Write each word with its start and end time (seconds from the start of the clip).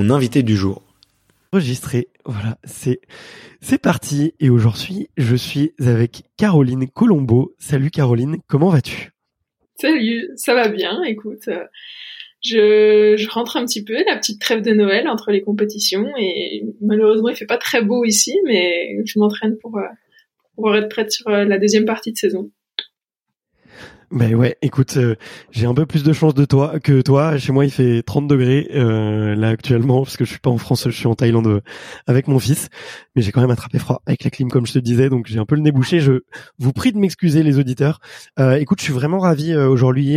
Mon 0.00 0.08
invité 0.10 0.42
du 0.42 0.56
jour. 0.56 0.82
Enregistré, 1.52 2.08
voilà, 2.24 2.56
c'est 2.64 3.00
c'est 3.60 3.76
parti 3.76 4.32
et 4.40 4.48
aujourd'hui 4.48 5.08
je 5.18 5.36
suis 5.36 5.72
avec 5.78 6.22
Caroline 6.38 6.88
Colombo. 6.88 7.54
Salut 7.58 7.90
Caroline, 7.90 8.38
comment 8.46 8.70
vas-tu? 8.70 9.10
Salut, 9.74 10.30
ça 10.36 10.54
va 10.54 10.68
bien, 10.68 11.02
écoute. 11.02 11.48
euh, 11.48 11.64
Je, 12.42 13.14
je 13.18 13.28
rentre 13.28 13.58
un 13.58 13.66
petit 13.66 13.84
peu, 13.84 14.02
la 14.06 14.16
petite 14.16 14.40
trêve 14.40 14.62
de 14.62 14.72
Noël 14.72 15.06
entre 15.06 15.32
les 15.32 15.42
compétitions 15.42 16.06
et 16.18 16.64
malheureusement 16.80 17.28
il 17.28 17.36
fait 17.36 17.44
pas 17.44 17.58
très 17.58 17.82
beau 17.82 18.04
ici, 18.06 18.38
mais 18.46 18.96
je 19.04 19.18
m'entraîne 19.18 19.58
pour, 19.58 19.76
euh, 19.76 19.82
pour 20.54 20.74
être 20.74 20.88
prête 20.88 21.12
sur 21.12 21.28
euh, 21.28 21.44
la 21.44 21.58
deuxième 21.58 21.84
partie 21.84 22.12
de 22.12 22.16
saison. 22.16 22.50
Ben 24.10 24.34
ouais, 24.34 24.56
écoute, 24.60 24.96
euh, 24.96 25.14
j'ai 25.52 25.66
un 25.66 25.74
peu 25.74 25.86
plus 25.86 26.02
de 26.02 26.12
chance 26.12 26.34
de 26.34 26.44
toi 26.44 26.80
que 26.80 27.00
toi. 27.00 27.38
Chez 27.38 27.52
moi, 27.52 27.64
il 27.64 27.70
fait 27.70 28.02
30 28.02 28.26
degrés 28.26 28.68
euh, 28.74 29.36
là 29.36 29.50
actuellement 29.50 30.02
parce 30.02 30.16
que 30.16 30.24
je 30.24 30.30
suis 30.30 30.40
pas 30.40 30.50
en 30.50 30.58
France, 30.58 30.82
je 30.86 30.90
suis 30.96 31.06
en 31.06 31.14
Thaïlande 31.14 31.46
euh, 31.46 31.60
avec 32.08 32.26
mon 32.26 32.40
fils, 32.40 32.70
mais 33.14 33.22
j'ai 33.22 33.30
quand 33.30 33.40
même 33.40 33.52
attrapé 33.52 33.78
froid 33.78 34.02
avec 34.06 34.24
la 34.24 34.30
clim 34.30 34.50
comme 34.50 34.66
je 34.66 34.72
te 34.72 34.78
disais, 34.80 35.10
donc 35.10 35.26
j'ai 35.28 35.38
un 35.38 35.44
peu 35.46 35.54
le 35.54 35.60
nez 35.62 35.70
bouché. 35.70 36.00
Je 36.00 36.22
vous 36.58 36.72
prie 36.72 36.90
de 36.90 36.98
m'excuser 36.98 37.44
les 37.44 37.60
auditeurs. 37.60 38.00
Euh, 38.40 38.56
écoute, 38.56 38.80
je 38.80 38.84
suis 38.84 38.92
vraiment 38.92 39.20
ravi 39.20 39.52
euh, 39.52 39.68
aujourd'hui, 39.68 40.16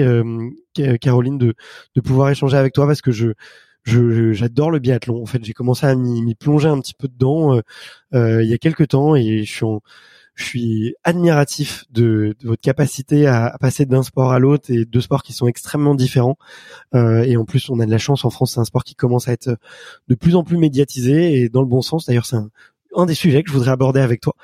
Ca- 0.75 0.97
Caroline, 0.97 1.37
de 1.37 1.53
de 1.95 2.01
pouvoir 2.01 2.29
échanger 2.31 2.57
avec 2.57 2.73
toi 2.73 2.87
parce 2.87 3.01
que 3.03 3.11
je 3.11 3.33
j'adore 3.85 4.71
le 4.71 4.79
biathlon. 4.79 5.21
En 5.21 5.25
fait, 5.27 5.43
j'ai 5.43 5.53
commencé 5.53 5.85
à 5.85 5.93
m'y 5.95 6.33
plonger 6.35 6.67
un 6.69 6.79
petit 6.79 6.93
peu 6.95 7.07
dedans 7.07 7.61
il 8.13 8.45
y 8.47 8.53
a 8.53 8.57
quelques 8.57 8.89
temps 8.89 9.15
et 9.15 9.43
je 9.43 9.51
suis 9.51 9.65
en 9.65 9.81
je 10.35 10.43
suis 10.43 10.95
admiratif 11.03 11.85
de, 11.91 12.35
de 12.41 12.47
votre 12.47 12.61
capacité 12.61 13.27
à, 13.27 13.45
à 13.47 13.57
passer 13.57 13.85
d'un 13.85 14.03
sport 14.03 14.31
à 14.31 14.39
l'autre 14.39 14.71
et 14.71 14.85
deux 14.85 15.01
sports 15.01 15.23
qui 15.23 15.33
sont 15.33 15.47
extrêmement 15.47 15.95
différents. 15.95 16.37
Euh, 16.95 17.23
et 17.23 17.37
en 17.37 17.45
plus, 17.45 17.69
on 17.69 17.79
a 17.79 17.85
de 17.85 17.91
la 17.91 17.97
chance 17.97 18.25
en 18.25 18.29
France, 18.29 18.53
c'est 18.53 18.59
un 18.59 18.65
sport 18.65 18.83
qui 18.83 18.95
commence 18.95 19.27
à 19.27 19.33
être 19.33 19.57
de 20.07 20.15
plus 20.15 20.35
en 20.35 20.43
plus 20.43 20.57
médiatisé 20.57 21.41
et 21.41 21.49
dans 21.49 21.61
le 21.61 21.67
bon 21.67 21.81
sens. 21.81 22.05
D'ailleurs, 22.05 22.25
c'est 22.25 22.37
un, 22.37 22.49
un 22.95 23.05
des 23.05 23.15
sujets 23.15 23.43
que 23.43 23.49
je 23.49 23.53
voudrais 23.53 23.71
aborder 23.71 23.99
avec 23.99 24.21
toi. 24.21 24.35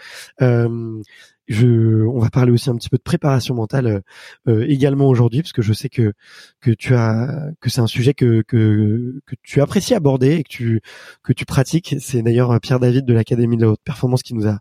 Euh, 0.42 1.02
je, 1.48 2.06
on 2.06 2.20
va 2.20 2.30
parler 2.30 2.52
aussi 2.52 2.70
un 2.70 2.76
petit 2.76 2.90
peu 2.90 2.98
de 2.98 3.04
préparation 3.04 3.56
mentale 3.56 4.04
euh, 4.48 4.66
également 4.68 5.08
aujourd'hui, 5.08 5.42
parce 5.42 5.52
que 5.52 5.64
je 5.64 5.74
sais 5.74 5.90
que 5.90 6.14
que 6.62 6.70
tu 6.70 6.94
as 6.94 7.50
que 7.60 7.72
c'est 7.72 7.82
un 7.82 7.88
sujet 7.88 8.14
que 8.14 8.44
que 8.48 9.20
que 9.26 9.36
tu 9.42 9.60
apprécies 9.60 9.96
aborder 9.96 10.34
et 10.34 10.44
que 10.44 10.50
tu 10.50 10.82
que 11.24 11.34
tu 11.34 11.46
pratiques. 11.46 11.96
C'est 12.00 12.22
d'ailleurs 12.22 12.60
Pierre 12.62 12.80
David 12.80 13.06
de 13.06 13.14
l'Académie 13.14 13.58
de 13.58 13.64
la 13.64 13.72
haute 13.72 13.82
performance 13.84 14.22
qui 14.22 14.36
nous 14.36 14.48
a 14.48 14.60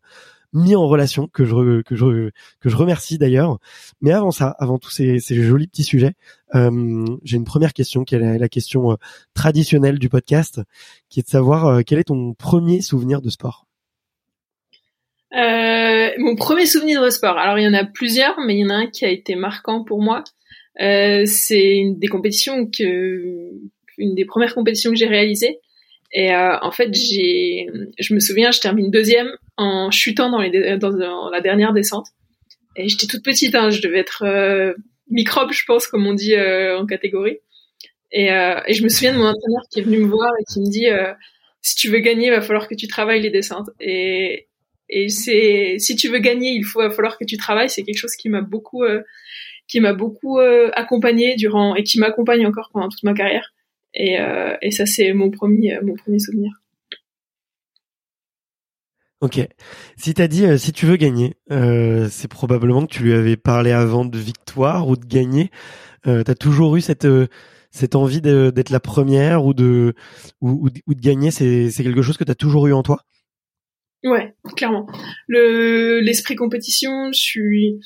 mis 0.53 0.75
en 0.75 0.87
relation, 0.87 1.29
que 1.29 1.45
je 1.45 1.83
que 1.83 1.95
je 1.95 2.31
que 2.61 2.69
je 2.69 2.77
remercie 2.77 3.19
d'ailleurs. 3.19 3.59
Mais 4.01 4.13
avant 4.13 4.31
ça, 4.31 4.55
avant 4.59 4.79
tous 4.79 4.91
ces, 4.91 5.19
ces 5.19 5.43
jolis 5.43 5.67
petits 5.67 5.85
sujets, 5.85 6.15
euh, 6.55 7.05
j'ai 7.25 7.37
une 7.37 7.45
première 7.45 7.73
question 7.73 8.05
qui 8.05 8.15
est 8.15 8.39
la, 8.39 8.49
question 8.49 8.93
euh, 8.93 8.95
traditionnelle 9.35 9.99
du 9.99 10.09
podcast, 10.09 10.61
qui 11.09 11.21
est 11.21 11.23
de 11.23 11.29
savoir 11.29 11.67
euh, 11.67 11.81
quel 11.87 11.99
est 11.99 12.05
ton 12.05 12.35
premier 12.35 12.81
souvenir 12.81 13.21
de 13.21 13.31
sport? 13.31 13.67
Euh, 15.35 16.09
mon 16.19 16.37
premier 16.37 16.65
souvenir 16.65 17.03
de 17.03 17.11
sport, 17.11 17.37
alors 17.37 17.59
il 17.59 17.65
y 17.65 17.69
en 17.69 17.75
a 17.75 17.85
plusieurs, 17.85 18.39
mais 18.47 18.57
il 18.57 18.61
y 18.61 18.65
en 18.65 18.71
a 18.71 18.75
un 18.75 18.87
qui 18.87 19.05
a 19.05 19.11
été 19.11 19.35
marquant 19.35 19.85
pour 19.85 20.01
moi. 20.01 20.25
C'est 20.79 21.77
une 21.77 21.99
des 21.99 22.07
compétitions 22.07 22.67
que, 22.67 23.51
une 23.99 24.15
des 24.15 24.25
premières 24.25 24.55
compétitions 24.55 24.91
que 24.91 24.97
j'ai 24.97 25.09
réalisées. 25.09 25.59
Et 26.13 26.33
euh, 26.33 26.59
en 26.63 26.71
fait, 26.71 26.95
j'ai, 26.95 27.67
je 27.99 28.15
me 28.15 28.21
souviens, 28.21 28.51
je 28.51 28.61
termine 28.61 28.91
deuxième 28.91 29.31
en 29.57 29.91
chutant 29.91 30.31
dans, 30.31 30.41
les, 30.41 30.79
dans, 30.79 31.31
la 31.31 31.41
dernière 31.41 31.73
descente. 31.73 32.07
Et 32.77 32.89
j'étais 32.89 33.07
toute 33.07 33.25
petite, 33.25 33.55
hein, 33.55 33.71
je 33.71 33.83
devais 33.83 33.99
être 33.99 34.23
euh, 34.25 34.73
microbe, 35.11 35.53
je 35.53 35.65
pense, 35.67 35.87
comme 35.87 36.07
on 36.07 36.15
dit 36.15 36.35
euh, 36.35 36.79
en 36.79 36.87
catégorie. 36.87 37.39
Et, 38.13 38.33
euh, 38.33 38.61
et 38.67 38.75
je 38.75 38.83
me 38.83 38.89
souviens 38.89 39.13
de 39.13 39.19
mon 39.19 39.27
entraîneur 39.27 39.63
qui 39.71 39.81
est 39.81 39.83
venu 39.83 39.99
me 39.99 40.07
voir 40.07 40.31
et 40.41 40.45
qui 40.51 40.61
me 40.61 40.71
dit 40.71 40.89
euh, 40.89 41.13
si 41.61 41.75
tu 41.75 41.91
veux 41.91 41.99
gagner, 41.99 42.29
il 42.29 42.31
va 42.31 42.41
falloir 42.41 42.69
que 42.69 42.75
tu 42.75 42.87
travailles 42.87 43.21
les 43.21 43.31
descentes. 43.31 43.69
Et, 43.81 44.49
et 44.89 45.09
c'est 45.09 45.77
si 45.79 45.97
tu 45.97 46.09
veux 46.09 46.19
gagner, 46.19 46.53
il 46.53 46.65
faut 46.65 46.81
va 46.81 46.91
falloir 46.91 47.19
que 47.19 47.25
tu 47.25 47.37
travailles. 47.37 47.69
C'est 47.69 47.83
quelque 47.83 47.99
chose 47.99 48.15
qui 48.17 48.29
m'a 48.29 48.41
beaucoup 48.41 48.85
euh, 48.85 49.03
qui 49.67 49.81
m'a 49.81 49.93
beaucoup 49.93 50.39
accompagné 50.39 51.37
durant 51.37 51.75
et 51.75 51.83
qui 51.83 51.99
m'accompagne 51.99 52.47
encore 52.47 52.71
pendant 52.73 52.89
toute 52.89 53.03
ma 53.03 53.13
carrière. 53.13 53.53
Et, 53.95 54.21
euh, 54.21 54.57
et 54.63 54.71
ça 54.71 54.87
c'est 54.87 55.13
mon 55.13 55.31
premier 55.31 55.79
mon 55.83 55.95
premier 55.95 56.19
souvenir. 56.19 56.53
Ok. 59.21 59.41
Si 59.97 60.15
t'as 60.15 60.29
dit 60.29 60.45
euh, 60.47 60.59
si 60.59 60.73
tu 60.73 60.87
veux 60.87 60.97
gagner, 60.97 61.35
euh, 61.51 62.09
c'est 62.09 62.29
probablement 62.29 62.83
que 62.87 62.93
tu 62.93 63.03
lui 63.03 63.13
avais 63.15 63.37
parlé 63.37 63.73
avant 63.73 64.05
de 64.05 64.17
victoire 64.19 64.87
ou 64.89 64.97
de 64.97 65.05
gagner. 65.07 65.51
Euh, 66.07 66.25
t'as 66.25 66.35
toujours 66.37 66.77
eu 66.77 66.83
cette 66.83 67.07
euh, 67.07 67.29
cette 67.73 67.97
envie 67.97 68.21
d'être 68.21 68.71
la 68.71 68.81
première 68.81 69.45
ou 69.47 69.55
de 69.55 69.95
ou, 70.43 70.51
ou 70.67 70.71
de- 70.71 70.83
ou 70.87 70.95
de 70.95 71.01
gagner. 71.01 71.31
C'est 71.33 71.71
c'est 71.71 71.85
quelque 71.85 72.03
chose 72.03 72.19
que 72.19 72.25
t'as 72.25 72.35
toujours 72.37 72.67
eu 72.69 72.75
en 72.75 72.83
toi? 72.85 73.03
Ouais, 74.05 74.33
clairement. 74.57 74.87
Le 75.27 75.99
l'esprit 76.01 76.37
compétition, 76.37 77.11
je 77.13 77.19
suis 77.19 77.81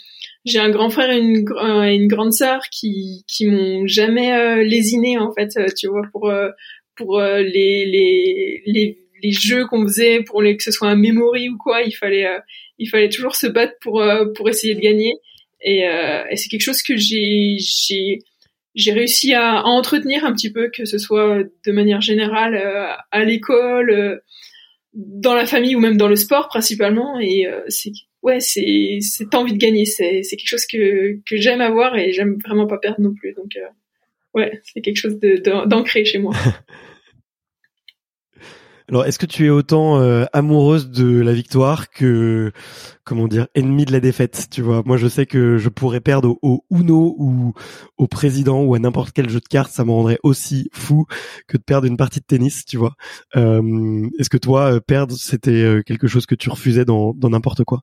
j'ai 0.45 0.59
un 0.59 0.71
grand 0.71 0.91
frère 0.91 1.11
et 1.11 1.19
une, 1.19 1.47
une 1.49 2.07
grande 2.09 2.33
sœur 2.35 2.63
qui 2.71 3.25
qui 3.27 3.47
m'ont 3.47 3.87
jamais 3.87 4.35
euh, 4.35 4.63
lésiné 4.63 5.19
en 5.19 5.33
fait, 5.33 5.57
euh, 5.57 5.69
tu 5.77 5.89
vois 5.89 6.03
pour 6.13 6.29
euh, 6.29 6.51
pour 6.97 7.21
les 7.21 7.87
les 7.87 8.63
les 8.67 8.99
les 9.23 9.33
jeux 9.33 9.67
qu'on 9.67 9.87
faisait 9.87 10.23
pour 10.23 10.43
les 10.43 10.57
que 10.57 10.63
ce 10.63 10.71
soit 10.71 10.89
un 10.89 10.97
memory 10.97 11.49
ou 11.49 11.57
quoi, 11.57 11.83
il 11.83 11.93
fallait 11.93 12.27
il 12.79 12.89
fallait 12.89 13.09
toujours 13.09 13.35
se 13.35 13.47
battre 13.47 13.75
pour 13.81 14.05
pour 14.37 14.49
essayer 14.51 14.75
de 14.75 14.81
gagner 14.81 15.15
et, 15.63 15.81
et 16.31 16.37
c'est 16.37 16.49
quelque 16.51 16.61
chose 16.61 16.83
que 16.83 16.97
j'ai 16.97 17.57
j'ai 17.59 18.19
j'ai 18.75 18.93
réussi 18.93 19.33
à, 19.33 19.61
à, 19.61 19.65
entretenir 19.65 20.25
un 20.25 20.33
petit 20.33 20.53
peu 20.53 20.71
que 20.71 20.85
ce 20.85 20.99
soit 20.99 21.43
de 21.67 21.73
manière 21.73 22.01
générale 22.03 22.61
à 23.11 23.25
l'école 23.25 24.21
dans 24.95 25.35
la 25.35 25.47
famille 25.47 25.75
ou 25.75 25.81
même 25.81 25.97
dans 25.97 26.09
le 26.09 26.17
sport 26.17 26.49
principalement 26.49 27.19
et 27.19 27.47
euh, 27.47 27.61
c'est 27.69 27.93
ouais 28.23 28.41
c'est 28.41 28.99
c'est 29.01 29.35
envie 29.35 29.53
de 29.53 29.59
gagner. 29.59 29.85
C'est 29.85 30.23
c'est 30.23 30.37
quelque 30.37 30.49
chose 30.49 30.67
que 30.67 31.19
que 31.25 31.37
j'aime 31.37 31.61
avoir 31.61 31.97
et 31.97 32.13
j'aime 32.13 32.39
vraiment 32.45 32.67
pas 32.67 32.79
perdre 32.79 33.01
non 33.01 33.15
plus. 33.15 33.33
Donc 33.35 33.57
euh, 33.57 33.67
ouais 34.35 34.61
c'est 34.65 34.81
quelque 34.81 34.97
chose 34.97 35.19
de 35.19 35.37
d'ancré 35.67 36.05
chez 36.05 36.19
moi 36.19 36.35
Alors, 38.93 39.07
est-ce 39.07 39.19
que 39.19 39.25
tu 39.25 39.47
es 39.47 39.49
autant 39.49 40.03
euh, 40.03 40.27
amoureuse 40.35 40.91
de 40.91 41.23
la 41.23 41.33
victoire 41.33 41.89
que, 41.89 42.53
comment 43.05 43.27
dire, 43.27 43.49
ennemie 43.55 43.87
de 43.87 43.93
la 43.93 44.01
défaite 44.01 44.49
Tu 44.51 44.61
vois, 44.61 44.83
moi, 44.85 44.99
je 44.99 45.09
sais 45.09 45.25
que 45.25 45.57
je 45.57 45.71
pourrais 45.71 46.03
perdre 46.03 46.37
au, 46.43 46.67
Uno 46.71 47.17
ou 47.17 47.55
au 47.97 48.07
président 48.07 48.61
ou 48.61 48.75
à 48.75 48.79
n'importe 48.79 49.13
quel 49.15 49.31
jeu 49.31 49.41
de 49.41 49.49
cartes, 49.49 49.73
ça 49.73 49.87
me 49.87 49.93
rendrait 49.93 50.19
aussi 50.23 50.69
fou 50.75 51.07
que 51.49 51.57
de 51.57 51.63
perdre 51.63 51.87
une 51.87 51.97
partie 51.97 52.21
de 52.21 52.27
tennis. 52.27 52.67
Tu 52.67 52.77
vois 52.77 52.95
euh, 53.35 54.11
Est-ce 54.19 54.29
que 54.29 54.37
toi, 54.37 54.75
euh, 54.75 54.81
perdre, 54.81 55.17
c'était 55.17 55.81
quelque 55.87 56.07
chose 56.07 56.27
que 56.27 56.35
tu 56.35 56.51
refusais 56.51 56.85
dans 56.85 57.15
n'importe 57.23 57.65
quoi? 57.65 57.81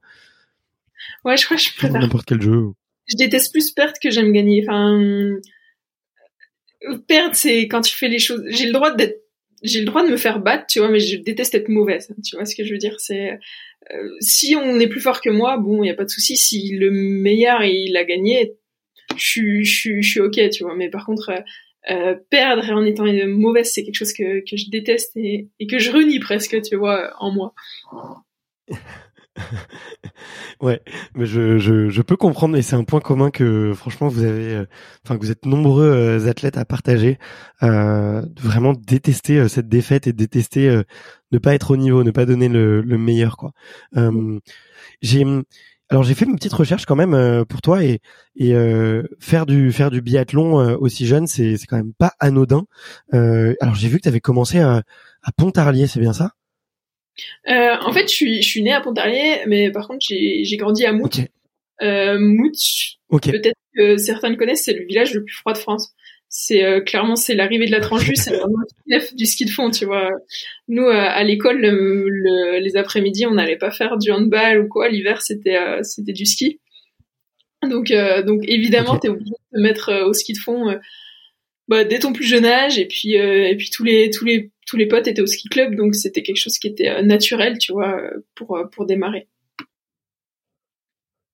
Ouais, 1.26 1.38
je 1.38 1.46
crois 1.46 1.58
que 1.58 1.64
je 1.64 1.76
préfère. 1.76 2.00
N'importe 2.00 2.28
quel 2.28 2.40
jeu. 2.40 2.68
Je 3.08 3.18
déteste 3.18 3.52
plus 3.52 3.72
perdre 3.72 3.96
que 4.00 4.12
j'aime 4.12 4.32
gagner. 4.32 4.64
Enfin, 4.64 5.40
perdre, 7.08 7.34
c'est 7.34 7.64
quand 7.64 7.82
tu 7.82 7.96
fais 7.96 8.10
les 8.10 8.20
choses. 8.20 8.44
J'ai 8.50 8.68
le 8.68 8.74
droit 8.74 8.94
d'être 8.94 9.24
j'ai 9.64 9.80
le 9.80 9.86
droit 9.86 10.06
de 10.06 10.12
me 10.12 10.18
faire 10.18 10.40
battre, 10.40 10.66
tu 10.68 10.80
vois, 10.80 10.90
mais 10.90 11.00
je 11.00 11.18
déteste 11.18 11.56
être 11.56 11.70
mauvaise. 11.70 12.14
Tu 12.24 12.36
vois 12.36 12.46
ce 12.46 12.56
que 12.56 12.64
je 12.64 12.72
veux 12.72 12.78
dire 12.78 13.00
C'est 13.00 13.40
euh, 13.92 14.10
si 14.20 14.56
on 14.56 14.80
est 14.80 14.88
plus 14.88 15.02
fort 15.02 15.22
que 15.22 15.30
moi, 15.30 15.58
bon, 15.58 15.84
il 15.84 15.88
y 15.88 15.92
a 15.92 15.96
pas 15.96 16.06
de 16.06 16.10
souci. 16.10 16.38
Si 16.38 16.76
le 16.76 16.92
meilleur 16.92 17.64
il 17.64 17.96
a 17.98 18.04
gagné, 18.04 18.54
je 19.18 19.64
suis 19.64 20.20
ok, 20.20 20.50
tu 20.50 20.64
vois. 20.64 20.76
Mais 20.76 20.90
par 20.90 21.06
contre, 21.06 21.30
euh, 21.30 21.42
euh, 21.92 22.16
perdre 22.30 22.70
en 22.72 22.86
étant 22.86 23.06
mauvaise, 23.28 23.72
c'est 23.72 23.84
quelque 23.84 23.96
chose 23.96 24.14
que 24.14 24.40
que 24.50 24.58
je 24.58 24.70
déteste 24.70 25.16
et, 25.16 25.48
et 25.60 25.68
que 25.68 25.80
je 25.80 25.92
renie 25.92 26.20
presque, 26.20 26.62
tu 26.62 26.76
vois, 26.76 27.14
en 27.20 27.32
moi. 27.32 27.54
ouais, 30.62 30.82
mais 31.16 31.26
je, 31.26 31.58
je, 31.58 31.90
je, 31.90 32.02
peux 32.02 32.18
comprendre 32.18 32.58
et 32.58 32.62
c'est 32.62 32.76
un 32.76 32.84
point 32.84 33.00
commun 33.00 33.32
que 33.32 33.74
franchement 33.76 34.08
vous 34.08 34.24
avez, 34.24 34.56
euh, 34.56 34.66
enfin 35.06 35.18
que 35.18 35.22
vous 35.22 35.32
êtes 35.32 35.46
nombreux 35.46 35.86
euh, 35.86 36.30
athlètes 36.30 36.58
à 36.58 36.66
partager, 36.66 37.18
euh, 37.64 38.22
vraiment 38.42 38.74
détester 38.74 39.38
euh, 39.40 39.48
cette 39.48 39.70
défaite 39.70 40.08
et 40.08 40.14
détester 40.14 40.82
ne 41.32 41.38
pas 41.38 41.54
être 41.54 41.72
au 41.72 41.78
niveau, 41.78 42.04
ne 42.04 42.12
pas 42.12 42.26
donner 42.26 42.50
le, 42.50 42.82
le 42.82 42.98
meilleur 42.98 43.38
quoi. 43.38 43.52
j'ai 45.02 45.26
alors 45.92 46.04
j'ai 46.04 46.14
fait 46.14 46.26
une 46.26 46.36
petite 46.36 46.54
recherche 46.54 46.86
quand 46.86 46.96
même 46.96 47.46
pour 47.46 47.62
toi 47.62 47.84
et, 47.84 48.00
et 48.36 48.54
faire 49.20 49.46
du 49.46 49.72
faire 49.72 49.90
du 49.90 50.02
biathlon 50.02 50.78
aussi 50.80 51.08
jeune 51.08 51.26
c'est 51.28 51.58
c'est 51.58 51.66
quand 51.66 51.78
même 51.78 51.94
pas 51.94 52.14
anodin. 52.20 52.66
alors 53.12 53.76
j'ai 53.76 53.88
vu 53.88 53.98
que 53.98 54.04
tu 54.04 54.10
avais 54.10 54.20
commencé 54.22 54.60
à, 54.60 54.84
à 55.24 55.32
Pontarlier, 55.32 55.88
c'est 55.88 56.00
bien 56.00 56.14
ça? 56.14 56.34
Euh, 57.50 57.76
en 57.82 57.92
fait, 57.92 58.04
je 58.04 58.14
suis, 58.14 58.42
je 58.42 58.48
suis 58.48 58.62
née 58.62 58.74
à 58.74 58.82
Pontarlier, 58.82 59.42
mais 59.48 59.72
par 59.72 59.88
contre, 59.88 60.06
j'ai, 60.08 60.58
grandi 60.58 60.86
à 60.86 60.94
Mout. 60.94 61.22
Euh, 61.82 62.18
Mout, 62.20 62.52
peut-être 63.10 63.58
que 63.76 63.98
certains 63.98 64.30
le 64.30 64.36
connaissent, 64.36 64.64
c'est 64.64 64.74
le 64.74 64.86
village 64.86 65.14
le 65.14 65.24
plus 65.24 65.36
froid 65.36 65.54
de 65.54 65.58
France. 65.58 65.94
C'est 66.32 66.64
euh, 66.64 66.80
clairement 66.80 67.16
c'est 67.16 67.34
l'arrivée 67.34 67.66
de 67.66 67.72
la 67.72 67.80
Tranche 67.80 68.08
c'est 68.14 68.36
vraiment 68.36 68.60
du 69.14 69.26
ski 69.26 69.46
de 69.46 69.50
fond, 69.50 69.72
tu 69.72 69.86
vois. 69.86 70.12
Nous 70.68 70.84
euh, 70.84 70.94
à 70.94 71.24
l'école, 71.24 71.60
le, 71.60 72.60
les 72.60 72.78
après-midi, 72.78 73.26
on 73.26 73.34
n'allait 73.34 73.58
pas 73.58 73.72
faire 73.72 73.98
du 73.98 74.12
handball 74.12 74.60
ou 74.60 74.68
quoi. 74.68 74.90
L'hiver, 74.90 75.24
c'était 75.24 75.58
c'était 75.82 76.14
du 76.14 76.28
ski. 76.28 76.60
Donc 77.64 77.92
donc 78.26 78.42
évidemment, 78.48 78.94
tu 78.94 79.02
t'es 79.02 79.10
obligé 79.10 79.32
de 79.32 79.58
te 79.58 79.62
mettre 79.62 80.06
au 80.06 80.14
ski 80.14 80.34
de 80.34 80.38
fond 80.38 80.80
bah, 81.68 81.84
dès 81.84 82.00
ton 82.00 82.14
plus 82.14 82.26
jeune 82.26 82.46
âge 82.46 82.78
et 82.78 82.86
puis 82.86 83.14
et 83.14 83.56
puis 83.58 83.72
tous 83.72 83.84
les 83.84 84.12
tous 84.12 84.26
les 84.26 84.52
tous 84.70 84.78
les 84.78 84.88
potes 84.88 85.08
étaient 85.08 85.22
au 85.22 85.26
ski 85.26 85.50
club, 85.50 85.74
donc 85.76 85.96
c'était 85.96 86.22
quelque 86.22 86.38
chose 86.38 86.60
qui 86.60 86.68
était 86.68 86.90
euh, 86.90 87.02
naturel, 87.02 87.58
tu 87.58 87.74
vois, 87.74 88.00
euh, 88.00 88.24
pour 88.36 88.56
euh, 88.56 88.66
pour 88.66 88.86
démarrer. 88.86 89.28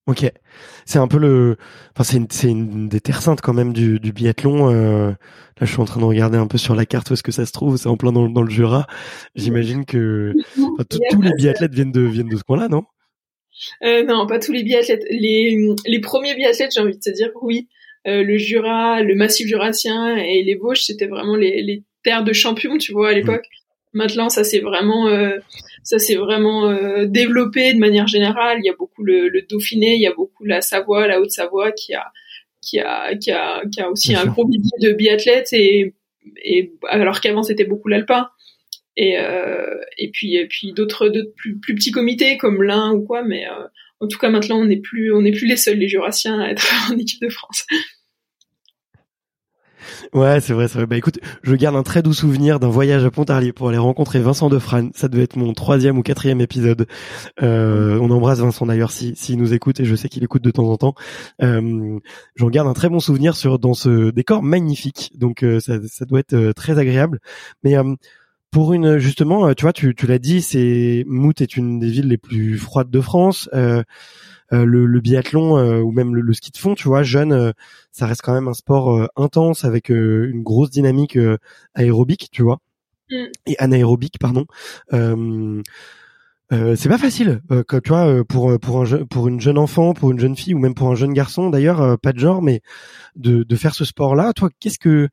Ok, 0.07 0.25
c'est 0.85 0.99
un 0.99 1.07
peu 1.07 1.17
le, 1.17 1.57
enfin 1.91 2.03
c'est 2.03 2.17
une, 2.17 2.27
c'est 2.29 2.47
une 2.47 2.87
des 2.87 3.01
terres 3.01 3.21
saintes 3.21 3.41
quand 3.41 3.53
même 3.53 3.73
du, 3.73 3.99
du 3.99 4.13
biathlon. 4.13 4.67
là, 4.69 5.15
je 5.59 5.65
suis 5.65 5.81
en 5.81 5.85
train 5.85 5.99
de 5.99 6.05
regarder 6.05 6.37
un 6.37 6.45
peu 6.47 6.59
sur 6.59 6.75
la 6.75 6.85
carte 6.85 7.09
où 7.09 7.13
est-ce 7.13 7.23
que 7.23 7.31
ça 7.31 7.45
se 7.45 7.51
trouve. 7.51 7.75
C'est 7.77 7.89
en 7.89 7.97
plein 7.97 8.11
dans, 8.11 8.29
dans 8.29 8.43
le 8.43 8.49
Jura. 8.49 8.85
J'imagine 9.33 9.83
que 9.83 10.33
tous 10.89 11.21
les 11.21 11.33
biathlètes 11.33 11.73
viennent 11.73 11.91
de 11.91 12.01
viennent 12.01 12.29
de 12.29 12.37
ce 12.37 12.43
coin-là, 12.43 12.67
non? 12.69 12.83
Non, 13.81 14.27
pas 14.27 14.37
tous 14.37 14.51
les 14.51 14.63
biathlètes. 14.63 15.05
Les 15.09 15.57
les 15.87 15.99
premiers 15.99 16.35
biathlètes, 16.35 16.71
j'ai 16.75 16.81
envie 16.81 16.95
de 16.95 17.01
te 17.01 17.09
dire 17.09 17.31
oui. 17.41 17.67
le 18.05 18.37
Jura, 18.37 19.01
le 19.01 19.15
Massif 19.15 19.47
jurassien 19.47 20.17
et 20.17 20.43
les 20.43 20.53
Vosges, 20.53 20.83
c'était 20.83 21.07
vraiment 21.07 21.35
les, 21.35 21.63
les 21.63 21.83
de 22.23 22.33
champions, 22.33 22.77
tu 22.77 22.91
vois, 22.91 23.09
à 23.09 23.13
l'époque. 23.13 23.45
Maintenant, 23.93 24.29
ça 24.29 24.43
s'est 24.43 24.59
vraiment, 24.59 25.07
euh, 25.07 25.37
ça 25.83 25.99
s'est 25.99 26.15
vraiment 26.15 26.69
euh, 26.69 27.05
développé 27.05 27.73
de 27.73 27.79
manière 27.79 28.07
générale. 28.07 28.57
Il 28.61 28.65
y 28.65 28.69
a 28.69 28.75
beaucoup 28.77 29.03
le, 29.03 29.41
Dauphiné, 29.49 29.95
il 29.95 30.01
y 30.01 30.07
a 30.07 30.13
beaucoup 30.13 30.43
la 30.43 30.61
Savoie, 30.61 31.07
la 31.07 31.19
Haute-Savoie 31.19 31.71
qui 31.71 31.93
a, 31.93 32.11
qui 32.61 32.79
a, 32.79 33.15
qui 33.15 33.31
a, 33.31 33.63
qui 33.71 33.81
a 33.81 33.89
aussi 33.89 34.15
un 34.15 34.25
gros 34.25 34.47
vivier 34.47 34.71
de 34.81 34.91
biathlètes 34.91 35.53
et, 35.53 35.93
et 36.43 36.73
alors 36.89 37.21
qu'avant 37.21 37.43
c'était 37.43 37.63
beaucoup 37.63 37.87
l'alpin. 37.87 38.29
Et, 38.97 39.17
euh, 39.17 39.75
et 39.97 40.09
puis, 40.09 40.35
et 40.35 40.47
puis 40.47 40.73
d'autres, 40.73 41.09
plus, 41.37 41.57
plus 41.59 41.75
petits 41.75 41.91
comités 41.91 42.37
comme 42.37 42.63
l'un 42.63 42.93
ou 42.93 43.01
quoi, 43.01 43.23
mais 43.23 43.45
en 43.99 44.07
tout 44.07 44.17
cas 44.17 44.29
maintenant 44.29 44.59
on 44.59 44.65
n'est 44.65 44.81
plus, 44.81 45.13
on 45.13 45.21
n'est 45.21 45.31
plus 45.31 45.47
les 45.47 45.57
seuls 45.57 45.77
les 45.77 45.87
Jurassiens 45.87 46.39
à 46.39 46.49
être 46.49 46.65
en 46.91 46.97
équipe 46.97 47.21
de 47.21 47.29
France. 47.29 47.65
Ouais, 50.13 50.39
c'est 50.41 50.53
vrai, 50.53 50.67
c'est 50.67 50.77
vrai. 50.77 50.85
Bah 50.85 50.97
écoute, 50.97 51.19
je 51.43 51.55
garde 51.55 51.75
un 51.75 51.83
très 51.83 52.01
doux 52.01 52.13
souvenir 52.13 52.59
d'un 52.59 52.69
voyage 52.69 53.05
à 53.05 53.11
Pontarlier 53.11 53.53
pour 53.53 53.69
aller 53.69 53.77
rencontrer 53.77 54.19
Vincent 54.19 54.49
Defrane. 54.49 54.91
Ça 54.93 55.07
devait 55.07 55.23
être 55.23 55.35
mon 55.35 55.53
troisième 55.53 55.97
ou 55.97 56.03
quatrième 56.03 56.41
épisode. 56.41 56.87
Euh, 57.41 57.97
on 57.99 58.09
embrasse 58.11 58.39
Vincent 58.39 58.65
d'ailleurs 58.65 58.91
s'il 58.91 59.15
si, 59.15 59.37
nous 59.37 59.53
écoute 59.53 59.79
et 59.79 59.85
je 59.85 59.95
sais 59.95 60.09
qu'il 60.09 60.23
écoute 60.23 60.43
de 60.43 60.51
temps 60.51 60.67
en 60.69 60.77
temps. 60.77 60.95
Euh, 61.41 61.99
J'en 62.35 62.49
garde 62.49 62.67
un 62.67 62.73
très 62.73 62.89
bon 62.89 62.99
souvenir 62.99 63.35
sur 63.35 63.59
dans 63.59 63.73
ce 63.73 64.11
décor 64.11 64.43
magnifique. 64.43 65.11
Donc 65.15 65.43
euh, 65.43 65.59
ça, 65.59 65.75
ça, 65.87 66.05
doit 66.05 66.19
être 66.19 66.33
euh, 66.33 66.53
très 66.53 66.77
agréable. 66.79 67.19
Mais 67.63 67.77
euh, 67.77 67.95
pour 68.55 68.71
une 68.71 68.99
justement, 68.99 69.53
tu 69.53 69.63
vois, 69.63 69.73
tu, 69.73 69.93
tu 69.95 70.07
l'as 70.07 70.17
dit, 70.17 70.41
c'est 70.41 71.03
Mout 71.07 71.41
est 71.41 71.57
une 71.57 71.77
des 71.77 71.89
villes 71.89 72.07
les 72.07 72.17
plus 72.17 72.57
froides 72.57 72.89
de 72.89 73.01
France. 73.01 73.49
Euh, 73.53 73.83
euh, 74.53 74.63
le, 74.63 74.85
le, 74.85 75.01
biathlon 75.01 75.57
euh, 75.57 75.81
ou 75.81 75.91
même 75.91 76.15
le, 76.15 76.33
ski 76.33 76.51
de 76.51 76.57
fond, 76.57 76.73
tu 76.73 76.87
vois, 76.87 77.03
jeune, 77.03 77.33
euh, 77.33 77.51
ça 77.91 78.05
reste 78.05 78.21
quand 78.21 78.33
même 78.33 78.47
un 78.47 78.53
sport 78.53 79.09
intense 79.17 79.65
avec 79.65 79.89
une 79.89 80.41
grosse 80.41 80.69
dynamique 80.69 81.19
aérobique, 81.73 82.29
tu 82.31 82.43
vois, 82.43 82.59
mm. 83.11 83.25
et 83.47 83.59
anaérobique, 83.59 84.19
pardon. 84.19 84.45
Euh, 84.93 85.61
c'est 86.77 86.89
pas 86.89 86.97
facile, 86.97 87.41
que, 87.67 87.77
tu 87.79 87.89
vois, 87.89 88.23
pour 88.23 88.57
pour 88.57 88.83
un 88.83 89.05
pour 89.09 89.27
une 89.27 89.41
jeune 89.41 89.57
enfant, 89.57 89.93
pour 89.93 90.11
une 90.11 90.19
jeune 90.19 90.37
fille 90.37 90.53
ou 90.53 90.59
même 90.59 90.75
pour 90.75 90.89
un 90.89 90.95
jeune 90.95 91.11
garçon, 91.11 91.49
d'ailleurs, 91.49 91.99
pas 91.99 92.13
de 92.13 92.19
genre, 92.19 92.41
mais 92.41 92.61
de 93.17 93.43
de 93.43 93.55
faire 93.57 93.75
ce 93.75 93.83
sport-là. 93.83 94.31
Toi, 94.31 94.49
qu'est-ce 94.61 94.79
que 94.79 95.09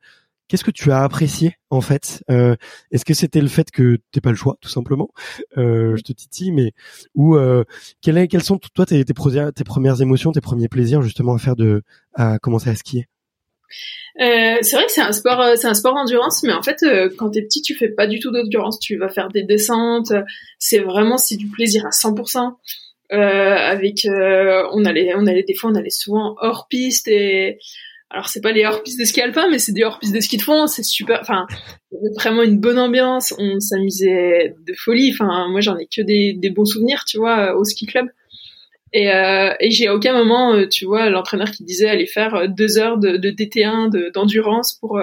Qu'est-ce 0.47 0.63
que 0.63 0.71
tu 0.71 0.91
as 0.91 1.01
apprécié 1.03 1.55
en 1.69 1.81
fait 1.81 2.23
euh, 2.29 2.55
Est-ce 2.91 3.05
que 3.05 3.13
c'était 3.13 3.41
le 3.41 3.47
fait 3.47 3.71
que 3.71 3.97
t'es 4.11 4.21
pas 4.21 4.29
le 4.29 4.35
choix, 4.35 4.57
tout 4.61 4.69
simplement? 4.69 5.09
Euh, 5.57 5.95
Je 5.95 6.01
te 6.01 6.11
titille, 6.11 6.51
mais 6.51 6.73
ou 7.15 7.35
euh, 7.35 7.63
quelles, 8.01 8.17
est, 8.17 8.27
quelles 8.27 8.43
sont 8.43 8.57
toi 8.57 8.85
tes, 8.85 9.03
tes, 9.05 9.13
tes, 9.13 9.63
premières 9.63 10.01
émotions, 10.01 10.31
tes 10.31 10.41
premiers 10.41 10.67
plaisirs 10.67 11.01
justement 11.01 11.33
à 11.33 11.37
faire 11.37 11.55
de 11.55 11.83
à 12.13 12.39
commencer 12.39 12.69
à 12.69 12.75
skier? 12.75 13.07
Euh, 14.21 14.57
c'est 14.61 14.75
vrai 14.75 14.85
que 14.85 14.91
c'est 14.91 15.01
un 15.01 15.13
sport, 15.13 15.43
c'est 15.55 15.67
un 15.67 15.73
sport 15.73 15.95
endurance, 15.95 16.43
mais 16.43 16.53
en 16.53 16.61
fait, 16.61 16.83
euh, 16.83 17.09
quand 17.17 17.31
t'es 17.31 17.41
petit, 17.41 17.61
tu 17.61 17.73
fais 17.73 17.89
pas 17.89 18.05
du 18.05 18.19
tout 18.19 18.29
d'endurance. 18.29 18.79
Tu 18.79 18.97
vas 18.97 19.09
faire 19.09 19.29
des 19.29 19.43
descentes. 19.43 20.11
C'est 20.59 20.79
vraiment 20.79 21.17
c'est 21.17 21.37
du 21.37 21.47
plaisir 21.47 21.85
à 21.85 21.91
100%. 21.91 22.57
avec, 23.09 24.05
on 24.05 24.85
allait, 24.85 25.13
on 25.15 25.25
allait 25.25 25.43
des 25.43 25.55
fois, 25.55 25.71
on 25.71 25.75
allait 25.75 25.89
souvent 25.89 26.35
hors 26.41 26.67
piste 26.67 27.07
et 27.07 27.59
alors 28.13 28.27
c'est 28.27 28.41
pas 28.41 28.51
les 28.51 28.63
hors-pistes 28.63 28.99
de 28.99 29.05
ski 29.05 29.21
alpin, 29.21 29.49
mais 29.49 29.57
c'est 29.57 29.71
des 29.71 29.83
hors-pistes 29.83 30.13
de 30.13 30.19
ski 30.19 30.37
de 30.37 30.43
fond. 30.43 30.67
C'est 30.67 30.83
super. 30.83 31.19
Enfin, 31.21 31.47
vraiment 32.15 32.43
une 32.43 32.59
bonne 32.59 32.77
ambiance. 32.77 33.33
On 33.39 33.59
s'amusait 33.59 34.55
de 34.65 34.73
folie. 34.77 35.11
Enfin, 35.11 35.49
moi 35.49 35.61
j'en 35.61 35.75
ai 35.77 35.87
que 35.87 36.01
des, 36.01 36.33
des, 36.33 36.51
bons 36.51 36.65
souvenirs, 36.65 37.05
tu 37.05 37.17
vois, 37.17 37.55
au 37.57 37.63
ski 37.63 37.87
club. 37.87 38.05
Et, 38.93 39.11
euh, 39.11 39.53
et 39.59 39.71
j'ai 39.71 39.87
à 39.87 39.95
aucun 39.95 40.13
moment, 40.13 40.53
euh, 40.53 40.67
tu 40.67 40.85
vois, 40.85 41.09
l'entraîneur 41.09 41.49
qui 41.49 41.63
disait 41.63 41.89
aller 41.89 42.05
faire 42.05 42.35
euh, 42.35 42.47
deux 42.47 42.77
heures 42.77 42.99
de, 42.99 43.17
de 43.17 43.31
DT1 43.31 44.11
d'endurance 44.11 44.73
pour 44.73 45.01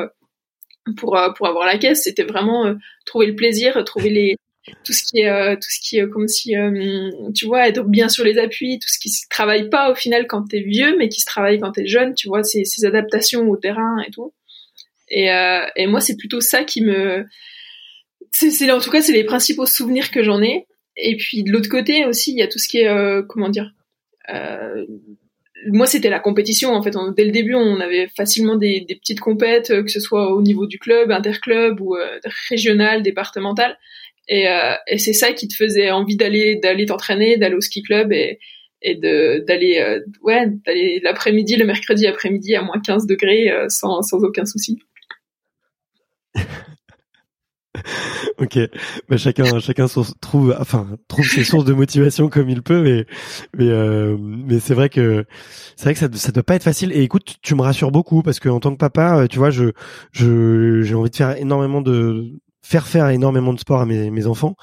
pour 0.97 1.19
pour 1.37 1.47
avoir 1.49 1.67
la 1.67 1.79
caisse. 1.79 2.05
C'était 2.05 2.23
vraiment 2.23 2.73
trouver 3.07 3.27
le 3.27 3.35
plaisir, 3.35 3.83
trouver 3.85 4.11
les 4.11 4.37
tout 4.85 4.93
ce 4.93 5.03
qui 5.03 5.21
est 5.21 5.57
tout 5.57 5.69
ce 5.71 5.81
qui 5.81 5.99
est 5.99 6.09
comme 6.09 6.29
si 6.29 6.55
tu 7.35 7.47
vois 7.47 7.69
être 7.69 7.85
bien 7.85 8.09
sur 8.09 8.25
les 8.25 8.39
appuis, 8.39 8.79
tout 8.79 8.89
ce 8.89 8.99
qui 8.99 9.09
se 9.09 9.27
travaille 9.29 9.71
pas 9.71 9.91
au 9.91 9.95
final 9.95 10.27
quand 10.27 10.45
t'es 10.49 10.61
vieux, 10.61 10.97
mais 10.99 11.09
qui 11.09 11.21
se 11.21 11.27
travaille 11.27 11.59
quand 11.59 11.73
t'es 11.73 11.87
jeune, 11.87 12.15
tu 12.15 12.29
vois, 12.29 12.43
ces, 12.45 12.85
adaptations 12.85 13.49
au 13.49 13.57
terrain 13.57 14.03
et 14.07 14.11
tout. 14.11 14.33
Et, 15.09 15.29
et 15.77 15.87
moi, 15.87 16.01
c'est 16.01 16.17
plutôt 16.17 16.41
ça 16.41 16.65
qui 16.65 16.83
me 16.83 17.27
c'est 18.33 18.71
en 18.71 18.81
tout 18.81 18.91
cas 18.91 19.03
c'est 19.03 19.13
les 19.13 19.25
principaux 19.25 19.67
souvenirs 19.67 20.11
que 20.11 20.23
j'en 20.23 20.43
ai. 20.43 20.67
Et 20.97 21.17
puis 21.17 21.43
de 21.43 21.51
l'autre 21.51 21.69
côté 21.69 22.05
aussi, 22.05 22.33
il 22.33 22.39
y 22.39 22.43
a 22.43 22.49
tout 22.49 22.59
ce 22.59 22.69
qui 22.69 22.79
est 22.79 22.89
euh, 22.89 23.23
comment 23.23 23.49
dire. 23.49 23.73
Euh, 24.33 24.85
moi, 25.67 25.87
c'était 25.87 26.11
la 26.11 26.21
compétition 26.21 26.73
en 26.73 26.83
fait. 26.83 26.95
dès 27.17 27.25
le 27.25 27.33
début, 27.33 27.55
on 27.55 27.81
avait 27.81 28.09
facilement 28.09 28.57
des, 28.57 28.81
des 28.81 28.95
petites 28.95 29.21
compètes, 29.21 29.71
euh, 29.71 29.83
que 29.83 29.91
ce 29.91 30.01
soit 30.01 30.33
au 30.35 30.43
niveau 30.43 30.67
du 30.67 30.79
club, 30.79 31.11
interclub 31.11 31.81
ou 31.81 31.97
euh, 31.97 32.19
régional, 32.49 33.03
départemental. 33.03 33.79
Et, 34.31 34.49
euh, 34.49 34.75
et 34.87 34.99
c'est 34.99 35.13
ça 35.13 35.33
qui 35.33 35.49
te 35.49 35.55
faisait 35.55 35.91
envie 35.91 36.17
d'aller 36.17 36.57
d'aller 36.57 36.87
t'entraîner, 36.87 37.37
d'aller 37.37 37.57
au 37.57 37.61
ski 37.61 37.83
club 37.83 38.13
et, 38.13 38.39
et 38.81 38.95
de 38.95 39.45
d'aller 39.47 40.01
ouais 40.23 40.47
d'aller 40.65 41.01
l'après-midi, 41.03 41.57
le 41.57 41.67
mercredi 41.67 42.07
après-midi 42.07 42.55
à 42.55 42.63
moins 42.63 42.81
15 42.81 43.07
degrés 43.07 43.53
sans 43.69 44.01
sans 44.03 44.25
aucun 44.25 44.47
souci. 44.47 44.79
ok, 48.39 48.59
bah 49.09 49.17
chacun 49.17 49.59
chacun 49.61 49.87
trouve 50.21 50.57
enfin 50.59 50.97
trouve 51.09 51.27
ses 51.27 51.45
sources 51.45 51.65
de 51.65 51.73
motivation 51.73 52.29
comme 52.29 52.49
il 52.49 52.63
peut, 52.63 52.83
mais 52.83 53.07
mais 53.57 53.69
euh, 53.69 54.17
mais 54.19 54.61
c'est 54.61 54.75
vrai 54.75 54.89
que 54.89 55.25
c'est 55.77 55.85
vrai 55.85 55.95
que 55.95 56.01
ça 56.01 56.09
ça 56.13 56.33
doit 56.33 56.43
pas 56.43 56.55
être 56.55 56.65
facile. 56.65 56.93
Et 56.93 57.03
écoute, 57.03 57.37
tu 57.43 57.55
me 57.55 57.63
rassures 57.63 57.91
beaucoup 57.91 58.23
parce 58.23 58.41
que 58.41 58.49
en 58.49 58.61
tant 58.61 58.73
que 58.73 58.79
papa, 58.79 59.21
euh, 59.21 59.27
tu 59.27 59.39
vois, 59.39 59.51
je 59.51 59.73
je 60.13 60.83
j'ai 60.83 60.95
envie 60.95 61.11
de 61.11 61.17
faire 61.17 61.37
énormément 61.37 61.81
de 61.81 62.33
faire 62.63 62.87
faire 62.87 63.09
énormément 63.09 63.53
de 63.53 63.61
sport 63.61 63.81
à 63.81 63.87
mes, 63.87 64.11
mes 64.11 64.27
enfants. 64.27 64.57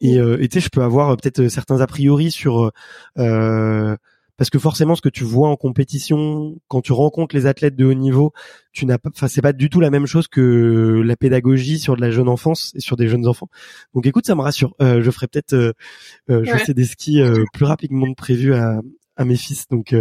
Et 0.00 0.18
euh, 0.18 0.38
tu 0.38 0.48
sais 0.52 0.60
je 0.60 0.68
peux 0.68 0.82
avoir 0.82 1.16
peut-être 1.16 1.48
certains 1.48 1.80
a 1.80 1.86
priori 1.86 2.30
sur 2.30 2.70
euh, 3.18 3.96
parce 4.36 4.50
que 4.50 4.58
forcément 4.58 4.94
ce 4.94 5.00
que 5.00 5.08
tu 5.08 5.24
vois 5.24 5.48
en 5.48 5.56
compétition 5.56 6.56
quand 6.68 6.82
tu 6.82 6.92
rencontres 6.92 7.34
les 7.34 7.46
athlètes 7.46 7.76
de 7.76 7.84
haut 7.86 7.94
niveau 7.94 8.32
tu 8.72 8.86
n'as 8.86 8.98
pas 8.98 9.10
enfin 9.14 9.28
c'est 9.28 9.42
pas 9.42 9.52
du 9.52 9.70
tout 9.70 9.80
la 9.80 9.90
même 9.90 10.06
chose 10.06 10.28
que 10.28 11.02
la 11.04 11.16
pédagogie 11.16 11.78
sur 11.78 11.96
de 11.96 12.00
la 12.00 12.10
jeune 12.10 12.28
enfance 12.28 12.72
et 12.74 12.80
sur 12.80 12.96
des 12.96 13.08
jeunes 13.08 13.26
enfants. 13.26 13.48
Donc 13.94 14.06
écoute 14.06 14.26
ça 14.26 14.34
me 14.34 14.42
rassure. 14.42 14.74
Euh, 14.82 15.02
je 15.02 15.10
ferai 15.10 15.26
peut-être 15.28 15.54
euh, 15.54 15.72
euh 16.30 16.44
je 16.44 16.64
sais 16.64 16.74
des 16.74 16.84
skis 16.84 17.20
euh, 17.20 17.44
plus 17.52 17.64
rapidement 17.64 18.06
que 18.12 18.16
prévu 18.16 18.54
à 18.54 18.80
à 19.16 19.24
mes 19.24 19.36
fils. 19.36 19.68
Donc 19.68 19.94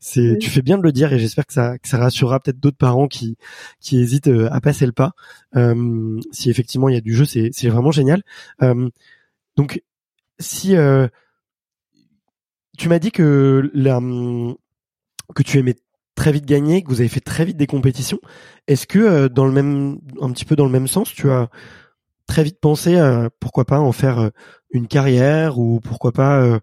c'est 0.00 0.38
tu 0.38 0.50
fais 0.50 0.62
bien 0.62 0.78
de 0.78 0.82
le 0.82 0.92
dire 0.92 1.12
et 1.12 1.18
j'espère 1.18 1.46
que 1.46 1.52
ça 1.52 1.78
que 1.78 1.88
ça 1.88 1.98
rassurera 1.98 2.40
peut-être 2.40 2.60
d'autres 2.60 2.76
parents 2.76 3.08
qui 3.08 3.36
qui 3.80 3.98
hésitent 3.98 4.28
à 4.28 4.60
passer 4.60 4.86
le 4.86 4.92
pas. 4.92 5.12
Si 6.32 6.50
effectivement 6.50 6.88
il 6.88 6.94
y 6.94 6.98
a 6.98 7.02
du 7.02 7.14
jeu 7.14 7.24
c'est 7.24 7.50
c'est 7.52 7.68
vraiment 7.68 7.90
génial. 7.92 8.22
Donc 9.56 9.82
si 10.38 10.74
tu 12.76 12.88
m'as 12.88 12.98
dit 12.98 13.12
que 13.12 13.70
la, 13.74 14.00
que 15.34 15.42
tu 15.42 15.58
aimais 15.58 15.76
très 16.14 16.32
vite 16.32 16.46
gagner, 16.46 16.82
que 16.82 16.88
vous 16.88 17.00
avez 17.00 17.08
fait 17.08 17.20
très 17.20 17.44
vite 17.44 17.56
des 17.56 17.66
compétitions. 17.66 18.20
Est-ce 18.66 18.86
que 18.86 18.98
euh, 18.98 19.28
dans 19.28 19.46
le 19.46 19.52
même, 19.52 19.98
un 20.20 20.30
petit 20.30 20.44
peu 20.44 20.56
dans 20.56 20.64
le 20.64 20.70
même 20.70 20.86
sens, 20.86 21.12
tu 21.12 21.30
as 21.30 21.48
très 22.26 22.44
vite 22.44 22.58
pensé 22.60 22.96
à 22.96 23.30
pourquoi 23.40 23.64
pas 23.64 23.78
en 23.78 23.92
faire 23.92 24.18
euh, 24.18 24.28
une 24.70 24.86
carrière 24.86 25.58
ou 25.58 25.80
pourquoi 25.80 26.12
pas 26.12 26.42
euh, 26.42 26.58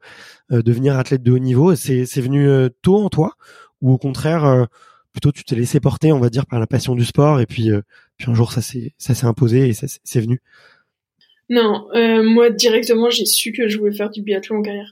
devenir 0.62 0.98
athlète 0.98 1.24
de 1.24 1.32
haut 1.32 1.40
niveau 1.40 1.76
C'est 1.76 2.04
venu 2.22 2.70
tôt 2.82 2.98
en 2.98 3.10
toi 3.10 3.34
ou 3.82 3.92
au 3.94 3.98
contraire 3.98 4.68
plutôt 5.14 5.32
tu 5.32 5.46
t'es 5.46 5.56
laissé 5.56 5.80
porter, 5.80 6.12
on 6.12 6.20
va 6.20 6.30
dire, 6.30 6.46
par 6.46 6.60
la 6.60 6.68
passion 6.68 6.94
du 6.94 7.06
sport 7.06 7.40
et 7.40 7.46
puis 7.46 7.70
puis 8.18 8.30
un 8.30 8.34
jour 8.34 8.52
ça 8.52 8.62
s'est 8.62 8.94
ça 8.98 9.14
s'est 9.14 9.26
imposé 9.26 9.70
et 9.70 9.74
c'est 9.74 10.20
venu. 10.20 10.42
Non, 11.50 11.88
moi 12.24 12.50
directement 12.50 13.10
j'ai 13.10 13.26
su 13.26 13.54
que 13.54 13.70
je 13.70 13.78
voulais 13.78 13.96
faire 13.96 14.10
du 14.10 14.22
biathlon 14.22 14.58
en 14.58 14.62
carrière. 14.62 14.92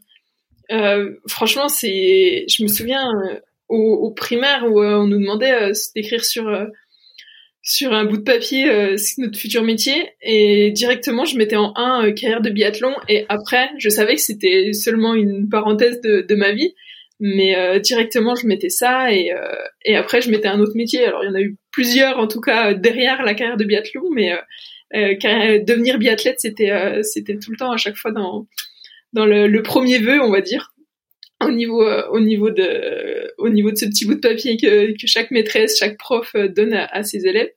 Euh, 0.71 1.15
franchement, 1.27 1.67
c'est, 1.67 2.45
je 2.47 2.63
me 2.63 2.67
souviens 2.67 3.09
euh, 3.23 3.39
au, 3.69 4.11
primaire 4.11 4.65
où 4.69 4.81
euh, 4.81 4.99
on 4.99 5.07
nous 5.07 5.19
demandait 5.19 5.71
d'écrire 5.95 6.23
sur 6.23 6.45
sur 7.61 7.93
un 7.93 8.05
bout 8.05 8.17
de 8.17 8.23
papier 8.23 8.65
notre 9.17 9.37
futur 9.37 9.63
métier. 9.63 10.11
Et 10.21 10.71
directement 10.71 11.25
je 11.25 11.37
mettais 11.37 11.55
en 11.55 11.73
1 11.75 12.11
carrière 12.13 12.41
de 12.41 12.49
biathlon. 12.49 12.93
Et 13.07 13.25
après 13.29 13.69
je 13.77 13.89
savais 13.89 14.15
que 14.15 14.21
c'était 14.21 14.73
seulement 14.73 15.13
une 15.13 15.49
parenthèse 15.49 16.01
de, 16.01 16.21
de 16.21 16.35
ma 16.35 16.51
vie. 16.51 16.73
Mais 17.19 17.79
directement 17.81 18.35
je 18.35 18.47
mettais 18.47 18.69
ça. 18.69 19.13
Et, 19.13 19.31
et 19.85 19.95
après 19.95 20.21
je 20.21 20.31
mettais 20.31 20.47
un 20.47 20.59
autre 20.59 20.75
métier. 20.75 21.05
Alors 21.05 21.23
il 21.23 21.27
y 21.27 21.29
en 21.31 21.35
a 21.35 21.41
eu 21.41 21.57
plusieurs 21.71 22.17
en 22.17 22.27
tout 22.27 22.41
cas 22.41 22.73
derrière 22.73 23.23
la 23.23 23.33
carrière 23.33 23.57
de 23.57 23.65
biathlon. 23.65 24.09
Mais 24.13 24.31
devenir 24.93 25.99
biathlète 25.99 26.39
c'était 26.39 27.01
c'était 27.03 27.37
tout 27.37 27.51
le 27.51 27.57
temps 27.57 27.71
à 27.71 27.77
chaque 27.77 27.97
fois 27.97 28.11
dans 28.11 28.47
dans 29.13 29.25
le, 29.25 29.61
premier 29.61 29.99
vœu, 29.99 30.21
on 30.21 30.31
va 30.31 30.41
dire, 30.41 30.73
au 31.41 31.51
niveau 31.51 31.83
euh, 31.83 32.07
au 32.09 32.19
niveau 32.19 32.49
de 32.49 33.33
au 33.37 33.49
niveau 33.49 33.71
de 33.71 33.77
ce 33.77 33.85
petit 33.85 34.05
bout 34.05 34.15
de 34.15 34.19
papier 34.19 34.57
que, 34.57 34.91
que 34.91 35.07
chaque 35.07 35.31
maîtresse, 35.31 35.77
chaque 35.77 35.97
prof 35.97 36.31
euh, 36.35 36.47
donne 36.47 36.73
à, 36.73 36.85
à 36.85 37.03
ses 37.03 37.25
élèves. 37.27 37.51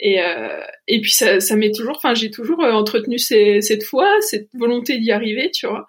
Et 0.00 0.22
euh, 0.22 0.60
et 0.86 1.00
puis 1.00 1.12
ça 1.12 1.40
ça 1.40 1.56
m'est 1.56 1.74
toujours, 1.74 1.96
enfin 1.96 2.14
j'ai 2.14 2.30
toujours 2.30 2.62
euh, 2.64 2.72
entretenu 2.72 3.18
ces, 3.18 3.60
cette 3.60 3.84
foi, 3.84 4.08
cette 4.20 4.48
volonté 4.54 4.98
d'y 4.98 5.12
arriver, 5.12 5.50
tu 5.50 5.66
vois. 5.66 5.86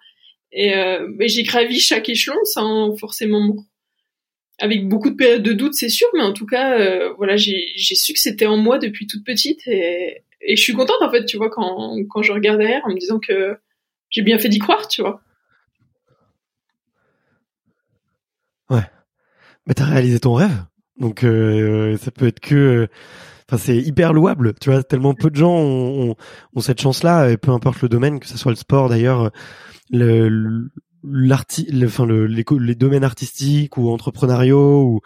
Et 0.52 0.76
euh, 0.76 1.08
j'ai 1.20 1.44
gravi 1.44 1.80
chaque 1.80 2.08
échelon 2.08 2.44
sans 2.44 2.94
forcément 2.96 3.56
avec 4.58 4.86
beaucoup 4.86 5.10
de 5.10 5.16
périodes 5.16 5.42
de 5.42 5.54
doute, 5.54 5.74
c'est 5.74 5.88
sûr, 5.88 6.08
mais 6.14 6.22
en 6.22 6.34
tout 6.34 6.46
cas, 6.46 7.08
voilà, 7.16 7.36
j'ai 7.36 7.74
su 7.76 8.12
que 8.12 8.20
c'était 8.20 8.46
en 8.46 8.58
moi 8.58 8.78
depuis 8.78 9.06
toute 9.06 9.24
petite 9.24 9.66
et, 9.66 10.22
et 10.42 10.56
je 10.56 10.62
suis 10.62 10.74
contente 10.74 11.00
en 11.00 11.10
fait, 11.10 11.24
tu 11.24 11.38
vois, 11.38 11.48
quand 11.50 11.96
quand 12.10 12.22
je 12.22 12.32
regarde 12.32 12.58
derrière 12.58 12.82
en 12.84 12.90
me 12.90 12.98
disant 12.98 13.18
que 13.18 13.56
j'ai 14.10 14.22
bien 14.22 14.38
fait 14.38 14.50
d'y 14.50 14.58
croire, 14.58 14.86
tu 14.88 15.00
vois. 15.00 15.22
Ouais. 18.70 18.82
Mais 19.66 19.74
t'as 19.74 19.84
réalisé 19.84 20.20
ton 20.20 20.34
rêve. 20.34 20.64
Donc 20.98 21.24
euh, 21.24 21.96
ça 21.96 22.10
peut 22.10 22.26
être 22.26 22.40
que 22.40 22.88
enfin 23.48 23.58
c'est 23.62 23.76
hyper 23.76 24.12
louable, 24.12 24.54
tu 24.60 24.70
vois, 24.70 24.82
tellement 24.82 25.14
peu 25.14 25.30
de 25.30 25.36
gens 25.36 25.54
ont, 25.54 26.14
ont, 26.54 26.60
cette 26.60 26.80
chance-là 26.80 27.30
et 27.30 27.36
peu 27.36 27.50
importe 27.50 27.82
le 27.82 27.88
domaine, 27.88 28.20
que 28.20 28.26
ce 28.26 28.36
soit 28.38 28.52
le 28.52 28.56
sport 28.56 28.88
d'ailleurs, 28.88 29.30
le 29.90 30.70
l'arti 31.04 31.68
enfin 31.84 32.06
le, 32.06 32.26
les, 32.26 32.44
les, 32.60 32.74
domaines 32.74 33.04
artistiques 33.04 33.76
ou 33.76 33.90
entrepreneuriaux 33.90 34.84
ou 34.84 35.00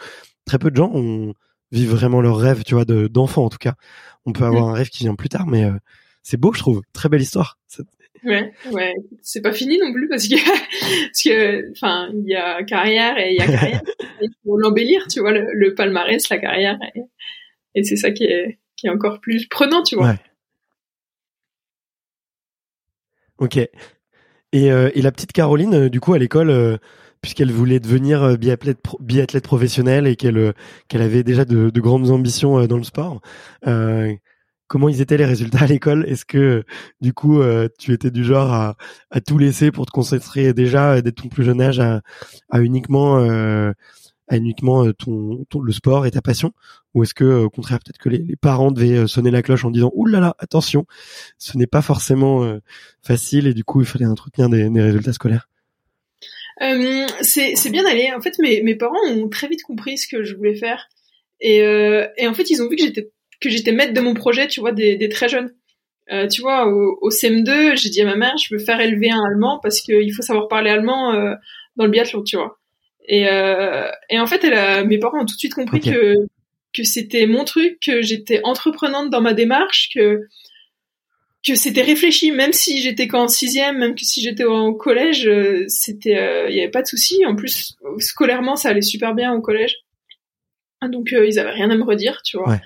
très 0.45 0.59
peu 0.59 0.71
de 0.71 0.77
gens 0.77 0.91
ont, 0.93 1.33
vivent 1.73 1.95
vraiment 1.95 2.21
leur 2.21 2.37
rêve, 2.37 2.65
tu 2.65 2.75
vois, 2.75 2.85
d'enfant 2.85 3.45
en 3.45 3.49
tout 3.49 3.59
cas. 3.59 3.75
On 4.25 4.33
peut 4.33 4.45
avoir 4.45 4.67
mm. 4.67 4.71
un 4.71 4.73
rêve 4.75 4.89
qui 4.89 5.05
vient 5.05 5.15
plus 5.15 5.29
tard, 5.29 5.47
mais 5.47 5.65
euh, 5.65 5.73
c'est 6.23 6.37
beau, 6.37 6.53
je 6.53 6.59
trouve. 6.59 6.83
Très 6.93 7.09
belle 7.09 7.23
histoire. 7.23 7.59
Ouais, 8.25 8.53
ouais, 8.73 8.95
c'est 9.23 9.43
pas 9.43 9.53
fini 9.53 9.79
non 9.79 9.93
plus 9.93 10.09
parce 10.09 10.27
que 10.27 10.35
parce 11.07 11.23
que 11.23 11.71
enfin 11.73 12.11
il 12.13 12.29
y 12.29 12.35
a 12.35 12.63
carrière 12.65 13.19
et 13.19 13.33
il 13.33 13.37
y 13.37 13.43
a 13.43 13.47
carrière. 13.47 13.83
Il 14.23 14.31
faut 14.45 14.57
l'embellir, 14.57 15.07
tu 15.09 15.21
vois, 15.21 15.31
le, 15.33 15.75
palmarès, 15.75 16.27
la 16.31 16.39
carrière, 16.39 16.79
et, 16.95 17.03
et 17.75 17.85
c'est 17.85 17.97
ça 17.97 18.13
qui 18.13 18.25
est 18.25 18.59
qui 18.77 18.87
est 18.87 18.91
encore 18.91 19.21
plus 19.21 19.47
prenant, 19.47 19.83
tu 19.83 19.97
vois. 19.97 20.09
Ouais. 20.09 20.19
Ok. 23.39 23.57
Et, 24.53 24.73
euh, 24.73 24.91
et 24.95 25.03
la 25.03 25.13
petite 25.13 25.33
Caroline, 25.33 25.75
euh, 25.75 25.89
du 25.91 26.01
coup, 26.01 26.15
à 26.15 26.19
l'école, 26.19 26.51
euh, 26.51 26.79
puisqu'elle 27.21 27.53
voulait 27.53 27.81
devenir 27.81 28.39
biathlète, 28.39 28.79
biathlète 29.01 29.45
professionnelle 29.45 30.07
et 30.07 30.17
qu'elle 30.17 30.55
qu'elle 30.89 31.03
avait 31.03 31.25
déjà 31.25 31.45
de, 31.45 31.71
de, 31.71 31.81
grandes 31.81 32.11
ambitions 32.11 32.67
dans 32.67 32.77
le 32.77 32.85
sport, 32.85 33.21
comment 34.69 34.89
ils 34.89 35.01
étaient 35.01 35.17
les 35.17 35.25
résultats 35.25 35.61
à 35.63 35.67
l'école? 35.67 36.05
Est-ce 36.09 36.25
que 36.25 36.65
du 37.01 37.13
coup 37.13 37.41
euh, 37.41 37.69
tu 37.79 37.93
étais 37.93 38.11
du 38.11 38.25
genre 38.25 38.53
à, 38.53 38.77
tout 39.27 39.39
laisser 39.39 39.71
pour 39.71 39.87
te 39.87 39.91
concentrer 39.91 40.53
déjà 40.53 40.95
euh, 40.95 41.03
dès 41.03 41.13
ton 41.13 41.29
plus 41.29 41.45
jeune 41.45 41.61
âge 41.61 41.81
à, 41.81 42.03
uniquement 42.61 43.19
euh, 43.19 43.73
à 44.29 44.37
uniquement 44.37 44.85
euh, 44.85 44.93
ton, 44.93 45.45
ton, 45.49 45.61
le 45.61 45.73
sport 45.73 46.07
et 46.07 46.11
ta 46.11 46.23
passion? 46.23 46.53
Ou 46.95 47.03
est-ce 47.03 47.15
que 47.15 47.25
au 47.25 47.51
contraire 47.51 47.79
peut-être 47.79 47.99
que 47.99 48.09
les, 48.09 48.37
parents 48.37 48.71
devaient 48.71 49.07
sonner 49.07 49.31
la 49.31 49.43
cloche 49.43 49.65
en 49.65 49.71
disant 49.71 49.93
ouh 49.95 50.07
là 50.07 50.21
là 50.21 50.35
attention 50.39 50.87
ce 51.39 51.57
n'est 51.59 51.67
pas 51.67 51.83
forcément 51.83 52.59
facile 53.03 53.47
et 53.47 53.55
du 53.55 53.65
coup 53.65 53.81
il 53.81 53.87
fallait 53.87 54.07
entretenir 54.07 54.49
des, 54.49 54.69
des 54.71 54.83
résultats 54.83 55.13
scolaires? 55.13 55.49
Euh, 56.63 57.07
c'est 57.21 57.71
bien 57.71 57.85
allé. 57.85 58.11
En 58.17 58.21
fait 58.23 58.39
mes, 58.39 58.63
mes 58.63 58.75
parents 58.75 59.07
ont 59.11 59.29
très 59.29 59.47
vite 59.47 59.63
compris 59.63 59.99
ce 59.99 60.09
que 60.09 60.25
je 60.25 60.35
voulais 60.35 60.57
faire. 60.57 60.89
Et, 61.41 61.59
et 61.59 62.27
en 62.27 62.33
fait 62.33 62.49
ils 62.49 62.63
ont 62.63 62.69
vu 62.69 62.77
que 62.77 62.83
j'étais 62.83 63.11
que 63.41 63.51
j'étais 63.51 63.73
maître 63.73 63.93
de 63.93 64.01
mon 64.01 64.15
projet, 64.15 64.47
tu 64.49 64.61
vois, 64.61 64.73
des, 64.73 64.97
des 64.97 65.09
très 65.09 65.29
jeunes. 65.29 65.53
Euh, 66.13 66.29
tu 66.29 66.41
vois, 66.41 66.69
au, 66.69 66.99
au 67.01 67.11
CM2, 67.11 67.77
j'ai 67.77 67.91
dit 67.91 68.01
à 68.01 68.05
ma 68.05 68.17
mère, 68.17 68.37
je 68.39 68.55
veux 68.55 68.61
faire 68.61 68.81
élever 68.81 69.11
un 69.11 69.21
allemand 69.31 69.59
parce 69.63 69.81
qu'il 69.81 70.13
faut 70.15 70.23
savoir 70.23 70.47
parler 70.49 70.71
allemand 70.71 71.13
euh, 71.15 71.35
dans 71.77 71.85
le 71.85 71.91
biathlon, 71.91 72.23
tu 72.23 72.37
vois. 72.37 72.59
Et, 73.09 73.29
euh, 73.29 73.89
et 74.11 74.19
en 74.19 74.27
fait, 74.27 74.45
elle 74.45 74.55
a, 74.55 74.85
mes 74.85 74.99
parents 74.99 75.19
ont 75.21 75.27
tout 75.27 75.35
de 75.35 75.39
suite 75.39 75.55
compris 75.55 75.81
que 75.81 76.15
que 76.75 76.83
c'était 76.83 77.27
mon 77.27 77.45
truc, 77.45 77.79
que 77.81 78.03
j'étais 78.03 78.41
entreprenante 78.45 79.09
dans 79.09 79.23
ma 79.23 79.33
démarche, 79.33 79.89
que 79.95 80.21
que 81.47 81.55
c'était 81.55 81.83
réfléchi, 81.83 82.33
même 82.33 82.53
si 82.53 82.83
j'étais 82.83 83.07
qu'en 83.07 83.29
sixième, 83.29 83.79
même 83.79 83.95
que 83.95 84.05
si 84.05 84.21
j'étais 84.21 84.45
en 84.45 84.75
collège, 84.75 85.29
euh, 85.29 85.65
c'était, 85.69 86.19
euh, 86.19 86.51
il 86.51 86.57
y 86.57 86.61
avait 86.61 86.71
pas 86.71 86.83
de 86.83 86.89
souci. 86.89 87.25
En 87.25 87.37
plus, 87.37 87.77
scolairement, 87.99 88.57
ça 88.57 88.71
allait 88.71 88.83
super 88.83 89.15
bien 89.15 89.33
au 89.33 89.41
collège, 89.41 89.77
donc 90.83 91.13
ils 91.13 91.39
avaient 91.39 91.53
rien 91.53 91.71
à 91.71 91.77
me 91.77 91.85
redire, 91.85 92.21
tu 92.25 92.37
vois. 92.37 92.51
Ouais. 92.51 92.61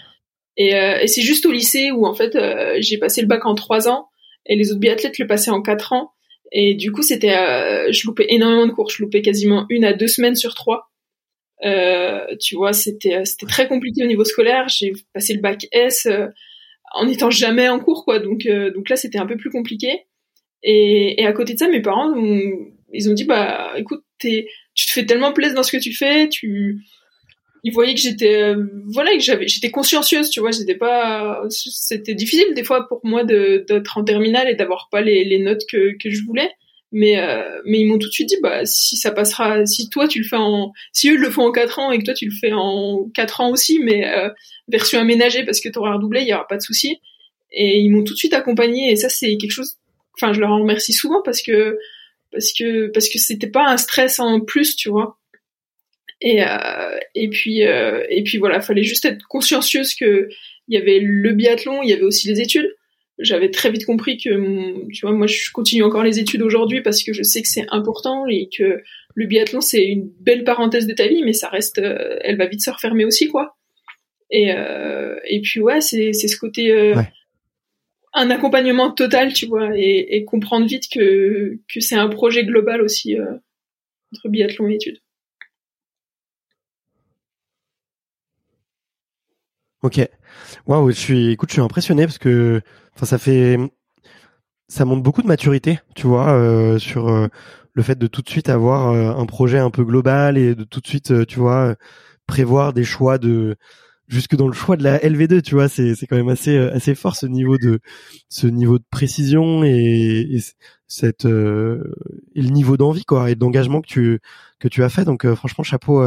Et, 0.61 0.75
euh, 0.75 0.99
et 1.01 1.07
c'est 1.07 1.23
juste 1.23 1.47
au 1.47 1.53
lycée 1.53 1.91
où 1.91 2.07
en 2.07 2.13
fait 2.13 2.37
euh, 2.37 2.77
j'ai 2.81 2.99
passé 2.99 3.23
le 3.23 3.27
bac 3.27 3.47
en 3.47 3.55
trois 3.55 3.89
ans 3.89 4.11
et 4.45 4.57
les 4.57 4.71
autres 4.71 4.81
biathlètes 4.81 5.19
le 5.19 5.27
passaient 5.27 5.51
en 5.51 5.63
quatre 5.63 5.95
ans. 5.95 6.13
Et 6.53 6.75
du 6.75 6.93
coup, 6.93 7.01
c'était, 7.01 7.35
euh, 7.35 7.91
je 7.93 8.07
loupais 8.07 8.27
énormément 8.29 8.67
de 8.67 8.73
cours. 8.73 8.91
Je 8.91 9.03
loupais 9.03 9.23
quasiment 9.23 9.65
une 9.71 9.87
à 9.87 9.95
deux 9.95 10.07
semaines 10.07 10.35
sur 10.35 10.55
trois. 10.55 10.91
Tu 11.63 12.57
vois, 12.57 12.75
c'était 12.75 13.25
c'était 13.25 13.47
très 13.47 13.69
compliqué 13.69 14.05
au 14.05 14.07
niveau 14.07 14.25
scolaire. 14.25 14.69
J'ai 14.69 14.93
passé 15.15 15.33
le 15.33 15.41
bac 15.41 15.67
S 15.73 16.07
en 16.93 17.09
étant 17.09 17.31
jamais 17.31 17.69
en 17.71 17.79
cours, 17.79 18.05
quoi. 18.05 18.19
Donc 18.19 18.47
donc 18.75 18.91
là, 18.91 18.97
c'était 18.97 19.19
un 19.19 19.27
peu 19.27 19.39
plus 19.39 19.51
compliqué. 19.51 20.07
Et, 20.63 21.25
à 21.25 21.33
côté 21.33 21.55
de 21.55 21.59
ça, 21.59 21.69
mes 21.69 21.81
parents, 21.81 22.15
ils 22.93 23.09
ont 23.09 23.15
dit 23.15 23.25
bah 23.25 23.73
écoute, 23.77 24.03
tu 24.19 24.45
te 24.75 24.93
fais 24.93 25.07
tellement 25.07 25.33
plaisir 25.33 25.55
dans 25.55 25.63
ce 25.63 25.73
que 25.73 25.83
tu 25.83 25.95
fais, 25.95 26.29
tu 26.29 26.83
ils 27.63 27.73
voyaient 27.73 27.95
que 27.95 28.01
j'étais 28.01 28.43
euh, 28.43 28.65
voilà 28.87 29.13
que 29.13 29.21
j'avais 29.21 29.47
j'étais 29.47 29.71
consciencieuse 29.71 30.31
tu 30.31 30.41
vois 30.41 30.51
j'étais 30.51 30.77
pas 30.77 31.43
c'était 31.51 32.15
difficile 32.15 32.55
des 32.55 32.65
fois 32.65 32.89
pour 32.89 33.01
moi 33.05 33.25
d'être 33.25 33.99
en 33.99 34.05
terminale 34.05 34.49
et 34.49 34.55
d'avoir 34.55 34.89
pas 34.91 35.01
les, 35.03 35.25
les 35.25 35.39
notes 35.39 35.63
que 35.71 35.97
que 35.99 36.11
je 36.11 36.25
voulais. 36.25 36.51
Mais 36.93 37.21
euh, 37.21 37.43
mais 37.67 37.79
ils 37.79 37.87
m'ont 37.87 37.99
tout 37.99 38.09
de 38.09 38.13
suite 38.13 38.29
dit 38.29 38.39
bah 38.43 38.65
si 38.65 38.97
ça 38.97 39.13
passera 39.13 39.65
si 39.65 39.89
toi 39.91 40.09
tu 40.09 40.19
le 40.19 40.25
fais 40.25 40.37
en 40.37 40.73
si 40.93 41.09
eux 41.11 41.17
le 41.17 41.31
font 41.31 41.47
en 41.47 41.53
quatre 41.53 41.79
ans 41.79 41.93
et 41.93 41.99
que 42.01 42.05
toi 42.05 42.15
tu 42.15 42.27
le 42.27 42.33
fais 42.33 42.53
en 42.53 43.09
quatre 43.15 43.41
ans 43.41 43.51
aussi 43.53 43.79
mais 43.79 44.09
euh, 44.09 44.29
version 44.67 44.99
aménagée 44.99 45.45
parce 45.45 45.61
que 45.61 45.69
tu 45.69 45.79
auras 45.79 45.95
redoublé 45.95 46.23
il 46.23 46.29
y 46.29 46.35
aura 46.35 46.49
pas 46.49 46.57
de 46.57 46.63
souci. 46.63 47.01
Et 47.53 47.79
ils 47.79 47.91
m'ont 47.91 48.05
tout 48.05 48.15
de 48.15 48.19
suite 48.19 48.35
accompagné 48.35 48.91
et 48.91 48.97
ça 48.97 49.09
c'est 49.09 49.37
quelque 49.37 49.53
chose 49.53 49.77
enfin 50.17 50.33
je 50.33 50.41
leur 50.41 50.51
en 50.51 50.61
remercie 50.61 50.93
souvent 50.93 51.23
parce 51.23 51.43
que 51.43 51.79
parce 52.33 52.53
que 52.59 52.89
parce 52.89 53.09
que 53.09 53.19
c'était 53.19 53.51
pas 53.51 53.69
un 53.69 53.77
stress 53.77 54.19
en 54.19 54.41
plus 54.41 54.75
tu 54.75 54.89
vois 54.89 55.20
et, 56.21 56.43
euh, 56.43 56.99
et 57.15 57.29
puis 57.29 57.67
euh, 57.67 58.05
et 58.09 58.23
puis 58.23 58.39
voilà, 58.39 58.61
fallait 58.61 58.83
juste 58.83 59.05
être 59.05 59.27
consciencieuse 59.29 59.95
que 59.95 60.29
il 60.69 60.75
y 60.75 60.77
avait 60.77 61.01
le 61.01 61.33
biathlon, 61.33 61.83
il 61.83 61.91
y 61.91 61.93
avait 61.93 62.03
aussi 62.03 62.29
les 62.29 62.41
études. 62.41 62.75
J'avais 63.19 63.51
très 63.51 63.71
vite 63.71 63.85
compris 63.85 64.17
que 64.17 64.89
tu 64.91 65.01
vois 65.03 65.13
moi 65.13 65.27
je 65.27 65.51
continue 65.53 65.83
encore 65.83 66.03
les 66.03 66.19
études 66.19 66.43
aujourd'hui 66.43 66.83
parce 66.83 67.03
que 67.03 67.13
je 67.13 67.23
sais 67.23 67.43
que 67.43 67.49
c'est 67.49 67.67
important 67.69 68.27
et 68.27 68.49
que 68.57 68.83
le 69.15 69.27
biathlon 69.27 69.61
c'est 69.61 69.85
une 69.85 70.11
belle 70.21 70.45
parenthèse 70.45 70.87
de 70.87 70.95
ta 70.95 71.07
vie 71.07 71.23
mais 71.23 71.35
ça 71.35 71.49
reste 71.49 71.79
euh, 71.79 72.19
elle 72.23 72.37
va 72.37 72.47
vite 72.47 72.63
se 72.63 72.71
refermer 72.71 73.05
aussi 73.05 73.29
quoi. 73.29 73.57
Et 74.31 74.53
euh, 74.53 75.17
et 75.25 75.41
puis 75.41 75.61
ouais, 75.61 75.81
c'est 75.81 76.13
c'est 76.13 76.29
ce 76.29 76.39
côté 76.39 76.71
euh, 76.71 76.95
un 78.15 78.31
accompagnement 78.31 78.91
total, 78.91 79.33
tu 79.33 79.47
vois, 79.47 79.71
et, 79.77 80.17
et 80.17 80.25
comprendre 80.25 80.67
vite 80.67 80.85
que 80.93 81.59
que 81.73 81.81
c'est 81.81 81.97
un 81.97 82.09
projet 82.09 82.45
global 82.45 82.81
aussi 82.81 83.17
entre 84.13 84.29
biathlon 84.29 84.69
et 84.69 84.75
études. 84.75 85.01
Ok. 89.83 90.01
Waouh, 90.67 90.91
je 90.91 90.97
suis, 90.97 91.31
écoute, 91.33 91.49
je 91.51 91.55
suis 91.55 91.63
impressionné 91.63 92.05
parce 92.07 92.19
que, 92.19 92.61
enfin, 92.95 93.07
ça 93.07 93.19
fait, 93.19 93.59
ça 94.69 94.85
montre 94.85 95.03
beaucoup 95.03 95.23
de 95.23 95.27
maturité, 95.27 95.81
tu 95.95 96.07
vois, 96.07 96.31
euh, 96.33 96.79
sur 96.79 97.09
euh, 97.09 97.29
le 97.75 97.83
fait 97.83 97.99
de 97.99 98.07
tout 98.07 98.23
de 98.23 98.29
suite 98.29 98.49
avoir 98.49 98.91
euh, 98.91 99.13
un 99.15 99.27
projet 99.27 99.59
un 99.59 99.71
peu 99.71 99.85
global 99.85 100.39
et 100.39 100.55
de 100.55 100.65
tout 100.65 100.81
de 100.81 100.87
suite, 100.87 101.27
tu 101.27 101.39
vois, 101.39 101.77
prévoir 102.27 102.73
des 102.75 102.85
choix 102.85 103.19
de, 103.19 103.57
jusque 104.09 104.37
dans 104.37 104.47
le 104.49 104.53
choix 104.53 104.77
de 104.77 104.85
la 104.85 104.99
LV2, 104.99 105.43
tu 105.43 105.55
vois, 105.55 105.69
c'est 105.69 105.95
c'est 105.95 106.07
quand 106.07 106.17
même 106.17 106.29
assez 106.29 106.57
assez 106.59 106.95
fort 106.95 107.17
ce 107.17 107.27
niveau 107.27 107.59
de 107.59 107.81
ce 108.29 108.47
niveau 108.47 108.79
de 108.79 108.85
précision 108.91 109.65
et, 109.65 110.27
et 110.31 110.41
cette 110.89 111.25
et 111.25 111.29
le 112.43 112.51
niveau 112.51 112.77
d'envie 112.77 113.05
quoi 113.05 113.31
et 113.31 113.35
d'engagement 113.35 113.81
que 113.81 113.89
tu 113.89 114.21
que 114.61 114.69
tu 114.69 114.85
as 114.85 114.89
fait. 114.89 115.05
Donc 115.05 115.27
franchement, 115.35 115.65
chapeau 115.65 116.05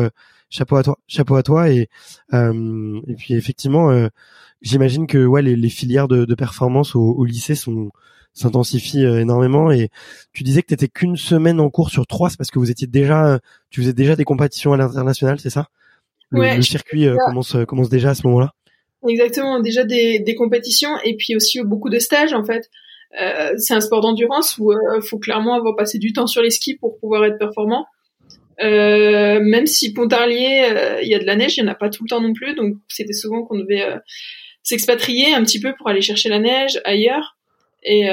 chapeau 0.54 0.76
à 0.76 0.84
toi, 0.84 1.00
chapeau 1.08 1.36
à 1.36 1.44
toi 1.44 1.70
et 1.70 1.90
euh, 2.34 3.02
et 3.08 3.16
puis 3.16 3.34
effectivement, 3.34 3.90
euh, 3.90 4.08
j'imagine 4.62 5.08
que 5.08 5.26
ouais 5.26 5.42
les, 5.42 5.56
les 5.56 5.70
filières 5.70 6.08
de, 6.08 6.26
de 6.26 6.36
performance 6.36 6.96
au, 6.96 7.02
au, 7.02 7.26
lycée 7.26 7.56
sont 7.56 7.90
s'intensifient 8.34 9.06
euh, 9.06 9.20
énormément 9.20 9.72
et 9.72 9.90
tu 10.32 10.44
disais 10.44 10.62
que 10.62 10.68
t'étais 10.68 10.88
qu'une 10.88 11.18
semaine 11.18 11.60
en 11.60 11.70
cours 11.70 11.90
sur 11.90 12.06
trois, 12.06 12.30
c'est 12.30 12.38
parce 12.38 12.52
que 12.52 12.60
vous 12.60 12.72
étiez 12.72 12.88
déjà, 12.88 13.40
tu 13.72 13.82
faisais 13.82 13.94
déjà 13.94 14.16
des 14.16 14.24
compétitions 14.24 14.74
à 14.74 14.78
l'international, 14.78 15.40
c'est 15.40 15.50
ça? 15.50 15.68
Le, 16.30 16.40
ouais, 16.40 16.56
le 16.56 16.62
circuit 16.62 17.08
commence 17.26 17.56
commence 17.68 17.90
déjà 17.90 18.12
à 18.12 18.16
ce 18.16 18.26
moment-là? 18.28 18.54
Exactement, 19.08 19.60
déjà 19.60 19.84
des, 19.84 20.20
des 20.20 20.36
compétitions 20.36 20.98
et 21.04 21.16
puis 21.16 21.36
aussi 21.36 21.62
beaucoup 21.64 21.90
de 21.90 22.00
stages 22.00 22.34
en 22.34 22.44
fait. 22.44 22.70
Euh, 23.22 23.54
c'est 23.58 23.76
un 23.76 23.82
sport 23.82 24.02
d'endurance 24.02 24.58
où 24.58 24.72
il 24.72 25.02
faut 25.02 25.20
clairement 25.20 25.54
avoir 25.56 25.76
passé 25.76 26.00
du 26.00 26.14
temps 26.14 26.26
sur 26.26 26.42
les 26.42 26.50
skis 26.50 26.76
pour 26.76 26.98
pouvoir 27.00 27.26
être 27.26 27.38
performant. 27.38 27.86
Euh, 28.62 29.40
même 29.42 29.66
si 29.66 29.94
Pontarlier, 29.94 30.68
euh, 30.70 31.02
il 31.02 31.08
y 31.08 31.16
a 31.16 31.20
de 31.20 31.26
la 31.26 31.36
neige, 31.36 31.58
il 31.58 31.64
n'y 31.64 31.70
en 31.70 31.72
a 31.72 31.76
pas 31.76 31.90
tout 31.90 32.04
le 32.04 32.10
temps 32.10 32.22
non 32.22 32.34
plus, 32.34 32.56
donc 32.56 32.76
c'était 32.88 33.14
souvent 33.14 33.44
qu'on 33.44 33.58
devait 33.58 33.84
euh, 33.84 33.98
s'expatrier 34.62 35.34
un 35.34 35.44
petit 35.44 35.60
peu 35.60 35.74
pour 35.78 35.90
aller 35.90 36.02
chercher 36.02 36.30
la 36.30 36.40
neige 36.40 36.80
ailleurs. 36.86 37.38
Et, 37.86 38.08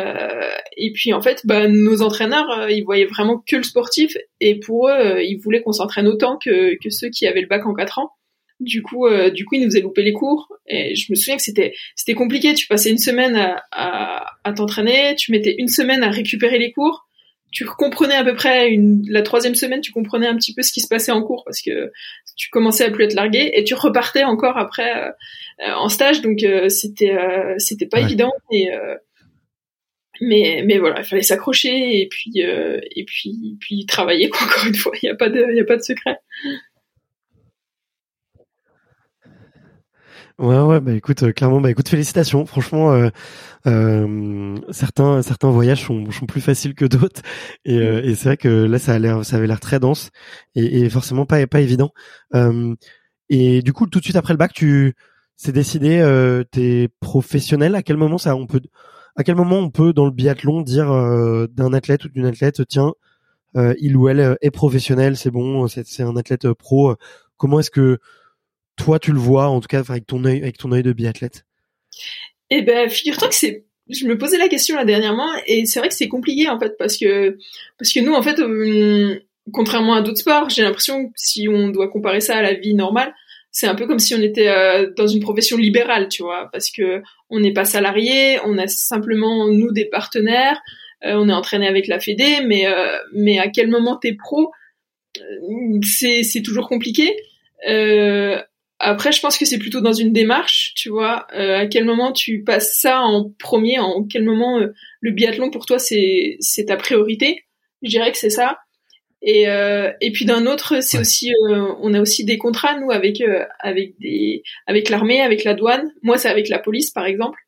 et 0.77 0.93
puis 0.93 1.13
en 1.13 1.23
fait, 1.23 1.43
bah, 1.45 1.69
nos 1.69 2.03
entraîneurs, 2.03 2.69
ils 2.71 2.83
voyaient 2.83 3.05
vraiment 3.05 3.39
que 3.39 3.55
le 3.55 3.63
sportif, 3.63 4.17
et 4.41 4.59
pour 4.59 4.89
eux, 4.89 5.23
ils 5.23 5.37
voulaient 5.37 5.63
qu'on 5.63 5.71
s'entraîne 5.71 6.09
autant 6.09 6.39
que, 6.45 6.77
ceux 6.89 7.09
qui 7.11 7.29
avaient 7.29 7.41
le 7.41 7.47
bac 7.47 7.65
en 7.67 7.73
4 7.73 8.01
ans. 8.01 8.11
Du 8.59 8.83
coup, 8.83 9.07
du 9.33 9.45
coup, 9.45 9.55
ils 9.55 9.61
nous 9.61 9.71
faisaient 9.71 9.81
louper 9.81 10.03
les 10.03 10.13
cours. 10.13 10.49
Et 10.67 10.97
je 10.97 11.07
me 11.13 11.15
souviens 11.15 11.37
que 11.37 11.43
c'était 11.43 11.73
c'était 11.95 12.15
compliqué. 12.15 12.53
Tu 12.55 12.67
passais 12.67 12.91
une 12.91 12.99
semaine 12.99 13.37
à, 13.37 13.63
à, 13.71 14.27
à 14.43 14.53
t'entraîner, 14.53 15.15
tu 15.15 15.31
mettais 15.31 15.55
une 15.57 15.69
semaine 15.69 16.03
à 16.03 16.11
récupérer 16.11 16.59
les 16.59 16.73
cours 16.73 17.07
tu 17.51 17.65
comprenais 17.65 18.15
à 18.15 18.25
peu 18.25 18.35
près 18.35 18.71
une, 18.71 19.03
la 19.09 19.23
troisième 19.23 19.55
semaine, 19.55 19.81
tu 19.81 19.93
comprenais 19.93 20.29
un 20.29 20.37
petit 20.37 20.55
peu 20.55 20.63
ce 20.63 20.73
qui 20.73 20.81
se 20.81 20.89
passait 20.89 21.13
en 21.13 21.23
cours 21.23 21.43
parce 21.45 21.61
que 21.61 21.91
tu 22.37 22.49
commençais 22.51 22.85
à 22.85 22.91
plus 22.91 23.05
être 23.05 23.15
largué 23.15 23.51
et 23.55 23.65
tu 23.65 23.75
repartais 23.75 24.25
encore 24.25 24.57
après 24.57 24.97
euh, 24.97 25.11
euh, 25.67 25.73
en 25.75 25.89
stage, 25.89 26.21
donc 26.21 26.43
euh, 26.43 26.69
c'était 26.69 27.17
c'était 27.59 27.87
pas 27.87 28.01
évident 28.01 28.33
et 28.53 28.69
mais 30.21 30.63
mais 30.67 30.79
voilà, 30.79 31.01
il 31.01 31.05
fallait 31.05 31.23
s'accrocher 31.23 32.01
et 32.01 32.09
puis 32.09 32.41
et 32.41 33.05
puis 33.05 33.57
puis 33.59 33.87
travailler 33.87 34.29
quoi. 34.29 34.47
Encore 34.47 34.67
une 34.67 34.75
fois, 34.75 34.93
il 35.03 35.07
y 35.07 35.11
a 35.11 35.15
pas 35.15 35.29
de 35.29 35.45
il 35.51 35.57
y 35.57 35.61
a 35.61 35.65
pas 35.65 35.77
de 35.77 35.83
secret. 35.83 36.19
Ouais, 40.41 40.59
ouais, 40.59 40.81
bah 40.81 40.93
écoute, 40.95 41.23
euh, 41.23 41.33
clairement, 41.33 41.61
bah 41.61 41.71
écoute, 41.71 41.87
félicitations. 41.89 42.47
Franchement, 42.47 42.93
euh, 42.93 43.11
euh, 43.67 44.57
certains 44.71 45.21
certains 45.21 45.51
voyages 45.51 45.85
sont, 45.85 46.11
sont 46.11 46.25
plus 46.25 46.41
faciles 46.41 46.75
que 46.75 46.87
d'autres, 46.87 47.21
et, 47.67 47.77
euh, 47.79 48.03
et 48.03 48.15
c'est 48.15 48.31
vrai 48.31 48.37
que 48.39 48.49
là, 48.49 48.79
ça 48.79 48.95
a 48.95 48.99
l'air, 48.99 49.23
ça 49.23 49.37
avait 49.37 49.47
l'air 49.47 49.61
très 49.61 49.79
dense 49.81 50.11
et, 50.55 50.81
et, 50.81 50.89
forcément 50.89 51.27
pas 51.27 51.47
pas 51.47 51.61
évident. 51.61 51.91
et 53.29 53.63
du 53.63 53.73
coup, 53.73 53.87
tout 53.87 53.99
de 54.01 54.05
suite 54.05 54.17
après 54.17 54.33
le 54.35 54.39
bac, 54.39 54.53
tu 54.55 54.95
c'est 55.37 55.53
décidé, 55.53 55.99
t'es 56.53 56.89
professionnel. 57.01 57.75
À 57.75 57.83
quel 57.83 57.97
moment 57.99 58.19
ça, 58.19 58.35
on 58.37 58.47
peut, 58.47 58.61
à 59.17 59.25
quel 59.25 59.37
moment 59.37 59.59
on 59.59 59.71
peut 59.71 59.93
dans 59.93 60.05
le 60.07 60.11
biathlon 60.13 60.63
dire 60.63 60.89
d'un 61.51 61.73
athlète 61.75 62.05
ou 62.07 62.09
d'une 62.09 62.27
athlète, 62.27 62.63
tiens, 62.69 62.93
il 63.57 63.97
ou 63.97 64.09
elle 64.09 64.37
est 64.43 64.51
professionnel, 64.51 65.17
c'est 65.17 65.31
bon, 65.31 65.69
c'est 65.69 66.03
un 66.03 66.17
athlète 66.17 66.53
pro. 66.55 66.97
Comment 67.37 67.61
est-ce 67.61 67.71
que 67.71 67.99
toi 68.81 68.99
tu 68.99 69.13
le 69.13 69.19
vois 69.19 69.49
en 69.49 69.61
tout 69.61 69.69
cas 69.69 69.83
avec 69.89 70.07
ton 70.07 70.25
œil 70.25 70.43
avec 70.43 70.59
ton 70.59 70.73
œil 70.73 70.83
de 70.83 70.93
biathlète? 70.93 71.45
Eh 72.51 72.63
ben 72.63 72.89
figure-toi 72.89 73.29
que 73.29 73.35
c'est 73.35 73.65
je 73.89 74.07
me 74.07 74.17
posais 74.17 74.39
la 74.39 74.49
question 74.49 74.77
là 74.77 74.85
dernièrement 74.85 75.31
et 75.47 75.67
c'est 75.67 75.81
vrai 75.81 75.89
que 75.89 75.95
c'est 75.95 76.09
compliqué 76.09 76.49
en 76.49 76.59
fait 76.59 76.77
parce 76.79 76.97
que 76.97 77.37
parce 77.79 77.93
que 77.93 78.01
nous 78.01 78.15
en 78.15 78.23
fait 78.23 78.39
euh, 78.39 79.19
contrairement 79.53 79.95
à 79.95 80.03
d'autres 80.03 80.19
sports 80.19 80.49
j'ai 80.49 80.63
l'impression 80.63 81.09
que 81.09 81.13
si 81.17 81.49
on 81.49 81.69
doit 81.69 81.89
comparer 81.89 82.21
ça 82.21 82.37
à 82.37 82.43
la 82.43 82.55
vie 82.55 82.75
normale 82.75 83.13
c'est 83.51 83.67
un 83.67 83.75
peu 83.75 83.87
comme 83.87 83.99
si 83.99 84.15
on 84.15 84.21
était 84.21 84.49
euh, 84.49 84.91
dans 84.97 85.09
une 85.09 85.21
profession 85.21 85.57
libérale 85.57 86.09
tu 86.09 86.23
vois 86.23 86.49
parce 86.53 86.71
que 86.71 87.03
on 87.29 87.41
n'est 87.41 87.53
pas 87.53 87.65
salarié 87.65 88.39
on 88.45 88.57
a 88.59 88.67
simplement 88.67 89.49
nous 89.49 89.73
des 89.73 89.87
partenaires 89.87 90.61
euh, 91.05 91.15
on 91.15 91.29
est 91.29 91.33
entraîné 91.33 91.67
avec 91.67 91.87
la 91.89 92.01
Fédé 92.01 92.39
mais 92.47 92.67
mais 93.13 93.39
à 93.39 93.49
quel 93.49 93.69
moment 93.69 93.97
t'es 93.97 94.15
pro 94.15 94.53
c'est 95.83 96.23
c'est 96.23 96.43
toujours 96.43 96.69
compliqué. 96.69 97.17
Euh, 97.69 98.41
après, 98.83 99.13
je 99.13 99.21
pense 99.21 99.37
que 99.37 99.45
c'est 99.45 99.59
plutôt 99.59 99.83
dans 99.83 99.93
une 99.93 100.13
démarche, 100.13 100.73
tu 100.75 100.89
vois. 100.89 101.27
Euh, 101.35 101.59
à 101.59 101.67
quel 101.67 101.85
moment 101.85 102.13
tu 102.13 102.43
passes 102.43 102.79
ça 102.81 103.01
en 103.01 103.31
premier 103.39 103.79
En 103.79 104.05
quel 104.05 104.25
moment 104.25 104.59
euh, 104.59 104.73
le 105.01 105.11
biathlon 105.11 105.51
pour 105.51 105.67
toi 105.67 105.79
c'est 105.79 106.37
c'est 106.41 106.65
ta 106.67 106.77
priorité 106.77 107.45
Je 107.83 107.91
dirais 107.91 108.11
que 108.11 108.19
c'est 108.19 108.31
ça. 108.31 108.59
Et 109.23 109.49
euh, 109.49 109.93
et 110.01 110.13
puis 110.13 110.25
d'un 110.25 110.47
autre, 110.47 110.83
c'est 110.83 110.99
aussi 110.99 111.33
euh, 111.33 111.75
on 111.81 111.93
a 111.93 112.01
aussi 112.01 112.25
des 112.25 112.39
contrats 112.39 112.79
nous 112.81 112.91
avec 112.91 113.21
euh, 113.21 113.45
avec 113.59 113.99
des 113.99 114.43
avec 114.67 114.89
l'armée, 114.89 115.21
avec 115.21 115.45
la 115.45 115.53
douane. 115.53 115.93
Moi, 116.03 116.17
c'est 116.17 116.31
avec 116.31 116.49
la 116.49 116.59
police 116.59 116.91
par 116.91 117.05
exemple, 117.05 117.39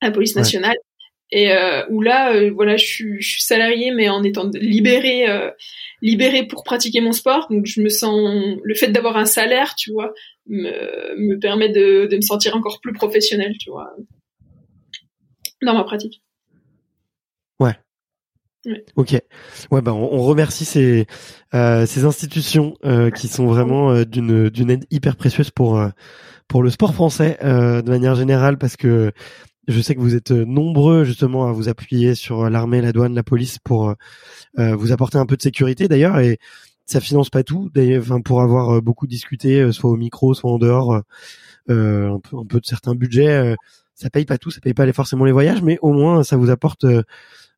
la 0.00 0.10
police 0.10 0.34
nationale. 0.34 0.76
Et 1.34 1.50
où 1.88 2.02
là, 2.02 2.50
voilà, 2.50 2.76
je 2.76 2.84
suis, 2.84 3.22
je 3.22 3.26
suis 3.26 3.42
salarié, 3.42 3.90
mais 3.90 4.10
en 4.10 4.22
étant 4.22 4.50
libéré 4.52 5.24
libéré 6.02 6.46
pour 6.46 6.62
pratiquer 6.62 7.00
mon 7.00 7.12
sport. 7.12 7.46
Donc 7.48 7.64
je 7.64 7.80
me 7.80 7.88
sens 7.88 8.58
le 8.62 8.74
fait 8.74 8.88
d'avoir 8.88 9.16
un 9.16 9.24
salaire, 9.24 9.74
tu 9.74 9.92
vois, 9.92 10.12
me, 10.46 11.16
me 11.16 11.38
permet 11.38 11.68
de, 11.68 12.06
de 12.06 12.16
me 12.16 12.22
sentir 12.22 12.56
encore 12.56 12.80
plus 12.80 12.92
professionnel, 12.92 13.54
tu 13.58 13.70
vois, 13.70 13.90
dans 15.62 15.74
ma 15.74 15.84
pratique. 15.84 16.22
Ouais. 17.60 17.76
Ouais. 18.64 18.84
Ok. 18.94 19.20
Ouais, 19.70 19.82
bah 19.82 19.92
on, 19.92 20.12
on 20.12 20.22
remercie 20.22 20.64
ces 20.64 21.06
euh, 21.52 21.84
ces 21.84 22.04
institutions 22.04 22.76
euh, 22.84 23.10
qui 23.10 23.26
sont 23.26 23.46
vraiment 23.46 23.90
euh, 23.90 24.04
d'une 24.04 24.50
d'une 24.50 24.70
aide 24.70 24.86
hyper 24.90 25.16
précieuse 25.16 25.50
pour 25.50 25.84
pour 26.46 26.62
le 26.62 26.70
sport 26.70 26.94
français 26.94 27.38
de 27.42 27.88
manière 27.88 28.14
générale 28.14 28.58
parce 28.58 28.76
que 28.76 29.12
je 29.68 29.80
sais 29.80 29.94
que 29.94 30.00
vous 30.00 30.14
êtes 30.14 30.30
nombreux 30.30 31.04
justement 31.04 31.48
à 31.48 31.52
vous 31.52 31.68
appuyer 31.68 32.14
sur 32.14 32.50
l'armée, 32.50 32.80
la 32.82 32.92
douane, 32.92 33.14
la 33.14 33.22
police 33.22 33.58
pour 33.58 33.94
vous 34.58 34.92
apporter 34.92 35.18
un 35.18 35.24
peu 35.24 35.36
de 35.36 35.42
sécurité 35.42 35.88
d'ailleurs 35.88 36.18
et 36.18 36.38
ça 36.92 37.00
finance 37.00 37.30
pas 37.30 37.42
tout. 37.42 37.70
Enfin, 37.98 38.20
pour 38.20 38.42
avoir 38.42 38.82
beaucoup 38.82 39.06
discuté, 39.06 39.72
soit 39.72 39.90
au 39.90 39.96
micro, 39.96 40.34
soit 40.34 40.50
en 40.50 40.58
dehors, 40.58 40.94
un 40.94 41.02
peu, 41.68 42.36
un 42.36 42.46
peu 42.46 42.60
de 42.60 42.66
certains 42.66 42.94
budgets, 42.94 43.56
ça 43.94 44.10
paye 44.10 44.24
pas 44.24 44.38
tout, 44.38 44.50
ça 44.50 44.60
paye 44.60 44.74
pas 44.74 44.90
forcément 44.92 45.24
les 45.24 45.32
voyages, 45.32 45.62
mais 45.62 45.78
au 45.82 45.92
moins 45.92 46.22
ça 46.22 46.36
vous 46.36 46.50
apporte 46.50 46.84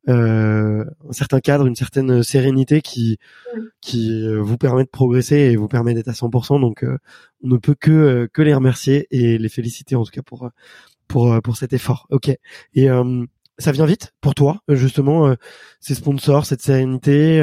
euh, 0.08 0.84
un 1.08 1.12
certain 1.12 1.40
cadre, 1.40 1.66
une 1.66 1.76
certaine 1.76 2.22
sérénité 2.22 2.82
qui 2.82 3.18
qui 3.80 4.26
euh, 4.26 4.40
vous 4.42 4.58
permet 4.58 4.84
de 4.84 4.88
progresser 4.90 5.36
et 5.36 5.56
vous 5.56 5.68
permet 5.68 5.94
d'être 5.94 6.08
à 6.08 6.12
100%. 6.12 6.60
Donc, 6.60 6.84
euh, 6.84 6.98
on 7.42 7.48
ne 7.48 7.56
peut 7.56 7.74
que 7.74 8.28
que 8.32 8.42
les 8.42 8.54
remercier 8.54 9.06
et 9.10 9.38
les 9.38 9.48
féliciter 9.48 9.96
en 9.96 10.04
tout 10.04 10.10
cas 10.10 10.22
pour 10.22 10.50
pour 11.08 11.40
pour 11.42 11.56
cet 11.56 11.72
effort. 11.72 12.06
Ok. 12.10 12.30
Et 12.74 12.88
ça 13.58 13.72
vient 13.72 13.86
vite 13.86 14.12
pour 14.20 14.34
toi, 14.34 14.62
justement, 14.68 15.34
ces 15.80 15.94
sponsors, 15.94 16.46
cette 16.46 16.62
sérénité. 16.62 17.42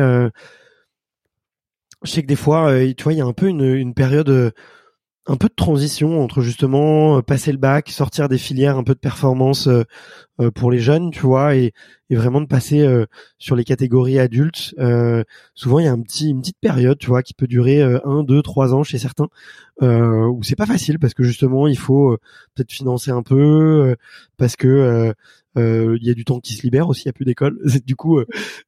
Je 2.04 2.12
sais 2.12 2.22
que 2.22 2.28
des 2.28 2.36
fois, 2.36 2.74
tu 2.96 3.04
vois, 3.04 3.14
il 3.14 3.18
y 3.20 3.22
a 3.22 3.26
un 3.26 3.34
peu 3.34 3.48
une, 3.48 3.64
une 3.64 3.94
période 3.94 4.54
un 5.28 5.38
peu 5.38 5.48
de 5.48 5.54
transition 5.54 6.22
entre 6.24 6.42
justement 6.42 7.18
euh, 7.18 7.22
passer 7.22 7.52
le 7.52 7.60
bac, 7.60 7.90
sortir 7.90 8.28
des 8.28 8.40
filières 8.40 8.78
un 8.78 8.84
peu 8.84 8.94
de 8.94 9.00
performance 9.00 9.68
euh, 9.68 9.84
euh, 10.40 10.50
pour 10.50 10.72
les 10.72 10.80
jeunes, 10.80 11.12
tu 11.12 11.22
vois, 11.22 11.56
et, 11.56 11.74
et 12.10 12.16
vraiment 12.16 12.42
de 12.42 12.48
passer 12.48 12.86
sur 13.38 13.56
les 13.56 13.64
catégories 13.64 14.20
adultes. 14.20 14.76
souvent, 15.54 15.80
il 15.80 15.86
y 15.86 15.88
a 15.88 15.92
un 15.92 16.02
petit, 16.02 16.30
une 16.30 16.42
petite 16.42 16.60
période, 16.60 16.98
tu 16.98 17.08
vois, 17.08 17.22
qui 17.24 17.34
peut 17.34 17.48
durer 17.48 17.82
un, 17.82 18.24
deux, 18.24 18.42
trois 18.42 18.74
ans 18.74 18.84
chez 18.84 18.98
certains, 18.98 19.30
où 19.82 20.42
c'est 20.44 20.58
pas 20.58 20.66
facile 20.66 21.00
parce 21.00 21.14
que 21.14 21.24
justement, 21.24 21.68
il 21.68 21.78
faut 21.78 22.18
peut-être 22.54 22.72
financer 22.72 23.12
un 23.12 23.24
peu, 23.24 23.96
parce 24.38 24.58
que 24.58 25.14
il 25.56 26.00
y 26.02 26.10
a 26.10 26.14
du 26.14 26.26
temps 26.26 26.40
qui 26.40 26.54
se 26.54 26.64
libère 26.64 26.88
aussi, 26.90 27.04
il 27.04 27.06
y 27.08 27.10
a 27.10 27.14
plus 27.14 27.26
d'école. 27.26 27.60
Du 27.86 27.96
coup, 27.96 28.20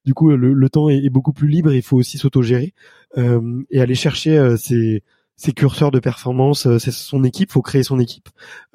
du 0.04 0.14
coup, 0.14 0.30
le, 0.30 0.68
temps 0.68 0.88
est, 0.88 1.08
beaucoup 1.10 1.32
plus 1.32 1.48
libre. 1.48 1.72
Il 1.72 1.82
faut 1.82 1.96
aussi 1.96 2.18
s'autogérer 2.18 2.74
et 3.16 3.80
aller 3.80 3.94
chercher 3.94 4.56
ses 5.36 5.52
curseurs 5.52 5.90
de 5.90 5.98
performance, 5.98 6.66
euh, 6.66 6.78
c'est 6.78 6.92
son 6.92 7.24
équipe, 7.24 7.50
faut 7.50 7.62
créer 7.62 7.82
son 7.82 7.98
équipe. 7.98 8.28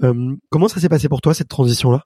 Euh, 0.04 0.36
comment 0.50 0.68
ça 0.68 0.80
s'est 0.80 0.90
passé 0.90 1.08
pour 1.08 1.22
toi 1.22 1.34
cette 1.34 1.48
transition 1.48 1.92
là 1.92 2.06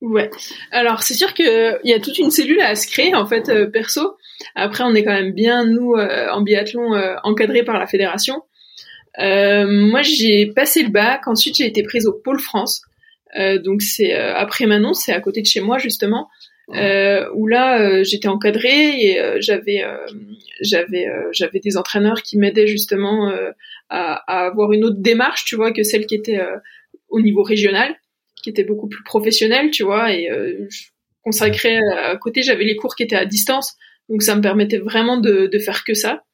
Ouais. 0.00 0.30
Alors 0.70 1.02
c'est 1.02 1.14
sûr 1.14 1.34
que 1.34 1.84
il 1.84 1.90
y 1.90 1.92
a 1.94 1.98
toute 1.98 2.18
une 2.18 2.30
cellule 2.30 2.60
à 2.60 2.76
se 2.76 2.86
créer 2.86 3.16
en 3.16 3.26
fait 3.26 3.48
euh, 3.48 3.68
perso. 3.68 4.16
Après 4.54 4.84
on 4.84 4.94
est 4.94 5.02
quand 5.02 5.12
même 5.12 5.32
bien 5.32 5.64
nous 5.64 5.94
en 5.94 6.40
biathlon 6.42 6.92
encadré 7.24 7.64
par 7.64 7.78
la 7.78 7.88
fédération. 7.88 8.44
moi 9.18 10.02
j'ai 10.02 10.52
passé 10.54 10.84
le 10.84 10.90
bac, 10.90 11.26
ensuite 11.26 11.56
j'ai 11.56 11.66
été 11.66 11.82
prise 11.82 12.06
au 12.06 12.12
pôle 12.12 12.38
France. 12.38 12.82
Donc 13.64 13.82
c'est 13.82 14.12
après 14.12 14.66
Manon, 14.66 14.94
c'est 14.94 15.12
à 15.12 15.20
côté 15.20 15.42
de 15.42 15.46
chez 15.46 15.60
moi 15.60 15.78
justement. 15.78 16.28
Euh, 16.74 17.26
où 17.34 17.46
là 17.46 17.80
euh, 17.80 18.04
j'étais 18.04 18.28
encadrée 18.28 19.00
et 19.00 19.18
euh, 19.18 19.38
j'avais 19.40 19.82
euh, 19.82 19.96
j'avais 20.60 21.06
j'avais 21.32 21.60
des 21.60 21.78
entraîneurs 21.78 22.20
qui 22.22 22.36
m'aidaient 22.36 22.66
justement 22.66 23.32
à, 23.88 24.22
à, 24.26 24.46
avoir 24.46 24.72
une 24.72 24.84
autre 24.84 24.98
démarche, 24.98 25.46
tu 25.46 25.56
vois, 25.56 25.72
que 25.72 25.82
celle 25.82 26.04
qui 26.06 26.14
était 26.14 26.40
au 27.08 27.20
niveau 27.20 27.42
régional, 27.42 27.94
qui 28.42 28.50
était 28.50 28.64
beaucoup 28.64 28.88
plus 28.88 29.02
professionnelle, 29.02 29.70
tu 29.70 29.82
vois, 29.82 30.12
et 30.12 30.28
je 30.68 30.88
consacrais 31.22 31.78
à 31.96 32.16
côté, 32.16 32.42
j'avais 32.42 32.64
les 32.64 32.76
cours 32.76 32.96
qui 32.96 33.02
étaient 33.02 33.16
à 33.16 33.24
distance, 33.24 33.76
donc 34.08 34.22
ça 34.22 34.34
me 34.34 34.42
permettait 34.42 34.78
vraiment 34.78 35.16
de, 35.16 35.46
de 35.46 35.58
faire 35.58 35.84
que 35.84 35.94
ça. 35.94 36.24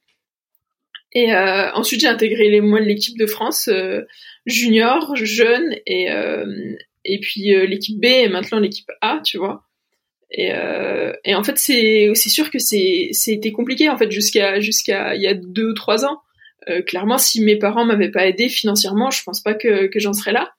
Et 1.14 1.33
euh, 1.33 1.70
ensuite, 1.72 2.00
j'ai 2.00 2.09
intégré 2.09 2.50
les 2.50 2.61
mois 2.61 2.81
de 2.81 2.87
l'équipe 2.87 3.16
de 3.16 3.27
France 3.27 3.68
euh, 3.68 4.03
junior, 4.46 5.14
jeune, 5.16 5.77
et 5.87 6.11
euh, 6.11 6.44
et 7.05 7.20
puis 7.20 7.55
l'équipe 7.66 8.00
B 8.00 8.07
et 8.07 8.29
maintenant 8.29 8.59
l'équipe 8.59 8.90
A, 9.00 9.20
tu 9.24 9.38
vois. 9.38 9.62
Et, 10.31 10.53
euh, 10.53 11.12
et 11.24 11.35
en 11.35 11.44
fait, 11.44 11.59
c'est 11.59 12.09
aussi 12.09 12.29
sûr 12.31 12.50
que 12.50 12.59
c'est 12.59 13.11
c'était 13.12 13.53
compliqué 13.53 13.88
en 13.88 13.96
fait 13.96 14.11
jusqu'à 14.11 14.59
jusqu'à 14.59 15.14
il 15.14 15.22
y 15.22 15.29
a 15.29 15.35
deux 15.35 15.74
trois 15.74 16.05
ans. 16.05 16.20
Euh, 16.68 16.83
clairement, 16.83 17.18
si 17.18 17.42
mes 17.42 17.57
parents 17.57 17.85
m'avaient 17.85 18.11
pas 18.11 18.27
aidé 18.27 18.48
financièrement, 18.48 19.11
je 19.11 19.22
pense 19.22 19.42
pas 19.42 19.55
que, 19.55 19.87
que 19.87 20.00
j'en 20.00 20.12
serais 20.12 20.33
là. 20.33 20.53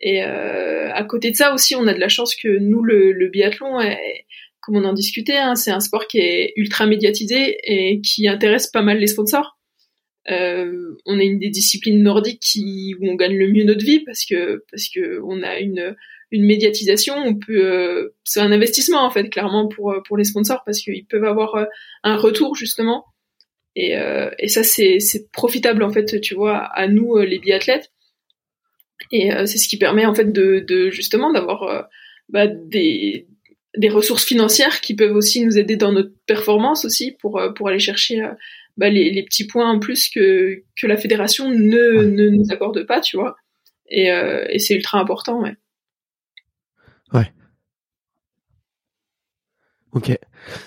Et 0.00 0.22
euh, 0.22 0.92
à 0.92 1.02
côté 1.04 1.30
de 1.30 1.36
ça 1.36 1.54
aussi, 1.54 1.74
on 1.74 1.86
a 1.86 1.94
de 1.94 1.98
la 1.98 2.08
chance 2.08 2.36
que 2.36 2.58
nous, 2.58 2.82
le, 2.82 3.12
le 3.12 3.28
biathlon, 3.28 3.80
est, 3.80 4.26
comme 4.60 4.76
on 4.76 4.84
en 4.84 4.92
discutait, 4.92 5.38
hein, 5.38 5.54
c'est 5.54 5.70
un 5.70 5.80
sport 5.80 6.06
qui 6.06 6.18
est 6.18 6.52
ultra 6.56 6.86
médiatisé 6.86 7.56
et 7.64 8.00
qui 8.02 8.28
intéresse 8.28 8.68
pas 8.68 8.82
mal 8.82 8.98
les 8.98 9.06
sponsors. 9.06 9.57
Euh, 10.30 10.96
on 11.06 11.18
est 11.18 11.26
une 11.26 11.38
des 11.38 11.48
disciplines 11.48 12.02
nordiques 12.02 12.40
qui, 12.40 12.94
où 13.00 13.08
on 13.08 13.14
gagne 13.14 13.36
le 13.36 13.48
mieux 13.48 13.64
notre 13.64 13.84
vie 13.84 14.00
parce 14.00 14.26
que 14.26 14.64
parce 14.70 14.88
que 14.88 15.20
on 15.24 15.42
a 15.42 15.58
une 15.58 15.96
médiatisation, 16.32 17.14
on 17.16 17.34
peut, 17.34 17.64
euh, 17.64 18.14
c'est 18.24 18.40
un 18.40 18.52
investissement 18.52 19.02
en 19.04 19.10
fait 19.10 19.30
clairement 19.30 19.68
pour 19.68 19.92
euh, 19.92 20.16
les 20.18 20.24
sponsors 20.24 20.62
parce 20.66 20.80
qu'ils 20.80 21.06
peuvent 21.06 21.24
avoir 21.24 21.66
un 22.02 22.16
retour 22.16 22.54
justement. 22.54 23.06
Et, 23.74 23.96
ça 24.48 24.64
c'est 24.64 24.98
profitable 25.32 25.82
en 25.84 25.90
fait 25.90 26.20
tu 26.20 26.34
vois 26.34 26.58
à 26.58 26.88
nous 26.88 27.16
les 27.18 27.38
biathlètes. 27.38 27.92
Et 29.12 29.30
c'est 29.46 29.58
ce 29.58 29.68
qui 29.68 29.78
permet 29.78 30.04
en 30.04 30.14
fait 30.14 30.32
de, 30.32 30.90
justement 30.90 31.32
d'avoir 31.32 31.88
bah, 32.28 32.48
des 32.48 33.26
des 33.76 33.88
ressources 33.88 34.24
financières 34.24 34.80
qui 34.80 34.96
peuvent 34.96 35.14
aussi 35.14 35.44
nous 35.44 35.56
aider 35.56 35.76
dans 35.76 35.92
notre 35.92 36.12
performance 36.26 36.84
aussi 36.84 37.12
pour 37.20 37.40
pour 37.54 37.68
aller 37.68 37.78
chercher 37.78 38.20
bah, 38.78 38.88
les, 38.88 39.10
les 39.10 39.22
petits 39.24 39.46
points 39.46 39.70
en 39.70 39.78
plus 39.78 40.08
que 40.08 40.62
que 40.80 40.86
la 40.86 40.96
fédération 40.96 41.50
ne 41.50 42.04
ne 42.04 42.28
nous 42.30 42.46
accorde 42.50 42.86
pas 42.86 43.00
tu 43.00 43.18
vois 43.18 43.36
et, 43.90 44.06
et 44.50 44.58
c'est 44.58 44.74
ultra 44.74 44.98
important 44.98 45.42
ouais 45.42 45.56
Ouais. 47.12 47.32
Ok. 49.92 50.16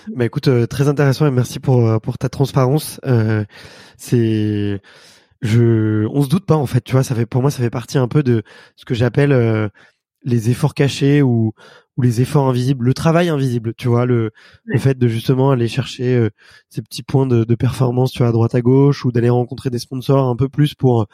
Bah 0.08 0.24
écoute, 0.24 0.48
euh, 0.48 0.66
très 0.66 0.88
intéressant 0.88 1.26
et 1.26 1.30
merci 1.30 1.60
pour 1.60 1.86
euh, 1.88 1.98
pour 1.98 2.18
ta 2.18 2.28
transparence. 2.28 3.00
Euh, 3.06 3.44
c'est, 3.96 4.80
je, 5.42 6.06
on 6.06 6.22
se 6.22 6.28
doute 6.28 6.44
pas 6.46 6.56
en 6.56 6.66
fait, 6.66 6.80
tu 6.82 6.92
vois, 6.92 7.04
ça 7.04 7.14
fait 7.14 7.26
pour 7.26 7.40
moi 7.40 7.50
ça 7.50 7.62
fait 7.62 7.70
partie 7.70 7.98
un 7.98 8.08
peu 8.08 8.22
de 8.22 8.42
ce 8.76 8.84
que 8.84 8.94
j'appelle 8.94 9.32
euh, 9.32 9.68
les 10.24 10.50
efforts 10.50 10.74
cachés 10.74 11.22
ou 11.22 11.52
ou 11.96 12.02
les 12.02 12.20
efforts 12.22 12.48
invisibles, 12.48 12.86
le 12.86 12.94
travail 12.94 13.28
invisible, 13.28 13.74
tu 13.76 13.88
vois, 13.88 14.06
le 14.06 14.30
le 14.64 14.78
fait 14.78 14.98
de 14.98 15.08
justement 15.08 15.50
aller 15.50 15.68
chercher 15.68 16.28
ces 16.68 16.82
petits 16.82 17.02
points 17.02 17.26
de, 17.26 17.44
de 17.44 17.54
performance, 17.54 18.12
tu 18.12 18.18
vois, 18.18 18.28
à 18.28 18.32
droite 18.32 18.54
à 18.54 18.62
gauche 18.62 19.04
ou 19.04 19.12
d'aller 19.12 19.28
rencontrer 19.28 19.70
des 19.70 19.78
sponsors 19.78 20.28
un 20.28 20.36
peu 20.36 20.48
plus 20.48 20.74
pour 20.74 21.06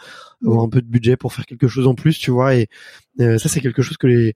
avoir 0.44 0.62
un 0.62 0.68
peu 0.68 0.80
de 0.80 0.86
budget 0.86 1.16
pour 1.16 1.32
faire 1.32 1.46
quelque 1.46 1.68
chose 1.68 1.86
en 1.86 1.94
plus, 1.94 2.18
tu 2.18 2.30
vois, 2.30 2.54
et 2.54 2.68
ça 3.18 3.48
c'est 3.48 3.60
quelque 3.60 3.82
chose 3.82 3.96
que 3.96 4.06
les 4.06 4.34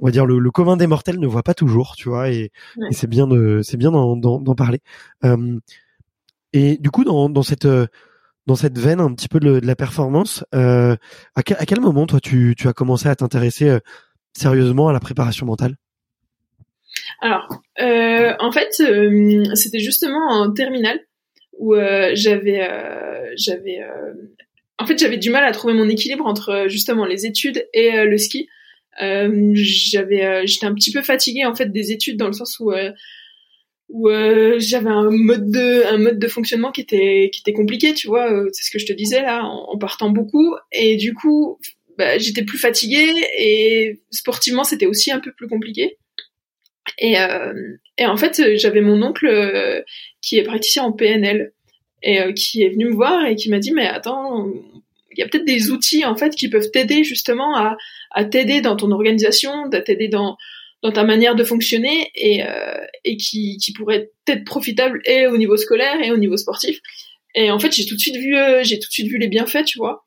on 0.00 0.06
va 0.06 0.12
dire 0.12 0.26
le, 0.26 0.38
le, 0.38 0.50
commun 0.50 0.76
des 0.76 0.86
mortels 0.86 1.18
ne 1.18 1.26
voit 1.26 1.42
pas 1.42 1.54
toujours, 1.54 1.94
tu 1.96 2.08
vois, 2.08 2.30
et, 2.30 2.52
c'est 2.90 3.08
bien 3.08 3.26
de 3.26 3.60
c'est 3.62 3.76
bien 3.76 3.90
d'en 3.90 4.54
parler. 4.54 4.80
Euh, 5.24 5.58
et 6.52 6.78
du 6.78 6.90
coup, 6.90 7.04
dans, 7.04 7.28
dans 7.28 7.42
cette 7.42 7.68
dans 8.46 8.56
cette 8.56 8.78
veine 8.78 9.00
un 9.00 9.12
petit 9.12 9.28
peu 9.28 9.40
de, 9.40 9.60
la 9.62 9.76
performance, 9.76 10.44
euh, 10.54 10.96
à, 11.34 11.42
quel, 11.42 11.58
à, 11.60 11.66
quel, 11.66 11.80
moment 11.80 12.06
toi 12.06 12.18
tu, 12.18 12.54
tu 12.56 12.66
as 12.66 12.72
commencé 12.72 13.08
à 13.08 13.14
t'intéresser 13.14 13.68
euh, 13.68 13.80
sérieusement 14.38 14.88
à 14.88 14.92
la 14.92 15.00
préparation 15.00 15.46
mentale? 15.46 15.76
Alors, 17.20 17.48
euh, 17.80 18.34
en 18.38 18.52
fait, 18.52 18.80
euh, 18.80 19.54
c'était 19.54 19.80
justement 19.80 20.28
en 20.30 20.52
terminale 20.52 21.00
où 21.58 21.74
euh, 21.74 22.10
j'avais 22.14 22.68
j'avais 23.36 23.80
en 24.78 24.86
fait 24.86 24.98
j'avais 24.98 25.16
du 25.16 25.30
mal 25.30 25.44
à 25.44 25.50
trouver 25.50 25.74
mon 25.74 25.88
équilibre 25.88 26.26
entre 26.26 26.66
justement 26.68 27.04
les 27.04 27.26
études 27.26 27.66
et 27.74 28.04
le 28.04 28.18
ski 28.18 28.48
j'avais, 29.00 30.46
j'étais 30.46 30.66
un 30.66 30.74
petit 30.74 30.92
peu 30.92 31.02
fatiguée 31.02 31.44
en 31.44 31.54
fait 31.54 31.70
des 31.72 31.92
études 31.92 32.16
dans 32.16 32.26
le 32.28 32.32
sens 32.32 32.60
où 32.60 32.72
j'avais 34.58 34.90
un 34.90 35.10
mode 35.10 35.50
de 35.50 35.84
un 35.92 35.98
mode 35.98 36.20
de 36.20 36.28
fonctionnement 36.28 36.70
qui 36.70 36.82
était 36.82 37.30
qui 37.32 37.40
était 37.40 37.52
compliqué, 37.52 37.92
tu 37.94 38.06
vois. 38.06 38.28
c'est 38.52 38.62
ce 38.62 38.70
que 38.70 38.78
je 38.78 38.86
te 38.86 38.92
disais 38.92 39.22
là, 39.22 39.44
en, 39.44 39.76
partant 39.78 40.10
beaucoup 40.10 40.54
et 40.70 40.96
du 40.96 41.12
coup 41.14 41.58
bah, 41.98 42.16
j'étais 42.18 42.44
plus 42.44 42.58
fatiguée 42.58 43.12
et 43.36 44.00
sportivement 44.10 44.64
c'était 44.64 44.86
aussi 44.86 45.10
un 45.12 45.20
peu 45.20 45.32
plus 45.32 45.48
compliqué. 45.48 45.98
Et, 46.98 47.16
et 47.98 48.06
en 48.06 48.16
fait, 48.16 48.56
j'avais 48.56 48.80
mon 48.80 49.02
oncle 49.02 49.84
qui 50.22 50.38
est 50.38 50.42
praticien 50.42 50.84
en 50.84 50.92
PNL 50.92 51.52
et 52.02 52.32
qui 52.32 52.62
est 52.62 52.70
venu 52.70 52.86
me 52.86 52.94
voir 52.94 53.26
et 53.26 53.36
qui 53.36 53.50
m'a 53.50 53.58
dit 53.58 53.72
mais 53.72 53.86
attends, 53.86 54.50
il 55.12 55.18
y 55.18 55.22
a 55.22 55.28
peut-être 55.28 55.44
des 55.44 55.70
outils 55.70 56.04
en 56.04 56.16
fait 56.16 56.34
qui 56.34 56.48
peuvent 56.48 56.70
t'aider 56.70 57.02
justement 57.04 57.56
à, 57.56 57.76
à 58.12 58.24
t'aider 58.24 58.60
dans 58.60 58.76
ton 58.76 58.90
organisation, 58.90 59.68
à 59.70 59.80
t'aider 59.80 60.08
dans 60.08 60.36
dans 60.82 60.92
ta 60.92 61.02
manière 61.02 61.34
de 61.34 61.42
fonctionner 61.42 62.10
et 62.14 62.44
euh, 62.44 62.78
et 63.04 63.16
qui 63.16 63.56
qui 63.58 63.72
pourraient 63.72 64.10
être 64.28 64.44
profitables 64.44 65.00
et 65.06 65.26
au 65.26 65.36
niveau 65.36 65.56
scolaire 65.56 66.00
et 66.02 66.12
au 66.12 66.16
niveau 66.16 66.36
sportif. 66.36 66.78
Et 67.34 67.50
en 67.50 67.58
fait, 67.58 67.72
j'ai 67.72 67.84
tout 67.84 67.96
de 67.96 68.00
suite 68.00 68.16
vu 68.16 68.36
euh, 68.36 68.62
j'ai 68.62 68.78
tout 68.78 68.88
de 68.88 68.92
suite 68.92 69.08
vu 69.08 69.18
les 69.18 69.28
bienfaits, 69.28 69.64
tu 69.64 69.78
vois. 69.78 70.06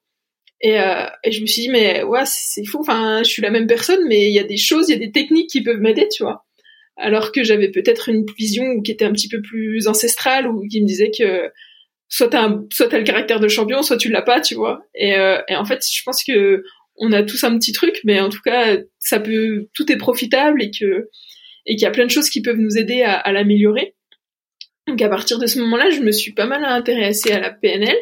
Et, 0.61 0.79
euh, 0.79 1.05
et 1.23 1.31
je 1.31 1.41
me 1.41 1.47
suis 1.47 1.63
dit 1.63 1.69
mais 1.69 2.03
ouais, 2.03 2.23
c'est 2.25 2.65
fou. 2.65 2.79
Enfin, 2.79 3.23
je 3.23 3.29
suis 3.29 3.41
la 3.41 3.49
même 3.49 3.67
personne, 3.67 4.01
mais 4.07 4.27
il 4.27 4.33
y 4.33 4.39
a 4.39 4.43
des 4.43 4.57
choses, 4.57 4.89
il 4.89 4.93
y 4.93 4.95
a 4.95 4.99
des 4.99 5.11
techniques 5.11 5.49
qui 5.49 5.63
peuvent 5.63 5.79
m'aider, 5.79 6.07
tu 6.09 6.23
vois. 6.23 6.45
Alors 6.97 7.31
que 7.31 7.43
j'avais 7.43 7.69
peut-être 7.69 8.09
une 8.09 8.25
vision 8.37 8.81
qui 8.81 8.91
était 8.91 9.05
un 9.05 9.11
petit 9.11 9.29
peu 9.29 9.41
plus 9.41 9.87
ancestrale 9.87 10.47
ou 10.47 10.67
qui 10.67 10.81
me 10.81 10.87
disait 10.87 11.11
que 11.17 11.49
soit 12.09 12.27
t'as 12.27 12.47
le 12.49 13.03
caractère 13.03 13.39
de 13.39 13.47
champion, 13.47 13.81
soit 13.81 13.97
tu 13.97 14.09
l'as 14.09 14.21
pas, 14.21 14.41
tu 14.41 14.53
vois. 14.53 14.83
Et, 14.93 15.15
euh, 15.15 15.41
et 15.47 15.55
en 15.55 15.65
fait, 15.65 15.83
je 15.89 16.03
pense 16.03 16.23
que 16.23 16.63
on 16.97 17.11
a 17.13 17.23
tous 17.23 17.43
un 17.43 17.57
petit 17.57 17.71
truc, 17.71 18.01
mais 18.03 18.19
en 18.19 18.29
tout 18.29 18.41
cas, 18.43 18.77
ça 18.99 19.19
peut, 19.19 19.67
tout 19.73 19.91
est 19.91 19.97
profitable 19.97 20.61
et 20.61 20.69
que 20.69 21.09
et 21.65 21.75
qu'il 21.75 21.83
y 21.83 21.87
a 21.87 21.91
plein 21.91 22.05
de 22.05 22.11
choses 22.11 22.29
qui 22.29 22.41
peuvent 22.41 22.57
nous 22.57 22.77
aider 22.77 23.01
à, 23.01 23.13
à 23.13 23.31
l'améliorer. 23.31 23.95
Donc 24.87 25.01
à 25.01 25.09
partir 25.09 25.39
de 25.39 25.47
ce 25.47 25.59
moment-là, 25.59 25.89
je 25.89 26.01
me 26.01 26.11
suis 26.11 26.33
pas 26.33 26.45
mal 26.45 26.63
intéressée 26.65 27.31
à 27.31 27.39
la 27.39 27.51
PNL. 27.51 27.95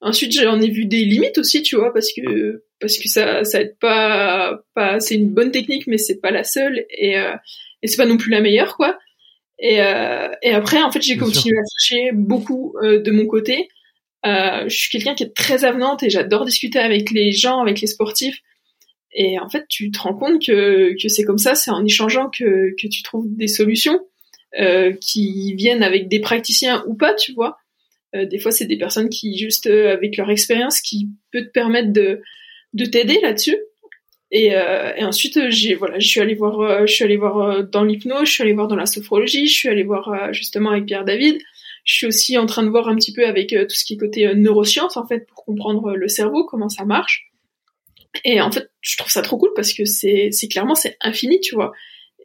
Ensuite, 0.00 0.32
j'en 0.32 0.60
ai 0.60 0.70
vu 0.70 0.86
des 0.86 1.04
limites 1.04 1.38
aussi, 1.38 1.62
tu 1.62 1.76
vois, 1.76 1.92
parce 1.92 2.10
que 2.12 2.64
parce 2.80 2.96
que 2.98 3.08
ça 3.08 3.44
ça 3.44 3.60
aide 3.60 3.76
pas 3.78 4.60
pas 4.74 4.98
c'est 5.00 5.16
une 5.16 5.30
bonne 5.30 5.50
technique, 5.50 5.86
mais 5.86 5.98
c'est 5.98 6.20
pas 6.20 6.30
la 6.30 6.44
seule 6.44 6.86
et 6.90 7.18
euh, 7.18 7.34
et 7.82 7.88
c'est 7.88 7.96
pas 7.96 8.06
non 8.06 8.16
plus 8.16 8.30
la 8.30 8.40
meilleure, 8.40 8.76
quoi. 8.76 8.98
Et 9.58 9.82
euh, 9.82 10.28
et 10.42 10.52
après, 10.52 10.82
en 10.82 10.90
fait, 10.90 11.02
j'ai 11.02 11.16
continué 11.18 11.58
à 11.58 11.62
chercher 11.78 12.12
beaucoup 12.12 12.74
euh, 12.82 13.00
de 13.02 13.10
mon 13.10 13.26
côté. 13.26 13.68
Euh, 14.26 14.68
je 14.68 14.74
suis 14.74 14.90
quelqu'un 14.90 15.14
qui 15.14 15.24
est 15.24 15.34
très 15.34 15.64
avenante 15.64 16.02
et 16.02 16.10
j'adore 16.10 16.44
discuter 16.44 16.78
avec 16.78 17.10
les 17.10 17.32
gens, 17.32 17.60
avec 17.60 17.80
les 17.80 17.86
sportifs. 17.86 18.40
Et 19.12 19.38
en 19.38 19.48
fait, 19.48 19.66
tu 19.68 19.90
te 19.90 19.98
rends 19.98 20.14
compte 20.14 20.44
que, 20.44 20.94
que 21.00 21.08
c'est 21.08 21.24
comme 21.24 21.38
ça, 21.38 21.54
c'est 21.54 21.70
en 21.70 21.84
échangeant 21.84 22.30
que, 22.30 22.70
que 22.80 22.86
tu 22.86 23.02
trouves 23.02 23.26
des 23.28 23.48
solutions 23.48 24.00
euh, 24.58 24.92
qui 25.00 25.54
viennent 25.54 25.82
avec 25.82 26.08
des 26.08 26.20
praticiens 26.20 26.84
ou 26.86 26.94
pas, 26.94 27.14
tu 27.14 27.32
vois. 27.32 27.58
Euh, 28.14 28.26
des 28.26 28.38
fois, 28.38 28.50
c'est 28.50 28.66
des 28.66 28.78
personnes 28.78 29.08
qui, 29.08 29.38
juste 29.38 29.66
euh, 29.66 29.92
avec 29.92 30.16
leur 30.16 30.30
expérience, 30.30 30.80
qui 30.80 31.08
peut 31.32 31.44
te 31.44 31.50
permettre 31.50 31.92
de, 31.92 32.22
de 32.74 32.84
t'aider 32.84 33.20
là-dessus. 33.20 33.56
Et, 34.32 34.54
euh, 34.54 34.92
et, 34.96 35.04
ensuite, 35.04 35.50
j'ai 35.50 35.74
voilà, 35.74 35.98
je 35.98 36.06
suis 36.06 36.20
allée 36.20 36.34
voir, 36.34 36.86
je 36.86 36.92
suis 36.92 37.04
allée 37.04 37.16
voir 37.16 37.64
dans 37.64 37.82
l'hypnose, 37.82 38.28
je 38.28 38.32
suis 38.32 38.42
allée 38.42 38.52
voir 38.52 38.68
dans 38.68 38.76
la 38.76 38.86
sophrologie, 38.86 39.48
je 39.48 39.58
suis 39.58 39.68
allée 39.68 39.82
voir 39.82 40.32
justement 40.32 40.70
avec 40.70 40.86
Pierre 40.86 41.04
David. 41.04 41.38
Je 41.84 41.94
suis 41.94 42.06
aussi 42.06 42.38
en 42.38 42.46
train 42.46 42.62
de 42.62 42.68
voir 42.68 42.88
un 42.88 42.94
petit 42.94 43.12
peu 43.12 43.26
avec 43.26 43.48
tout 43.48 43.74
ce 43.74 43.84
qui 43.84 43.94
est 43.94 43.96
côté 43.96 44.32
neurosciences 44.34 44.96
en 44.96 45.06
fait 45.06 45.26
pour 45.26 45.44
comprendre 45.44 45.96
le 45.96 46.08
cerveau, 46.08 46.44
comment 46.44 46.68
ça 46.68 46.84
marche. 46.84 47.30
Et 48.24 48.40
en 48.40 48.52
fait, 48.52 48.70
je 48.80 48.96
trouve 48.96 49.10
ça 49.10 49.22
trop 49.22 49.38
cool 49.38 49.50
parce 49.56 49.72
que 49.72 49.84
c'est, 49.84 50.28
c'est 50.30 50.48
clairement 50.48 50.76
c'est 50.76 50.96
infini, 51.00 51.40
tu 51.40 51.56
vois. 51.56 51.72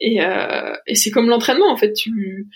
Et, 0.02 0.21
euh, 0.21 0.76
et 0.88 0.95
c'est 0.95 1.12
comme 1.12 1.30
l'entraînement, 1.30 1.71
en 1.71 1.78
fait. 1.78 1.93
Tu, 1.93 2.48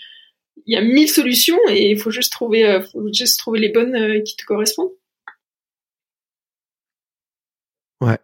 il 0.66 0.74
y 0.74 0.76
a 0.76 0.82
mille 0.82 1.08
solutions 1.08 1.58
et 1.68 1.90
il 1.90 1.98
faut 1.98 2.10
juste 2.10 2.32
trouver, 2.32 2.66
euh, 2.66 2.82
faut 2.82 3.06
juste 3.12 3.38
trouver 3.38 3.60
les 3.60 3.70
bonnes 3.70 3.94
euh, 3.94 4.20
qui 4.22 4.36
te 4.36 4.44
correspondent. 4.44 4.90
Ouais. 8.00 8.18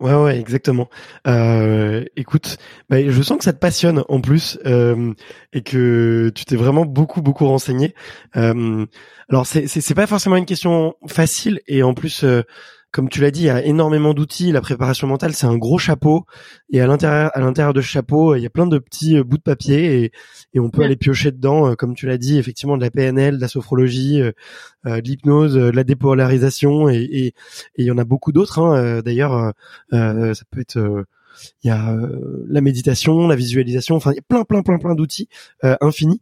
Ouais, 0.00 0.14
ouais, 0.14 0.38
exactement. 0.38 0.90
Euh, 1.26 2.04
écoute, 2.16 2.58
bah, 2.90 2.96
je 3.08 3.22
sens 3.22 3.38
que 3.38 3.44
ça 3.44 3.52
te 3.52 3.58
passionne 3.58 4.04
en 4.08 4.20
plus 4.20 4.58
euh, 4.66 5.14
et 5.52 5.62
que 5.62 6.32
tu 6.34 6.44
t'es 6.44 6.56
vraiment 6.56 6.84
beaucoup, 6.84 7.22
beaucoup 7.22 7.46
renseigné. 7.46 7.94
Euh, 8.36 8.86
alors, 9.28 9.46
c'est, 9.46 9.68
c'est, 9.68 9.80
c'est 9.80 9.94
pas 9.94 10.06
forcément 10.08 10.36
une 10.36 10.46
question 10.46 10.94
facile 11.06 11.60
et 11.68 11.82
en 11.82 11.94
plus, 11.94 12.24
euh, 12.24 12.42
comme 12.94 13.08
tu 13.08 13.20
l'as 13.20 13.32
dit, 13.32 13.40
il 13.40 13.46
y 13.46 13.50
a 13.50 13.64
énormément 13.64 14.14
d'outils. 14.14 14.52
La 14.52 14.60
préparation 14.60 15.08
mentale, 15.08 15.34
c'est 15.34 15.46
un 15.46 15.56
gros 15.56 15.78
chapeau. 15.78 16.26
Et 16.70 16.80
à 16.80 16.86
l'intérieur, 16.86 17.32
à 17.34 17.40
l'intérieur 17.40 17.72
de 17.72 17.80
ce 17.80 17.88
chapeau, 17.88 18.36
il 18.36 18.42
y 18.42 18.46
a 18.46 18.50
plein 18.50 18.68
de 18.68 18.78
petits 18.78 19.16
euh, 19.16 19.24
bouts 19.24 19.36
de 19.36 19.42
papier 19.42 20.04
et, 20.04 20.12
et 20.52 20.60
on 20.60 20.70
peut 20.70 20.84
aller 20.84 20.94
piocher 20.94 21.32
dedans, 21.32 21.72
euh, 21.72 21.74
comme 21.74 21.96
tu 21.96 22.06
l'as 22.06 22.18
dit, 22.18 22.38
effectivement, 22.38 22.76
de 22.76 22.82
la 22.82 22.92
PNL, 22.92 23.34
de 23.38 23.40
la 23.40 23.48
sophrologie, 23.48 24.22
euh, 24.22 24.30
de 24.84 25.08
l'hypnose, 25.08 25.54
de 25.54 25.70
la 25.70 25.82
dépolarisation 25.82 26.88
et, 26.88 27.02
et, 27.02 27.34
il 27.76 27.84
y 27.84 27.90
en 27.90 27.98
a 27.98 28.04
beaucoup 28.04 28.30
d'autres. 28.30 28.60
Hein. 28.60 29.02
D'ailleurs, 29.02 29.52
ça 29.90 30.44
peut 30.52 30.60
être 30.60 31.04
il 31.64 31.68
y 31.68 31.70
a 31.70 31.96
la 32.46 32.60
méditation, 32.60 33.26
la 33.26 33.34
visualisation, 33.34 33.96
enfin 33.96 34.12
il 34.12 34.16
y 34.16 34.20
a 34.20 34.22
plein 34.22 34.44
plein 34.44 34.62
plein 34.62 34.78
plein 34.78 34.94
d'outils 34.94 35.28
infinis. 35.80 36.20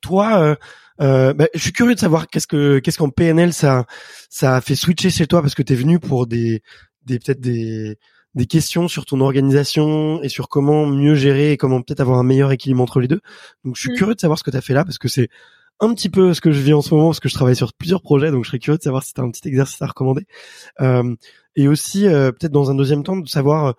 Toi, 0.00 0.56
euh, 1.00 1.32
bah, 1.32 1.46
je 1.54 1.60
suis 1.60 1.72
curieux 1.72 1.94
de 1.94 2.00
savoir 2.00 2.28
qu'est-ce 2.28 2.46
que 2.46 2.78
qu'est-ce 2.78 2.98
qu'en 2.98 3.10
PNL 3.10 3.52
ça 3.52 3.86
ça 4.30 4.56
a 4.56 4.60
fait 4.60 4.74
switcher 4.74 5.10
chez 5.10 5.26
toi 5.26 5.40
parce 5.40 5.54
que 5.54 5.62
tu 5.62 5.72
es 5.72 5.76
venu 5.76 5.98
pour 5.98 6.26
des 6.26 6.62
des 7.06 7.18
peut-être 7.18 7.40
des 7.40 7.98
des 8.34 8.46
questions 8.46 8.88
sur 8.88 9.04
ton 9.04 9.20
organisation 9.20 10.22
et 10.22 10.28
sur 10.28 10.48
comment 10.48 10.86
mieux 10.86 11.14
gérer 11.14 11.52
et 11.52 11.56
comment 11.56 11.82
peut-être 11.82 12.00
avoir 12.00 12.18
un 12.18 12.24
meilleur 12.24 12.50
équilibre 12.50 12.82
entre 12.82 13.00
les 13.00 13.08
deux. 13.08 13.20
Donc 13.64 13.76
je 13.76 13.80
suis 13.82 13.92
mm. 13.92 13.96
curieux 13.96 14.14
de 14.14 14.20
savoir 14.20 14.38
ce 14.38 14.44
que 14.44 14.50
tu 14.50 14.56
as 14.56 14.62
fait 14.62 14.74
là 14.74 14.84
parce 14.84 14.98
que 14.98 15.08
c'est 15.08 15.28
un 15.80 15.92
petit 15.94 16.08
peu 16.08 16.32
ce 16.32 16.40
que 16.40 16.52
je 16.52 16.60
vis 16.60 16.72
en 16.72 16.82
ce 16.82 16.94
moment 16.94 17.08
parce 17.08 17.20
que 17.20 17.28
je 17.28 17.34
travaille 17.34 17.56
sur 17.56 17.72
plusieurs 17.74 18.02
projets 18.02 18.30
donc 18.30 18.44
je 18.44 18.50
serais 18.50 18.58
curieux 18.58 18.78
de 18.78 18.82
savoir 18.82 19.02
si 19.02 19.12
tu 19.12 19.20
as 19.20 19.24
un 19.24 19.30
petit 19.30 19.46
exercice 19.48 19.80
à 19.82 19.86
recommander. 19.86 20.26
Euh, 20.80 21.14
et 21.56 21.68
aussi 21.68 22.06
euh, 22.06 22.32
peut-être 22.32 22.52
dans 22.52 22.70
un 22.70 22.74
deuxième 22.74 23.02
temps 23.02 23.16
de 23.16 23.28
savoir 23.28 23.66
euh, 23.66 23.72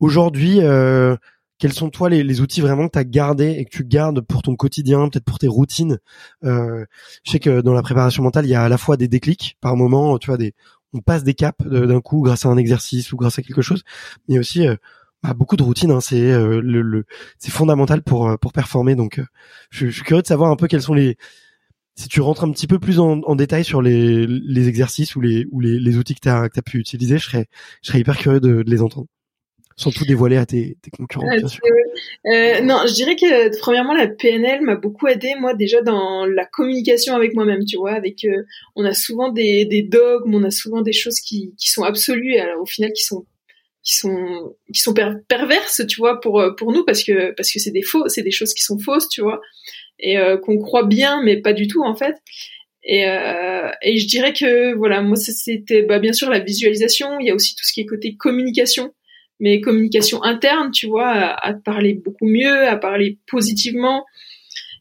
aujourd'hui 0.00 0.60
euh, 0.60 1.16
quels 1.62 1.72
sont 1.72 1.90
toi 1.90 2.08
les, 2.08 2.40
outils 2.40 2.60
vraiment 2.60 2.88
que 2.88 2.94
tu 2.94 2.98
as 2.98 3.04
gardés 3.04 3.50
et 3.56 3.64
que 3.64 3.70
tu 3.70 3.84
gardes 3.84 4.20
pour 4.20 4.42
ton 4.42 4.56
quotidien, 4.56 5.08
peut-être 5.08 5.24
pour 5.24 5.38
tes 5.38 5.46
routines 5.46 6.00
euh, 6.42 6.84
Je 7.22 7.30
sais 7.30 7.38
que 7.38 7.60
dans 7.60 7.72
la 7.72 7.82
préparation 7.82 8.24
mentale, 8.24 8.46
il 8.46 8.48
y 8.48 8.56
a 8.56 8.64
à 8.64 8.68
la 8.68 8.78
fois 8.78 8.96
des 8.96 9.06
déclics 9.06 9.56
par 9.60 9.76
moment, 9.76 10.18
tu 10.18 10.26
vois, 10.26 10.36
des, 10.36 10.54
on 10.92 10.98
passe 10.98 11.22
des 11.22 11.34
caps 11.34 11.64
d'un 11.64 12.00
coup 12.00 12.20
grâce 12.22 12.46
à 12.46 12.48
un 12.48 12.56
exercice 12.56 13.12
ou 13.12 13.16
grâce 13.16 13.38
à 13.38 13.42
quelque 13.42 13.62
chose, 13.62 13.84
mais 14.28 14.40
aussi 14.40 14.66
euh, 14.66 14.74
bah, 15.22 15.34
beaucoup 15.34 15.54
de 15.56 15.62
routines. 15.62 15.92
Hein, 15.92 16.00
c'est 16.00 16.32
euh, 16.32 16.60
le, 16.60 17.04
c'est 17.38 17.52
fondamental 17.52 18.02
pour 18.02 18.36
pour 18.40 18.52
performer. 18.52 18.96
Donc, 18.96 19.20
je, 19.70 19.86
suis 19.86 20.02
curieux 20.02 20.22
de 20.22 20.26
savoir 20.26 20.50
un 20.50 20.56
peu 20.56 20.66
quels 20.66 20.82
sont 20.82 20.94
les 20.94 21.16
si 21.94 22.08
tu 22.08 22.20
rentres 22.20 22.42
un 22.42 22.50
petit 22.50 22.66
peu 22.66 22.80
plus 22.80 22.98
en, 22.98 23.36
détail 23.36 23.64
sur 23.64 23.82
les, 23.82 24.26
les 24.26 24.68
exercices 24.68 25.14
ou 25.14 25.20
les 25.20 25.46
ou 25.52 25.60
les, 25.60 25.96
outils 25.96 26.16
que 26.16 26.20
tu 26.22 26.28
as, 26.28 26.48
pu 26.64 26.78
utiliser, 26.78 27.18
je 27.18 27.26
serais 27.26 27.46
je 27.82 27.88
serais 27.90 28.00
hyper 28.00 28.16
curieux 28.16 28.40
de 28.40 28.64
les 28.66 28.82
entendre 28.82 29.06
sans 29.82 29.90
tout 29.90 30.04
dévoiler 30.04 30.36
à 30.36 30.46
tes, 30.46 30.76
tes 30.80 30.90
concurrents, 30.90 31.28
bien 31.36 31.48
sûr. 31.48 31.62
Euh, 32.26 32.60
non, 32.62 32.78
je 32.86 32.94
dirais 32.94 33.16
que 33.16 33.58
premièrement 33.58 33.94
la 33.94 34.06
PNL 34.06 34.62
m'a 34.62 34.76
beaucoup 34.76 35.08
aidé 35.08 35.34
moi 35.38 35.54
déjà 35.54 35.82
dans 35.82 36.24
la 36.24 36.46
communication 36.46 37.14
avec 37.14 37.34
moi-même, 37.34 37.64
tu 37.64 37.76
vois, 37.76 37.92
avec 37.92 38.24
euh, 38.24 38.44
on 38.76 38.84
a 38.84 38.94
souvent 38.94 39.30
des, 39.30 39.64
des 39.64 39.82
dogmes, 39.82 40.34
on 40.34 40.44
a 40.44 40.50
souvent 40.50 40.82
des 40.82 40.92
choses 40.92 41.20
qui, 41.20 41.54
qui 41.58 41.70
sont 41.70 41.82
absolues 41.82 42.34
et 42.34 42.40
alors 42.40 42.62
au 42.62 42.66
final 42.66 42.92
qui 42.92 43.04
sont 43.04 43.26
qui 43.82 43.96
sont 43.96 44.54
qui 44.72 44.80
sont 44.80 44.94
perverses, 45.28 45.82
tu 45.88 45.96
vois, 45.96 46.20
pour 46.20 46.40
euh, 46.40 46.52
pour 46.52 46.72
nous 46.72 46.84
parce 46.84 47.02
que 47.02 47.32
parce 47.34 47.50
que 47.50 47.58
c'est 47.58 47.72
des 47.72 47.82
faux, 47.82 48.08
c'est 48.08 48.22
des 48.22 48.30
choses 48.30 48.54
qui 48.54 48.62
sont 48.62 48.78
fausses, 48.78 49.08
tu 49.08 49.20
vois, 49.20 49.40
et 49.98 50.18
euh, 50.18 50.36
qu'on 50.36 50.58
croit 50.58 50.84
bien 50.86 51.22
mais 51.22 51.40
pas 51.40 51.52
du 51.52 51.66
tout 51.66 51.82
en 51.82 51.96
fait. 51.96 52.14
Et, 52.84 53.08
euh, 53.08 53.70
et 53.82 53.96
je 53.98 54.08
dirais 54.08 54.32
que 54.32 54.74
voilà, 54.74 55.02
moi 55.02 55.16
c'était 55.16 55.82
bah, 55.82 55.98
bien 55.98 56.12
sûr 56.12 56.30
la 56.30 56.40
visualisation. 56.40 57.18
Il 57.20 57.26
y 57.26 57.30
a 57.30 57.34
aussi 57.34 57.54
tout 57.54 57.64
ce 57.64 57.72
qui 57.72 57.80
est 57.80 57.86
côté 57.86 58.16
communication 58.16 58.92
mais 59.42 59.60
communication 59.60 60.22
interne, 60.22 60.70
tu 60.70 60.86
vois, 60.86 61.10
à, 61.10 61.52
parler 61.52 61.94
beaucoup 61.94 62.26
mieux, 62.26 62.68
à 62.68 62.76
parler 62.76 63.18
positivement. 63.26 64.06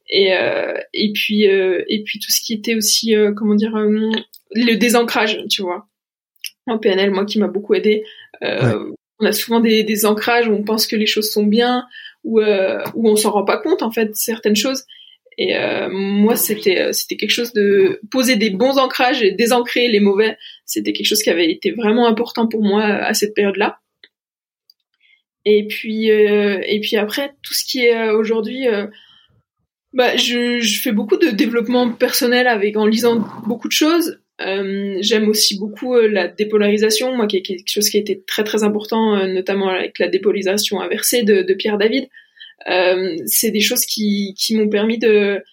Et, 0.08 0.36
euh, 0.36 0.76
et 0.94 1.12
puis 1.14 1.50
euh, 1.50 1.84
et 1.88 2.04
puis 2.04 2.20
tout 2.20 2.30
ce 2.30 2.42
qui 2.42 2.54
était 2.54 2.76
aussi 2.76 3.16
euh, 3.16 3.34
comment 3.34 3.56
dire 3.56 3.76
le 3.76 4.76
désancrage, 4.76 5.40
tu 5.50 5.64
vois. 5.64 5.88
En 6.68 6.78
PNL, 6.78 7.10
moi 7.10 7.26
qui 7.26 7.40
m'a 7.40 7.48
beaucoup 7.48 7.74
aidé. 7.74 8.04
On 8.42 9.26
a 9.26 9.34
souvent 9.34 9.60
des, 9.60 9.84
des 9.84 10.06
ancrages 10.06 10.48
où 10.48 10.54
on 10.54 10.64
pense 10.64 10.88
que 10.88 10.96
les 10.96 11.06
choses 11.08 11.32
sont 11.32 11.46
bien, 11.46 11.86
où 12.24 12.40
où 12.40 13.10
on 13.10 13.16
s'en 13.16 13.32
rend 13.32 13.46
pas 13.46 13.58
compte 13.58 13.82
en 13.82 13.92
fait 13.92 14.16
certaines 14.16 14.56
choses. 14.56 14.84
Et 15.40 15.56
moi, 15.90 16.36
c'était 16.36 16.94
c'était 16.94 17.18
quelque 17.18 17.32
chose 17.32 17.54
de 17.54 18.00
poser 18.12 18.36
des 18.36 18.52
bons 18.52 18.78
ancrages 18.78 19.24
et 19.24 19.32
désancrer 19.32 19.88
les 19.88 20.00
mauvais. 20.00 20.38
C'était 20.66 20.94
quelque 20.94 21.08
chose 21.08 21.24
qui 21.24 21.32
avait 21.32 21.50
été 21.50 21.72
vraiment 21.72 22.06
important 22.06 22.48
pour 22.48 22.62
moi 22.62 22.84
à 22.84 23.16
cette 23.16 23.34
période-là. 23.34 23.81
Et 25.46 25.68
puis 25.68 26.12
euh, 26.12 26.62
et 26.66 26.80
puis 26.80 26.98
après 26.98 27.32
tout 27.42 27.54
ce 27.54 27.66
qui 27.66 27.86
est 27.86 27.96
euh, 27.96 28.16
aujourd'hui 28.16 28.68
euh, 28.68 28.86
bah 29.94 30.16
je, 30.16 30.60
je 30.60 30.80
fais 30.80 30.92
beaucoup 30.92 31.18
de 31.18 31.30
développement 31.30 31.92
personnel 31.92 32.48
avec 32.48 32.78
en 32.78 32.86
lisant 32.86 33.26
beaucoup 33.48 33.68
de 33.68 33.74
choses. 33.74 34.20
J'aime 34.40 35.30
aussi 35.30 35.60
beaucoup 35.60 35.96
la 35.96 36.28
dépolarisation, 36.28 37.16
moi 37.16 37.28
qui 37.28 37.38
est 37.38 37.42
quelque 37.44 37.68
chose 37.68 37.90
qui 37.90 37.98
a 37.98 38.00
été 38.00 38.24
très 38.26 38.44
très 38.44 38.64
important, 38.64 39.28
notamment 39.28 39.70
avec 39.70 40.00
la 40.00 40.08
dépolarisation 40.08 40.82
inversée 40.82 41.22
de, 41.22 41.44
de 41.44 41.54
Pierre 41.54 41.78
David. 41.78 42.08
c'est 43.28 43.52
des 43.52 43.60
choses 43.60 43.86
qui, 43.86 44.34
qui 44.36 44.56
m'ont 44.56 44.68
permis 44.68 44.98
de 44.98 45.44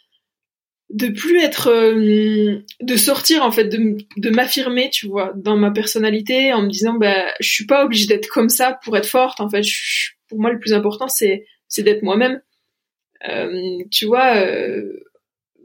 de 0.90 1.08
plus 1.08 1.38
être 1.40 1.68
euh, 1.68 2.60
de 2.80 2.96
sortir 2.96 3.44
en 3.44 3.50
fait 3.50 3.64
de, 3.64 3.98
de 4.16 4.30
m'affirmer 4.30 4.88
tu 4.90 5.06
vois 5.06 5.32
dans 5.36 5.56
ma 5.56 5.70
personnalité 5.70 6.52
en 6.54 6.62
me 6.62 6.70
disant 6.70 6.94
bah 6.94 7.26
je 7.40 7.48
suis 7.50 7.66
pas 7.66 7.84
obligée 7.84 8.06
d'être 8.06 8.28
comme 8.28 8.48
ça 8.48 8.78
pour 8.82 8.96
être 8.96 9.08
forte. 9.08 9.40
En 9.40 9.50
fait 9.50 9.62
pour 10.28 10.40
moi 10.40 10.50
le 10.50 10.58
plus 10.58 10.72
important 10.72 11.08
c'est 11.08 11.44
c'est 11.66 11.82
d'être 11.82 12.02
moi-même. 12.02 12.40
Euh, 13.28 13.78
tu 13.90 14.06
vois 14.06 14.36
euh, 14.36 14.82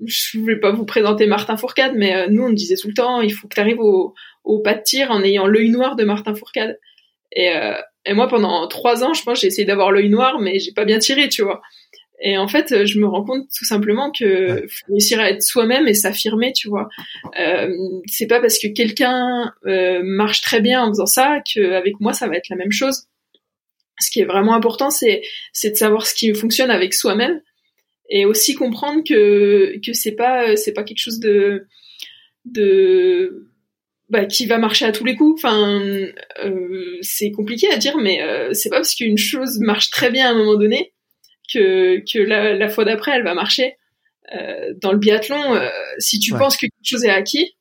je 0.06 0.40
voulais 0.40 0.60
pas 0.60 0.72
vous 0.72 0.86
présenter 0.86 1.26
Martin 1.26 1.56
Fourcade 1.56 1.94
mais 1.96 2.16
euh, 2.16 2.28
nous 2.30 2.44
on 2.44 2.50
disait 2.50 2.76
tout 2.76 2.90
le 2.90 2.94
temps 2.96 3.22
il 3.22 3.32
faut 3.32 3.48
que 3.48 3.56
tu 3.56 3.62
arrives 3.62 3.80
au, 3.80 4.14
au 4.44 4.60
pas 4.60 4.74
de 4.74 4.82
tir 4.84 5.12
en 5.12 5.24
ayant 5.24 5.48
l'œil 5.48 5.70
noir 5.70 5.96
de 5.96 6.04
Martin 6.04 6.36
Fourcade. 6.36 6.78
Et, 7.36 7.50
et 8.06 8.14
moi 8.14 8.28
pendant 8.28 8.68
trois 8.68 9.04
ans 9.04 9.14
je 9.14 9.24
pense 9.24 9.42
j'ai 9.42 9.48
essayé 9.48 9.66
d'avoir 9.66 9.92
l'œil 9.92 10.10
noir 10.10 10.40
mais 10.40 10.60
j'ai 10.60 10.72
pas 10.72 10.86
bien 10.86 11.00
tiré 11.00 11.30
tu 11.30 11.42
vois 11.42 11.62
et 12.22 12.38
en 12.38 12.48
fait, 12.48 12.86
je 12.86 13.00
me 13.00 13.08
rends 13.08 13.26
compte 13.26 13.48
tout 13.56 13.66
simplement 13.66 14.12
que 14.12 14.66
faut 14.70 14.94
réussir 14.94 15.20
à 15.20 15.30
être 15.30 15.42
soi-même 15.42 15.88
et 15.88 15.94
s'affirmer, 15.94 16.54
tu 16.54 16.70
vois. 16.70 16.88
Euh, 17.40 17.70
c'est 18.06 18.28
pas 18.28 18.40
parce 18.40 18.60
que 18.60 18.68
quelqu'un 18.68 19.54
euh, 19.66 20.02
marche 20.04 20.42
très 20.42 20.62
bien 20.62 20.82
en 20.84 20.90
faisant 20.90 21.06
ça 21.06 21.42
qu'avec 21.42 22.00
moi 22.00 22.14
ça 22.14 22.28
va 22.28 22.36
être 22.36 22.50
la 22.50 22.56
même 22.56 22.72
chose. 22.72 23.08
Ce 24.00 24.10
qui 24.10 24.22
est 24.22 24.26
vraiment 24.26 24.54
important, 24.54 24.90
c'est 24.90 25.22
c'est 25.52 25.72
de 25.72 25.76
savoir 25.76 26.08
ce 26.08 26.14
qui 26.16 26.34
fonctionne 26.34 26.72
avec 26.72 26.94
soi-même 26.94 27.42
et 28.10 28.26
aussi 28.26 28.56
comprendre 28.56 29.04
que 29.04 29.80
que 29.86 29.94
c'est 29.94 30.14
pas 30.14 30.56
c'est 30.56 30.74
pas 30.74 30.84
quelque 30.84 31.02
chose 31.02 31.20
de 31.20 31.68
de 32.46 33.50
bah, 34.10 34.26
qui 34.26 34.46
va 34.46 34.60
marcher 34.60 34.86
à 34.86 34.92
tous 34.92 35.04
les 35.04 35.16
coups. 35.16 35.44
Enfin, 35.44 35.82
euh, 36.44 36.98
c'est 37.02 37.32
compliqué 37.32 37.70
à 37.70 37.78
dire, 37.78 37.98
mais 37.98 38.22
euh, 38.22 38.54
c'est 38.54 38.70
pas 38.70 38.78
parce 38.78 38.96
qu'une 38.96 39.18
chose 39.18 39.60
marche 39.60 39.90
très 39.90 40.12
bien 40.12 40.28
à 40.28 40.32
un 40.32 40.36
moment 40.36 40.56
donné 40.56 40.93
que 41.54 42.04
que 42.12 42.20
la, 42.20 42.54
la 42.56 42.70
fois 42.70 42.86
d'après 42.86 43.12
elle 43.16 43.24
va 43.24 43.34
marcher. 43.34 43.76
Euh, 44.34 44.74
dans 44.82 44.94
le 44.94 44.98
biathlon, 44.98 45.54
euh, 45.54 45.68
si 46.00 46.18
tu 46.18 46.32
penses 46.32 46.56
que 46.56 46.62
quelque 46.62 46.90
chose 46.90 47.04
est 47.04 47.10
acquis, 47.10 47.56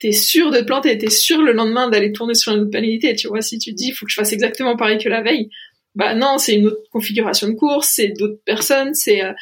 t'es 0.00 0.12
sûr 0.12 0.50
de 0.50 0.58
te 0.58 0.64
planter, 0.64 0.98
t'es 0.98 1.08
sûr 1.08 1.40
le 1.40 1.52
lendemain 1.52 1.88
d'aller 1.88 2.12
tourner 2.12 2.34
sur 2.34 2.52
une 2.52 2.60
autre 2.62 2.70
pénalité. 2.70 3.14
Tu 3.14 3.28
vois, 3.28 3.40
si 3.40 3.58
tu 3.58 3.70
te 3.70 3.76
dis, 3.76 3.88
il 3.88 3.92
faut 3.92 4.04
que 4.04 4.10
je 4.10 4.16
fasse 4.16 4.32
exactement 4.32 4.76
pareil 4.76 4.98
que 4.98 5.08
la 5.08 5.22
veille, 5.22 5.48
bah 5.94 6.14
non, 6.14 6.36
c'est 6.36 6.56
une 6.56 6.66
autre 6.66 6.82
configuration 6.90 7.48
de 7.48 7.54
course, 7.54 7.90
c'est 7.94 8.08
d'autres 8.08 8.40
personnes, 8.44 8.92
c'est 8.92 9.22
euh, 9.22 9.32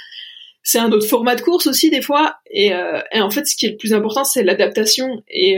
c'est 0.62 0.78
un 0.78 0.92
autre 0.92 1.08
format 1.08 1.34
de 1.34 1.40
course 1.40 1.66
aussi 1.66 1.90
des 1.90 2.02
fois. 2.02 2.36
Et, 2.50 2.70
et 3.12 3.20
en 3.20 3.30
fait, 3.30 3.46
ce 3.46 3.56
qui 3.56 3.66
est 3.66 3.70
le 3.70 3.76
plus 3.76 3.94
important, 3.94 4.22
c'est 4.22 4.44
l'adaptation. 4.44 5.20
Et, 5.28 5.56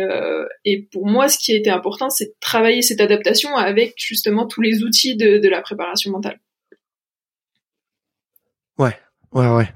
et 0.64 0.88
pour 0.92 1.06
moi, 1.06 1.28
ce 1.28 1.36
qui 1.38 1.52
a 1.52 1.56
été 1.56 1.68
important, 1.68 2.08
c'est 2.08 2.24
de 2.24 2.34
travailler 2.40 2.80
cette 2.80 3.02
adaptation 3.02 3.54
avec 3.54 3.92
justement 3.98 4.46
tous 4.46 4.62
les 4.62 4.82
outils 4.82 5.14
de, 5.14 5.36
de 5.36 5.48
la 5.50 5.60
préparation 5.60 6.10
mentale. 6.10 6.40
Ouais, 8.78 8.96
Ouais, 9.34 9.48
ouais. 9.48 9.68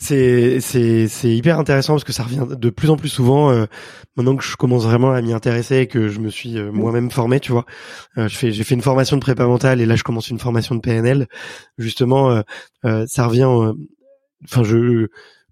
C'est, 0.00 0.58
c'est, 0.58 1.06
c'est 1.06 1.30
hyper 1.30 1.60
intéressant 1.60 1.92
parce 1.92 2.02
que 2.02 2.12
ça 2.12 2.24
revient 2.24 2.44
de 2.50 2.70
plus 2.70 2.90
en 2.90 2.96
plus 2.96 3.08
souvent. 3.08 3.52
Euh, 3.52 3.66
maintenant 4.16 4.34
que 4.34 4.42
je 4.42 4.56
commence 4.56 4.82
vraiment 4.82 5.12
à 5.12 5.22
m'y 5.22 5.32
intéresser 5.32 5.76
et 5.76 5.86
que 5.86 6.08
je 6.08 6.18
me 6.18 6.28
suis 6.28 6.58
euh, 6.58 6.72
moi-même 6.72 7.08
formé, 7.08 7.38
tu 7.38 7.52
vois. 7.52 7.66
Euh, 8.18 8.26
je 8.26 8.36
fais, 8.36 8.50
j'ai 8.50 8.64
fait 8.64 8.74
une 8.74 8.82
formation 8.82 9.16
de 9.16 9.20
prépa 9.20 9.46
mentale 9.46 9.80
et 9.80 9.86
là 9.86 9.94
je 9.94 10.02
commence 10.02 10.28
une 10.28 10.40
formation 10.40 10.74
de 10.74 10.80
PNL. 10.80 11.28
Justement, 11.78 12.42
ça 12.82 13.26
revient. 13.28 13.72
Enfin, 14.44 14.64
je, 14.64 15.06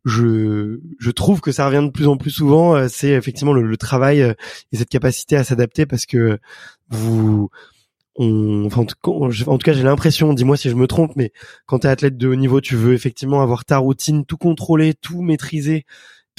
je, 0.05 0.81
je 0.99 1.11
trouve 1.13 1.41
que 1.41 1.53
ça 1.53 1.67
revient 1.67 1.85
de 1.87 1.93
plus 1.93 2.09
en 2.09 2.17
plus 2.17 2.31
souvent. 2.31 2.89
c'est 2.89 3.11
effectivement 3.11 3.53
le, 3.53 3.63
le 3.63 3.77
travail 3.77 4.35
et 4.73 4.77
cette 4.77 4.89
capacité 4.89 5.37
à 5.37 5.45
s'adapter 5.45 5.87
parce 5.87 6.07
que 6.07 6.39
vous 6.91 7.51
enfin, 8.19 8.83
en 8.83 8.85
tout 8.85 9.65
cas, 9.65 9.73
j'ai 9.73 9.83
l'impression, 9.83 10.33
dis-moi 10.33 10.57
si 10.57 10.71
je 10.71 10.75
me 10.75 10.87
trompe, 10.87 11.13
mais 11.17 11.33
quand 11.67 11.81
tu 11.81 11.87
es 11.87 11.91
athlète 11.91 12.17
de 12.17 12.29
haut 12.29 12.35
niveau, 12.35 12.61
tu 12.61 12.75
veux 12.77 12.95
effectivement 12.95 13.43
avoir 13.43 13.65
ta 13.65 13.79
routine, 13.79 14.25
tout 14.25 14.37
contrôler, 14.37 14.95
tout 14.95 15.23
maîtriser, 15.23 15.85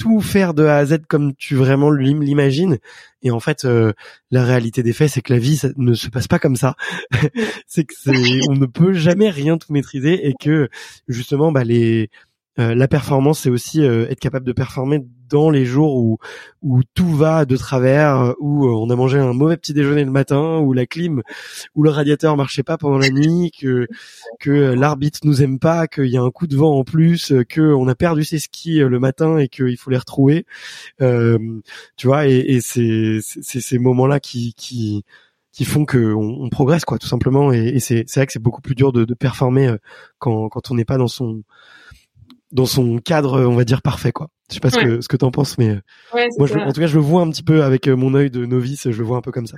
tout 0.00 0.20
faire 0.20 0.54
de 0.54 0.64
A 0.64 0.76
à 0.76 0.86
Z 0.86 1.00
comme 1.08 1.34
tu 1.34 1.54
vraiment 1.56 1.90
l'imagines. 1.90 2.78
Et 3.22 3.30
en 3.30 3.40
fait, 3.40 3.64
euh, 3.64 3.92
la 4.30 4.44
réalité 4.44 4.82
des 4.82 4.94
faits, 4.94 5.10
c'est 5.10 5.20
que 5.20 5.32
la 5.32 5.38
vie 5.38 5.58
ça 5.58 5.68
ne 5.76 5.92
se 5.94 6.08
passe 6.08 6.26
pas 6.26 6.38
comme 6.38 6.56
ça. 6.56 6.74
c'est 7.66 7.84
que 7.84 8.50
on 8.50 8.54
ne 8.54 8.66
peut 8.66 8.92
jamais 8.94 9.28
rien 9.28 9.58
tout 9.58 9.72
maîtriser 9.72 10.26
et 10.26 10.34
que 10.40 10.68
justement, 11.06 11.52
bah 11.52 11.64
les 11.64 12.10
euh, 12.60 12.74
la 12.74 12.88
performance, 12.88 13.40
c'est 13.40 13.50
aussi 13.50 13.82
euh, 13.82 14.06
être 14.10 14.20
capable 14.20 14.46
de 14.46 14.52
performer 14.52 15.00
dans 15.28 15.50
les 15.50 15.64
jours 15.64 15.96
où 15.96 16.18
où 16.62 16.82
tout 16.94 17.08
va 17.08 17.44
de 17.46 17.56
travers, 17.56 18.20
euh, 18.20 18.32
où 18.40 18.66
on 18.68 18.90
a 18.90 18.96
mangé 18.96 19.18
un 19.18 19.32
mauvais 19.32 19.56
petit 19.56 19.72
déjeuner 19.72 20.04
le 20.04 20.10
matin, 20.10 20.58
où 20.58 20.72
la 20.72 20.86
clim, 20.86 21.22
où 21.74 21.82
le 21.82 21.90
radiateur 21.90 22.36
marchait 22.36 22.62
pas 22.62 22.76
pendant 22.76 22.98
la 22.98 23.08
nuit, 23.10 23.50
que 23.58 23.86
que 24.40 24.50
l'arbitre 24.50 25.20
nous 25.24 25.42
aime 25.42 25.58
pas, 25.58 25.88
qu'il 25.88 26.06
y 26.06 26.16
a 26.18 26.22
un 26.22 26.30
coup 26.30 26.46
de 26.46 26.56
vent 26.56 26.78
en 26.78 26.84
plus, 26.84 27.32
que 27.48 27.60
on 27.74 27.88
a 27.88 27.94
perdu 27.94 28.24
ses 28.24 28.38
skis 28.38 28.80
le 28.80 28.98
matin 28.98 29.38
et 29.38 29.48
qu'il 29.48 29.76
faut 29.76 29.90
les 29.90 29.98
retrouver. 29.98 30.46
tu 30.98 32.06
vois, 32.06 32.26
et, 32.28 32.36
et 32.38 32.60
c'est 32.60 33.20
c'est 33.22 33.60
ces 33.60 33.78
moments-là 33.78 34.20
qui 34.20 34.54
qui 34.54 35.04
qui 35.52 35.64
font 35.64 35.84
que 35.84 36.12
on, 36.14 36.48
progresse 36.48 36.84
quoi 36.84 36.98
tout 36.98 37.08
simplement 37.08 37.52
et, 37.52 37.68
et 37.68 37.80
c'est 37.80 38.04
c'est 38.06 38.20
vrai 38.20 38.26
que 38.26 38.32
c'est 38.32 38.38
beaucoup 38.42 38.60
plus 38.62 38.74
dur 38.76 38.92
de, 38.92 39.04
de 39.04 39.14
performer 39.14 39.74
quand 40.18 40.48
quand 40.48 40.70
on 40.70 40.74
n'est 40.74 40.84
pas 40.84 40.96
dans 40.96 41.08
son 41.08 41.42
dans 42.52 42.66
son 42.66 42.98
cadre, 42.98 43.40
on 43.46 43.54
va 43.54 43.64
dire 43.64 43.82
parfait, 43.82 44.12
quoi. 44.12 44.28
Je 44.48 44.54
sais 44.54 44.60
pas 44.60 44.70
ce 44.70 44.78
que 44.78 45.00
ce 45.00 45.08
que 45.08 45.16
t'en 45.16 45.30
penses, 45.30 45.58
mais 45.58 45.78
ouais, 46.14 46.28
moi, 46.38 46.46
je, 46.46 46.54
en 46.54 46.72
tout 46.72 46.80
cas, 46.80 46.86
je 46.86 46.96
le 46.96 47.00
vois 47.00 47.22
un 47.22 47.30
petit 47.30 47.42
peu 47.42 47.62
avec 47.62 47.86
euh, 47.86 47.96
mon 47.96 48.14
œil 48.14 48.30
de 48.30 48.44
novice, 48.44 48.90
je 48.90 48.98
le 48.98 49.04
vois 49.04 49.16
un 49.16 49.20
peu 49.20 49.30
comme 49.30 49.46
ça. 49.46 49.56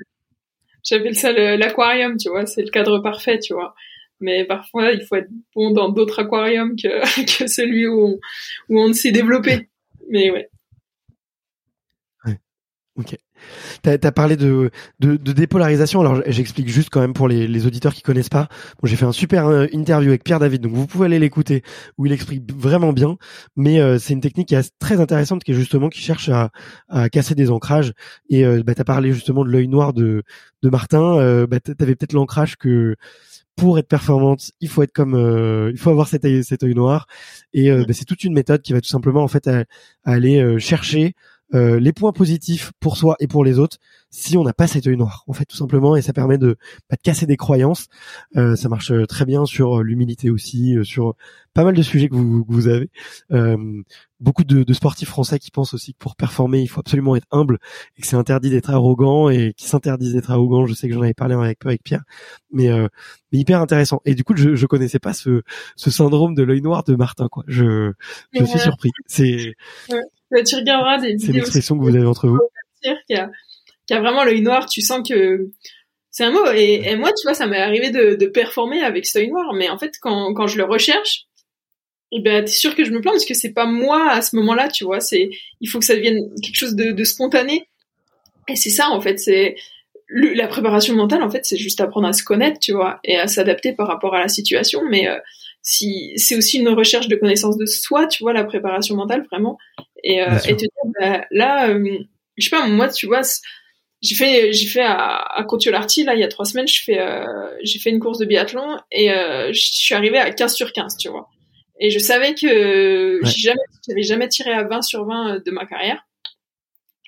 J'appelle 0.84 1.14
ça 1.14 1.32
l'aquarium, 1.32 2.16
tu 2.16 2.28
vois, 2.28 2.44
c'est 2.46 2.62
le 2.62 2.70
cadre 2.70 2.98
parfait, 2.98 3.38
tu 3.38 3.54
vois. 3.54 3.74
Mais 4.20 4.44
parfois, 4.44 4.92
il 4.92 5.04
faut 5.04 5.16
être 5.16 5.30
bon 5.54 5.70
dans 5.70 5.88
d'autres 5.88 6.20
aquariums 6.20 6.76
que 6.76 6.88
que 7.38 7.46
celui 7.46 7.86
où 7.86 8.00
on, 8.00 8.18
où 8.68 8.80
on 8.80 8.92
s'est 8.92 9.12
développé. 9.12 9.68
Mais 10.10 10.30
ouais. 10.30 10.48
Ouais. 12.24 12.38
Ok. 12.96 13.16
T'as 13.82 13.96
as 14.02 14.12
parlé 14.12 14.36
de, 14.36 14.70
de, 15.00 15.16
de, 15.16 15.32
dépolarisation. 15.32 16.00
Alors 16.00 16.22
j'explique 16.26 16.68
juste 16.68 16.90
quand 16.90 17.00
même 17.00 17.14
pour 17.14 17.28
les, 17.28 17.46
les 17.46 17.66
auditeurs 17.66 17.94
qui 17.94 18.02
connaissent 18.02 18.28
pas. 18.28 18.48
Bon, 18.80 18.88
j'ai 18.88 18.96
fait 18.96 19.04
un 19.04 19.12
super 19.12 19.46
euh, 19.46 19.66
interview 19.72 20.08
avec 20.10 20.24
Pierre 20.24 20.40
David, 20.40 20.62
donc 20.62 20.72
vous 20.72 20.86
pouvez 20.86 21.06
aller 21.06 21.18
l'écouter 21.18 21.62
où 21.98 22.06
il 22.06 22.12
explique 22.12 22.52
vraiment 22.52 22.92
bien. 22.92 23.16
Mais 23.56 23.80
euh, 23.80 23.98
c'est 23.98 24.12
une 24.12 24.20
technique 24.20 24.48
qui 24.48 24.54
est 24.54 24.72
très 24.78 25.00
intéressante, 25.00 25.44
qui 25.44 25.52
est 25.52 25.54
justement 25.54 25.88
qui 25.88 26.00
cherche 26.00 26.28
à, 26.28 26.50
à 26.88 27.08
casser 27.08 27.34
des 27.34 27.50
ancrages. 27.50 27.92
Et 28.30 28.44
euh, 28.44 28.62
bah, 28.64 28.74
t'as 28.74 28.84
parlé 28.84 29.12
justement 29.12 29.44
de 29.44 29.50
l'œil 29.50 29.68
noir 29.68 29.92
de, 29.92 30.22
de 30.62 30.68
Martin. 30.70 31.18
Euh, 31.18 31.46
bah, 31.46 31.60
t'avais 31.60 31.94
peut-être 31.94 32.12
l'ancrage 32.12 32.56
que 32.56 32.96
pour 33.56 33.78
être 33.78 33.88
performante, 33.88 34.50
il 34.60 34.68
faut 34.68 34.82
être 34.82 34.94
comme, 34.94 35.70
il 35.72 35.78
faut 35.78 35.90
avoir 35.90 36.08
cet 36.08 36.24
œil, 36.24 36.42
cet 36.42 36.62
œil 36.62 36.74
noir. 36.74 37.06
Et 37.52 37.70
bah, 37.70 37.92
c'est 37.92 38.06
toute 38.06 38.24
une 38.24 38.32
méthode 38.32 38.62
qui 38.62 38.72
va 38.72 38.80
tout 38.80 38.88
simplement 38.88 39.22
en 39.22 39.28
fait 39.28 39.48
aller 40.04 40.58
chercher 40.58 41.14
euh, 41.54 41.78
les 41.78 41.92
points 41.92 42.12
positifs 42.12 42.72
pour 42.80 42.96
soi 42.96 43.16
et 43.20 43.26
pour 43.26 43.44
les 43.44 43.58
autres 43.58 43.78
si 44.10 44.36
on 44.36 44.44
n'a 44.44 44.52
pas 44.52 44.66
cet 44.66 44.86
œil 44.86 44.96
noir 44.96 45.24
en 45.26 45.32
fait 45.32 45.44
tout 45.44 45.56
simplement 45.56 45.96
et 45.96 46.02
ça 46.02 46.12
permet 46.12 46.38
de, 46.38 46.56
bah, 46.88 46.96
de 46.96 47.02
casser 47.02 47.26
des 47.26 47.36
croyances. 47.36 47.88
Euh, 48.36 48.56
ça 48.56 48.68
marche 48.68 48.90
euh, 48.90 49.06
très 49.06 49.24
bien 49.24 49.46
sur 49.46 49.82
l'humilité 49.82 50.30
aussi 50.30 50.76
sur 50.82 51.14
pas 51.54 51.64
mal 51.64 51.74
de 51.74 51.82
sujets 51.82 52.08
que 52.08 52.14
vous, 52.14 52.44
que 52.44 52.52
vous 52.52 52.68
avez. 52.68 52.90
Beaucoup 54.20 54.44
de, 54.44 54.62
de, 54.62 54.72
sportifs 54.72 55.08
français 55.08 55.40
qui 55.40 55.50
pensent 55.50 55.74
aussi 55.74 55.94
que 55.94 55.98
pour 55.98 56.14
performer 56.14 56.60
il 56.60 56.68
faut 56.68 56.78
absolument 56.78 57.16
être 57.16 57.26
humble 57.32 57.58
et 57.96 58.02
que 58.02 58.06
c'est 58.06 58.16
interdit 58.16 58.50
d'être 58.50 58.70
arrogant 58.70 59.28
et 59.28 59.52
qui 59.56 59.66
s'interdisent 59.66 60.12
d'être 60.12 60.30
arrogant 60.30 60.64
je 60.64 60.74
sais 60.74 60.88
que 60.88 60.94
j'en 60.94 61.02
avais 61.02 61.12
parlé 61.12 61.34
avec, 61.34 61.58
avec 61.66 61.82
Pierre 61.82 62.04
mais, 62.52 62.68
mais 63.32 63.38
hyper 63.38 63.60
intéressant. 63.60 64.00
Et 64.04 64.14
du 64.14 64.22
coup 64.22 64.36
je, 64.36 64.54
je 64.54 64.66
connaissais 64.66 65.00
pas 65.00 65.12
ce, 65.12 65.42
ce 65.74 65.90
syndrome 65.90 66.34
de 66.34 66.42
l'œil 66.44 66.62
noir 66.62 66.84
de 66.84 66.94
Martin 66.94 67.28
quoi. 67.28 67.42
Je, 67.48 67.92
je 68.32 68.44
suis 68.44 68.60
surpris. 68.60 68.90
C'est 69.06 69.54
tu 70.46 70.56
regarderas 70.56 70.98
des 70.98 71.18
C'est 71.18 71.32
l'expression 71.32 71.78
que 71.78 71.82
vous 71.82 71.94
avez 71.94 72.06
entre 72.06 72.28
vous. 72.28 72.40
Qui 72.82 73.14
a, 73.14 73.30
qui 73.86 73.94
a 73.94 74.00
vraiment 74.00 74.24
l'œil 74.24 74.42
noir, 74.42 74.66
tu 74.66 74.80
sens 74.80 75.08
que 75.08 75.50
c'est 76.10 76.24
un 76.24 76.30
mot. 76.30 76.44
Et, 76.54 76.94
moi, 76.96 77.10
tu 77.10 77.26
vois, 77.26 77.34
ça 77.34 77.46
m'est 77.46 77.60
arrivé 77.60 77.90
de, 77.90 78.14
de 78.14 78.26
performer 78.26 78.82
avec 78.82 79.06
cet 79.06 79.22
œil 79.22 79.28
noir, 79.28 79.52
mais 79.54 79.70
en 79.70 79.78
fait, 79.78 79.92
quand, 80.00 80.34
quand 80.34 80.46
je 80.46 80.58
le 80.58 80.64
recherche, 80.64 81.26
eh 82.12 82.20
ben, 82.20 82.44
t'es 82.44 82.52
sûr 82.52 82.74
que 82.76 82.84
je 82.84 82.90
me 82.90 83.00
plante 83.00 83.14
parce 83.14 83.24
que 83.24 83.34
c'est 83.34 83.52
pas 83.52 83.66
moi 83.66 84.10
à 84.10 84.20
ce 84.20 84.36
moment-là, 84.36 84.68
tu 84.68 84.84
vois. 84.84 85.00
C'est, 85.00 85.30
il 85.60 85.68
faut 85.68 85.78
que 85.78 85.84
ça 85.84 85.94
devienne 85.94 86.28
quelque 86.42 86.58
chose 86.58 86.74
de, 86.74 86.92
de 86.92 87.04
spontané. 87.04 87.66
Et 88.48 88.56
c'est 88.56 88.70
ça, 88.70 88.90
en 88.90 89.00
fait, 89.00 89.18
c'est 89.18 89.56
la 90.08 90.46
préparation 90.46 90.94
mentale. 90.94 91.22
En 91.22 91.30
fait, 91.30 91.46
c'est 91.46 91.56
juste 91.56 91.80
apprendre 91.80 92.06
à 92.06 92.12
se 92.12 92.22
connaître, 92.22 92.58
tu 92.58 92.72
vois, 92.72 93.00
et 93.02 93.16
à 93.16 93.26
s'adapter 93.28 93.72
par 93.72 93.88
rapport 93.88 94.14
à 94.14 94.20
la 94.20 94.28
situation. 94.28 94.82
Mais 94.90 95.08
euh, 95.08 95.16
si 95.62 96.12
c'est 96.16 96.36
aussi 96.36 96.58
une 96.58 96.68
recherche 96.68 97.08
de 97.08 97.16
connaissance 97.16 97.56
de 97.56 97.64
soi, 97.64 98.06
tu 98.06 98.22
vois, 98.22 98.34
la 98.34 98.44
préparation 98.44 98.94
mentale 98.94 99.24
vraiment, 99.30 99.56
et, 100.02 100.22
euh, 100.22 100.38
et 100.46 100.56
te 100.56 100.60
dire 100.60 100.68
bah, 101.00 101.24
là, 101.30 101.68
euh, 101.68 101.98
je 102.36 102.44
sais 102.44 102.50
pas, 102.50 102.66
moi, 102.66 102.88
tu 102.88 103.06
vois, 103.06 103.22
j'ai 104.00 104.14
fait 104.14 104.52
j'ai 104.52 104.66
fait 104.66 104.82
à, 104.82 105.18
à 105.18 105.42
là 105.42 106.14
il 106.14 106.18
y 106.18 106.24
a 106.24 106.28
trois 106.28 106.44
semaines, 106.44 106.66
je 106.66 106.82
fais 106.82 106.98
euh, 106.98 107.24
j'ai 107.62 107.78
fait 107.78 107.90
une 107.90 108.00
course 108.00 108.18
de 108.18 108.24
biathlon 108.24 108.78
et 108.90 109.08
je 109.08 109.52
suis 109.52 109.94
arrivée 109.94 110.18
à 110.18 110.30
15 110.30 110.54
sur 110.54 110.72
15, 110.72 110.96
tu 110.96 111.08
vois. 111.08 111.28
Et 111.78 111.90
je 111.90 111.98
savais 111.98 112.34
que 112.34 113.20
jamais 113.24 113.60
j'avais 113.88 114.02
jamais 114.02 114.28
tiré 114.28 114.52
à 114.52 114.64
20 114.64 114.82
sur 114.82 115.04
20 115.06 115.44
de 115.44 115.50
ma 115.50 115.66
carrière. 115.66 116.04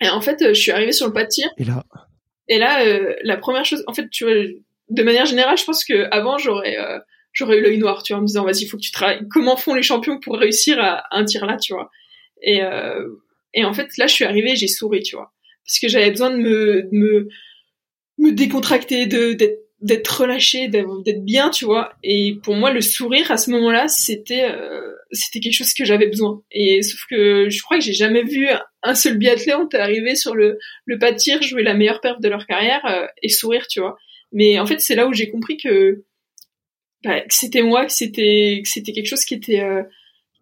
Et 0.00 0.08
en 0.08 0.20
fait, 0.20 0.38
je 0.48 0.60
suis 0.60 0.72
arrivée 0.72 0.92
sur 0.92 1.06
le 1.06 1.12
pas 1.12 1.24
de 1.24 1.28
tir. 1.28 1.48
Et 1.58 1.64
là 1.64 1.84
et 2.48 2.58
là 2.58 2.84
la 3.22 3.36
première 3.36 3.64
chose 3.64 3.82
en 3.86 3.94
fait, 3.94 4.08
tu 4.10 4.24
vois, 4.24 4.34
de 4.90 5.02
manière 5.02 5.26
générale, 5.26 5.58
je 5.58 5.64
pense 5.64 5.84
que 5.84 6.06
avant 6.12 6.38
j'aurais 6.38 6.76
j'aurais 7.34 7.58
eu 7.58 7.62
l'œil 7.62 7.78
noir, 7.78 8.02
tu 8.02 8.12
vois, 8.12 8.20
en 8.20 8.22
me 8.22 8.26
disant, 8.26 8.44
vas-y, 8.44 8.62
il 8.62 8.68
faut 8.68 8.78
que 8.78 8.82
tu 8.82 8.92
travailles. 8.92 9.26
Comment 9.28 9.56
font 9.56 9.74
les 9.74 9.82
champions 9.82 10.18
pour 10.18 10.38
réussir 10.38 10.78
à, 10.80 11.04
un 11.10 11.24
tir 11.24 11.44
là, 11.44 11.56
tu 11.56 11.74
vois? 11.74 11.90
Et 12.44 12.62
euh, 12.62 13.08
et 13.54 13.64
en 13.64 13.72
fait, 13.72 13.96
là, 13.98 14.06
je 14.06 14.14
suis 14.14 14.24
arrivée, 14.24 14.56
j'ai 14.56 14.68
souri, 14.68 15.02
tu 15.02 15.16
vois, 15.16 15.32
parce 15.66 15.78
que 15.78 15.88
j'avais 15.88 16.10
besoin 16.10 16.30
de 16.30 16.36
me 16.36 16.82
de 16.82 16.88
me 16.92 17.28
me 18.18 18.32
décontracter, 18.32 19.06
de 19.06 19.36
d'être 19.80 20.22
relâché, 20.22 20.68
d'être 20.68 21.24
bien, 21.24 21.50
tu 21.50 21.66
vois. 21.66 21.92
Et 22.02 22.36
pour 22.42 22.54
moi, 22.54 22.72
le 22.72 22.80
sourire 22.80 23.30
à 23.30 23.36
ce 23.36 23.50
moment-là, 23.50 23.86
c'était 23.88 24.48
euh, 24.50 24.80
c'était 25.10 25.40
quelque 25.40 25.56
chose 25.56 25.74
que 25.74 25.84
j'avais 25.84 26.06
besoin. 26.06 26.42
Et 26.50 26.82
sauf 26.82 27.00
que 27.10 27.48
je 27.50 27.62
crois 27.62 27.78
que 27.78 27.84
j'ai 27.84 27.92
jamais 27.92 28.22
vu 28.22 28.48
un 28.82 28.94
seul 28.94 29.18
biathlète 29.18 29.74
arriver 29.74 30.14
sur 30.14 30.34
le 30.34 30.58
le 30.84 30.98
pas 30.98 31.12
de 31.12 31.16
tir, 31.16 31.42
jouer 31.42 31.62
la 31.62 31.74
meilleure 31.74 32.00
perte 32.00 32.22
de 32.22 32.28
leur 32.28 32.46
carrière 32.46 32.84
euh, 32.86 33.06
et 33.22 33.28
sourire, 33.28 33.66
tu 33.68 33.80
vois. 33.80 33.96
Mais 34.32 34.58
en 34.58 34.66
fait, 34.66 34.80
c'est 34.80 34.94
là 34.94 35.06
où 35.06 35.12
j'ai 35.12 35.30
compris 35.30 35.56
que 35.56 36.04
bah, 37.04 37.20
que 37.20 37.34
c'était 37.34 37.62
moi, 37.62 37.84
que 37.86 37.92
c'était 37.92 38.60
que 38.62 38.68
c'était 38.68 38.92
quelque 38.92 39.06
chose 39.06 39.24
qui 39.24 39.34
était 39.34 39.60
euh, 39.60 39.82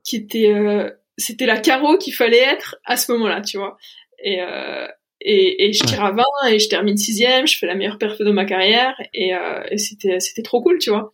qui 0.05 0.17
était 0.17 0.53
euh, 0.53 0.91
c'était 1.19 1.47
la 1.47 1.59
carreau 1.59 1.99
qu'il 1.99 2.15
fallait 2.15 2.39
être 2.39 2.77
à 2.85 2.97
ce 2.97 3.13
moment-là, 3.13 3.41
tu 3.41 3.59
vois. 3.59 3.77
Et 4.23 4.41
euh, 4.41 4.87
et, 5.25 5.67
et 5.67 5.73
je 5.73 5.85
tire 5.85 6.05
à 6.05 6.11
20 6.11 6.25
et 6.51 6.59
je 6.59 6.69
termine 6.69 6.97
sixième, 6.97 7.47
je 7.47 7.57
fais 7.57 7.67
la 7.67 7.77
meilleure 7.77 7.99
perf 7.99 8.19
de 8.19 8.31
ma 8.33 8.45
carrière 8.45 9.01
et, 9.15 9.33
et 9.71 9.79
c'était 9.79 10.19
c'était 10.19 10.43
trop 10.43 10.61
cool, 10.63 10.79
tu 10.79 10.91
vois. 10.91 11.13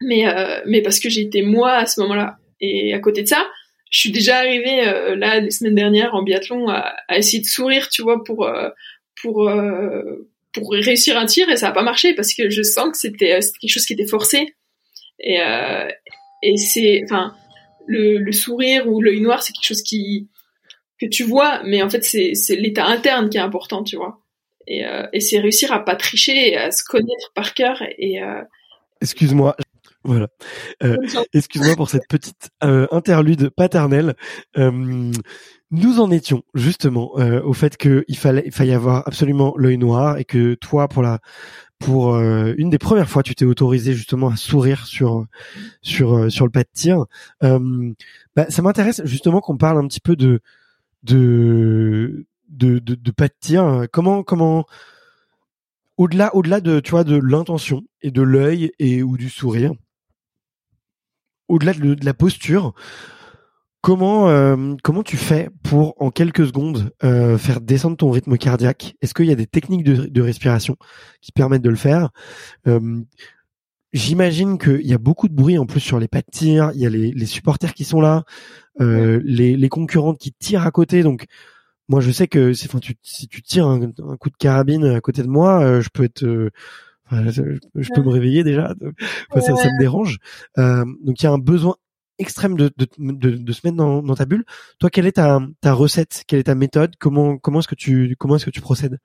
Mais 0.00 0.24
mais 0.66 0.82
parce 0.82 0.98
que 0.98 1.08
j'étais 1.08 1.42
moi 1.42 1.74
à 1.74 1.86
ce 1.86 2.00
moment-là. 2.00 2.38
Et 2.60 2.92
à 2.92 2.98
côté 2.98 3.22
de 3.22 3.28
ça, 3.28 3.46
je 3.88 4.00
suis 4.00 4.10
déjà 4.10 4.38
arrivée 4.38 4.84
là 5.16 5.38
les 5.38 5.52
semaines 5.52 5.76
dernières 5.76 6.16
en 6.16 6.24
biathlon 6.24 6.68
à, 6.68 6.96
à, 7.06 7.18
essayer 7.18 7.40
de 7.40 7.46
sourire, 7.46 7.88
tu 7.88 8.02
vois, 8.02 8.24
pour 8.24 8.50
pour 9.22 9.48
pour 10.52 10.72
réussir 10.72 11.16
un 11.16 11.26
tir 11.26 11.48
et 11.50 11.56
ça 11.56 11.68
a 11.68 11.72
pas 11.72 11.82
marché 11.84 12.14
parce 12.14 12.34
que 12.34 12.50
je 12.50 12.62
sens 12.62 12.90
que 12.90 12.98
c'était 12.98 13.38
quelque 13.60 13.70
chose 13.70 13.86
qui 13.86 13.92
était 13.92 14.08
forcé 14.08 14.56
et 15.20 15.38
et 16.42 16.56
c'est 16.56 17.02
enfin 17.04 17.34
le, 17.86 18.18
le 18.18 18.32
sourire 18.32 18.88
ou 18.88 19.00
l'œil 19.00 19.20
noir 19.20 19.42
c'est 19.42 19.52
quelque 19.52 19.66
chose 19.66 19.82
qui 19.82 20.28
que 21.00 21.06
tu 21.06 21.24
vois 21.24 21.62
mais 21.64 21.82
en 21.82 21.90
fait 21.90 22.04
c'est 22.04 22.56
l'état 22.56 22.86
interne 22.86 23.28
qui 23.28 23.36
est 23.36 23.40
important 23.40 23.82
tu 23.82 23.96
vois 23.96 24.20
et, 24.66 24.84
et 25.12 25.20
c'est 25.20 25.40
réussir 25.40 25.72
à 25.72 25.84
pas 25.84 25.96
tricher 25.96 26.50
et 26.52 26.56
à 26.56 26.70
se 26.70 26.82
connaître 26.84 27.32
par 27.34 27.54
cœur 27.54 27.82
et 27.98 28.20
excuse-moi 29.00 29.56
voilà. 30.04 30.28
Euh, 30.82 30.96
Excuse-moi 31.32 31.76
pour 31.76 31.88
cette 31.88 32.06
petite 32.08 32.50
euh, 32.62 32.86
interlude 32.90 33.48
paternelle. 33.48 34.14
Euh, 34.58 35.10
nous 35.70 35.98
en 35.98 36.10
étions 36.10 36.42
justement 36.54 37.12
euh, 37.18 37.40
au 37.42 37.54
fait 37.54 37.76
qu'il 37.78 38.16
fallait, 38.16 38.42
il 38.44 38.52
fallait 38.52 38.74
avoir 38.74 39.08
absolument 39.08 39.54
l'œil 39.56 39.78
noir 39.78 40.18
et 40.18 40.24
que 40.24 40.54
toi, 40.54 40.88
pour 40.88 41.02
la, 41.02 41.20
pour 41.78 42.14
euh, 42.14 42.54
une 42.56 42.70
des 42.70 42.78
premières 42.78 43.08
fois, 43.08 43.22
tu 43.22 43.34
t'es 43.34 43.44
autorisé 43.44 43.92
justement 43.94 44.28
à 44.28 44.36
sourire 44.36 44.86
sur 44.86 45.26
sur 45.82 46.30
sur 46.30 46.44
le 46.46 46.50
pas 46.50 46.62
de 46.62 46.68
tir. 46.72 47.04
Bah, 47.40 48.46
ça 48.48 48.62
m'intéresse 48.62 49.02
justement 49.04 49.40
qu'on 49.40 49.56
parle 49.56 49.78
un 49.78 49.86
petit 49.86 50.00
peu 50.00 50.16
de 50.16 50.40
de 51.02 52.26
de, 52.48 52.78
de, 52.78 52.94
de 52.94 53.10
pas 53.10 53.28
de 53.28 53.34
tir. 53.38 53.86
Comment 53.92 54.22
comment 54.22 54.66
au-delà 55.96 56.34
au-delà 56.34 56.60
de 56.60 56.80
tu 56.80 56.92
vois 56.92 57.04
de 57.04 57.16
l'intention 57.16 57.82
et 58.02 58.10
de 58.10 58.22
l'œil 58.22 58.72
et 58.78 59.02
ou 59.02 59.16
du 59.16 59.28
sourire 59.28 59.72
au-delà 61.48 61.72
de, 61.74 61.96
la 62.04 62.14
posture, 62.14 62.74
comment 63.84 64.30
euh, 64.30 64.74
comment 64.82 65.02
tu 65.02 65.18
fais 65.18 65.50
pour 65.62 65.94
en 66.02 66.10
quelques 66.10 66.46
secondes 66.46 66.90
euh, 67.04 67.36
faire 67.36 67.60
descendre 67.60 67.98
ton 67.98 68.10
rythme 68.10 68.38
cardiaque? 68.38 68.94
Est-ce 69.02 69.12
qu'il 69.12 69.26
y 69.26 69.30
a 69.30 69.34
des 69.34 69.46
techniques 69.46 69.84
de, 69.84 70.22
respiration 70.22 70.76
qui 71.20 71.32
permettent 71.32 71.62
de 71.62 71.68
le 71.68 71.76
faire? 71.76 72.08
Euh, 72.66 73.02
J'imagine 73.92 74.58
qu'il 74.58 74.86
y 74.86 74.94
a 74.94 74.98
beaucoup 74.98 75.28
de 75.28 75.34
bruit 75.34 75.56
en 75.56 75.66
plus 75.66 75.78
sur 75.78 76.00
les 76.00 76.08
pas 76.08 76.20
de 76.20 76.26
tir. 76.32 76.72
Il 76.74 76.80
y 76.80 76.86
a 76.86 76.88
les, 76.88 77.26
supporters 77.26 77.74
qui 77.74 77.84
sont 77.84 78.00
là, 78.00 78.24
les, 78.80 79.56
les 79.56 79.68
concurrentes 79.68 80.18
qui 80.18 80.32
tirent 80.32 80.66
à 80.66 80.72
côté. 80.72 81.04
Donc 81.04 81.26
moi 81.88 82.00
je 82.00 82.10
sais 82.10 82.26
que 82.26 82.54
si, 82.54 82.66
tu, 82.66 82.96
si 83.02 83.28
tu 83.28 83.40
tires 83.40 83.68
un, 83.68 83.92
coup 84.18 84.30
de 84.30 84.36
carabine 84.36 84.84
à 84.84 85.00
côté 85.00 85.22
de 85.22 85.28
moi, 85.28 85.80
je 85.80 85.88
peux 85.90 86.02
être 86.02 86.50
je, 87.12 87.88
peux 87.94 88.02
me 88.02 88.08
réveiller 88.08 88.44
déjà. 88.44 88.74
ça, 89.40 89.52
me 89.52 89.78
dérange. 89.78 90.18
Euh, 90.58 90.84
donc 91.02 91.20
il 91.20 91.24
y 91.24 91.26
a 91.26 91.32
un 91.32 91.38
besoin 91.38 91.76
extrême 92.18 92.56
de, 92.56 92.70
de, 92.76 93.52
se 93.52 93.60
mettre 93.64 93.76
dans, 93.76 94.14
ta 94.14 94.24
bulle. 94.24 94.44
Toi, 94.78 94.90
quelle 94.90 95.06
est 95.06 95.12
ta, 95.12 95.40
recette? 95.64 96.24
Quelle 96.26 96.40
est 96.40 96.44
ta 96.44 96.54
méthode? 96.54 96.94
Comment 96.98 97.38
comment 97.38 97.60
est-ce 97.60 97.68
que 97.68 97.74
tu 97.74 98.16
est-ce 98.36 98.44
que 98.44 98.50
tu 98.50 98.60
procèdes? 98.60 98.98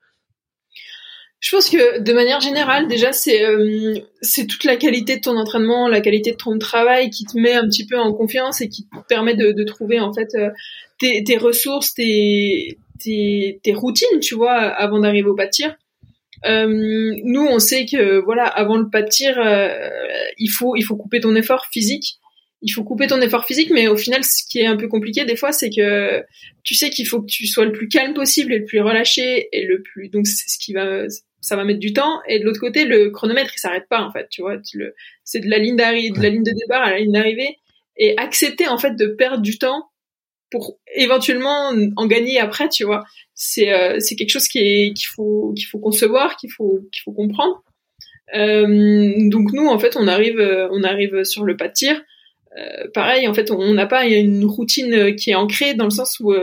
Je 1.40 1.56
pense 1.56 1.70
que 1.70 2.00
de 2.00 2.12
manière 2.12 2.40
générale, 2.40 2.86
déjà, 2.86 3.12
c'est 3.12 3.42
euh, 3.42 3.94
c'est 4.20 4.46
toute 4.46 4.64
la 4.64 4.76
qualité 4.76 5.16
de 5.16 5.22
ton 5.22 5.38
entraînement, 5.38 5.88
la 5.88 6.02
qualité 6.02 6.32
de 6.32 6.36
ton 6.36 6.58
travail 6.58 7.08
qui 7.08 7.24
te 7.24 7.38
met 7.38 7.54
un 7.54 7.64
petit 7.64 7.86
peu 7.86 7.98
en 7.98 8.12
confiance 8.12 8.60
et 8.60 8.68
qui 8.68 8.84
te 8.84 8.98
permet 9.08 9.34
de, 9.34 9.64
trouver 9.64 10.00
en 10.00 10.12
fait 10.12 10.34
euh, 10.34 10.50
tes, 10.98 11.38
ressources, 11.38 11.94
tes, 11.94 12.78
tes, 13.02 13.72
routines, 13.74 14.20
tu 14.20 14.34
vois, 14.34 14.52
avant 14.52 15.00
d'arriver 15.00 15.28
au 15.28 15.34
pas. 15.34 15.46
Euh, 16.46 16.66
nous, 17.24 17.46
on 17.46 17.58
sait 17.58 17.86
que 17.86 18.22
voilà, 18.22 18.44
avant 18.44 18.76
le 18.76 18.90
pas 18.90 19.00
de 19.00 19.08
tir, 19.08 19.36
il 20.36 20.48
faut 20.48 20.76
il 20.76 20.82
faut 20.82 20.96
couper 20.96 21.20
ton 21.20 21.34
effort 21.34 21.64
physique. 21.72 22.18
Il 22.62 22.70
faut 22.70 22.84
couper 22.84 23.06
ton 23.06 23.20
effort 23.20 23.46
physique, 23.46 23.70
mais 23.70 23.88
au 23.88 23.96
final, 23.96 24.22
ce 24.22 24.42
qui 24.46 24.58
est 24.58 24.66
un 24.66 24.76
peu 24.76 24.88
compliqué 24.88 25.24
des 25.24 25.36
fois, 25.36 25.52
c'est 25.52 25.70
que 25.70 26.22
tu 26.62 26.74
sais 26.74 26.90
qu'il 26.90 27.06
faut 27.06 27.22
que 27.22 27.26
tu 27.26 27.46
sois 27.46 27.64
le 27.64 27.72
plus 27.72 27.88
calme 27.88 28.14
possible 28.14 28.52
et 28.52 28.58
le 28.58 28.64
plus 28.64 28.80
relâché 28.80 29.48
et 29.52 29.64
le 29.64 29.82
plus. 29.82 30.08
Donc 30.08 30.26
c'est 30.26 30.48
ce 30.48 30.58
qui 30.58 30.72
va 30.72 31.04
ça 31.42 31.56
va 31.56 31.64
mettre 31.64 31.80
du 31.80 31.94
temps 31.94 32.20
et 32.28 32.38
de 32.38 32.44
l'autre 32.44 32.60
côté 32.60 32.84
le 32.84 33.08
chronomètre 33.08 33.50
il 33.56 33.58
s'arrête 33.58 33.88
pas 33.88 34.02
en 34.02 34.12
fait 34.12 34.28
tu 34.28 34.42
vois 34.42 34.56
le 34.74 34.94
c'est 35.24 35.40
de 35.40 35.48
la 35.48 35.56
ligne 35.56 35.74
d'arrivée 35.74 36.10
de 36.10 36.22
la 36.22 36.28
ligne 36.28 36.42
de 36.42 36.52
départ 36.52 36.82
à 36.82 36.90
la 36.90 36.98
ligne 36.98 37.12
d'arrivée 37.12 37.56
et 37.96 38.14
accepter 38.18 38.68
en 38.68 38.76
fait 38.76 38.94
de 38.94 39.06
perdre 39.06 39.40
du 39.40 39.58
temps 39.58 39.90
pour 40.50 40.78
éventuellement 40.94 41.72
en 41.96 42.06
gagner 42.06 42.40
après, 42.40 42.68
tu 42.68 42.84
vois. 42.84 43.04
C'est 43.34 43.72
euh, 43.72 44.00
c'est 44.00 44.16
quelque 44.16 44.30
chose 44.30 44.48
qui 44.48 44.58
est 44.58 44.92
qu'il 44.94 45.06
faut 45.06 45.52
qu'il 45.56 45.66
faut 45.66 45.78
concevoir, 45.78 46.36
qu'il 46.36 46.50
faut 46.50 46.80
qu'il 46.92 47.02
faut 47.02 47.12
comprendre. 47.12 47.62
Euh, 48.34 49.12
donc 49.28 49.52
nous 49.52 49.66
en 49.66 49.78
fait 49.78 49.96
on 49.96 50.06
arrive 50.06 50.40
on 50.70 50.82
arrive 50.82 51.24
sur 51.24 51.44
le 51.44 51.56
pas 51.56 51.68
de 51.68 51.72
tir. 51.72 52.02
Euh, 52.58 52.88
pareil 52.92 53.28
en 53.28 53.34
fait 53.34 53.52
on 53.52 53.74
n'a 53.74 53.86
pas 53.86 54.06
une 54.06 54.44
routine 54.44 55.14
qui 55.14 55.30
est 55.30 55.36
ancrée 55.36 55.74
dans 55.74 55.84
le 55.84 55.90
sens 55.90 56.18
où 56.18 56.34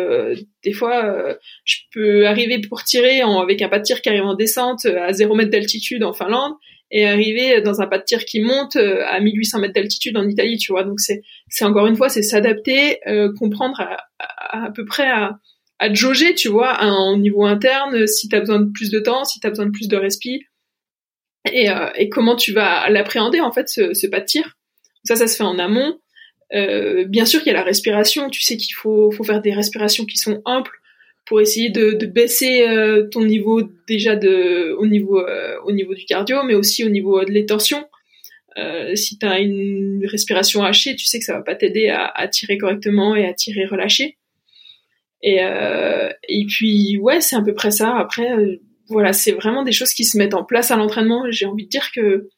des 0.63 0.71
fois 0.71 1.35
je 1.65 1.77
peux 1.91 2.25
arriver 2.25 2.59
pour 2.59 2.83
tirer 2.83 3.23
en, 3.23 3.39
avec 3.39 3.61
un 3.61 3.67
pas 3.67 3.79
de 3.79 3.83
tir 3.83 4.01
qui 4.01 4.07
arrive 4.07 4.23
en 4.23 4.33
descente 4.33 4.85
à 4.85 5.11
0 5.11 5.35
mètre 5.35 5.51
d'altitude 5.51 6.05
en 6.05 6.13
Finlande 6.13 6.53
et 6.91 7.05
arriver 7.05 7.61
dans 7.61 7.81
un 7.81 7.87
pas 7.87 7.97
de 7.97 8.03
tir 8.03 8.25
qui 8.25 8.39
monte 8.39 8.75
euh, 8.77 9.03
à 9.07 9.19
1800 9.19 9.59
mètres 9.59 9.73
d'altitude 9.73 10.17
en 10.17 10.27
Italie, 10.27 10.57
tu 10.57 10.71
vois. 10.71 10.83
Donc 10.83 10.99
c'est 10.99 11.21
c'est 11.49 11.65
encore 11.65 11.87
une 11.87 11.97
fois 11.97 12.09
c'est 12.09 12.21
s'adapter, 12.21 12.99
euh, 13.07 13.33
comprendre 13.37 13.81
à, 13.81 14.65
à, 14.65 14.71
peu 14.71 14.85
près 14.85 15.07
à 15.07 15.39
à 15.79 15.93
jauger, 15.93 16.33
tu 16.33 16.47
vois, 16.47 16.79
au 17.11 17.17
niveau 17.17 17.45
interne, 17.45 18.07
si 18.07 18.27
tu 18.27 18.35
as 18.35 18.39
besoin 18.39 18.59
de 18.59 18.71
plus 18.71 18.89
de 18.89 18.99
temps, 18.99 19.25
si 19.25 19.39
tu 19.39 19.45
as 19.45 19.51
besoin 19.51 19.67
de 19.67 19.71
plus 19.71 19.87
de 19.87 19.95
respi, 19.95 20.43
et, 21.51 21.69
euh, 21.69 21.91
et 21.95 22.09
comment 22.09 22.35
tu 22.35 22.51
vas 22.51 22.89
l'appréhender, 22.89 23.41
en 23.41 23.51
fait, 23.51 23.69
ce, 23.69 23.93
ce, 23.93 24.07
pas 24.07 24.19
de 24.19 24.25
tir. 24.25 24.56
Ça, 25.07 25.15
ça 25.15 25.27
se 25.27 25.37
fait 25.37 25.43
en 25.43 25.57
amont. 25.57 25.97
Euh, 26.53 27.05
bien 27.05 27.25
sûr 27.25 27.41
qu'il 27.41 27.51
y 27.51 27.55
a 27.55 27.57
la 27.57 27.63
respiration, 27.63 28.29
tu 28.29 28.41
sais 28.41 28.57
qu'il 28.57 28.75
faut, 28.75 29.11
faire 29.23 29.41
des 29.41 29.53
respirations 29.53 30.05
qui 30.05 30.17
sont 30.17 30.41
amples, 30.43 30.71
pour 31.25 31.41
essayer 31.41 31.69
de, 31.69 32.05
baisser 32.05 32.61
euh, 32.67 33.07
ton 33.09 33.23
niveau 33.23 33.61
déjà 33.87 34.15
de 34.15 34.73
au 34.79 34.87
niveau 34.87 35.19
euh, 35.19 35.57
au 35.65 35.71
niveau 35.73 35.93
du 35.93 36.05
cardio 36.05 36.37
mais 36.43 36.55
aussi 36.55 36.85
au 36.85 36.89
niveau 36.89 37.23
de 37.25 37.31
l'étention 37.31 37.85
euh, 38.57 38.95
si 38.95 39.19
tu 39.19 39.25
as 39.25 39.39
une 39.39 40.05
respiration 40.05 40.63
hachée 40.63 40.95
tu 40.95 41.05
sais 41.05 41.19
que 41.19 41.25
ça 41.25 41.33
va 41.33 41.41
pas 41.41 41.55
t'aider 41.55 41.89
à, 41.89 42.05
à, 42.05 42.29
tirer 42.29 42.57
correctement 42.57 43.13
et 43.15 43.25
à 43.25 43.33
tirer 43.33 43.65
relâché. 43.65 44.17
Et 45.21 45.39
et 46.29 46.45
puis 46.47 46.97
ouais 46.97 47.21
c'est 47.21 47.35
à 47.35 47.41
peu 47.41 47.53
près 47.53 47.71
ça. 47.71 47.97
Après 47.97 48.29
voilà 48.87 49.13
c'est 49.13 49.31
vraiment 49.31 49.63
des 49.63 49.71
choses 49.71 49.93
qui 49.93 50.05
se 50.05 50.17
mettent 50.17 50.35
en 50.35 50.43
place 50.43 50.71
à 50.71 50.75
l'entraînement. 50.75 51.25
J'ai 51.29 51.45
envie 51.45 51.65
de 51.65 51.69
dire 51.69 51.91
que 51.91 52.29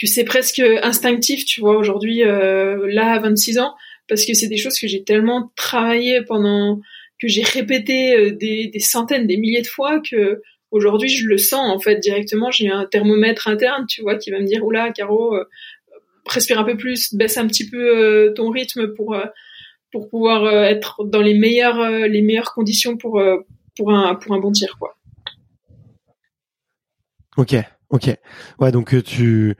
que 0.00 0.06
c'est 0.06 0.24
presque 0.24 0.60
instinctif 0.82 1.44
tu 1.44 1.60
vois 1.60 1.76
aujourd'hui 1.76 2.22
là 2.22 3.12
à 3.12 3.18
26 3.18 3.58
ans 3.58 3.74
parce 4.08 4.24
que 4.24 4.34
c'est 4.34 4.48
des 4.48 4.56
choses 4.56 4.78
que 4.78 4.88
j'ai 4.88 5.04
tellement 5.04 5.52
travaillé 5.56 6.22
pendant 6.22 6.80
que 7.20 7.28
j'ai 7.28 7.42
répété 7.42 8.16
euh, 8.16 8.30
des, 8.32 8.72
centaines, 8.80 9.26
des 9.26 9.36
milliers 9.36 9.62
de 9.62 9.66
fois 9.66 10.00
que 10.00 10.40
aujourd'hui 10.70 11.08
je 11.08 11.26
le 11.26 11.38
sens 11.38 11.70
en 11.70 11.78
fait 11.78 11.96
directement. 11.96 12.50
J'ai 12.50 12.70
un 12.70 12.86
thermomètre 12.86 13.48
interne, 13.48 13.86
tu 13.86 14.02
vois, 14.02 14.16
qui 14.16 14.30
va 14.30 14.40
me 14.40 14.46
dire 14.46 14.64
oula, 14.64 14.90
Caro, 14.92 15.34
euh, 15.34 15.44
respire 16.26 16.58
un 16.58 16.64
peu 16.64 16.76
plus, 16.76 17.14
baisse 17.14 17.36
un 17.36 17.46
petit 17.46 17.68
peu 17.68 17.78
euh, 17.78 18.32
ton 18.34 18.50
rythme 18.50 18.94
pour 18.94 19.16
pour 19.90 20.10
pouvoir 20.10 20.46
être 20.64 21.02
dans 21.04 21.22
les 21.22 21.32
meilleures 21.32 22.06
les 22.06 22.20
meilleures 22.20 22.52
conditions 22.52 22.98
pour 22.98 23.22
pour 23.74 23.90
un 23.90 24.14
pour 24.16 24.34
un 24.34 24.38
bon 24.38 24.52
tir 24.52 24.76
quoi. 24.78 24.98
Ok, 27.38 27.54
ok. 27.88 28.10
Ouais, 28.60 28.70
donc 28.70 29.02
tu 29.02 29.56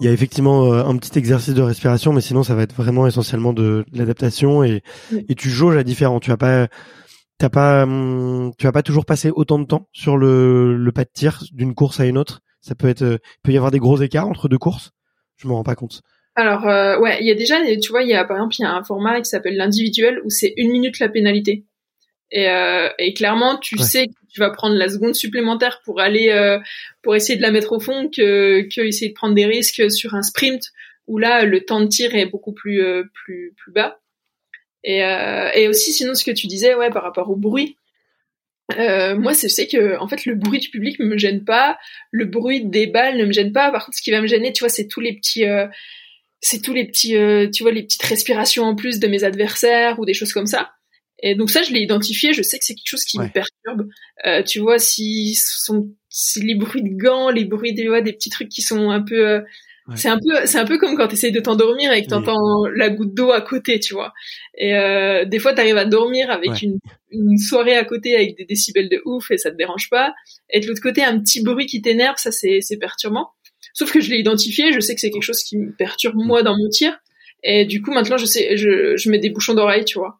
il 0.00 0.06
y 0.06 0.08
a 0.08 0.12
effectivement 0.12 0.72
un 0.72 0.96
petit 0.96 1.18
exercice 1.18 1.54
de 1.54 1.62
respiration, 1.62 2.12
mais 2.12 2.20
sinon 2.20 2.42
ça 2.42 2.54
va 2.54 2.62
être 2.62 2.74
vraiment 2.74 3.06
essentiellement 3.06 3.52
de, 3.52 3.84
l'adaptation 3.92 4.64
et, 4.64 4.82
et 5.12 5.34
tu 5.34 5.48
jauges 5.50 5.76
à 5.76 5.82
différents. 5.82 6.20
Tu 6.20 6.30
vas 6.30 6.36
pas, 6.36 6.68
t'as 7.38 7.48
pas, 7.48 7.84
hum, 7.84 8.52
tu 8.58 8.66
vas 8.66 8.72
pas 8.72 8.82
toujours 8.82 9.04
passer 9.04 9.30
autant 9.30 9.58
de 9.58 9.64
temps 9.64 9.88
sur 9.92 10.16
le, 10.16 10.76
le 10.76 10.92
pas 10.92 11.04
de 11.04 11.10
tir 11.12 11.42
d'une 11.52 11.74
course 11.74 12.00
à 12.00 12.06
une 12.06 12.18
autre. 12.18 12.40
Ça 12.60 12.74
peut 12.74 12.88
être, 12.88 13.02
il 13.02 13.40
peut 13.42 13.52
y 13.52 13.56
avoir 13.56 13.70
des 13.70 13.78
gros 13.78 14.00
écarts 14.00 14.28
entre 14.28 14.48
deux 14.48 14.58
courses. 14.58 14.92
Je 15.36 15.48
me 15.48 15.52
rends 15.52 15.62
pas 15.62 15.74
compte. 15.76 16.02
Alors 16.34 16.68
euh, 16.68 16.98
ouais, 16.98 17.18
il 17.20 17.26
y 17.26 17.30
a 17.30 17.34
déjà, 17.34 17.56
tu 17.80 17.90
vois, 17.90 18.02
il 18.02 18.08
y 18.08 18.14
a 18.14 18.24
par 18.24 18.36
exemple, 18.36 18.56
il 18.58 18.62
y 18.62 18.66
a 18.66 18.72
un 18.72 18.84
format 18.84 19.20
qui 19.20 19.26
s'appelle 19.26 19.56
l'individuel 19.56 20.20
où 20.24 20.30
c'est 20.30 20.52
une 20.56 20.70
minute 20.70 20.98
la 20.98 21.08
pénalité. 21.08 21.64
Et, 22.32 22.48
euh, 22.48 22.88
et 22.98 23.14
clairement, 23.14 23.56
tu 23.58 23.78
sais 23.78 24.08
que 24.08 24.12
tu 24.32 24.40
vas 24.40 24.50
prendre 24.50 24.74
la 24.74 24.88
seconde 24.88 25.14
supplémentaire 25.14 25.80
pour 25.84 26.00
aller 26.00 26.28
euh, 26.30 26.58
pour 27.02 27.14
essayer 27.14 27.36
de 27.36 27.42
la 27.42 27.50
mettre 27.50 27.72
au 27.72 27.80
fond 27.80 28.08
que 28.08 28.62
que 28.62 28.80
essayer 28.80 29.10
de 29.10 29.14
prendre 29.14 29.34
des 29.34 29.46
risques 29.46 29.90
sur 29.90 30.14
un 30.14 30.22
sprint 30.22 30.72
où 31.06 31.18
là 31.18 31.44
le 31.44 31.64
temps 31.64 31.80
de 31.80 31.86
tir 31.86 32.14
est 32.14 32.26
beaucoup 32.26 32.52
plus 32.52 32.82
euh, 32.82 33.04
plus 33.14 33.54
plus 33.56 33.72
bas. 33.72 34.00
Et, 34.84 35.04
euh, 35.04 35.50
et 35.54 35.68
aussi 35.68 35.92
sinon 35.92 36.14
ce 36.14 36.24
que 36.24 36.30
tu 36.30 36.46
disais 36.46 36.74
ouais 36.74 36.90
par 36.90 37.02
rapport 37.02 37.30
au 37.30 37.36
bruit. 37.36 37.76
Euh, 38.78 39.16
moi, 39.16 39.32
je 39.32 39.46
sais 39.46 39.68
que 39.68 39.96
en 39.98 40.08
fait 40.08 40.26
le 40.26 40.34
bruit 40.34 40.58
du 40.58 40.70
public 40.70 40.98
me 40.98 41.16
gêne 41.16 41.44
pas, 41.44 41.78
le 42.10 42.24
bruit 42.24 42.64
des 42.64 42.88
balles 42.88 43.16
ne 43.16 43.24
me 43.24 43.32
gêne 43.32 43.52
pas. 43.52 43.70
Par 43.70 43.84
contre, 43.84 43.96
ce 43.96 44.02
qui 44.02 44.10
va 44.10 44.20
me 44.20 44.26
gêner, 44.26 44.52
tu 44.52 44.60
vois, 44.60 44.68
c'est 44.68 44.88
tous 44.88 45.00
les 45.00 45.14
petits, 45.14 45.44
c'est 46.40 46.60
tous 46.62 46.72
les 46.72 46.84
petits, 46.84 47.16
tu 47.52 47.62
vois, 47.62 47.70
les 47.70 47.84
petites 47.84 48.02
respirations 48.02 48.64
en 48.64 48.74
plus 48.74 48.98
de 48.98 49.06
mes 49.06 49.22
adversaires 49.22 50.00
ou 50.00 50.04
des 50.04 50.14
choses 50.14 50.32
comme 50.32 50.46
ça. 50.46 50.72
Et 51.22 51.34
donc 51.34 51.50
ça, 51.50 51.62
je 51.62 51.72
l'ai 51.72 51.80
identifié. 51.80 52.32
Je 52.32 52.42
sais 52.42 52.58
que 52.58 52.64
c'est 52.64 52.74
quelque 52.74 52.88
chose 52.88 53.04
qui 53.04 53.18
me 53.18 53.28
perturbe. 53.28 53.88
Euh, 54.26 54.42
tu 54.42 54.60
vois, 54.60 54.78
si, 54.78 55.34
sont, 55.34 55.90
si 56.08 56.40
les 56.42 56.54
bruits 56.54 56.82
de 56.82 56.96
gants, 56.96 57.30
les 57.30 57.44
bruits 57.44 57.74
des, 57.74 57.84
des 58.02 58.12
petits 58.12 58.30
trucs 58.30 58.48
qui 58.48 58.62
sont 58.62 58.90
un 58.90 59.02
peu, 59.02 59.26
euh, 59.26 59.40
C'est 59.94 60.08
un 60.08 60.18
peu, 60.18 60.46
c'est 60.46 60.58
un 60.58 60.64
peu 60.64 60.78
comme 60.78 60.96
quand 60.96 61.06
t'essayes 61.06 61.32
de 61.32 61.40
t'endormir 61.40 61.92
et 61.92 62.02
que 62.02 62.08
t'entends 62.08 62.66
la 62.74 62.90
goutte 62.90 63.14
d'eau 63.14 63.30
à 63.30 63.40
côté, 63.40 63.78
tu 63.78 63.94
vois. 63.94 64.12
Et 64.58 64.74
euh, 64.74 65.24
des 65.24 65.38
fois, 65.38 65.54
t'arrives 65.54 65.76
à 65.76 65.84
dormir 65.84 66.28
avec 66.30 66.60
une, 66.60 66.78
une, 67.10 67.38
soirée 67.38 67.76
à 67.76 67.84
côté 67.84 68.16
avec 68.16 68.36
des 68.36 68.44
décibels 68.44 68.88
de 68.88 69.00
ouf 69.04 69.30
et 69.30 69.38
ça 69.38 69.52
te 69.52 69.56
dérange 69.56 69.88
pas. 69.88 70.12
Et 70.50 70.58
de 70.58 70.66
l'autre 70.66 70.82
côté, 70.82 71.04
un 71.04 71.20
petit 71.20 71.42
bruit 71.42 71.66
qui 71.66 71.82
t'énerve, 71.82 72.16
ça 72.18 72.32
c'est, 72.32 72.60
c'est 72.62 72.78
perturbant. 72.78 73.30
Sauf 73.74 73.92
que 73.92 74.00
je 74.00 74.10
l'ai 74.10 74.18
identifié, 74.18 74.72
je 74.72 74.80
sais 74.80 74.94
que 74.94 75.00
c'est 75.00 75.10
quelque 75.10 75.22
chose 75.22 75.42
qui 75.42 75.56
me 75.56 75.72
perturbe 75.76 76.16
moi 76.16 76.42
dans 76.42 76.56
mon 76.56 76.68
tir. 76.68 76.98
Et 77.44 77.64
du 77.64 77.80
coup, 77.80 77.92
maintenant, 77.92 78.16
je 78.16 78.26
sais, 78.26 78.56
je, 78.56 78.96
je 78.96 79.10
mets 79.10 79.20
des 79.20 79.30
bouchons 79.30 79.54
d'oreille, 79.54 79.84
tu 79.84 79.98
vois. 79.98 80.18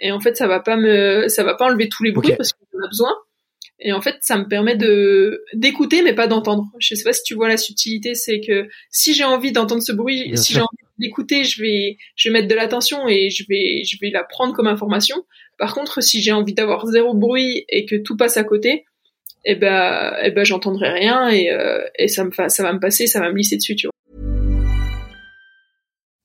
Et 0.00 0.12
en 0.12 0.20
fait, 0.20 0.36
ça 0.36 0.46
va 0.46 0.60
pas 0.60 0.76
me, 0.76 1.28
ça 1.28 1.44
va 1.44 1.54
pas 1.54 1.66
enlever 1.66 1.88
tous 1.88 2.04
les 2.04 2.12
bruits 2.12 2.34
parce 2.36 2.52
qu'on 2.52 2.84
a 2.84 2.88
besoin. 2.88 3.12
Et 3.80 3.92
en 3.92 4.00
fait, 4.00 4.16
ça 4.22 4.36
me 4.36 4.48
permet 4.48 4.76
de 4.76 5.44
d'écouter, 5.54 6.02
mais 6.02 6.12
pas 6.12 6.26
d'entendre. 6.26 6.66
Je 6.78 6.94
sais 6.94 7.04
pas 7.04 7.12
si 7.12 7.22
tu 7.22 7.34
vois 7.34 7.48
la 7.48 7.56
subtilité, 7.56 8.14
c'est 8.14 8.40
que 8.40 8.68
si 8.90 9.14
j'ai 9.14 9.24
envie 9.24 9.52
d'entendre 9.52 9.82
ce 9.82 9.92
bruit, 9.92 10.36
si 10.36 10.52
j'ai 10.52 10.60
envie 10.60 10.88
d'écouter, 10.98 11.44
je 11.44 11.62
vais 11.62 11.96
je 12.16 12.28
vais 12.28 12.32
mettre 12.32 12.48
de 12.48 12.54
l'attention 12.54 13.08
et 13.08 13.30
je 13.30 13.44
vais 13.48 13.84
je 13.84 13.96
vais 14.00 14.10
la 14.10 14.24
prendre 14.24 14.52
comme 14.52 14.66
information. 14.66 15.24
Par 15.58 15.74
contre, 15.74 16.02
si 16.02 16.20
j'ai 16.20 16.32
envie 16.32 16.54
d'avoir 16.54 16.86
zéro 16.86 17.14
bruit 17.14 17.64
et 17.68 17.86
que 17.86 17.94
tout 17.94 18.16
passe 18.16 18.36
à 18.36 18.42
côté, 18.42 18.84
eh 19.44 19.54
ben 19.54 20.12
eh 20.22 20.32
ben 20.32 20.44
j'entendrai 20.44 20.90
rien 20.90 21.28
et 21.28 21.52
euh, 21.52 21.84
et 21.96 22.08
ça 22.08 22.24
me 22.24 22.30
ça 22.32 22.62
va 22.64 22.72
me 22.72 22.80
passer, 22.80 23.06
ça 23.06 23.20
va 23.20 23.28
me 23.28 23.34
glisser 23.34 23.56
dessus, 23.56 23.76
tu 23.76 23.86
vois. 23.86 23.92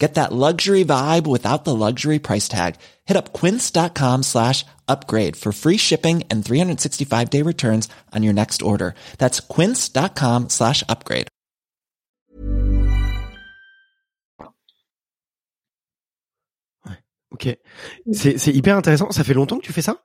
Get 0.00 0.14
that 0.14 0.32
luxury 0.32 0.82
vibe 0.82 1.26
without 1.26 1.64
the 1.64 1.74
luxury 1.76 2.18
price 2.18 2.48
tag. 2.48 2.76
Hit 3.04 3.18
up 3.18 3.34
quince.com 3.34 4.22
slash 4.22 4.64
upgrade 4.88 5.36
for 5.36 5.52
free 5.52 5.76
shipping 5.76 6.24
and 6.30 6.42
365 6.42 7.28
day 7.28 7.42
returns 7.42 7.86
on 8.14 8.22
your 8.22 8.32
next 8.32 8.62
order. 8.62 8.94
That's 9.18 9.40
quince.com 9.40 10.48
slash 10.48 10.82
upgrade. 10.88 11.26
Ok. 17.32 17.48
C'est 18.12 18.54
hyper 18.54 18.76
intéressant. 18.76 19.10
Ça 19.12 19.22
fait 19.22 19.34
longtemps 19.34 19.58
que 19.58 19.64
tu 19.66 19.72
fais 19.72 19.82
ça? 19.82 20.02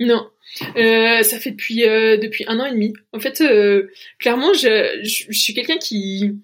Non, 0.00 0.28
euh, 0.76 1.22
ça 1.22 1.38
fait 1.38 1.52
depuis 1.52 1.84
euh, 1.86 2.16
depuis 2.16 2.44
un 2.48 2.58
an 2.58 2.66
et 2.66 2.72
demi. 2.72 2.92
En 3.12 3.20
fait, 3.20 3.40
euh, 3.40 3.88
clairement, 4.18 4.52
je, 4.54 5.00
je, 5.04 5.24
je 5.28 5.38
suis 5.38 5.54
quelqu'un 5.54 5.76
qui, 5.76 6.42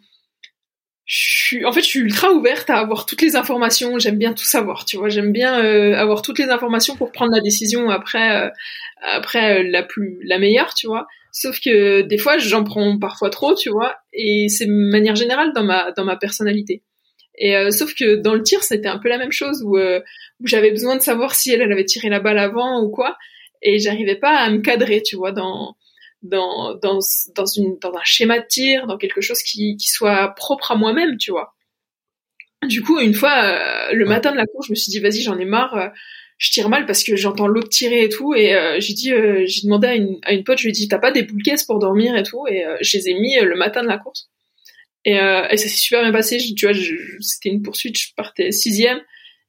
suis, 1.16 1.64
en 1.64 1.72
fait, 1.72 1.80
je 1.80 1.86
suis 1.86 2.00
ultra 2.00 2.32
ouverte 2.32 2.70
à 2.70 2.76
avoir 2.78 3.06
toutes 3.06 3.22
les 3.22 3.36
informations. 3.36 3.98
J'aime 3.98 4.18
bien 4.18 4.34
tout 4.34 4.44
savoir, 4.44 4.84
tu 4.84 4.96
vois. 4.96 5.09
J'aime 5.09 5.32
bien 5.32 5.62
euh, 5.62 5.94
avoir 5.96 6.22
toutes 6.22 6.38
les 6.38 6.50
informations 6.50 6.96
pour 6.96 7.12
prendre 7.12 7.32
la 7.32 7.40
décision 7.40 7.90
après, 7.90 8.46
euh, 8.46 8.50
après 9.02 9.62
la 9.62 9.82
plus, 9.82 10.18
la 10.24 10.38
meilleure, 10.38 10.74
tu 10.74 10.86
vois. 10.86 11.06
Sauf 11.32 11.61
que 11.61 12.02
des 12.02 12.18
fois, 12.18 12.38
j'en 12.38 12.64
prends 12.64 12.98
parfois 12.98 13.30
trop, 13.30 13.54
tu 13.54 13.70
vois. 13.70 13.96
Et 14.12 14.48
c'est 14.48 14.66
de 14.66 14.72
manière 14.72 15.16
générale 15.16 15.52
dans 15.54 15.64
ma 15.64 15.92
dans 15.92 16.04
ma 16.04 16.16
personnalité. 16.16 16.82
Et 17.38 17.56
euh, 17.56 17.70
sauf 17.70 17.94
que 17.94 18.16
dans 18.16 18.34
le 18.34 18.42
tir, 18.42 18.62
c'était 18.62 18.88
un 18.88 18.98
peu 18.98 19.09
la 19.09 19.18
même 19.18 19.32
chose 19.32 19.62
où, 19.64 19.78
euh, 19.78 20.00
où 20.40 20.46
j'avais 20.46 20.70
besoin 20.70 20.96
de 20.96 21.02
savoir 21.02 21.34
si 21.34 21.52
elle, 21.52 21.62
elle 21.62 21.72
avait 21.72 21.84
tiré 21.84 22.09
la 22.09 22.20
balle 22.20 22.38
avant 22.38 22.82
ou 22.82 22.90
quoi, 22.90 23.16
et 23.62 23.78
j'arrivais 23.78 24.16
pas 24.16 24.36
à 24.36 24.50
me 24.50 24.59
cadrer, 24.59 25.02
tu 25.02 25.16
vois, 25.16 25.32
dans 25.32 25.76
dans 26.22 26.74
dans 26.74 26.98
dans 27.34 27.46
une 27.46 27.78
dans 27.78 27.94
un 27.94 28.04
schéma 28.04 28.40
de 28.40 28.46
tir, 28.46 28.86
dans 28.86 28.98
quelque 28.98 29.20
chose 29.20 29.42
qui 29.42 29.76
qui 29.76 29.88
soit 29.88 30.28
propre 30.36 30.72
à 30.72 30.76
moi-même, 30.76 31.16
tu 31.16 31.30
vois. 31.30 31.54
Du 32.66 32.82
coup, 32.82 32.98
une 32.98 33.14
fois, 33.14 33.44
euh, 33.44 33.92
le 33.92 34.04
matin 34.04 34.32
de 34.32 34.36
la 34.36 34.46
course, 34.46 34.66
je 34.66 34.72
me 34.72 34.76
suis 34.76 34.90
dit 34.90 35.00
vas-y, 35.00 35.20
j'en 35.22 35.38
ai 35.38 35.44
marre. 35.44 35.92
je 36.38 36.50
tire 36.50 36.68
mal 36.68 36.86
parce 36.86 37.04
que 37.04 37.16
j'entends 37.16 37.46
l'autre 37.46 37.68
tirer 37.68 38.04
et 38.04 38.08
tout 38.08 38.34
et 38.34 38.54
j'ai 38.78 38.94
dit 38.94 39.12
j'ai 39.46 39.62
demandé 39.64 39.88
à 39.88 39.94
une 39.94 40.18
à 40.22 40.32
une 40.32 40.44
pote 40.44 40.58
je 40.58 40.64
lui 40.64 40.70
ai 40.70 40.72
dit 40.72 40.88
t'as 40.88 40.98
pas 40.98 41.10
des 41.12 41.24
boules 41.24 41.42
caisses 41.42 41.64
pour 41.64 41.78
dormir 41.80 42.16
et 42.16 42.22
tout 42.22 42.46
et 42.48 42.64
je 42.80 42.96
les 42.96 43.08
ai 43.10 43.14
mis 43.14 43.36
le 43.40 43.56
matin 43.56 43.82
de 43.82 43.88
la 43.88 43.98
course 43.98 44.28
et, 45.04 45.18
euh, 45.18 45.48
et 45.48 45.56
ça 45.56 45.68
s'est 45.68 45.76
super 45.76 46.02
bien 46.02 46.12
passé. 46.12 46.38
tu 46.38 46.66
vois, 46.66 46.78
c'était 47.20 47.48
une 47.48 47.62
poursuite, 47.62 47.98
je 47.98 48.14
partais 48.14 48.52
sixième 48.52 49.00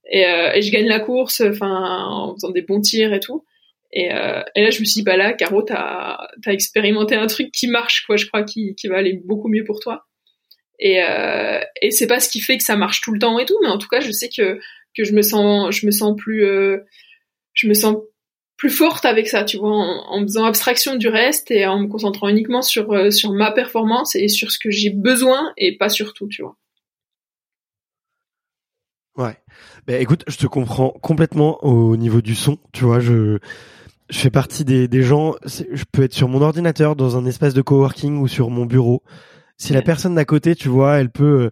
et, 0.09 0.25
euh, 0.25 0.53
et 0.53 0.61
je 0.61 0.71
gagne 0.71 0.87
la 0.87 1.01
course, 1.01 1.41
enfin 1.41 2.07
en 2.07 2.33
faisant 2.35 2.51
des 2.51 2.61
bons 2.61 2.81
tirs 2.81 3.13
et 3.13 3.19
tout. 3.19 3.43
Et, 3.91 4.13
euh, 4.13 4.41
et 4.55 4.63
là, 4.63 4.69
je 4.69 4.79
me 4.79 4.85
suis 4.85 4.99
dit, 4.99 5.03
bah 5.03 5.17
là, 5.17 5.33
Caro, 5.33 5.63
t'as 5.63 6.17
as 6.45 6.53
expérimenté 6.53 7.15
un 7.15 7.27
truc 7.27 7.51
qui 7.51 7.67
marche, 7.67 8.05
quoi. 8.05 8.17
Je 8.17 8.27
crois 8.27 8.43
qui, 8.43 8.75
qui 8.75 8.87
va 8.87 8.97
aller 8.97 9.21
beaucoup 9.25 9.47
mieux 9.47 9.63
pour 9.63 9.79
toi. 9.79 10.05
Et, 10.79 11.03
euh, 11.03 11.59
et 11.81 11.91
c'est 11.91 12.07
pas 12.07 12.19
ce 12.19 12.29
qui 12.29 12.39
fait 12.39 12.57
que 12.57 12.63
ça 12.63 12.75
marche 12.75 13.01
tout 13.01 13.11
le 13.11 13.19
temps 13.19 13.37
et 13.37 13.45
tout, 13.45 13.57
mais 13.61 13.67
en 13.67 13.77
tout 13.77 13.89
cas, 13.89 13.99
je 13.99 14.11
sais 14.11 14.29
que 14.29 14.59
que 14.95 15.03
je 15.03 15.13
me 15.13 15.21
sens, 15.21 15.75
je 15.75 15.85
me 15.85 15.91
sens 15.91 16.15
plus, 16.17 16.45
euh, 16.45 16.79
je 17.53 17.67
me 17.67 17.73
sens 17.73 17.97
plus 18.57 18.69
forte 18.69 19.05
avec 19.05 19.27
ça, 19.27 19.43
tu 19.43 19.57
vois, 19.57 19.71
en, 19.71 20.21
faisant 20.21 20.45
abstraction 20.45 20.95
du 20.95 21.07
reste 21.07 21.51
et 21.51 21.65
en 21.65 21.79
me 21.79 21.87
concentrant 21.87 22.27
uniquement 22.27 22.61
sur 22.61 22.91
euh, 22.91 23.11
sur 23.11 23.31
ma 23.31 23.51
performance 23.51 24.15
et 24.15 24.27
sur 24.27 24.51
ce 24.51 24.59
que 24.59 24.71
j'ai 24.71 24.89
besoin 24.89 25.53
et 25.57 25.77
pas 25.77 25.89
sur 25.89 26.13
tout, 26.13 26.27
tu 26.27 26.41
vois. 26.41 26.57
Ouais. 29.17 29.37
Ben 29.85 30.01
écoute, 30.01 30.23
je 30.27 30.37
te 30.37 30.47
comprends 30.47 30.91
complètement 30.91 31.63
au 31.63 31.97
niveau 31.97 32.21
du 32.21 32.35
son, 32.35 32.57
tu 32.73 32.85
vois, 32.85 32.99
je 32.99 33.39
je 34.09 34.19
fais 34.19 34.29
partie 34.29 34.65
des, 34.65 34.87
des 34.87 35.03
gens, 35.03 35.35
je 35.45 35.83
peux 35.91 36.03
être 36.03 36.13
sur 36.13 36.27
mon 36.27 36.41
ordinateur 36.41 36.95
dans 36.95 37.17
un 37.17 37.25
espace 37.25 37.53
de 37.53 37.61
coworking 37.61 38.17
ou 38.17 38.27
sur 38.27 38.49
mon 38.49 38.65
bureau. 38.65 39.03
Si 39.57 39.73
la 39.73 39.81
personne 39.81 40.15
d'à 40.15 40.25
côté, 40.25 40.55
tu 40.55 40.69
vois, 40.69 40.97
elle 40.97 41.11
peut 41.11 41.41
euh, 41.41 41.49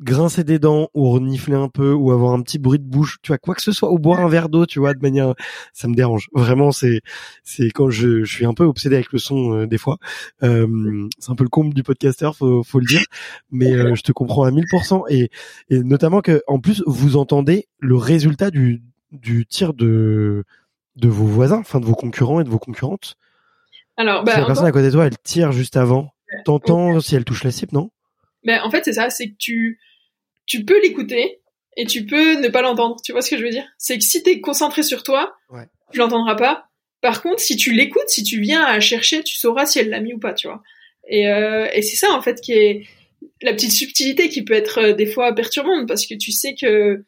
grincer 0.00 0.44
des 0.44 0.58
dents 0.58 0.88
ou 0.94 1.10
renifler 1.10 1.56
un 1.56 1.68
peu 1.68 1.92
ou 1.92 2.12
avoir 2.12 2.32
un 2.32 2.42
petit 2.42 2.58
bruit 2.58 2.78
de 2.78 2.84
bouche, 2.84 3.18
tu 3.22 3.28
vois, 3.28 3.38
quoi 3.38 3.54
que 3.54 3.62
ce 3.62 3.72
soit, 3.72 3.92
ou 3.92 3.98
boire 3.98 4.20
un 4.20 4.28
verre 4.28 4.48
d'eau, 4.48 4.64
tu 4.66 4.78
vois, 4.78 4.94
de 4.94 5.00
manière, 5.00 5.34
ça 5.72 5.88
me 5.88 5.94
dérange. 5.94 6.28
Vraiment, 6.32 6.72
c'est, 6.72 7.00
c'est 7.42 7.70
quand 7.70 7.90
je, 7.90 8.24
je 8.24 8.32
suis 8.32 8.46
un 8.46 8.54
peu 8.54 8.64
obsédé 8.64 8.96
avec 8.96 9.12
le 9.12 9.18
son 9.18 9.54
euh, 9.54 9.66
des 9.66 9.78
fois. 9.78 9.98
Euh, 10.42 11.08
c'est 11.18 11.30
un 11.30 11.34
peu 11.34 11.44
le 11.44 11.50
comble 11.50 11.74
du 11.74 11.82
podcasteur, 11.82 12.36
faut, 12.36 12.62
faut 12.62 12.80
le 12.80 12.86
dire. 12.86 13.04
Mais 13.50 13.72
euh, 13.72 13.94
je 13.94 14.02
te 14.02 14.12
comprends 14.12 14.44
à 14.44 14.50
1000% 14.50 15.04
et, 15.10 15.30
et 15.68 15.80
notamment 15.80 16.20
que, 16.20 16.42
en 16.46 16.60
plus, 16.60 16.82
vous 16.86 17.16
entendez 17.16 17.66
le 17.80 17.96
résultat 17.96 18.50
du, 18.50 18.82
du 19.12 19.46
tir 19.46 19.74
de, 19.74 20.44
de 20.98 21.08
vos 21.08 21.26
voisins, 21.26 21.60
enfin 21.60 21.80
de 21.80 21.86
vos 21.86 21.94
concurrents 21.94 22.40
et 22.40 22.44
de 22.44 22.48
vos 22.48 22.58
concurrentes. 22.58 23.16
Alors, 23.96 24.24
bah, 24.24 24.34
si 24.34 24.40
la 24.40 24.46
personne 24.46 24.66
à 24.66 24.72
côté 24.72 24.86
de 24.86 24.92
toi, 24.92 25.06
elle 25.06 25.18
tire 25.18 25.52
juste 25.52 25.76
avant. 25.76 26.12
T'entends 26.44 27.00
si 27.00 27.14
elle 27.14 27.24
touche 27.24 27.42
la 27.42 27.50
cible, 27.50 27.72
non? 27.72 27.90
Ben, 28.44 28.60
en 28.62 28.70
fait, 28.70 28.84
c'est 28.84 28.92
ça, 28.92 29.08
c'est 29.10 29.30
que 29.30 29.36
tu, 29.38 29.80
tu 30.46 30.64
peux 30.64 30.80
l'écouter 30.82 31.40
et 31.76 31.86
tu 31.86 32.04
peux 32.04 32.40
ne 32.40 32.48
pas 32.48 32.62
l'entendre. 32.62 32.96
Tu 33.02 33.12
vois 33.12 33.22
ce 33.22 33.30
que 33.30 33.38
je 33.38 33.42
veux 33.42 33.50
dire? 33.50 33.66
C'est 33.78 33.96
que 33.96 34.04
si 34.04 34.22
t'es 34.22 34.40
concentré 34.40 34.82
sur 34.82 35.02
toi, 35.02 35.34
ouais. 35.50 35.66
tu 35.92 35.98
l'entendras 35.98 36.34
pas. 36.34 36.66
Par 37.00 37.22
contre, 37.22 37.40
si 37.40 37.56
tu 37.56 37.72
l'écoutes, 37.72 38.08
si 38.08 38.22
tu 38.22 38.40
viens 38.40 38.62
à 38.64 38.80
chercher, 38.80 39.22
tu 39.22 39.36
sauras 39.36 39.66
si 39.66 39.78
elle 39.78 39.88
l'a 39.88 40.00
mis 40.00 40.12
ou 40.12 40.18
pas, 40.18 40.34
tu 40.34 40.48
vois. 40.48 40.62
Et, 41.08 41.28
euh, 41.28 41.68
et 41.72 41.82
c'est 41.82 41.96
ça 41.96 42.12
en 42.12 42.20
fait 42.20 42.40
qui 42.40 42.52
est 42.52 42.86
la 43.40 43.52
petite 43.52 43.72
subtilité 43.72 44.28
qui 44.28 44.42
peut 44.44 44.54
être 44.54 44.78
euh, 44.78 44.92
des 44.92 45.06
fois 45.06 45.34
perturbante 45.34 45.88
parce 45.88 46.06
que 46.06 46.14
tu 46.14 46.32
sais 46.32 46.54
que 46.54 47.04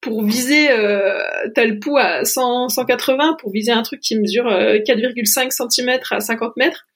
pour 0.00 0.24
viser, 0.24 0.70
euh, 0.70 1.20
t'as 1.54 1.64
le 1.64 1.78
pouls 1.78 1.98
à 1.98 2.24
100, 2.24 2.70
180 2.70 3.36
pour 3.38 3.52
viser 3.52 3.72
un 3.72 3.82
truc 3.82 4.00
qui 4.00 4.16
mesure 4.16 4.46
4,5 4.46 5.46
euh, 5.46 5.68
cm 5.68 6.00
à 6.10 6.20
50 6.20 6.56
mètres. 6.56 6.86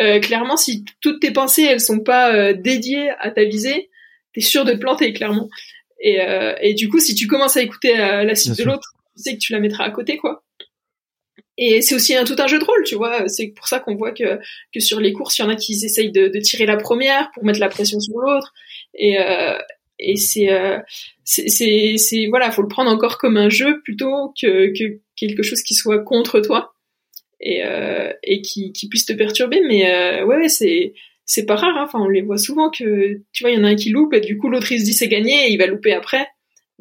Euh, 0.00 0.20
clairement, 0.20 0.56
si 0.56 0.84
toutes 1.00 1.20
tes 1.20 1.32
pensées 1.32 1.64
elles 1.64 1.80
sont 1.80 2.00
pas 2.00 2.34
euh, 2.34 2.52
dédiées 2.52 3.10
à 3.18 3.30
ta 3.30 3.44
visée, 3.44 3.90
t'es 4.34 4.40
sûr 4.40 4.64
de 4.64 4.72
te 4.72 4.78
planter 4.78 5.12
clairement. 5.12 5.48
Et, 6.00 6.20
euh, 6.20 6.54
et 6.60 6.74
du 6.74 6.88
coup, 6.88 7.00
si 7.00 7.14
tu 7.14 7.26
commences 7.26 7.56
à 7.56 7.62
écouter 7.62 7.98
euh, 7.98 8.24
la 8.24 8.34
cible 8.34 8.56
de 8.56 8.64
l'autre, 8.64 8.92
tu 9.16 9.22
sais 9.22 9.34
que 9.34 9.40
tu 9.40 9.52
la 9.52 9.60
mettras 9.60 9.84
à 9.84 9.90
côté, 9.90 10.18
quoi. 10.18 10.42
Et 11.58 11.80
c'est 11.80 11.94
aussi 11.94 12.14
un, 12.14 12.24
tout 12.24 12.36
un 12.38 12.46
jeu 12.46 12.58
de 12.58 12.64
rôle, 12.64 12.84
tu 12.84 12.96
vois. 12.96 13.26
C'est 13.28 13.48
pour 13.56 13.66
ça 13.66 13.80
qu'on 13.80 13.94
voit 13.94 14.12
que, 14.12 14.38
que 14.74 14.80
sur 14.80 15.00
les 15.00 15.14
courses, 15.14 15.38
il 15.38 15.42
y 15.42 15.44
en 15.46 15.48
a 15.48 15.56
qui 15.56 15.72
essayent 15.72 16.12
de, 16.12 16.28
de 16.28 16.40
tirer 16.40 16.66
la 16.66 16.76
première 16.76 17.30
pour 17.32 17.46
mettre 17.46 17.60
la 17.60 17.70
pression 17.70 17.98
sur 17.98 18.18
l'autre. 18.18 18.52
Et, 18.92 19.16
et 19.98 20.16
c'est, 20.16 20.52
euh, 20.52 20.78
c'est, 21.24 21.96
c'est, 21.96 22.26
voilà, 22.26 22.50
faut 22.50 22.62
le 22.62 22.68
prendre 22.68 22.90
encore 22.90 23.18
comme 23.18 23.36
un 23.36 23.48
jeu 23.48 23.80
plutôt 23.82 24.34
que, 24.40 24.72
que 24.76 25.00
quelque 25.16 25.42
chose 25.42 25.62
qui 25.62 25.74
soit 25.74 26.00
contre 26.00 26.40
toi 26.40 26.74
et, 27.40 27.64
euh, 27.64 28.12
et 28.22 28.42
qui, 28.42 28.72
qui 28.72 28.88
puisse 28.88 29.06
te 29.06 29.12
perturber. 29.12 29.60
Mais 29.66 29.90
euh, 29.90 30.24
ouais, 30.24 30.48
c'est 30.48 30.94
c'est 31.24 31.44
pas 31.44 31.56
rare, 31.56 31.76
hein. 31.76 31.84
enfin 31.84 31.98
on 31.98 32.08
les 32.08 32.22
voit 32.22 32.38
souvent 32.38 32.70
que 32.70 33.20
tu 33.32 33.42
vois 33.42 33.50
il 33.50 33.58
y 33.58 33.60
en 33.60 33.64
a 33.64 33.68
un 33.68 33.74
qui 33.74 33.90
loupe 33.90 34.14
et 34.14 34.20
du 34.20 34.38
coup 34.38 34.48
l'autre 34.48 34.70
il 34.70 34.78
se 34.78 34.84
dit 34.84 34.92
c'est 34.92 35.08
gagné 35.08 35.48
et 35.48 35.52
il 35.52 35.58
va 35.58 35.66
louper 35.66 35.92
après. 35.92 36.28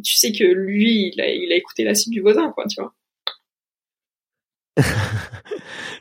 Tu 0.03 0.16
sais 0.16 0.32
que 0.34 0.43
lui 0.43 1.11
il 1.13 1.22
a, 1.22 1.30
il 1.30 1.51
a 1.51 1.55
écouté 1.55 1.84
la 1.84 1.95
cible 1.95 2.13
du 2.13 2.22
voisin 2.22 2.51
quoi, 2.53 2.66
tu 2.68 2.80
vois. 2.80 2.93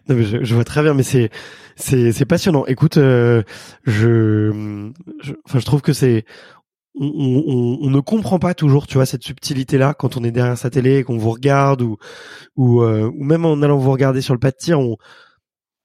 non 0.08 0.16
mais 0.16 0.24
je, 0.24 0.42
je, 0.42 0.54
vois 0.54 0.64
très 0.64 0.82
bien, 0.82 0.94
mais 0.94 1.04
c'est 1.04 1.30
c'est 1.76 2.24
passionnant. 2.26 2.66
Écoute, 2.66 2.98
euh, 2.98 3.42
je, 3.84 4.90
enfin 5.44 5.58
je 5.58 5.64
trouve 5.64 5.82
que 5.82 5.92
c'est 5.92 6.24
on, 6.94 7.06
on, 7.06 7.78
on, 7.82 7.90
ne 7.90 8.00
comprend 8.00 8.38
pas 8.38 8.54
toujours, 8.54 8.86
tu 8.86 8.94
vois, 8.94 9.06
cette 9.06 9.24
subtilité-là 9.24 9.94
quand 9.94 10.16
on 10.16 10.24
est 10.24 10.30
derrière 10.30 10.58
sa 10.58 10.70
télé 10.70 10.98
et 10.98 11.04
qu'on 11.04 11.18
vous 11.18 11.30
regarde 11.30 11.82
ou 11.82 11.96
ou, 12.56 12.82
euh, 12.82 13.10
ou 13.14 13.24
même 13.24 13.44
en 13.44 13.60
allant 13.62 13.78
vous 13.78 13.90
regarder 13.90 14.20
sur 14.20 14.34
le 14.34 14.40
pas 14.40 14.50
de 14.50 14.56
tir, 14.56 14.78
on 14.78 14.96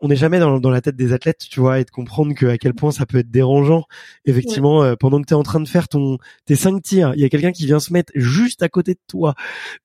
on 0.02 0.08
n'est 0.08 0.16
jamais 0.16 0.40
dans, 0.40 0.60
dans, 0.60 0.70
la 0.70 0.82
tête 0.82 0.96
des 0.96 1.12
athlètes, 1.14 1.46
tu 1.50 1.60
vois, 1.60 1.80
et 1.80 1.84
de 1.84 1.90
comprendre 1.90 2.34
que 2.34 2.46
à 2.46 2.58
quel 2.58 2.74
point 2.74 2.92
ça 2.92 3.06
peut 3.06 3.18
être 3.18 3.30
dérangeant. 3.30 3.84
Effectivement, 4.26 4.84
euh, 4.84 4.96
pendant 4.96 5.20
que 5.22 5.26
tu 5.28 5.34
es 5.34 5.38
en 5.38 5.44
train 5.44 5.60
de 5.60 5.68
faire 5.68 5.90
ton 5.90 6.18
tes 6.46 6.56
cinq 6.56 6.82
tirs, 6.82 7.14
il 7.16 7.22
y 7.22 7.26
a 7.26 7.30
quelqu'un 7.30 7.52
qui 7.52 7.66
vient 7.66 7.80
se 7.80 7.92
mettre 7.92 8.12
juste 8.16 8.64
à 8.64 8.70
côté 8.70 8.94
de 8.94 9.00
toi, 9.08 9.36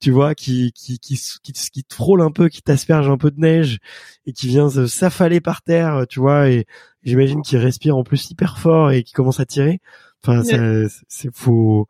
tu 0.00 0.10
vois, 0.12 0.34
qui 0.34 0.72
qui 0.72 0.98
qui 0.98 1.18
qui, 1.42 1.52
qui 1.52 1.84
te 1.84 1.94
frôle 1.94 2.22
un 2.22 2.30
peu, 2.30 2.48
qui 2.48 2.62
t'asperge 2.62 3.08
un 3.10 3.18
peu 3.18 3.30
de 3.30 3.40
neige 3.40 3.78
et 4.26 4.32
qui 4.32 4.46
vient 4.46 4.70
s'affaler 4.86 5.40
par 5.40 5.62
terre, 5.62 6.04
tu 6.08 6.20
vois, 6.20 6.48
et 6.48 6.66
j'imagine 7.02 7.42
qu'il 7.42 7.58
respire 7.58 7.96
en 7.96 8.04
plus 8.04 8.30
hyper 8.30 8.58
fort 8.58 8.92
et 8.92 9.02
qui 9.02 9.12
commence 9.12 9.40
à 9.40 9.46
tirer. 9.46 9.80
Enfin, 10.26 10.42
c'est 11.08 11.34
faut 11.34 11.86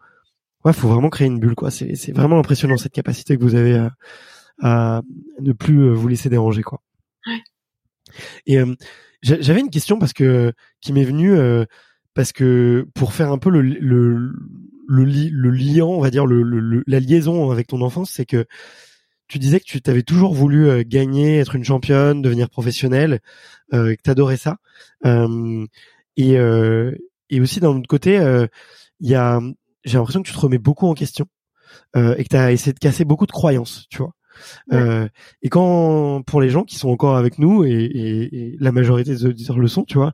ouais, 0.64 0.72
faut 0.72 0.89
vraiment 0.89 1.11
créer 1.11 1.28
une 1.28 1.39
bulle 1.39 1.55
quoi. 1.55 1.70
C'est 1.70 2.12
vraiment 2.12 2.39
impressionnant 2.39 2.76
cette 2.76 2.93
capacité 2.93 3.37
que 3.37 3.43
vous 3.43 3.55
avez 3.55 3.76
à, 3.76 3.93
à 4.61 5.03
ne 5.41 5.53
plus 5.53 5.93
vous 5.93 6.09
laisser 6.09 6.28
déranger 6.28 6.62
quoi. 6.62 6.80
Ouais. 7.26 7.41
Et 8.47 8.59
euh, 8.59 8.74
j'avais 9.22 9.61
une 9.61 9.70
question 9.70 9.99
parce 9.99 10.12
que 10.12 10.53
qui 10.80 10.93
m'est 10.93 11.05
venue 11.05 11.32
euh, 11.32 11.64
parce 12.14 12.32
que 12.32 12.87
pour 12.95 13.12
faire 13.12 13.30
un 13.30 13.39
peu 13.39 13.51
le 13.51 13.62
le 13.62 14.32
le, 14.87 15.05
le 15.05 15.51
liant, 15.51 15.89
on 15.89 16.01
va 16.01 16.11
dire 16.11 16.26
le, 16.26 16.82
la 16.87 17.01
liaison 17.01 17.51
avec 17.51 17.66
ton 17.68 17.80
enfance, 17.80 18.11
c'est 18.11 18.26
que 18.26 18.45
tu 19.28 19.39
disais 19.39 19.59
que 19.59 19.64
tu 19.64 19.80
t'avais 19.80 20.03
toujours 20.03 20.35
voulu 20.35 20.68
euh, 20.68 20.82
gagner, 20.87 21.39
être 21.39 21.57
une 21.57 21.64
championne, 21.64 22.20
devenir 22.20 22.51
professionnelle, 22.51 23.20
euh, 23.72 23.95
que 23.95 24.03
t'adorais 24.03 24.37
ça. 24.37 24.59
Euh, 25.07 25.66
et 26.16 26.37
et 27.35 27.41
aussi 27.41 27.61
d'un 27.61 27.70
autre 27.70 27.89
côté, 27.89 28.16
il 29.01 29.09
y 29.09 29.14
a 29.14 29.41
j'ai 29.85 29.99
l'impression 29.99 30.22
que 30.22 30.28
tu 30.28 30.35
te 30.35 30.41
remets 30.41 30.59
beaucoup 30.59 30.87
en 30.87 30.95
question 30.95 31.26
et 31.97 32.24
que 32.24 32.28
tu 32.28 32.37
as 32.37 32.53
essayé 32.53 32.72
de 32.72 32.78
casser 32.78 33.05
beaucoup 33.05 33.26
de 33.26 33.32
croyances, 33.32 33.87
tu 33.91 33.99
vois. 33.99 34.14
Euh, 34.72 35.09
et 35.43 35.49
quand 35.49 36.22
pour 36.22 36.41
les 36.41 36.51
gens 36.51 36.64
qui 36.64 36.76
sont 36.76 36.89
encore 36.89 37.16
avec 37.16 37.39
nous 37.39 37.64
et, 37.64 37.70
et, 37.70 38.37
et 38.37 38.57
la 38.59 38.72
majorité 38.72 39.11
des 39.11 39.26
auditeurs 39.26 39.59
le 39.59 39.68
sont, 39.68 39.85
tu 39.85 39.99
vois, 39.99 40.12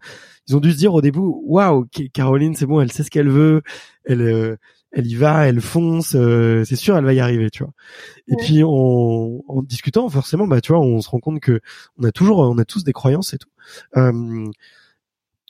ils 0.49 0.57
ont 0.57 0.61
dû 0.61 0.73
se 0.73 0.77
dire 0.77 0.95
au 0.95 1.01
début, 1.01 1.21
waouh, 1.21 1.87
Caroline, 2.13 2.55
c'est 2.55 2.67
bon, 2.67 2.81
elle 2.81 2.93
sait 2.93 3.03
ce 3.03 3.11
qu'elle 3.11 3.29
veut, 3.29 3.63
elle 4.05 4.23
euh, 4.23 4.57
elle 4.93 5.07
y 5.07 5.15
va, 5.15 5.47
elle 5.47 5.61
fonce, 5.61 6.17
euh, 6.17 6.65
c'est 6.65 6.75
sûr, 6.75 6.97
elle 6.97 7.05
va 7.05 7.15
y 7.15 7.21
arriver, 7.21 7.49
tu 7.51 7.63
vois. 7.63 7.73
Et 8.27 8.35
puis 8.37 8.65
en, 8.65 9.41
en, 9.47 9.63
discutant, 9.63 10.09
forcément, 10.09 10.49
bah 10.49 10.61
tu 10.61 10.73
vois, 10.73 10.81
on 10.81 11.01
se 11.01 11.09
rend 11.09 11.21
compte 11.21 11.39
que 11.39 11.61
on 11.97 12.05
a 12.05 12.11
toujours, 12.11 12.41
on 12.41 12.59
a 12.59 12.65
tous 12.65 12.83
des 12.83 12.93
croyances 12.93 13.33
et 13.33 13.39
tout. 13.39 13.51
Euh, 13.97 14.47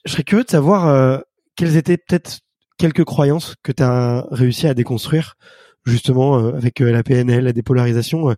je 0.04 0.12
serais 0.12 0.24
curieux 0.24 0.44
de 0.44 0.50
savoir 0.50 1.22
quelles 1.56 1.76
étaient 1.76 1.98
peut-être 1.98 2.40
quelques 2.78 3.04
croyances 3.04 3.56
que 3.62 3.72
tu 3.72 3.82
as 3.82 4.26
réussi 4.30 4.66
à 4.66 4.74
déconstruire 4.74 5.36
justement 5.84 6.38
euh, 6.38 6.52
avec 6.54 6.80
euh, 6.80 6.90
la 6.90 7.02
PNL, 7.02 7.44
la 7.44 7.52
dépolarisation, 7.52 8.30
euh, 8.30 8.34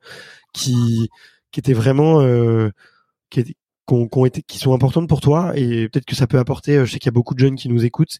qui 0.52 1.08
qui 1.50 1.60
étaient 1.60 1.74
vraiment 1.74 2.20
qui, 3.28 3.44
ont, 3.90 4.24
été, 4.24 4.40
qui 4.42 4.58
sont 4.58 4.72
importantes 4.72 5.06
pour 5.06 5.20
toi 5.20 5.52
et 5.54 5.86
peut-être 5.90 6.06
que 6.06 6.14
ça 6.14 6.26
peut 6.26 6.38
apporter. 6.38 6.76
je 6.86 6.90
sais 6.90 6.98
qu'il 6.98 7.08
y 7.08 7.10
a 7.10 7.12
beaucoup 7.12 7.34
de 7.34 7.40
jeunes 7.40 7.56
qui 7.56 7.68
nous 7.68 7.84
écoutent, 7.84 8.18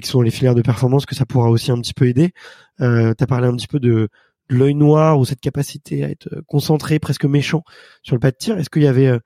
qui 0.00 0.08
sont 0.08 0.22
les 0.22 0.30
filières 0.30 0.54
de 0.54 0.62
performance, 0.62 1.04
que 1.04 1.16
ça 1.16 1.26
pourra 1.26 1.50
aussi 1.50 1.72
un 1.72 1.80
petit 1.80 1.94
peu 1.94 2.06
aider. 2.06 2.32
Euh, 2.80 3.12
tu 3.18 3.24
as 3.24 3.26
parlé 3.26 3.48
un 3.48 3.56
petit 3.56 3.66
peu 3.66 3.80
de, 3.80 4.08
l'œil 4.48 4.74
noir 4.74 5.18
ou 5.18 5.24
cette 5.24 5.40
capacité 5.40 6.04
à 6.04 6.10
être 6.10 6.42
concentré, 6.46 7.00
presque 7.00 7.24
méchant 7.24 7.64
sur 8.04 8.14
le 8.14 8.20
pas 8.20 8.30
de 8.30 8.36
tir. 8.36 8.56
Est-ce 8.56 8.70
qu'il 8.70 8.82
y 8.82 8.88
avait 8.88 9.18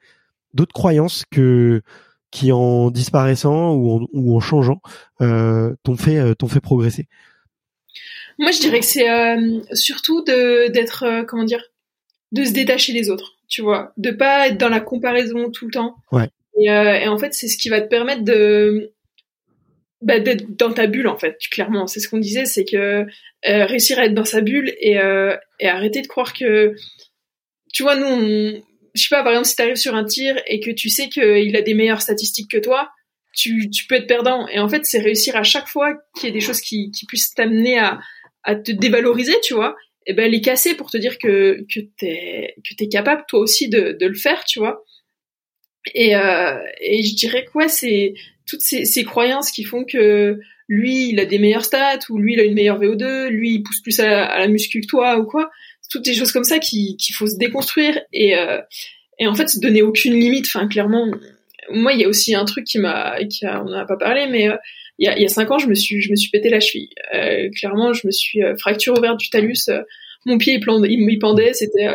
d'autres 0.54 0.72
croyances 0.72 1.24
que 1.30 1.82
qui 2.34 2.52
en 2.52 2.90
disparaissant 2.90 3.72
ou 3.72 3.92
en, 3.92 4.06
ou 4.12 4.36
en 4.36 4.40
changeant 4.40 4.80
euh, 5.20 5.74
t'ont 5.84 5.96
fait 5.96 6.34
t'ont 6.34 6.48
fait 6.48 6.60
progresser 6.60 7.06
moi, 8.38 8.50
je 8.50 8.60
dirais 8.60 8.80
que 8.80 8.86
c'est 8.86 9.08
euh, 9.08 9.60
surtout 9.72 10.22
de 10.24 10.68
d'être 10.68 11.04
euh, 11.04 11.24
comment 11.24 11.44
dire, 11.44 11.62
de 12.32 12.44
se 12.44 12.52
détacher 12.52 12.92
des 12.92 13.10
autres, 13.10 13.36
tu 13.48 13.62
vois, 13.62 13.92
de 13.96 14.10
pas 14.10 14.48
être 14.48 14.58
dans 14.58 14.68
la 14.68 14.80
comparaison 14.80 15.50
tout 15.50 15.66
le 15.66 15.72
temps. 15.72 15.96
Ouais. 16.10 16.28
Et, 16.60 16.70
euh, 16.70 16.94
et 16.94 17.08
en 17.08 17.18
fait, 17.18 17.34
c'est 17.34 17.48
ce 17.48 17.56
qui 17.56 17.68
va 17.68 17.80
te 17.80 17.88
permettre 17.88 18.22
de 18.22 18.92
bah, 20.00 20.20
d'être 20.20 20.56
dans 20.56 20.72
ta 20.72 20.86
bulle 20.86 21.08
en 21.08 21.16
fait. 21.16 21.38
Clairement, 21.50 21.86
c'est 21.86 22.00
ce 22.00 22.08
qu'on 22.08 22.18
disait, 22.18 22.44
c'est 22.44 22.64
que 22.64 23.06
réussir 23.44 23.98
à 23.98 24.06
être 24.06 24.14
dans 24.14 24.24
sa 24.24 24.40
bulle 24.40 24.72
et 24.80 24.98
et 25.60 25.68
arrêter 25.68 26.02
de 26.02 26.06
croire 26.06 26.32
que, 26.32 26.74
tu 27.72 27.82
vois, 27.82 27.96
nous, 27.96 28.06
on, 28.06 28.62
je 28.94 29.02
sais 29.02 29.08
pas, 29.10 29.22
par 29.22 29.32
exemple, 29.32 29.48
si 29.48 29.56
t'arrives 29.56 29.76
sur 29.76 29.94
un 29.94 30.04
tir 30.04 30.40
et 30.46 30.60
que 30.60 30.70
tu 30.70 30.88
sais 30.88 31.08
qu'il 31.08 31.56
a 31.56 31.62
des 31.62 31.74
meilleures 31.74 32.02
statistiques 32.02 32.50
que 32.50 32.58
toi, 32.58 32.90
tu, 33.36 33.68
tu 33.70 33.86
peux 33.86 33.96
être 33.96 34.06
perdant. 34.06 34.46
Et 34.48 34.60
en 34.60 34.68
fait, 34.68 34.84
c'est 34.84 35.00
réussir 35.00 35.36
à 35.36 35.42
chaque 35.42 35.66
fois 35.66 35.94
qu'il 36.14 36.28
y 36.28 36.30
ait 36.30 36.32
des 36.32 36.40
choses 36.40 36.60
qui, 36.60 36.90
qui 36.92 37.04
puissent 37.06 37.34
t'amener 37.34 37.78
à, 37.78 37.98
à 38.44 38.54
te 38.54 38.70
dévaloriser, 38.70 39.34
tu 39.42 39.54
vois, 39.54 39.74
et 40.06 40.12
ben 40.12 40.30
les 40.30 40.40
casser 40.40 40.74
pour 40.74 40.90
te 40.90 40.98
dire 40.98 41.18
que 41.18 41.64
que 41.72 41.80
t'es 41.98 42.54
que 42.68 42.74
t'es 42.74 42.88
capable 42.88 43.24
toi 43.26 43.40
aussi 43.40 43.68
de, 43.68 43.96
de 43.98 44.06
le 44.06 44.14
faire, 44.14 44.44
tu 44.44 44.58
vois. 44.58 44.84
Et 45.94 46.14
euh, 46.14 46.58
et 46.80 47.02
je 47.02 47.14
dirais 47.14 47.44
que 47.44 47.58
ouais, 47.58 47.68
c'est 47.68 48.14
toutes 48.46 48.60
ces, 48.60 48.84
ces 48.84 49.04
croyances 49.04 49.50
qui 49.50 49.64
font 49.64 49.84
que 49.84 50.38
lui 50.68 51.08
il 51.08 51.20
a 51.20 51.24
des 51.24 51.38
meilleurs 51.38 51.64
stats 51.64 52.00
ou 52.10 52.18
lui 52.18 52.34
il 52.34 52.40
a 52.40 52.44
une 52.44 52.54
meilleure 52.54 52.80
VO2, 52.80 53.28
lui 53.28 53.54
il 53.54 53.62
pousse 53.62 53.80
plus 53.80 53.98
à, 54.00 54.38
la 54.38 54.48
muscu 54.48 54.80
que 54.80 54.86
toi 54.86 55.18
ou 55.18 55.24
quoi. 55.24 55.50
Toutes 55.90 56.04
des 56.04 56.14
choses 56.14 56.32
comme 56.32 56.44
ça 56.44 56.58
qu'il 56.58 56.96
faut 57.14 57.26
se 57.26 57.36
déconstruire 57.36 58.00
et 58.12 58.36
euh, 58.36 58.60
et 59.18 59.26
en 59.26 59.34
fait 59.34 59.48
se 59.48 59.60
donner 59.60 59.82
aucune 59.82 60.14
limite. 60.14 60.46
Enfin 60.46 60.66
clairement, 60.66 61.06
moi 61.70 61.92
il 61.92 62.00
y 62.00 62.04
a 62.04 62.08
aussi 62.08 62.34
un 62.34 62.44
truc 62.44 62.64
qui 62.64 62.78
m'a 62.78 63.16
a, 63.16 63.62
on 63.62 63.70
n'a 63.70 63.84
pas 63.84 63.96
parlé 63.96 64.26
mais 64.26 64.48
euh, 64.48 64.56
il 64.98 65.06
y 65.06 65.08
a, 65.08 65.16
il 65.16 65.22
y 65.22 65.24
a 65.24 65.28
cinq 65.28 65.50
ans, 65.50 65.58
je 65.58 65.66
me 65.66 65.74
suis, 65.74 66.00
je 66.00 66.10
me 66.10 66.16
suis 66.16 66.30
pété 66.30 66.48
la 66.48 66.60
cheville. 66.60 66.90
Euh, 67.14 67.50
clairement, 67.50 67.92
je 67.92 68.06
me 68.06 68.12
suis 68.12 68.40
fracture 68.60 68.96
ouverte 68.96 69.18
du 69.18 69.28
talus. 69.28 69.68
Mon 70.24 70.38
pied, 70.38 70.54
il, 70.54 71.10
il, 71.10 71.18
pendait. 71.18 71.52
C'était, 71.52 71.88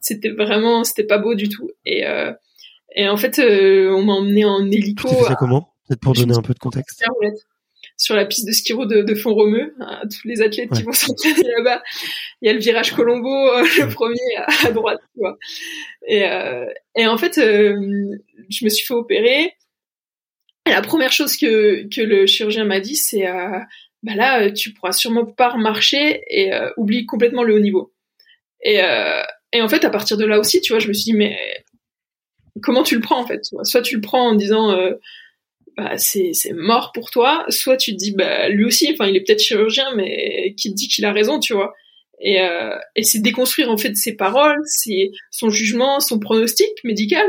c'était 0.00 0.28
vraiment, 0.28 0.84
c'était 0.84 1.02
pas 1.02 1.18
beau 1.18 1.34
du 1.34 1.48
tout. 1.48 1.68
Et, 1.84 2.04
et 2.94 3.08
en 3.08 3.16
fait, 3.16 3.40
on 3.40 4.00
m'a 4.04 4.12
emmené 4.12 4.44
en 4.44 4.64
hélico. 4.70 5.08
Tu 5.08 5.14
fait 5.16 5.24
ça 5.24 5.34
comment? 5.34 5.72
Peut-être 5.88 6.00
pour 6.00 6.12
donner 6.12 6.36
un 6.36 6.42
peu 6.42 6.54
de 6.54 6.60
contexte. 6.60 7.04
Sur 7.98 8.14
la 8.14 8.26
piste 8.26 8.46
de 8.46 8.52
ski 8.52 8.74
de, 8.74 9.02
de 9.02 9.14
Font-Romeu, 9.14 9.74
tous 10.02 10.28
les 10.28 10.42
athlètes 10.42 10.70
qui 10.70 10.82
vont 10.82 10.92
s'entraîner 10.92 11.48
là-bas, 11.56 11.82
il 12.42 12.46
y 12.46 12.50
a 12.50 12.52
le 12.52 12.58
virage 12.58 12.92
Colombo, 12.92 13.28
le 13.62 13.88
premier 13.88 14.18
à, 14.64 14.70
droite, 14.70 15.00
tu 15.14 15.20
vois. 15.20 15.38
Et, 16.06 16.24
et 16.96 17.06
en 17.06 17.16
fait, 17.16 17.36
je 17.36 18.64
me 18.64 18.68
suis 18.68 18.86
fait 18.86 18.94
opérer. 18.94 19.54
La 20.66 20.82
première 20.82 21.12
chose 21.12 21.36
que, 21.36 21.88
que 21.94 22.00
le 22.00 22.26
chirurgien 22.26 22.64
m'a 22.64 22.80
dit, 22.80 22.96
c'est 22.96 23.26
euh, 23.26 23.58
bah 24.02 24.14
là, 24.14 24.42
euh, 24.42 24.52
tu 24.52 24.72
pourras 24.72 24.92
sûrement 24.92 25.24
pas 25.24 25.50
remarcher 25.50 26.22
et 26.28 26.52
euh, 26.52 26.70
oublie 26.76 27.06
complètement 27.06 27.42
le 27.42 27.54
haut 27.54 27.60
niveau. 27.60 27.92
Et, 28.62 28.82
euh, 28.82 29.22
et 29.52 29.60
en 29.60 29.68
fait, 29.68 29.84
à 29.84 29.90
partir 29.90 30.16
de 30.16 30.24
là 30.24 30.38
aussi, 30.38 30.60
tu 30.60 30.72
vois, 30.72 30.78
je 30.80 30.88
me 30.88 30.92
suis 30.92 31.12
dit, 31.12 31.12
mais 31.12 31.36
comment 32.62 32.82
tu 32.82 32.94
le 32.94 33.00
prends 33.00 33.20
en 33.20 33.26
fait 33.26 33.44
Soit 33.62 33.82
tu 33.82 33.96
le 33.96 34.00
prends 34.00 34.28
en 34.28 34.34
disant, 34.34 34.70
euh, 34.72 34.92
bah, 35.76 35.96
c'est 35.98 36.32
mort 36.54 36.92
pour 36.92 37.10
toi, 37.10 37.44
soit 37.48 37.76
tu 37.76 37.92
te 37.92 37.96
dis, 37.96 38.12
bah 38.12 38.48
lui 38.48 38.64
aussi, 38.64 38.90
enfin, 38.92 39.08
il 39.08 39.16
est 39.16 39.20
peut-être 39.20 39.42
chirurgien, 39.42 39.94
mais 39.94 40.54
qui 40.56 40.70
te 40.70 40.74
dit 40.74 40.88
qu'il 40.88 41.04
a 41.04 41.12
raison, 41.12 41.38
tu 41.38 41.54
vois. 41.54 41.74
Et, 42.20 42.40
euh, 42.40 42.76
et 42.94 43.02
c'est 43.02 43.20
déconstruire 43.20 43.70
en 43.70 43.76
fait 43.76 43.94
ses 43.94 44.16
paroles, 44.16 44.62
ses, 44.64 45.10
son 45.30 45.50
jugement, 45.50 46.00
son 46.00 46.18
pronostic 46.18 46.70
médical 46.82 47.26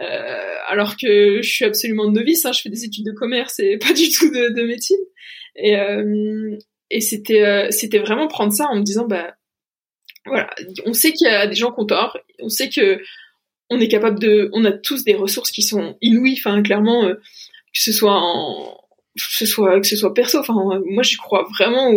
euh, 0.00 0.56
alors 0.66 0.96
que 0.96 1.40
je 1.40 1.48
suis 1.48 1.64
absolument 1.64 2.10
novice, 2.10 2.44
hein, 2.44 2.52
je 2.52 2.62
fais 2.62 2.68
des 2.68 2.84
études 2.84 3.06
de 3.06 3.12
commerce 3.12 3.60
et 3.60 3.78
pas 3.80 3.92
du 3.92 4.10
tout 4.10 4.30
de, 4.30 4.52
de 4.52 4.62
médecine. 4.62 4.98
Et, 5.56 5.76
euh, 5.76 6.56
et 6.90 7.00
c'était 7.00 7.44
euh, 7.44 7.70
c'était 7.70 8.00
vraiment 8.00 8.26
prendre 8.26 8.52
ça 8.52 8.66
en 8.66 8.76
me 8.76 8.82
disant 8.82 9.06
bah 9.06 9.34
voilà, 10.26 10.50
on 10.86 10.92
sait 10.94 11.12
qu'il 11.12 11.28
y 11.28 11.30
a 11.30 11.46
des 11.46 11.54
gens 11.54 11.70
qui 11.70 11.80
ont 11.80 11.86
tort, 11.86 12.18
on 12.40 12.48
sait 12.48 12.70
que 12.70 13.00
on 13.70 13.80
est 13.80 13.88
capable 13.88 14.18
de, 14.18 14.50
on 14.52 14.64
a 14.64 14.72
tous 14.72 15.04
des 15.04 15.14
ressources 15.14 15.50
qui 15.50 15.62
sont 15.62 15.96
inouïes, 16.00 16.38
enfin 16.38 16.62
clairement 16.62 17.08
que 17.74 17.82
ce 17.82 17.92
soit 17.92 18.14
en 18.14 18.80
que 19.16 19.22
ce 19.22 19.46
soit 19.46 19.80
que 19.80 19.86
ce 19.86 19.96
soit 19.96 20.14
perso, 20.14 20.38
enfin 20.38 20.54
moi 20.86 21.02
j'y 21.02 21.16
crois 21.16 21.46
vraiment 21.56 21.92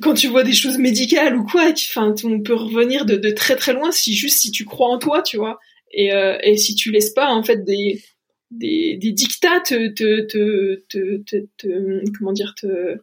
quand 0.00 0.14
tu 0.14 0.28
vois 0.28 0.42
des 0.44 0.52
choses 0.52 0.78
médicales 0.78 1.36
ou 1.36 1.44
quoi, 1.44 1.70
enfin 1.70 2.14
on 2.24 2.40
peut 2.40 2.54
revenir 2.54 3.04
de, 3.04 3.16
de 3.16 3.30
très 3.30 3.56
très 3.56 3.72
loin 3.72 3.92
si 3.92 4.14
juste 4.14 4.40
si 4.40 4.50
tu 4.50 4.64
crois 4.64 4.88
en 4.88 4.98
toi, 4.98 5.22
tu 5.22 5.36
vois. 5.36 5.58
Et, 5.92 6.12
euh, 6.12 6.36
et 6.42 6.56
si 6.56 6.74
tu 6.74 6.90
laisses 6.90 7.10
pas 7.10 7.28
en 7.28 7.42
fait 7.42 7.64
des 7.64 8.02
des, 8.50 8.96
des 8.96 9.12
dictats 9.12 9.60
te, 9.60 9.88
te, 9.88 10.20
te, 10.20 10.82
te, 11.56 12.18
comment 12.18 12.32
dire 12.32 12.54
te, 12.60 12.96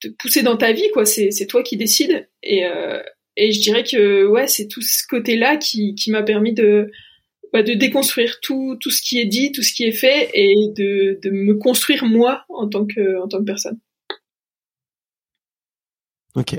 te 0.00 0.08
pousser 0.08 0.42
dans 0.42 0.56
ta 0.56 0.72
vie 0.72 0.88
quoi. 0.92 1.04
C'est 1.04 1.30
c'est 1.30 1.46
toi 1.46 1.62
qui 1.62 1.76
décides. 1.76 2.28
Et 2.42 2.66
euh, 2.66 3.02
et 3.36 3.52
je 3.52 3.60
dirais 3.60 3.84
que 3.84 4.26
ouais 4.26 4.46
c'est 4.46 4.68
tout 4.68 4.82
ce 4.82 5.06
côté 5.08 5.36
là 5.36 5.56
qui 5.56 5.94
qui 5.94 6.10
m'a 6.10 6.22
permis 6.22 6.52
de 6.52 6.90
bah, 7.52 7.62
de 7.62 7.74
déconstruire 7.74 8.38
tout 8.40 8.76
tout 8.80 8.90
ce 8.90 9.02
qui 9.02 9.18
est 9.18 9.26
dit 9.26 9.52
tout 9.52 9.62
ce 9.62 9.72
qui 9.72 9.84
est 9.84 9.92
fait 9.92 10.30
et 10.34 10.54
de 10.76 11.18
de 11.22 11.30
me 11.30 11.54
construire 11.54 12.04
moi 12.04 12.44
en 12.48 12.68
tant 12.68 12.86
que 12.86 13.20
en 13.22 13.28
tant 13.28 13.38
que 13.38 13.44
personne 13.44 13.78
Ok. 16.38 16.54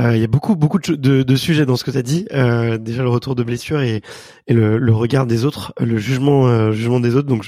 Euh, 0.00 0.16
il 0.16 0.20
y 0.20 0.24
a 0.24 0.26
beaucoup 0.26 0.56
beaucoup 0.56 0.80
de, 0.80 1.22
de, 1.22 1.36
sujets 1.36 1.66
dans 1.66 1.76
ce 1.76 1.84
que 1.84 1.92
tu 1.92 1.98
as 1.98 2.02
dit. 2.02 2.26
Euh, 2.32 2.78
déjà 2.78 3.04
le 3.04 3.08
retour 3.08 3.36
de 3.36 3.44
blessure 3.44 3.80
et, 3.80 4.02
et 4.48 4.54
le, 4.54 4.78
le, 4.78 4.92
regard 4.92 5.26
des 5.26 5.44
autres, 5.44 5.72
le 5.78 5.98
jugement 5.98 6.48
euh, 6.48 6.72
jugement 6.72 6.98
des 6.98 7.14
autres. 7.14 7.28
Donc 7.28 7.44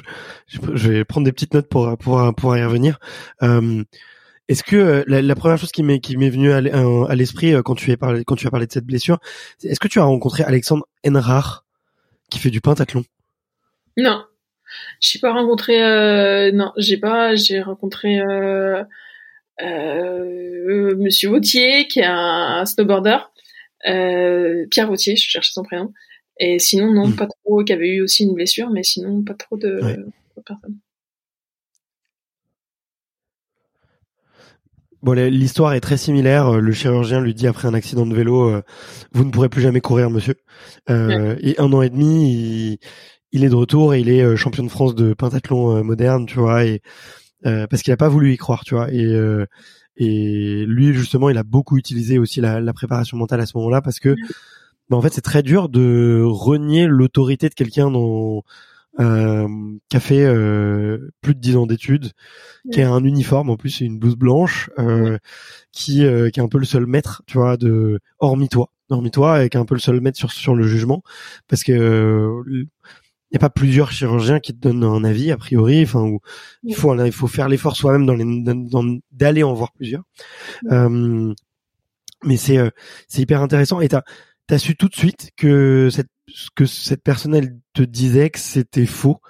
je, 0.47 0.59
je, 0.75 0.93
vais 0.93 1.05
prendre 1.05 1.25
des 1.25 1.33
petites 1.33 1.55
notes 1.55 1.69
pour 1.69 1.99
pour 1.99 2.35
pour 2.37 2.57
y 2.57 2.65
revenir. 2.65 2.99
Euh, 3.43 3.83
est-ce 4.49 4.63
que 4.63 4.77
euh, 4.77 5.05
la, 5.09 5.23
la, 5.23 5.35
première 5.35 5.59
chose 5.59 5.73
qui 5.73 5.83
m'est 5.83 5.99
qui 5.99 6.17
m'est 6.17 6.31
venue 6.31 6.53
à 6.53 6.61
l'esprit 7.17 7.55
quand 7.65 7.75
tu 7.75 7.91
as 7.91 7.97
parlé 7.97 8.23
quand 8.25 8.37
tu 8.37 8.47
as 8.47 8.51
parlé 8.51 8.67
de 8.67 8.73
cette 8.73 8.87
blessure, 8.87 9.19
est-ce 9.65 9.81
que 9.81 9.89
tu 9.89 9.99
as 9.99 10.05
rencontré 10.05 10.45
Alexandre 10.45 10.87
Enrard 11.05 11.66
qui 12.31 12.39
fait 12.39 12.51
du 12.51 12.61
pentathlon 12.61 13.05
Non, 13.97 14.25
j'ai 15.01 15.19
pas 15.19 15.33
rencontré. 15.33 15.83
Euh, 15.83 16.53
non, 16.53 16.73
j'ai 16.77 16.97
pas. 16.97 17.35
J'ai 17.35 17.61
rencontré 17.61 18.21
euh, 18.21 18.83
euh, 19.63 20.97
Monsieur 20.97 21.31
Vautier, 21.31 21.87
qui 21.89 22.01
est 22.01 22.07
un, 22.07 22.65
snowboarder. 22.67 23.19
Euh, 23.89 24.67
Pierre 24.71 24.89
Vautier, 24.89 25.17
je 25.17 25.29
cherchais 25.29 25.53
son 25.53 25.63
prénom. 25.63 25.93
Et 26.39 26.59
sinon, 26.59 26.93
non, 26.93 27.09
hmm. 27.09 27.17
pas 27.17 27.27
trop. 27.27 27.63
Qui 27.65 27.73
avait 27.73 27.89
eu 27.89 28.03
aussi 28.03 28.25
une 28.25 28.35
blessure, 28.35 28.71
mais 28.71 28.83
sinon, 28.83 29.23
pas 29.23 29.35
trop 29.35 29.57
de, 29.57 29.81
de 30.37 30.43
personnes. 30.45 30.79
Bon, 35.07 35.13
l'histoire 35.13 35.73
est 35.75 35.81
très 35.81 35.97
similaire. 35.97 36.61
Le 36.61 36.73
chirurgien 36.73 37.21
lui 37.21 37.33
dit 37.33 37.47
après 37.47 37.69
un 37.69 37.75
accident 37.75 38.07
de 38.07 38.13
vélo, 38.13 38.51
euh, 38.51 38.63
vous 39.13 39.25
ne 39.25 39.31
pourrez 39.31 39.49
plus 39.49 39.63
jamais 39.63 39.81
courir, 39.81 40.11
monsieur. 40.11 40.35
Euh, 40.91 41.37
Et 41.39 41.55
un 41.61 41.73
an 41.73 41.81
et 41.81 41.91
demi, 41.91 42.33
il, 42.33 42.79
il, 43.31 43.45
est 43.45 43.49
de 43.49 43.55
retour 43.55 43.95
et 43.95 44.01
il 44.01 44.09
est 44.09 44.25
euh, 44.25 44.35
champion 44.35 44.65
de 44.65 44.69
France 44.69 44.97
de 44.97 45.15
pentathlon 45.15 45.77
euh, 45.77 45.83
moderne, 45.85 46.27
tu 46.27 46.41
vois, 46.41 46.65
et 46.65 46.83
parce 47.45 47.83
qu'il 47.83 47.93
a 47.93 47.97
pas 47.97 48.09
voulu 48.09 48.33
y 48.33 48.37
croire, 48.37 48.65
tu 48.65 48.75
vois. 48.75 48.93
Et 48.93 49.07
et 49.97 50.65
lui 50.67 50.93
justement, 50.93 51.31
il 51.31 51.39
a 51.39 51.45
beaucoup 51.45 51.79
utilisé 51.79 52.19
aussi 52.19 52.41
la, 52.41 52.61
la 52.61 52.73
préparation 52.73 53.17
mentale 53.17 53.41
à 53.41 53.47
ce 53.47 53.57
moment-là 53.59 53.83
parce 53.83 54.01
que, 54.01 54.17
bah, 54.91 54.97
en 54.97 55.03
fait, 55.03 55.15
c'est 55.15 55.21
très 55.21 55.45
dur 55.45 55.69
de 55.69 56.21
renier 56.27 56.89
l'autorité 56.89 57.49
de 57.49 57.55
quelqu'un 57.55 57.93
dans 57.93 58.43
euh, 58.99 59.49
qui 59.89 59.97
a 59.97 60.01
fait 60.01 60.25
euh, 60.25 61.13
plus 61.21 61.35
de 61.35 61.41
10 61.41 61.57
ans 61.57 61.67
d'études, 61.67 62.13
qui 62.73 62.83
a 62.83 62.91
un 62.91 63.05
uniforme 63.05 63.51
en 63.51 63.57
plus, 63.57 63.71
c'est 63.71 63.85
une 63.85 63.99
blouse 63.99 64.17
blanche, 64.17 64.71
euh, 64.79 65.19
qui, 65.73 66.05
euh, 66.05 66.31
qui 66.31 66.41
est 66.41 66.43
un 66.43 66.49
peu 66.49 66.59
le 66.59 66.65
seul 66.65 66.87
maître, 66.87 67.23
tu 67.27 67.39
vois, 67.39 67.57
de 67.57 68.01
hormis 68.19 68.49
toi, 68.49 68.73
hormis 68.91 69.11
toi, 69.11 69.45
et 69.45 69.49
qui 69.49 69.57
est 69.57 69.61
un 69.61 69.65
peu 69.65 69.75
le 69.75 69.81
seul 69.81 70.01
maître 70.01 70.19
sur 70.19 70.33
sur 70.33 70.55
le 70.55 70.67
jugement, 70.67 71.03
parce 71.49 71.63
que 71.65 72.31
il 72.49 73.33
n'y 73.33 73.37
a 73.37 73.41
pas 73.41 73.51
plusieurs 73.51 73.91
chirurgiens 73.91 74.41
qui 74.41 74.53
te 74.55 74.59
donnent 74.59 74.85
un 74.85 75.05
avis 75.05 75.33
a 75.33 75.37
priori, 75.37 75.83
enfin 75.83 76.03
où 76.03 76.21
il 76.63 76.75
faut 76.75 76.95
il 77.05 77.13
faut 77.13 77.27
faire 77.27 77.49
l'effort 77.49 77.77
soi-même 77.77 78.07
dans 78.07 78.15
les 78.15 78.25
d'aller 79.13 79.43
en 79.43 79.53
voir 79.53 79.73
plusieurs. 79.73 80.05
mais 82.25 82.37
c'est 82.37 82.59
c'est 83.09 83.23
hyper 83.23 83.43
intéressant 83.43 83.81
et 83.81 83.89
t'as 83.89 84.03
t'as 84.47 84.59
su 84.59 84.77
tout 84.77 84.89
de 84.89 84.95
suite 84.95 85.31
que 85.37 85.89
cette 85.91 86.09
que 86.55 86.67
cette 86.67 87.03
personne 87.03 87.35
elle 87.35 87.57
te 87.75 87.83
disait 87.83 88.31
que 88.31 88.39
c'était 88.39 88.87
faux. 88.87 89.21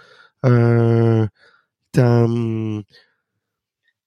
Euh, 0.44 1.26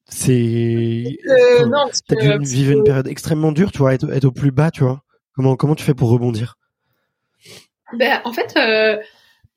c'est 0.06 1.18
euh, 1.28 1.70
t'as 2.08 2.38
dû 2.38 2.46
vivre 2.46 2.72
une 2.72 2.84
période 2.84 3.08
extrêmement 3.08 3.52
dure, 3.52 3.72
tu 3.72 3.80
vois, 3.80 3.94
être, 3.94 4.26
au 4.26 4.32
plus 4.32 4.52
bas, 4.52 4.72
tu 4.72 4.84
vois. 4.84 5.04
Comment 5.34 5.56
comment 5.56 5.76
tu 5.76 5.84
fais 5.84 5.94
pour 5.94 6.10
rebondir? 6.10 6.58
Ben 7.98 8.22
en 8.26 8.34
fait. 8.34 8.56
Euh, 8.58 8.98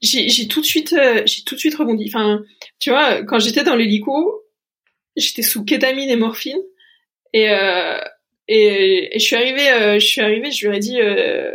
j'ai 0.03 0.49
tout 0.49 0.61
de 0.61 0.67
suite 0.67 0.93
euh, 0.95 1.23
j'ai 1.27 1.45
tout 1.45 1.55
de 1.55 1.61
suite 1.61 1.77
rebondi 1.77 2.07
enfin 2.09 2.43
tu 2.81 2.91
vois 2.91 3.23
quand 3.23 3.39
j'étais 3.39 3.63
dans 3.63 3.77
l'hélico 3.77 4.43
j'étais 5.15 5.43
sous 5.43 5.65
kétamine 5.65 6.11
et 6.11 6.17
morphine 6.17 6.59
et 7.33 7.51
euh, 7.51 7.99
et, 8.49 9.15
et, 9.17 9.19
je 9.19 9.25
suis 9.25 9.37
arrivée 9.37 9.71
euh, 9.71 9.99
je 9.99 10.07
suis 10.07 10.21
arrivée 10.21 10.51
je 10.51 10.69
lui 10.69 10.77
ai 10.77 10.81
dit 10.81 11.01
euh, 11.01 11.53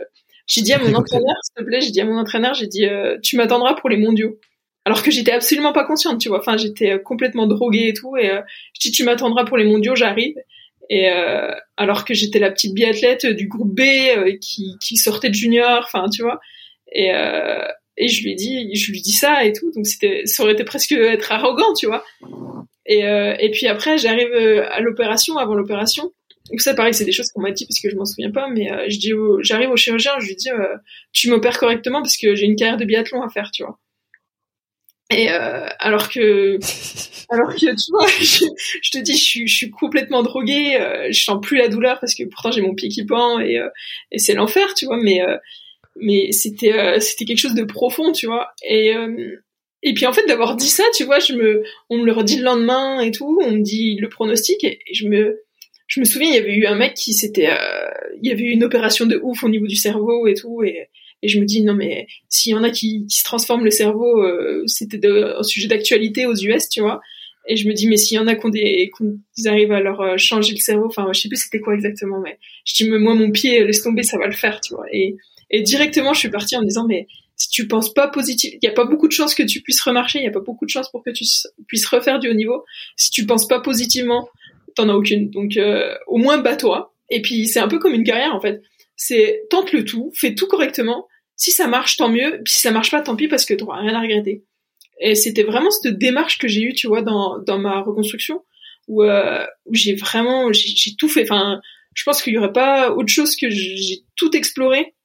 j'ai 0.47 0.61
dit 0.61 0.73
à 0.73 0.79
mon 0.79 0.93
entraîneur, 0.95 1.35
s'il 1.43 1.55
te 1.55 1.63
plaît, 1.63 1.81
j'ai 1.81 1.91
dit 1.91 2.01
à 2.01 2.05
mon 2.05 2.17
entraîneur, 2.17 2.53
j'ai 2.53 2.67
dit, 2.67 2.85
euh, 2.85 3.17
tu 3.21 3.35
m'attendras 3.35 3.75
pour 3.75 3.89
les 3.89 3.97
mondiaux. 3.97 4.39
Alors 4.85 5.03
que 5.03 5.11
j'étais 5.11 5.33
absolument 5.33 5.73
pas 5.73 5.83
consciente, 5.83 6.21
tu 6.21 6.29
vois. 6.29 6.39
Enfin, 6.39 6.55
j'étais 6.55 6.93
euh, 6.93 6.97
complètement 6.97 7.47
droguée 7.47 7.89
et 7.89 7.93
tout. 7.93 8.15
Et 8.15 8.29
euh, 8.29 8.41
je 8.73 8.79
dis, 8.87 8.91
tu 8.91 9.03
m'attendras 9.03 9.43
pour 9.43 9.57
les 9.57 9.65
mondiaux, 9.65 9.95
j'arrive. 9.95 10.35
Et 10.89 11.09
alors 11.75 12.05
que 12.05 12.13
j'étais 12.13 12.39
la 12.39 12.49
petite 12.49 12.73
biathlète 12.73 13.25
du 13.25 13.49
groupe 13.49 13.75
B 13.75 13.81
qui, 14.39 14.77
qui 14.81 14.95
sortait 14.95 15.27
de 15.27 15.33
junior, 15.33 15.83
enfin, 15.83 16.05
tu 16.09 16.21
vois. 16.21 16.39
Et, 16.93 17.09
et 17.97 18.07
je 18.07 18.23
lui 18.23 18.35
dis, 18.35 18.73
je 18.73 18.93
lui 18.93 19.01
dis 19.01 19.11
ça 19.11 19.43
et 19.43 19.51
tout. 19.51 19.69
Donc 19.75 19.85
c'était, 19.85 20.21
ça 20.23 20.43
aurait 20.43 20.53
été 20.53 20.63
presque 20.63 20.93
être 20.93 21.29
arrogant, 21.33 21.73
tu 21.73 21.87
vois. 21.87 22.05
Et, 22.85 23.01
et 23.01 23.51
puis 23.51 23.67
après, 23.67 23.97
j'arrive 23.97 24.31
à 24.33 24.79
l'opération, 24.79 25.35
avant 25.37 25.55
l'opération. 25.55 26.13
Donc 26.49 26.61
ça, 26.61 26.73
pareil, 26.73 26.93
c'est 26.93 27.05
des 27.05 27.11
choses 27.11 27.29
qu'on 27.31 27.41
m'a 27.41 27.51
dit 27.51 27.65
parce 27.65 27.79
que 27.79 27.89
je 27.89 27.95
m'en 27.95 28.05
souviens 28.05 28.31
pas, 28.31 28.47
mais 28.49 28.71
euh, 28.71 28.85
je 28.89 28.97
dis, 28.97 29.11
j'arrive 29.41 29.69
au 29.69 29.75
chirurgien, 29.75 30.13
je 30.19 30.27
lui 30.27 30.35
dis, 30.35 30.49
euh, 30.49 30.75
tu 31.11 31.29
m'opères 31.29 31.59
correctement 31.59 32.01
parce 32.01 32.17
que 32.17 32.35
j'ai 32.35 32.45
une 32.45 32.55
carrière 32.55 32.77
de 32.77 32.85
biathlon 32.85 33.21
à 33.21 33.29
faire, 33.29 33.51
tu 33.51 33.63
vois. 33.63 33.79
Et 35.09 35.31
euh, 35.31 35.67
alors 35.79 36.09
que, 36.09 36.57
alors 37.29 37.53
que 37.53 37.59
tu 37.59 37.91
vois, 37.91 38.07
je, 38.19 38.91
te 38.91 38.97
dis, 38.99 39.13
je 39.13 39.23
suis, 39.23 39.47
je 39.47 39.55
suis 39.55 39.69
complètement 39.71 40.23
droguée, 40.23 40.77
je 41.09 41.23
sens 41.23 41.39
plus 41.41 41.57
la 41.57 41.67
douleur 41.67 41.99
parce 41.99 42.15
que 42.15 42.23
pourtant 42.23 42.51
j'ai 42.51 42.61
mon 42.61 42.75
pied 42.75 42.89
qui 42.89 43.05
pend 43.05 43.39
et, 43.39 43.61
et 44.11 44.19
c'est 44.19 44.33
l'enfer, 44.33 44.73
tu 44.73 44.85
vois. 44.85 44.97
Mais 45.01 45.21
mais 45.99 46.31
c'était 46.31 46.99
c'était 46.99 47.25
quelque 47.25 47.39
chose 47.39 47.55
de 47.55 47.63
profond, 47.63 48.11
tu 48.11 48.27
vois. 48.27 48.49
Et 48.67 48.93
et 49.83 49.93
puis 49.93 50.05
en 50.05 50.13
fait 50.13 50.25
d'avoir 50.27 50.55
dit 50.55 50.67
ça, 50.67 50.83
tu 50.93 51.05
vois, 51.05 51.19
je 51.19 51.33
me, 51.33 51.63
on 51.89 51.99
me 51.99 52.05
le 52.05 52.11
redit 52.11 52.37
le 52.37 52.43
lendemain 52.43 52.99
et 52.99 53.11
tout, 53.11 53.39
on 53.41 53.51
me 53.51 53.61
dit 53.61 53.95
le 53.95 54.09
pronostic 54.09 54.63
et 54.63 54.79
je 54.91 55.07
me 55.07 55.39
je 55.87 55.99
me 56.01 56.05
souviens, 56.05 56.29
il 56.29 56.35
y 56.35 56.37
avait 56.37 56.53
eu 56.53 56.65
un 56.65 56.75
mec 56.75 56.93
qui 56.93 57.13
s'était, 57.13 57.49
euh, 57.49 57.89
il 58.21 58.29
y 58.29 58.31
avait 58.31 58.43
eu 58.43 58.51
une 58.51 58.63
opération 58.63 59.05
de 59.05 59.19
ouf 59.23 59.43
au 59.43 59.49
niveau 59.49 59.67
du 59.67 59.75
cerveau 59.75 60.27
et 60.27 60.33
tout, 60.33 60.61
et, 60.63 60.89
et 61.23 61.27
je 61.27 61.39
me 61.39 61.45
dis 61.45 61.63
non 61.63 61.73
mais 61.73 62.07
s'il 62.29 62.51
y 62.51 62.55
en 62.55 62.63
a 62.63 62.69
qui, 62.69 63.07
qui 63.07 63.17
se 63.17 63.23
transforment 63.23 63.63
le 63.63 63.71
cerveau, 63.71 64.21
euh, 64.21 64.63
c'était 64.67 64.99
un 65.07 65.43
sujet 65.43 65.67
d'actualité 65.67 66.25
aux 66.25 66.35
US, 66.35 66.69
tu 66.69 66.81
vois. 66.81 67.01
Et 67.49 67.55
je 67.55 67.67
me 67.69 67.73
dis 67.73 67.87
mais 67.87 67.95
s'il 67.95 68.17
y 68.17 68.19
en 68.19 68.27
a 68.27 68.35
qui 68.35 68.51
des, 68.51 68.91
arrivent 69.45 69.71
à 69.71 69.79
leur 69.79 70.01
euh, 70.01 70.17
changer 70.17 70.51
le 70.53 70.59
cerveau, 70.59 70.87
enfin 70.87 71.07
je 71.13 71.21
sais 71.21 71.29
plus 71.29 71.37
c'était 71.37 71.61
quoi 71.61 71.73
exactement, 71.73 72.19
mais 72.19 72.37
je 72.65 72.73
dis 72.75 72.89
mais 72.89 72.99
moi 72.99 73.15
mon 73.15 73.31
pied 73.31 73.63
laisse 73.63 73.81
tomber, 73.81 74.03
ça 74.03 74.17
va 74.17 74.27
le 74.27 74.33
faire, 74.33 74.59
tu 74.59 74.73
vois. 74.73 74.85
Et, 74.91 75.15
et 75.49 75.61
directement 75.61 76.13
je 76.13 76.19
suis 76.19 76.29
partie 76.29 76.57
en 76.57 76.61
me 76.61 76.67
disant 76.67 76.85
mais 76.85 77.07
si 77.37 77.49
tu 77.49 77.67
penses 77.67 77.93
pas 77.93 78.07
positif, 78.07 78.55
il 78.61 78.65
y 78.65 78.67
a 78.67 78.73
pas 78.73 78.85
beaucoup 78.85 79.07
de 79.07 79.13
chances 79.13 79.35
que 79.35 79.43
tu 79.43 79.61
puisses 79.61 79.81
remarcher, 79.81 80.19
il 80.19 80.25
y 80.25 80.27
a 80.27 80.31
pas 80.31 80.41
beaucoup 80.41 80.65
de 80.65 80.71
chances 80.71 80.89
pour 80.89 81.03
que 81.03 81.11
tu 81.11 81.23
puisses 81.67 81.85
refaire 81.85 82.19
du 82.19 82.29
haut 82.29 82.33
niveau. 82.33 82.65
Si 82.95 83.11
tu 83.11 83.27
penses 83.27 83.47
pas 83.47 83.61
positivement, 83.61 84.27
t'en 84.77 84.89
as 84.89 84.95
aucune. 84.95 85.29
Donc 85.29 85.57
euh, 85.57 85.93
au 86.07 86.17
moins 86.17 86.37
bats-toi. 86.37 86.93
Et 87.09 87.21
puis 87.21 87.47
c'est 87.47 87.59
un 87.59 87.67
peu 87.67 87.79
comme 87.79 87.93
une 87.93 88.03
carrière 88.03 88.33
en 88.33 88.41
fait. 88.41 88.61
C'est 88.95 89.43
tente 89.49 89.71
le 89.73 89.85
tout, 89.85 90.11
fais 90.15 90.33
tout 90.33 90.47
correctement. 90.47 91.07
Si 91.35 91.51
ça 91.51 91.67
marche, 91.67 91.97
tant 91.97 92.09
mieux. 92.09 92.41
Puis 92.43 92.53
si 92.53 92.61
ça 92.61 92.71
marche 92.71 92.89
pas, 92.89 93.01
tant 93.01 93.15
pis 93.15 93.27
parce 93.27 93.45
que 93.45 93.53
t'auras 93.53 93.81
rien 93.81 93.93
à 93.93 94.01
regretter. 94.01 94.43
Et 94.99 95.15
c'était 95.15 95.43
vraiment 95.43 95.69
cette 95.69 95.97
démarche 95.97 96.39
que 96.39 96.47
j'ai 96.47 96.61
eue, 96.61 96.73
tu 96.73 96.87
vois, 96.87 97.03
dans, 97.03 97.37
dans 97.39 97.59
ma 97.59 97.81
reconstruction, 97.81 98.43
où, 98.87 99.03
euh, 99.03 99.45
où 99.65 99.75
j'ai 99.75 99.93
vraiment, 99.93 100.51
j'ai 100.51 100.95
tout 100.97 101.07
fait. 101.07 101.21
Enfin, 101.21 101.61
je 101.93 102.03
pense 102.03 102.23
qu'il 102.23 102.33
y 102.33 102.37
aurait 102.39 102.53
pas 102.53 102.91
autre 102.91 103.09
chose 103.09 103.35
que 103.35 103.49
j'ai 103.51 103.99
tout 104.15 104.35
exploré. 104.35 104.95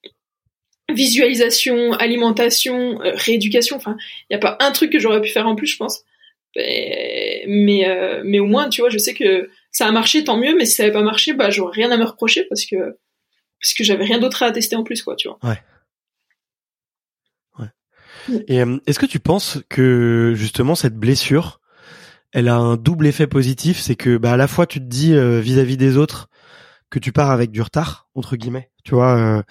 Visualisation, 0.90 1.92
alimentation, 1.92 3.02
euh, 3.02 3.12
rééducation. 3.14 3.76
Enfin, 3.76 3.96
il 4.30 4.34
y 4.34 4.36
a 4.36 4.38
pas 4.38 4.56
un 4.60 4.72
truc 4.72 4.90
que 4.90 4.98
j'aurais 4.98 5.20
pu 5.20 5.28
faire 5.28 5.46
en 5.46 5.54
plus, 5.54 5.66
je 5.66 5.76
pense. 5.76 6.02
Mais 6.56 7.44
mais, 7.46 8.20
mais 8.24 8.40
au 8.40 8.46
moins, 8.46 8.68
tu 8.70 8.80
vois, 8.80 8.90
je 8.90 8.98
sais 8.98 9.14
que 9.14 9.50
ça 9.72 9.86
a 9.86 9.92
marché, 9.92 10.22
tant 10.22 10.36
mieux, 10.36 10.54
mais 10.56 10.66
si 10.66 10.74
ça 10.74 10.84
avait 10.84 10.92
pas 10.92 11.02
marché, 11.02 11.32
bah, 11.32 11.50
j'aurais 11.50 11.72
rien 11.72 11.90
à 11.90 11.96
me 11.96 12.04
reprocher 12.04 12.44
parce 12.48 12.66
que, 12.66 12.76
parce 13.60 13.74
que 13.76 13.82
j'avais 13.82 14.04
rien 14.04 14.18
d'autre 14.18 14.42
à 14.42 14.52
tester 14.52 14.76
en 14.76 14.84
plus, 14.84 15.02
quoi, 15.02 15.16
tu 15.16 15.28
vois. 15.28 15.38
Ouais. 15.42 15.62
Ouais. 17.58 18.44
Et 18.48 18.60
euh, 18.60 18.78
est-ce 18.86 18.98
que 18.98 19.06
tu 19.06 19.18
penses 19.18 19.58
que 19.70 20.34
justement 20.36 20.74
cette 20.74 20.96
blessure, 20.96 21.60
elle 22.32 22.48
a 22.48 22.56
un 22.56 22.76
double 22.76 23.06
effet 23.06 23.26
positif, 23.26 23.80
c'est 23.80 23.96
que 23.96 24.18
bah 24.18 24.32
à 24.32 24.36
la 24.36 24.46
fois 24.46 24.66
tu 24.66 24.78
te 24.78 24.84
dis 24.84 25.14
euh, 25.14 25.40
vis-à-vis 25.40 25.76
des 25.76 25.96
autres 25.96 26.28
que 26.88 26.98
tu 26.98 27.12
pars 27.12 27.30
avec 27.30 27.50
du 27.50 27.62
retard 27.62 28.08
entre 28.14 28.36
guillemets, 28.36 28.70
tu 28.84 28.94
vois, 28.94 29.16
euh, 29.16 29.42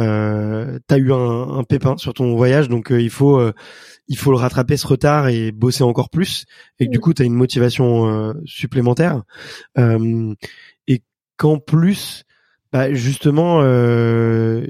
euh 0.00 0.78
t'as 0.88 0.98
eu 0.98 1.12
un, 1.12 1.58
un, 1.58 1.64
pépin 1.64 1.96
sur 1.96 2.14
ton 2.14 2.34
voyage, 2.34 2.68
donc 2.68 2.88
il 2.90 3.10
faut 3.10 3.40
il 4.10 4.18
faut 4.18 4.32
le 4.32 4.36
rattraper 4.36 4.76
ce 4.76 4.88
retard 4.88 5.28
et 5.28 5.52
bosser 5.52 5.84
encore 5.84 6.10
plus. 6.10 6.44
Et 6.80 6.88
du 6.88 6.98
coup 6.98 7.14
tu 7.14 7.22
as 7.22 7.24
une 7.24 7.34
motivation 7.34 8.08
euh, 8.08 8.34
supplémentaire. 8.44 9.22
Euh, 9.78 10.34
et 10.88 11.02
qu'en 11.36 11.58
plus 11.58 12.24
bah, 12.72 12.92
justement 12.92 13.62
euh, 13.62 14.66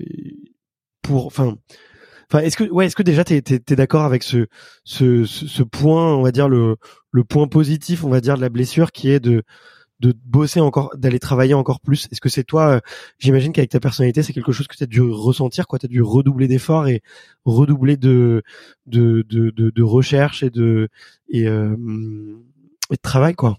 pour 1.03 1.26
enfin 1.26 1.57
enfin 2.30 2.45
est-ce 2.45 2.59
que 2.59 2.64
ouais 2.64 2.86
est-ce 2.86 2.97
que 2.97 3.03
déjà 3.03 3.24
tu 3.24 3.34
es, 3.34 3.74
d'accord 3.74 4.05
avec 4.05 4.22
ce, 4.22 4.47
ce 4.84 5.24
ce 5.24 5.62
point 5.62 6.14
on 6.14 6.22
va 6.22 6.32
dire 6.32 6.49
le 6.49 6.76
le 7.11 7.24
point 7.24 7.49
positif 7.49 8.05
on 8.05 8.11
va 8.11 8.20
dire 8.20 8.36
de 8.36 8.43
la 8.43 8.51
blessure 8.51 8.93
qui 8.93 9.11
est 9.11 9.20
de 9.20 9.43
de 10.01 10.14
bosser 10.24 10.61
encore, 10.61 10.96
d'aller 10.96 11.18
travailler 11.18 11.55
encore 11.55 11.80
plus 11.80 12.09
Est-ce 12.11 12.20
que 12.20 12.28
c'est 12.28 12.44
toi 12.44 12.76
euh, 12.76 12.80
J'imagine 13.18 13.53
qu'avec 13.53 13.70
ta 13.70 13.80
personnalité, 13.80 14.22
c'est 14.22 14.32
quelque 14.32 14.53
chose 14.53 14.66
que 14.66 14.76
tu 14.76 14.82
as 14.82 14.86
dû 14.86 15.01
ressentir, 15.03 15.66
quoi. 15.66 15.78
Tu 15.78 15.86
as 15.86 15.88
dû 15.88 16.03
redoubler 16.03 16.48
d'efforts 16.48 16.88
et 16.88 17.03
redoubler 17.44 17.96
de 17.96 18.42
de, 18.86 19.22
de 19.28 19.82
recherche 19.82 20.42
et 20.42 20.51
de 20.51 20.88
et, 21.28 21.46
euh, 21.46 21.76
travail, 23.03 23.34
quoi. 23.34 23.59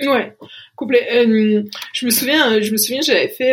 Ouais, 0.00 0.34
complet. 0.74 1.06
Euh, 1.12 1.62
je 1.92 2.06
me 2.06 2.10
souviens, 2.10 2.60
je 2.60 2.72
me 2.72 2.78
souviens, 2.78 3.02
j'avais 3.02 3.28
fait, 3.28 3.52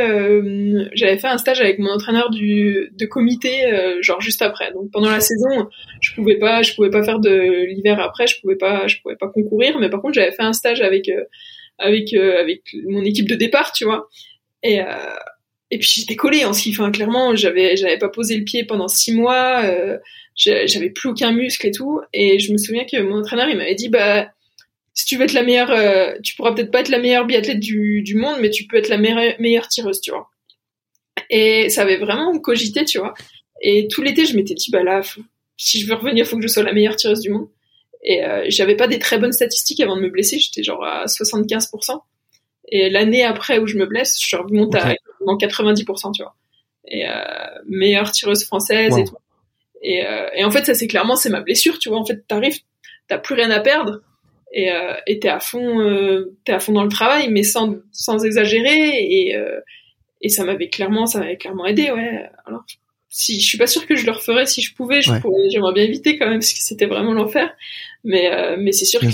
j'avais 0.94 1.18
fait 1.18 1.28
un 1.28 1.38
stage 1.38 1.60
avec 1.60 1.80
mon 1.80 1.92
entraîneur 1.92 2.30
du 2.30 2.92
de 2.98 3.06
comité, 3.06 3.98
genre 4.02 4.22
juste 4.22 4.42
après. 4.42 4.72
Donc 4.72 4.90
pendant 4.92 5.12
la 5.12 5.20
saison, 5.20 5.68
je 6.00 6.14
pouvais 6.16 6.40
pas, 6.40 6.62
je 6.64 6.74
pouvais 6.74 6.90
pas 6.90 7.04
faire 7.04 7.20
de 7.20 7.66
l'hiver 7.66 8.00
après, 8.00 8.26
je 8.26 8.40
pouvais 8.40 8.56
pas, 8.56 8.88
je 8.88 9.02
pouvais 9.02 9.18
pas 9.18 9.28
concourir. 9.28 9.78
Mais 9.80 9.90
par 9.90 10.02
contre, 10.02 10.14
j'avais 10.14 10.32
fait 10.32 10.44
un 10.44 10.54
stage 10.54 10.82
avec 10.82 11.10
avec 11.80 12.14
euh, 12.14 12.40
avec 12.40 12.76
mon 12.88 13.04
équipe 13.04 13.28
de 13.28 13.36
départ, 13.36 13.72
tu 13.72 13.86
vois. 13.86 14.08
Et 14.64 14.82
euh, 14.82 15.16
et 15.72 15.78
puis 15.80 15.90
j'étais 15.96 16.16
collée 16.16 16.46
en 16.46 16.54
ski. 16.54 16.72
Enfin, 16.72 16.92
clairement, 16.92 17.36
j'avais 17.36 17.76
j'avais 17.76 17.98
pas 17.98 18.10
posé 18.10 18.38
le 18.38 18.44
pied 18.44 18.66
pendant 18.66 18.88
six 18.88 19.14
mois. 19.14 19.64
Euh, 19.66 19.98
j'avais 20.36 20.90
plus 20.90 21.10
aucun 21.10 21.32
muscle 21.32 21.68
et 21.68 21.72
tout. 21.72 22.02
Et 22.14 22.40
je 22.40 22.52
me 22.52 22.58
souviens 22.58 22.86
que 22.86 22.98
mon 23.02 23.20
entraîneur 23.20 23.50
il 23.50 23.58
m'avait 23.58 23.76
dit 23.76 23.90
bah 23.90 24.30
si 25.00 25.06
tu 25.06 25.16
veux 25.16 25.24
être 25.24 25.34
la 25.34 25.44
meilleure, 25.44 25.72
euh, 25.72 26.14
tu 26.24 26.36
pourras 26.36 26.54
peut-être 26.54 26.72
pas 26.72 26.82
être 26.82 26.90
la 26.90 27.00
meilleure 27.00 27.26
biathlète 27.26 27.62
du, 27.62 28.02
du 28.02 28.16
monde, 28.16 28.40
mais 28.42 28.50
tu 28.50 28.66
peux 28.66 28.76
être 28.76 28.90
la 28.90 28.98
meilleure, 28.98 29.34
meilleure 29.40 29.70
tireuse, 29.70 30.02
tu 30.02 30.12
vois. 30.12 30.30
Et 31.30 31.70
ça 31.70 31.84
avait 31.84 31.96
vraiment 31.96 32.38
cogité, 32.40 32.84
tu 32.84 32.98
vois. 32.98 33.14
Et 33.62 33.88
tout 33.88 34.02
l'été, 34.02 34.26
je 34.26 34.36
m'étais 34.36 34.56
dit 34.56 34.72
bah 34.72 34.84
là, 34.84 35.02
si 35.56 35.80
je 35.80 35.88
veux 35.88 35.94
revenir, 35.94 36.26
faut 36.26 36.36
que 36.36 36.44
je 36.44 36.50
sois 36.50 36.64
la 36.64 36.74
meilleure 36.74 36.98
tireuse 36.98 37.22
du 37.22 37.30
monde. 37.30 37.48
Et 38.04 38.24
euh, 38.24 38.46
j'avais 38.48 38.76
pas 38.76 38.88
des 38.88 39.00
très 39.00 39.20
bonnes 39.20 39.32
statistiques 39.32 39.82
avant 39.82 39.96
de 39.96 40.02
me 40.02 40.10
blesser. 40.10 40.40
J'étais 40.40 40.64
genre 40.64 40.84
à 40.84 41.06
75%. 41.06 42.00
Et 42.72 42.90
l'année 42.90 43.24
après 43.24 43.60
où 43.60 43.68
je 43.68 43.78
me 43.78 43.86
blesse, 43.86 44.18
je 44.22 44.36
remonte 44.36 44.76
à 44.76 44.94
90%, 45.22 46.14
tu 46.14 46.24
vois. 46.24 46.36
Et 46.88 47.08
euh, 47.08 47.14
meilleure 47.68 48.12
tireuse 48.12 48.46
française 48.46 48.98
et 48.98 49.04
tout. 49.04 49.18
Et, 49.82 50.06
euh, 50.06 50.30
et, 50.36 50.44
en 50.44 50.52
fait, 50.52 50.66
ça 50.66 50.74
c'est 50.74 50.88
clairement 50.88 51.16
c'est 51.16 51.30
ma 51.30 51.42
blessure, 51.42 51.80
tu 51.80 51.90
vois. 51.90 52.00
En 52.00 52.06
fait, 52.06 52.28
t'arrives, 52.28 52.60
t'as 53.08 53.18
plus 53.18 53.36
rien 53.36 53.50
à 53.52 53.60
perdre 53.60 54.02
et 54.52 54.72
euh, 54.72 54.94
et 55.08 55.20
t'es 55.20 55.30
à 55.30 55.40
fond, 55.40 55.80
euh, 55.80 56.36
t'es 56.46 56.52
à 56.52 56.60
fond 56.60 56.74
dans 56.74 56.84
le 56.84 56.90
travail, 56.90 57.30
mais 57.30 57.44
sans 57.44 57.76
sans 57.92 58.26
exagérer. 58.26 59.04
Et 59.04 59.36
euh, 59.36 59.60
et 60.22 60.30
ça 60.30 60.44
m'avait 60.44 60.70
clairement, 60.70 61.06
ça 61.06 61.20
m'avait 61.20 61.38
clairement 61.38 61.66
aidé, 61.66 61.92
ouais. 61.92 62.30
Alors 62.46 62.64
si 63.10 63.40
je 63.42 63.48
suis 63.48 63.58
pas 63.58 63.68
sûre 63.68 63.88
que 63.88 63.96
je 63.96 64.06
le 64.06 64.12
referais 64.12 64.46
si 64.46 64.62
je 64.62 64.76
pouvais, 64.76 65.02
je 65.02 65.12
pourrais, 65.20 65.50
j'aimerais 65.50 65.74
bien 65.74 65.84
éviter 65.84 66.18
quand 66.18 66.28
même 66.28 66.40
parce 66.40 66.54
que 66.54 66.60
c'était 66.60 66.86
vraiment 66.86 67.14
l'enfer. 67.14 67.52
Mais 68.04 68.32
euh, 68.34 68.56
mais 68.60 68.72
c'est 68.72 68.86
sûr 68.86 69.00
que 69.02 69.08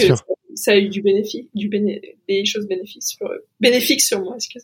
Ça, 0.55 0.71
a 0.71 0.77
eu 0.77 0.87
du 0.87 1.01
bénéfice, 1.01 1.45
du 1.53 1.67
béné 1.67 2.17
des 2.29 2.45
choses 2.45 2.65
bénéfiques 2.67 3.03
sur 3.03 3.29
bénéfiques 3.59 4.01
sur 4.01 4.21
moi, 4.21 4.35
excuse. 4.35 4.63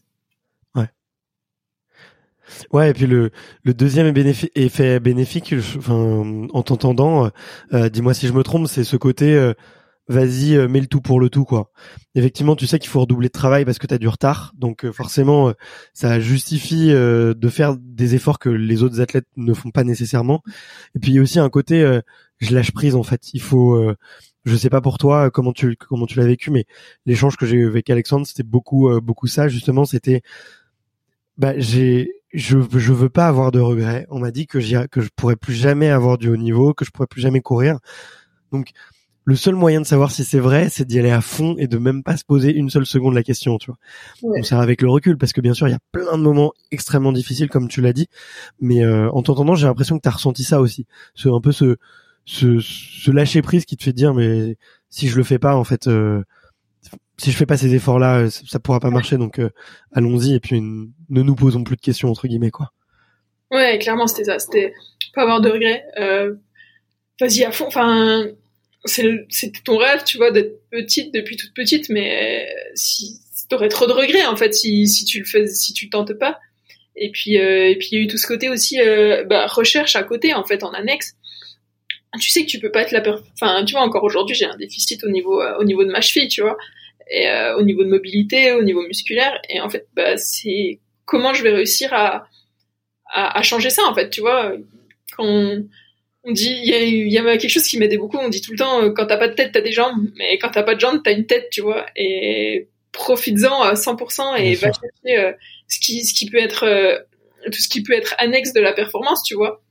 Ouais. 0.74 0.88
Ouais, 2.72 2.92
et 2.92 2.94
puis 2.94 3.08
le, 3.08 3.32
le 3.64 3.74
deuxième 3.74 4.14
effet 4.56 5.00
bénéfique, 5.00 5.54
enfin, 5.78 6.48
en 6.54 6.64
t'entendant, 6.64 7.30
euh, 7.74 7.90
dis-moi 7.90 8.14
si 8.14 8.28
je 8.28 8.34
me 8.34 8.44
trompe, 8.44 8.68
c'est 8.68 8.86
ce 8.86 8.96
côté, 8.96 9.34
euh, 9.34 9.54
vas-y, 10.08 10.56
euh, 10.56 10.68
mets 10.70 10.80
le 10.80 10.88
tout 10.88 11.02
pour 11.02 11.20
le 11.20 11.30
tout, 11.30 11.44
quoi. 11.44 11.72
Effectivement, 12.16 12.56
tu 12.56 12.68
sais 12.68 12.80
qu'il 12.80 12.90
faut 12.90 13.02
redoubler 13.02 13.28
de 13.28 13.34
travail 13.34 13.66
parce 13.66 13.80
que 13.80 13.88
tu 13.88 13.94
as 13.94 13.98
du 13.98 14.08
retard, 14.08 14.54
donc 14.58 14.86
euh, 14.86 14.94
forcément, 14.94 15.54
ça 15.94 16.22
justifie 16.22 16.88
de 16.88 17.50
faire 17.50 17.76
des 17.78 18.16
efforts 18.16 18.40
que 18.40 18.50
les 18.50 18.84
autres 18.84 19.02
athlètes 19.02 19.28
ne 19.36 19.54
font 19.54 19.72
pas 19.72 19.84
nécessairement. 19.84 20.42
Et 20.96 21.00
puis 21.00 21.12
il 21.12 21.16
y 21.16 21.20
a 21.20 21.22
aussi 21.22 21.40
un 21.40 21.50
côté, 21.50 22.00
je 22.42 22.54
lâche 22.54 22.72
prise 22.72 22.96
en 22.96 23.04
fait. 23.04 23.34
Il 23.34 23.42
faut 23.42 23.94
je 24.44 24.56
sais 24.56 24.70
pas 24.70 24.82
pour 24.82 24.98
toi 24.98 25.32
comment 25.32 25.54
tu 25.54 25.78
comment 25.78 26.06
tu 26.06 26.18
l'as 26.18 26.26
vécu 26.26 26.52
mais 26.52 26.66
l'échange 27.06 27.38
que 27.38 27.46
j'ai 27.46 27.58
eu 27.58 27.68
avec 27.68 27.90
Alexandre 27.90 28.26
c'était 28.26 28.44
beaucoup 28.44 28.90
beaucoup 29.00 29.28
ça 29.28 29.48
justement 29.48 29.86
c'était 29.86 30.24
bah 31.38 31.54
j'ai 31.58 32.22
je, 32.34 32.58
je 32.78 32.94
veux 32.94 33.10
pas 33.10 33.28
avoir 33.28 33.52
de 33.52 33.60
regrets. 33.60 34.06
On 34.10 34.20
m'a 34.20 34.32
dit 34.32 34.48
que, 34.48 34.86
que 34.88 35.02
je 35.02 35.10
pourrais 35.16 35.36
plus 35.36 35.54
jamais 35.54 35.90
avoir 35.90 36.18
du 36.18 36.30
haut 36.30 36.38
niveau, 36.38 36.74
que 36.74 36.86
je 36.86 36.92
pourrais 36.92 37.08
plus 37.08 37.22
jamais 37.22 37.42
courir. 37.42 37.80
Donc, 38.52 38.70
le 39.24 39.36
seul 39.36 39.56
moyen 39.56 39.82
de 39.82 39.86
savoir 39.86 40.12
si 40.12 40.24
c'est 40.24 40.40
vrai, 40.40 40.70
c'est 40.70 40.86
d'y 40.86 40.98
aller 40.98 41.12
à 41.12 41.22
fond 41.22 41.56
et 41.60 41.68
de 41.68 41.78
même 41.78 42.04
pas 42.04 42.18
se 42.18 42.26
poser 42.26 42.54
une 42.54 42.70
seule 42.70 42.88
seconde 42.88 43.14
la 43.14 43.22
question, 43.22 43.58
tu 43.58 43.72
vois. 43.72 43.78
Ouais. 44.24 44.44
ça 44.44 44.60
avec 44.60 44.82
le 44.82 44.90
recul, 44.90 45.18
parce 45.18 45.32
que 45.32 45.42
bien 45.42 45.54
sûr, 45.54 45.68
il 45.68 45.72
y 45.72 45.76
a 45.76 45.80
plein 45.92 46.18
de 46.18 46.24
moments 46.24 46.54
extrêmement 46.72 47.12
difficiles, 47.12 47.50
comme 47.50 47.68
tu 47.68 47.82
l'as 47.82 47.94
dit. 47.94 48.08
Mais 48.60 48.84
euh, 48.84 49.12
en 49.12 49.22
t'entendant, 49.22 49.54
j'ai 49.56 49.68
l'impression 49.68 49.98
que 49.98 50.02
tu 50.02 50.10
as 50.10 50.14
ressenti 50.14 50.44
ça 50.44 50.60
aussi. 50.60 50.88
Ce, 51.14 51.30
un 51.30 51.40
peu 51.40 51.52
ce, 51.52 51.78
ce, 52.26 53.12
lâcher 53.12 53.42
prise 53.42 53.66
qui 53.66 53.78
te 53.78 53.84
fait 53.84 53.94
dire, 53.94 54.14
mais 54.14 54.58
si 54.90 55.08
je 55.08 55.18
le 55.18 55.24
fais 55.24 55.40
pas, 55.40 55.56
en 55.56 55.64
fait, 55.64 55.88
euh, 55.88 56.24
si 57.18 57.32
je 57.32 57.38
fais 57.38 57.46
pas 57.46 57.58
ces 57.58 57.74
efforts 57.76 58.00
là 58.00 58.22
euh, 58.22 58.30
ça 58.30 58.60
pourra 58.60 58.80
pas 58.80 58.90
marcher 58.90 59.16
donc 59.18 59.38
euh, 59.38 59.52
allons-y 59.94 60.34
et 60.34 60.40
puis 60.40 60.60
ne 60.60 61.22
nous 61.22 61.36
posons 61.36 61.64
plus 61.64 61.76
de 61.76 61.82
questions 61.82 62.10
entre 62.10 62.28
guillemets 62.28 62.50
quoi. 62.50 62.72
Ouais 63.52 63.78
clairement 63.78 64.08
c'était 64.08 64.24
ça 64.24 64.40
c'était 64.40 64.74
pas 65.14 65.22
avoir 65.22 65.40
de 65.40 65.50
regrets 65.50 65.86
vas-y 67.20 67.44
à 67.44 67.52
fond 67.52 67.68
enfin 67.68 68.26
c'était 68.86 69.62
ton 69.64 69.78
rêve 69.78 70.04
tu 70.04 70.18
vois 70.18 70.32
d'être 70.32 70.68
petite 70.72 71.14
depuis 71.14 71.38
toute 71.38 71.54
petite 71.54 71.90
mais 71.90 72.50
si 72.74 73.20
t'aurais 73.50 73.70
trop 73.70 73.86
de 73.86 73.94
regrets 73.94 74.26
en 74.26 74.36
fait 74.36 74.56
si, 74.56 75.06
tu 75.06 75.20
le 75.20 75.26
fais 75.26 75.46
si 75.46 75.74
tu 75.74 75.92
tentes 75.92 76.14
pas. 76.14 76.40
Et 76.96 77.12
puis 77.12 77.36
et 77.36 77.78
puis 77.78 77.90
il 77.92 77.98
y 78.00 78.02
a 78.02 78.04
eu 78.04 78.08
tout 78.08 78.18
ce 78.18 78.26
côté 78.26 78.50
aussi 78.50 78.80
bah, 79.30 79.46
recherche 79.46 79.96
à 79.96 80.02
côté 80.02 80.34
en 80.34 80.44
fait 80.44 80.64
en 80.64 80.72
annexe 80.72 81.16
tu 82.20 82.30
sais 82.30 82.42
que 82.42 82.50
tu 82.50 82.60
peux 82.60 82.72
pas 82.72 82.82
être 82.82 82.92
la 82.92 83.02
enfin 83.34 83.64
tu 83.64 83.74
vois 83.74 83.84
encore 83.84 84.04
aujourd'hui 84.04 84.36
j'ai 84.36 84.46
un 84.46 84.58
déficit 84.58 85.04
au 85.04 85.10
niveau 85.10 85.42
au 85.60 85.64
niveau 85.64 85.84
de 85.86 85.92
ma 85.92 86.02
cheville 86.02 86.28
tu 86.28 86.42
vois 86.42 86.58
et 87.12 87.30
euh, 87.30 87.58
au 87.58 87.62
niveau 87.62 87.84
de 87.84 87.90
mobilité, 87.90 88.54
au 88.54 88.64
niveau 88.64 88.82
musculaire. 88.82 89.40
Et 89.50 89.60
en 89.60 89.70
fait, 89.70 89.88
bah, 89.94 90.18
c'est 90.18 90.80
comment 91.06 91.34
je 91.34 91.44
vais 91.44 91.52
réussir 91.52 91.94
à, 91.94 92.28
à, 93.06 93.38
à, 93.38 93.42
changer 93.44 93.70
ça, 93.70 93.84
en 93.86 93.94
fait, 93.94 94.10
tu 94.10 94.22
vois. 94.22 94.54
Quand 95.16 95.26
on, 95.26 95.68
on 96.24 96.32
dit, 96.32 96.58
il 96.64 96.70
y 96.70 96.74
a, 96.74 96.84
y 96.84 97.18
a 97.18 97.38
quelque 97.38 97.50
chose 97.50 97.68
qui 97.68 97.78
m'aidait 97.78 97.98
beaucoup, 97.98 98.18
on 98.18 98.30
dit 98.30 98.42
tout 98.42 98.54
le 98.54 98.58
temps, 98.58 98.82
euh, 98.82 98.92
quand 98.92 99.08
t'as 99.08 99.18
pas 99.18 99.28
de 99.28 99.34
tête, 99.34 99.52
t'as 99.52 99.62
des 99.62 99.74
jambes, 99.74 100.08
mais 100.16 100.38
quand 100.38 100.50
t'as 100.50 100.64
pas 100.64 100.76
de 100.76 100.80
jambes, 100.80 101.02
t'as 101.04 101.12
une 101.12 101.26
tête, 101.26 101.50
tu 101.52 101.62
vois. 101.62 101.86
Et 101.98 102.70
profites-en 102.94 103.62
à 103.62 103.74
100% 103.74 104.38
et 104.38 104.56
va 104.56 104.72
chercher 104.72 105.18
euh, 105.18 105.34
ce 105.68 105.80
qui, 105.80 106.06
ce 106.06 106.14
qui 106.14 106.30
peut 106.30 106.38
être, 106.38 106.64
euh, 106.64 106.98
tout 107.46 107.60
ce 107.60 107.68
qui 107.68 107.84
peut 107.84 107.94
être 107.94 108.16
annexe 108.20 108.54
de 108.54 108.62
la 108.62 108.72
performance, 108.72 109.24
tu 109.24 109.36
vois, 109.36 109.62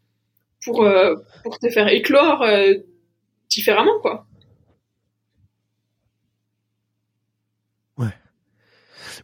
pour, 0.64 0.86
pour 1.42 1.58
te 1.58 1.68
faire 1.70 1.88
éclore 1.88 2.44
différemment, 3.48 3.98
quoi. 4.00 4.26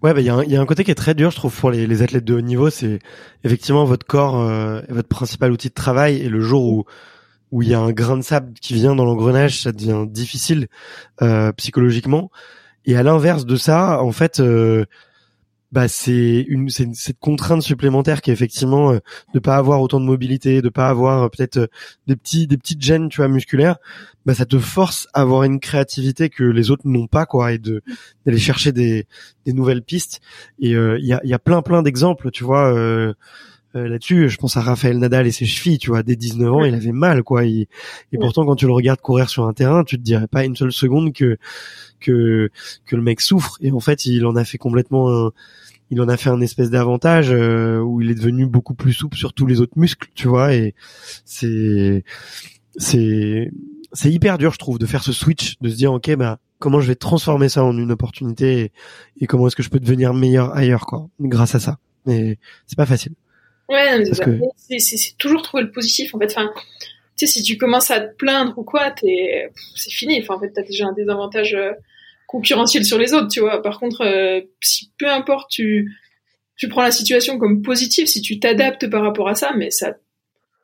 Ouais, 0.03 0.12
bah 0.12 0.20
il 0.20 0.26
y, 0.26 0.28
a 0.28 0.34
un, 0.34 0.45
y 0.45 0.57
a 0.57 0.61
un 0.61 0.66
côté 0.66 0.84
qui 0.84 0.91
est 0.91 0.95
très 0.95 1.14
dur, 1.14 1.30
je 1.30 1.37
trouve, 1.37 1.59
pour 1.59 1.70
les, 1.70 1.87
les 1.87 2.03
athlètes 2.03 2.24
de 2.24 2.34
haut 2.34 2.41
niveau. 2.43 2.68
C'est 2.68 2.99
effectivement 3.45 3.84
votre 3.84 4.07
corps 4.07 4.41
euh, 4.41 4.80
est 4.89 4.93
votre 4.93 5.09
principal 5.09 5.51
outil 5.51 5.68
de 5.68 5.74
travail, 5.74 6.16
et 6.18 6.28
le 6.28 6.41
jour 6.41 6.64
où 6.64 6.84
où 7.53 7.62
il 7.62 7.68
y 7.68 7.74
a 7.74 7.78
un 7.78 7.93
grain 7.93 8.16
de 8.16 8.22
sable 8.22 8.53
qui 8.61 8.74
vient 8.74 8.95
dans 8.95 9.05
l'engrenage, 9.05 9.62
ça 9.62 9.72
devient 9.72 10.05
difficile 10.07 10.66
euh, 11.22 11.53
psychologiquement. 11.53 12.30
Et 12.84 12.97
à 12.97 13.03
l'inverse 13.03 13.47
de 13.47 13.57
ça, 13.57 14.03
en 14.03 14.12
fait, 14.12 14.41
euh, 14.41 14.84
bah 15.76 15.88
c'est 15.88 16.40
une 16.48 16.70
c'est 16.70 16.88
cette 16.94 17.18
contrainte 17.18 17.60
supplémentaire 17.60 18.22
qui 18.22 18.30
est 18.30 18.32
effectivement 18.32 18.92
euh, 18.92 18.98
de 19.34 19.38
pas 19.38 19.56
avoir 19.56 19.82
autant 19.82 20.00
de 20.00 20.06
mobilité, 20.06 20.62
de 20.62 20.70
pas 20.70 20.88
avoir 20.88 21.24
euh, 21.24 21.28
peut-être 21.28 21.58
euh, 21.58 21.66
des 22.06 22.16
petits 22.16 22.46
des 22.46 22.56
petites 22.56 22.80
gènes 22.80 23.10
tu 23.10 23.18
vois 23.18 23.28
musculaires, 23.28 23.76
bah 24.24 24.32
ça 24.32 24.46
te 24.46 24.58
force 24.58 25.06
à 25.12 25.20
avoir 25.20 25.42
une 25.42 25.60
créativité 25.60 26.30
que 26.30 26.44
les 26.44 26.70
autres 26.70 26.84
n'ont 26.86 27.08
pas 27.08 27.26
quoi 27.26 27.52
et 27.52 27.58
de 27.58 27.82
d'aller 28.24 28.38
chercher 28.38 28.72
des 28.72 29.06
des 29.44 29.52
nouvelles 29.52 29.82
pistes 29.82 30.22
et 30.60 30.70
il 30.70 31.04
y 31.04 31.12
a 31.12 31.20
il 31.22 31.28
y 31.28 31.34
a 31.34 31.38
plein 31.38 31.60
plein 31.60 31.82
d'exemples 31.82 32.30
tu 32.30 32.42
vois 32.42 32.72
là-dessus, 33.74 34.30
je 34.30 34.38
pense 34.38 34.56
à 34.56 34.62
Raphaël 34.62 34.98
Nadal 34.98 35.26
et 35.26 35.30
ses 35.30 35.44
chevilles, 35.44 35.76
tu 35.76 35.90
vois, 35.90 36.02
dès 36.02 36.16
19 36.16 36.50
ans, 36.50 36.64
il 36.64 36.74
avait 36.74 36.92
mal, 36.92 37.22
quoi. 37.22 37.44
et 37.44 37.68
pourtant, 38.18 38.46
quand 38.46 38.56
tu 38.56 38.64
le 38.64 38.72
regardes 38.72 39.02
courir 39.02 39.28
sur 39.28 39.46
un 39.46 39.52
terrain, 39.52 39.84
tu 39.84 39.98
te 39.98 40.02
dirais 40.02 40.28
pas 40.28 40.46
une 40.46 40.56
seule 40.56 40.72
seconde 40.72 41.12
que 41.12 41.36
que 42.00 42.50
que 42.86 42.96
le 42.96 43.02
mec 43.02 43.20
souffre. 43.20 43.58
Et 43.60 43.72
en 43.72 43.80
fait, 43.80 44.06
il 44.06 44.24
en 44.24 44.34
a 44.34 44.46
fait 44.46 44.56
complètement 44.56 45.26
un, 45.26 45.32
il 45.91 46.01
en 46.01 46.09
a 46.09 46.16
fait 46.16 46.30
un 46.30 46.41
espèce 46.41 46.70
d'avantage 46.70 47.30
euh, 47.30 47.78
où 47.78 48.01
il 48.01 48.11
est 48.11 48.14
devenu 48.14 48.47
beaucoup 48.47 48.74
plus 48.74 48.93
souple 48.93 49.16
sur 49.16 49.32
tous 49.32 49.47
les 49.47 49.61
autres 49.61 49.76
muscles, 49.78 50.09
tu 50.14 50.28
vois. 50.28 50.55
Et 50.55 50.74
c'est 51.24 52.05
c'est 52.76 53.51
c'est 53.93 54.11
hyper 54.11 54.39
dur, 54.39 54.53
je 54.53 54.59
trouve, 54.59 54.78
de 54.78 54.87
faire 54.87 55.03
ce 55.03 55.12
switch, 55.12 55.57
de 55.61 55.68
se 55.68 55.76
dire 55.76 55.93
ok, 55.93 56.14
bah 56.16 56.39
comment 56.59 56.80
je 56.80 56.89
vais 56.89 56.95
transformer 56.97 57.49
ça 57.49 57.64
en 57.64 57.76
une 57.76 57.93
opportunité 57.93 58.72
et, 59.20 59.26
comment 59.26 59.47
est-ce 59.47 59.57
que 59.57 59.62
je 59.62 59.70
peux 59.70 59.80
devenir 59.80 60.14
meilleur 60.14 60.55
ailleurs, 60.57 60.87
quoi, 60.87 61.09
grâce 61.20 61.55
à 61.55 61.61
ça. 61.61 61.78
Mais 62.07 62.39
c'est 62.66 62.76
pas 62.76 62.87
facile. 62.87 63.12
Ouais, 63.68 64.05
c'est 64.68 65.16
toujours 65.18 65.43
trouver 65.43 65.64
le 65.64 65.72
positif 65.72 66.14
en 66.14 66.18
fait. 66.18 66.30
Enfin, 66.30 66.51
tu 67.16 67.26
sais, 67.26 67.32
si 67.32 67.43
tu 67.43 67.57
commences 67.57 67.91
à 67.91 68.01
te 68.01 68.14
plaindre 68.16 68.57
ou 68.59 68.62
quoi, 68.62 68.91
t'es, 68.91 69.51
c'est 69.74 69.91
fini. 69.91 70.20
Enfin, 70.20 70.34
en 70.34 70.41
fait, 70.41 70.51
t'as 70.51 70.62
déjà 70.62 70.87
un 70.87 70.93
désavantage 70.93 71.55
euh, 71.55 71.72
concurrentiel 72.26 72.84
sur 72.84 72.98
les 72.98 73.14
autres, 73.14 73.28
tu 73.28 73.40
vois. 73.40 73.62
Par 73.62 73.78
contre, 73.78 74.02
euh, 74.02 74.40
si 74.60 74.92
peu 74.98 75.08
importe, 75.08 75.50
tu, 75.50 75.96
tu 76.56 76.68
prends 76.68 76.82
la 76.82 76.90
situation 76.90 77.38
comme 77.38 77.62
positive, 77.62 78.06
si 78.06 78.20
tu 78.20 78.38
t'adaptes 78.40 78.88
par 78.90 79.02
rapport 79.02 79.28
à 79.28 79.34
ça, 79.34 79.52
mais 79.56 79.70
ça, 79.70 79.96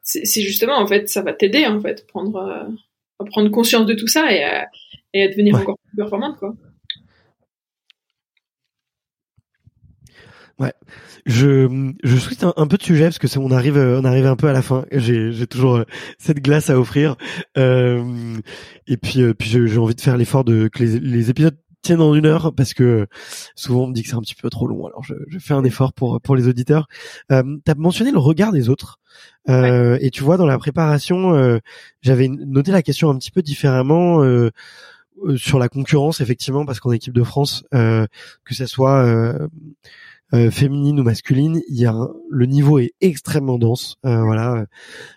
c'est 0.02 0.42
justement, 0.42 0.76
en 0.76 0.86
fait, 0.86 1.08
ça 1.08 1.22
va 1.22 1.32
t'aider, 1.32 1.66
en 1.66 1.80
fait, 1.80 2.06
prendre, 2.06 2.36
euh, 2.36 2.68
à 3.20 3.24
prendre 3.24 3.50
conscience 3.50 3.86
de 3.86 3.94
tout 3.94 4.08
ça 4.08 4.32
et 4.32 4.42
à, 4.42 4.68
et 5.14 5.22
à 5.22 5.28
devenir 5.28 5.56
encore 5.56 5.78
plus 5.86 5.96
performante, 5.96 6.38
quoi. 6.38 6.54
Ouais. 10.58 10.72
Je, 11.26 11.92
je 12.02 12.16
souhaite 12.16 12.44
un, 12.44 12.66
peu 12.66 12.76
de 12.76 12.82
sujet 12.82 13.04
parce 13.04 13.18
que 13.18 13.28
c'est, 13.28 13.38
on 13.38 13.50
arrive, 13.50 13.76
on 13.76 14.04
arrive 14.04 14.26
un 14.26 14.36
peu 14.36 14.48
à 14.48 14.52
la 14.52 14.62
fin. 14.62 14.84
J'ai, 14.92 15.32
j'ai 15.32 15.46
toujours 15.46 15.76
euh, 15.76 15.84
cette 16.18 16.40
glace 16.40 16.70
à 16.70 16.78
offrir. 16.78 17.16
Euh, 17.58 18.36
et 18.86 18.96
puis, 18.96 19.22
euh, 19.22 19.34
puis 19.34 19.48
j'ai 19.48 19.78
envie 19.78 19.94
de 19.94 20.00
faire 20.00 20.16
l'effort 20.16 20.44
de 20.44 20.68
que 20.68 20.82
les, 20.82 21.00
les 21.00 21.30
épisodes 21.30 21.56
tiennent 21.82 22.00
en 22.00 22.14
une 22.14 22.26
heure 22.26 22.54
parce 22.54 22.74
que 22.74 23.06
souvent 23.56 23.84
on 23.84 23.86
me 23.88 23.92
dit 23.92 24.02
que 24.02 24.08
c'est 24.08 24.14
un 24.14 24.20
petit 24.20 24.36
peu 24.36 24.48
trop 24.50 24.66
long. 24.66 24.86
Alors 24.86 25.02
je, 25.04 25.14
je 25.28 25.38
fais 25.38 25.54
un 25.54 25.64
effort 25.64 25.92
pour 25.92 26.20
pour 26.20 26.36
les 26.36 26.48
auditeurs. 26.48 26.86
Euh, 27.30 27.42
T'as 27.64 27.74
mentionné 27.74 28.12
le 28.12 28.18
regard 28.18 28.52
des 28.52 28.68
autres. 28.68 29.00
Euh, 29.48 29.98
Et 30.00 30.10
tu 30.10 30.22
vois 30.22 30.36
dans 30.36 30.46
la 30.46 30.58
préparation, 30.58 31.34
euh, 31.34 31.58
j'avais 32.00 32.28
noté 32.28 32.70
la 32.70 32.82
question 32.82 33.10
un 33.10 33.18
petit 33.18 33.30
peu 33.30 33.42
différemment. 33.42 34.22
Euh, 34.22 34.50
sur 35.36 35.60
la 35.60 35.68
concurrence 35.68 36.20
effectivement 36.20 36.64
parce 36.64 36.80
qu'en 36.80 36.90
équipe 36.90 37.12
de 37.12 37.22
France 37.22 37.64
que 37.70 38.08
ça 38.50 38.66
soit 38.66 39.06
féminine 40.50 41.00
ou 41.00 41.02
masculine, 41.02 41.60
il 41.68 41.78
y 41.78 41.86
a 41.86 42.08
le 42.30 42.46
niveau 42.46 42.78
est 42.78 42.92
extrêmement 43.00 43.58
dense. 43.58 43.96
voilà, 44.02 44.66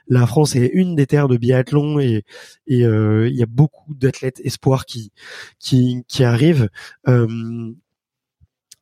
la 0.07 0.27
France 0.27 0.55
est 0.55 0.69
une 0.73 0.95
des 0.95 1.07
terres 1.07 1.27
de 1.27 1.37
biathlon 1.37 1.99
et 1.99 2.23
et 2.67 2.79
il 2.79 3.35
y 3.35 3.43
a 3.43 3.47
beaucoup 3.47 3.93
d'athlètes 3.95 4.41
espoirs 4.43 4.85
qui 4.85 5.11
qui 5.59 6.23
arrivent 6.23 6.69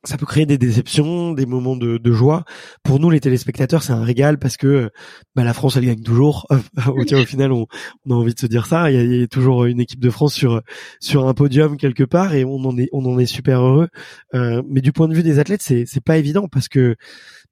ça 0.04 0.16
peut 0.16 0.26
créer 0.26 0.46
des 0.46 0.58
déceptions, 0.58 1.32
des 1.32 1.46
moments 1.46 1.76
de, 1.76 1.98
de 1.98 2.12
joie. 2.12 2.44
Pour 2.82 3.00
nous, 3.00 3.10
les 3.10 3.20
téléspectateurs, 3.20 3.82
c'est 3.82 3.92
un 3.92 4.04
régal 4.04 4.38
parce 4.38 4.56
que 4.56 4.90
bah, 5.34 5.44
la 5.44 5.54
France, 5.54 5.76
elle 5.76 5.86
gagne 5.86 6.02
toujours. 6.02 6.46
au 6.86 7.24
final, 7.26 7.52
on, 7.52 7.66
on, 8.06 8.10
a 8.10 8.14
envie 8.14 8.34
de 8.34 8.38
se 8.38 8.46
dire 8.46 8.66
ça. 8.66 8.90
Il 8.90 8.96
y, 8.96 8.98
a, 8.98 9.02
il 9.02 9.20
y, 9.20 9.22
a, 9.22 9.26
toujours 9.26 9.64
une 9.64 9.80
équipe 9.80 10.00
de 10.00 10.10
France 10.10 10.34
sur 10.34 10.62
sur 11.00 11.28
un 11.28 11.34
podium 11.34 11.76
quelque 11.76 12.04
part 12.04 12.34
et 12.34 12.44
on 12.44 12.56
en 12.64 12.76
est 12.78 12.88
on 12.92 13.04
en 13.04 13.18
est 13.18 13.26
super 13.26 13.60
heureux. 13.62 13.88
Euh, 14.34 14.62
mais 14.68 14.80
du 14.80 14.92
point 14.92 15.08
de 15.08 15.14
vue 15.14 15.22
des 15.22 15.38
athlètes, 15.38 15.62
c'est 15.62 15.84
c'est 15.86 16.02
pas 16.04 16.18
évident 16.18 16.48
parce 16.48 16.68
que 16.68 16.96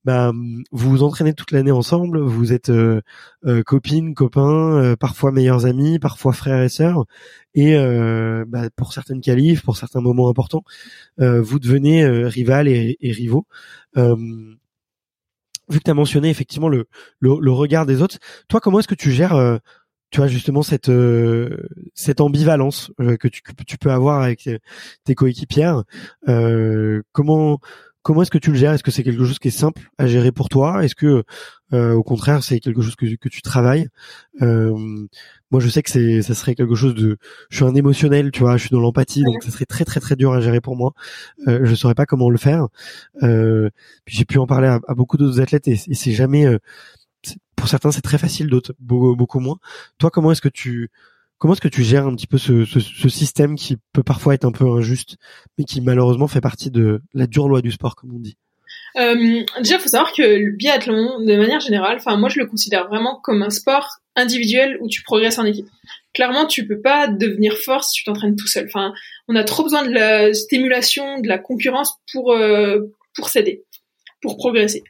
bah, 0.05 0.33
vous 0.73 0.91
vous 0.91 1.03
entraînez 1.03 1.33
toute 1.33 1.53
l'année 1.53 1.71
ensemble, 1.71 2.21
vous 2.21 2.53
êtes 2.53 2.71
euh, 2.71 3.03
euh, 3.47 3.63
copines, 3.63 4.15
copains, 4.15 4.77
euh, 4.83 4.97
parfois 4.97 5.31
meilleurs 5.31 5.65
amis, 5.67 5.99
parfois 5.99 6.33
frères 6.33 6.63
et 6.63 6.69
sœurs, 6.69 7.05
et 7.55 7.75
bah, 8.47 8.71
pour 8.77 8.93
certaines 8.93 9.21
qualifs, 9.21 9.63
pour 9.63 9.77
certains 9.77 10.01
moments 10.01 10.29
importants, 10.29 10.65
vous 11.19 11.59
devenez 11.59 12.07
rival 12.07 12.67
et, 12.67 12.97
et 13.01 13.13
rivaux. 13.13 13.47
vu 13.97 14.57
que 15.79 15.85
tu 15.85 15.91
as 15.91 15.95
mentionné 15.95 16.31
effectivement 16.31 16.69
le, 16.69 16.87
le, 17.21 17.37
le, 17.41 17.53
regard 17.53 17.85
des 17.87 18.01
autres, 18.03 18.19
toi 18.49 18.61
comment 18.61 18.79
est-ce 18.81 18.89
que 18.89 18.95
tu 18.95 19.11
gères 19.11 19.61
tu 20.11 20.19
vois 20.19 20.29
justement 20.29 20.63
cette 20.63 20.91
cette 21.95 22.21
ambivalence 22.23 22.91
que 22.99 23.29
tu, 23.29 23.43
que 23.43 23.65
tu 23.65 23.77
peux 23.77 23.91
avoir 23.91 24.23
avec 24.23 24.49
tes 25.05 25.15
coéquipières? 25.15 25.85
Comment 27.13 27.61
Comment 28.03 28.23
est-ce 28.23 28.31
que 28.31 28.39
tu 28.39 28.51
le 28.51 28.57
gères? 28.57 28.73
Est-ce 28.73 28.83
que 28.83 28.91
c'est 28.91 29.05
quelque 29.05 29.25
chose 29.25 29.39
qui 29.39 29.49
est 29.49 29.53
simple 29.53 29.83
à 29.97 30.07
gérer 30.07 30.33
pour 30.33 30.49
toi? 30.49 30.85
Est-ce 30.85 30.95
que, 30.97 31.23
euh, 31.73 31.93
au 31.95 32.03
contraire, 32.03 32.43
c'est 32.43 32.59
quelque 32.59 32.83
chose 32.83 32.97
que, 32.97 33.07
que 33.15 33.29
tu 33.29 33.43
travailles? 33.43 33.89
Euh, 34.43 35.07
Moi, 35.51 35.61
je 35.61 35.69
sais 35.69 35.83
que 35.83 35.91
c'est, 35.91 36.23
ça 36.23 36.35
serait 36.35 36.55
quelque 36.55 36.75
chose 36.75 36.95
de. 36.95 37.19
Je 37.51 37.57
suis 37.57 37.65
un 37.65 37.75
émotionnel, 37.75 38.33
tu 38.33 38.41
vois. 38.41 38.57
Je 38.57 38.63
suis 38.63 38.71
dans 38.71 38.81
l'empathie, 38.81 39.23
donc 39.23 39.43
ça 39.43 39.51
serait 39.51 39.67
très 39.67 39.85
très 39.85 40.01
très 40.01 40.17
dur 40.17 40.33
à 40.33 40.41
gérer 40.41 40.61
pour 40.61 40.77
moi. 40.77 40.93
Euh, 41.47 41.61
je 41.65 41.75
saurais 41.75 41.95
pas 41.95 42.07
comment 42.07 42.29
le 42.31 42.39
faire. 42.39 42.67
Euh, 43.23 43.71
puis 44.05 44.17
j'ai 44.17 44.25
pu 44.25 44.39
en 44.39 44.47
parler 44.47 44.69
à, 44.69 44.95
beaucoup 44.95 45.17
d'autres 45.17 45.41
athlètes 45.41 45.69
et, 45.69 45.79
et 45.87 45.95
c'est 45.95 46.13
jamais. 46.13 46.47
Euh, 46.47 46.59
pour 47.55 47.69
certains, 47.69 47.93
c'est 47.93 48.03
très 48.03 48.19
facile, 48.19 48.49
d'autres 48.49 48.75
beaucoup, 48.81 49.15
beaucoup 49.15 49.39
moins. 49.39 49.59
Toi, 49.99 50.11
comment 50.11 50.33
est-ce 50.33 50.43
que 50.43 50.49
tu 50.49 50.91
Comment 51.43 51.55
est-ce 51.55 51.61
que 51.61 51.67
tu 51.67 51.83
gères 51.83 52.07
un 52.07 52.15
petit 52.15 52.29
peu 52.29 52.39
ce, 52.39 53.09
système 53.09 53.57
qui 53.57 53.77
peut 53.93 54.05
parfois 54.05 54.35
être 54.35 54.45
un 54.45 54.53
peu 54.53 54.65
injuste, 54.65 55.17
mais 55.59 55.65
qui 55.65 55.81
malheureusement 55.81 56.29
fait 56.29 56.41
partie 56.41 56.71
de 56.71 57.03
la 57.15 57.27
dure 57.27 57.49
loi 57.49 57.63
du 57.63 57.73
sport, 57.73 57.97
comme 57.97 58.15
on 58.15 58.21
dit? 58.21 58.37
Euh, 58.97 59.43
Déjà, 59.59 59.75
il 59.75 59.81
faut 59.81 59.89
savoir 59.89 60.13
que 60.13 60.23
le 60.23 60.53
biathlon, 60.53 61.19
de 61.19 61.37
manière 61.37 61.59
générale, 61.59 61.97
enfin 61.97 62.17
moi 62.17 62.29
je 62.29 62.39
le 62.39 62.47
considère 62.47 62.87
vraiment 62.87 63.19
comme 63.25 63.43
un 63.43 63.51
sport 63.51 63.89
individuel 64.15 64.79
où 64.81 64.89
tu 64.89 65.03
progresses 65.03 65.41
en 65.41 65.45
équipe. 65.45 65.67
Clairement, 66.15 66.47
tu 66.47 66.65
peux 66.65 66.81
pas 66.81 67.09
devenir 67.09 67.57
fort 67.57 67.83
si 67.83 67.99
tu 67.99 68.05
t'entraînes 68.05 68.37
tout 68.37 68.47
seul. 68.47 68.67
Enfin, 68.67 68.95
on 69.27 69.35
a 69.35 69.43
trop 69.43 69.65
besoin 69.65 69.85
de 69.85 69.91
la 69.91 70.33
stimulation, 70.35 71.19
de 71.19 71.27
la 71.27 71.39
concurrence 71.39 71.99
pour 72.13 72.35
euh, 72.35 72.83
pour 73.17 73.31
s'aider, 73.31 73.65
pour 74.21 74.37
progresser. 74.37 74.85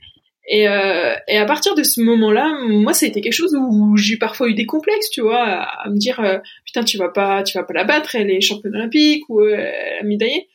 Et, 0.47 0.68
euh, 0.68 1.14
et 1.28 1.38
à 1.38 1.45
partir 1.45 1.74
de 1.74 1.82
ce 1.82 2.01
moment-là, 2.01 2.59
moi, 2.66 2.95
ça 2.95 3.07
a 3.07 3.09
été 3.09 3.20
quelque 3.20 3.32
chose 3.32 3.57
où 3.57 3.97
j'ai 3.97 4.16
parfois 4.16 4.49
eu 4.49 4.55
des 4.55 4.66
complexes, 4.66 5.11
tu 5.11 5.20
vois, 5.20 5.45
à, 5.45 5.88
me 5.88 5.97
dire 5.97 6.18
euh, 6.20 6.38
putain, 6.64 6.82
tu 6.82 6.99
vas 6.99 7.11
pas, 7.11 7.43
tu 7.45 7.57
vas 7.57 7.64
pas 7.64 7.74
la 7.74 7.84
battre, 7.84 8.16
elle 8.16 8.30
est 8.30 8.40
championne 8.40 8.74
olympique 8.74 9.22
ou 9.28 9.40
euh, 9.40 9.55
elle 9.57 9.99
a 10.01 10.03
médaillé. 10.03 10.49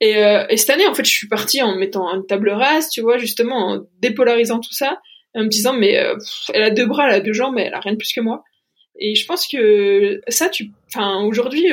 Et, 0.00 0.16
euh, 0.16 0.46
et, 0.48 0.56
cette 0.56 0.70
année, 0.70 0.86
en 0.86 0.94
fait, 0.94 1.04
je 1.04 1.10
suis 1.10 1.28
partie 1.28 1.62
en 1.62 1.76
mettant 1.76 2.08
une 2.14 2.26
table 2.26 2.50
rase, 2.50 2.88
tu 2.88 3.02
vois, 3.02 3.18
justement, 3.18 3.68
en 3.68 3.86
dépolarisant 4.00 4.60
tout 4.60 4.72
ça, 4.72 5.00
en 5.34 5.44
me 5.44 5.48
disant 5.48 5.74
mais 5.74 5.98
euh, 5.98 6.16
elle 6.52 6.62
a 6.62 6.70
deux 6.70 6.86
bras, 6.86 7.08
elle 7.08 7.14
a 7.14 7.20
deux 7.20 7.32
jambes, 7.32 7.54
mais 7.54 7.64
elle 7.64 7.74
a 7.74 7.80
rien 7.80 7.92
de 7.92 7.98
plus 7.98 8.12
que 8.12 8.20
moi. 8.20 8.44
Et 8.98 9.14
je 9.14 9.26
pense 9.26 9.46
que 9.46 10.20
ça, 10.28 10.48
tu, 10.48 10.70
enfin, 10.88 11.22
aujourd'hui, 11.24 11.66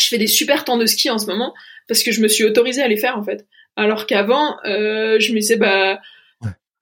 je 0.00 0.06
fais 0.06 0.18
des 0.18 0.26
super 0.26 0.64
temps 0.64 0.76
de 0.76 0.86
ski 0.86 1.10
en 1.10 1.18
ce 1.18 1.26
moment 1.26 1.54
parce 1.88 2.02
que 2.02 2.12
je 2.12 2.20
me 2.20 2.28
suis 2.28 2.44
autorisée 2.44 2.82
à 2.82 2.88
les 2.88 2.96
faire 2.96 3.16
en 3.16 3.22
fait. 3.22 3.46
Alors 3.74 4.06
qu'avant, 4.06 4.58
je 4.64 5.32
me 5.32 5.38
disais 5.38 5.56
bah 5.56 5.98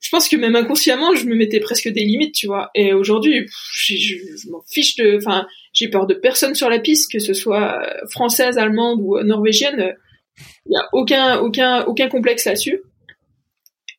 je 0.03 0.09
pense 0.11 0.29
que 0.29 0.37
même 0.37 0.57
inconsciemment, 0.57 1.15
je 1.15 1.27
me 1.27 1.37
mettais 1.37 1.61
presque 1.61 1.89
des 1.89 2.05
limites, 2.05 2.35
tu 2.35 2.49
vois. 2.49 2.71
Et 2.75 2.93
aujourd'hui, 2.93 3.47
je, 3.73 4.51
m'en 4.51 4.61
fiche 4.69 4.97
de, 4.97 5.17
enfin, 5.17 5.47
j'ai 5.73 5.89
peur 5.89 6.09
de 6.09 6.15
personne 6.15 6.57
sur 6.57 6.69
la 6.69 6.81
piste, 6.81 7.11
que 7.11 7.21
ce 7.21 7.33
soit 7.33 7.81
euh, 7.81 8.07
française, 8.11 8.59
allemande 8.59 8.99
ou 9.01 9.17
euh, 9.17 9.23
norvégienne. 9.23 9.95
Il 10.67 10.73
y 10.73 10.77
a 10.77 10.89
aucun, 10.93 11.39
aucun, 11.39 11.85
aucun 11.85 12.09
complexe 12.09 12.47
là-dessus. 12.47 12.83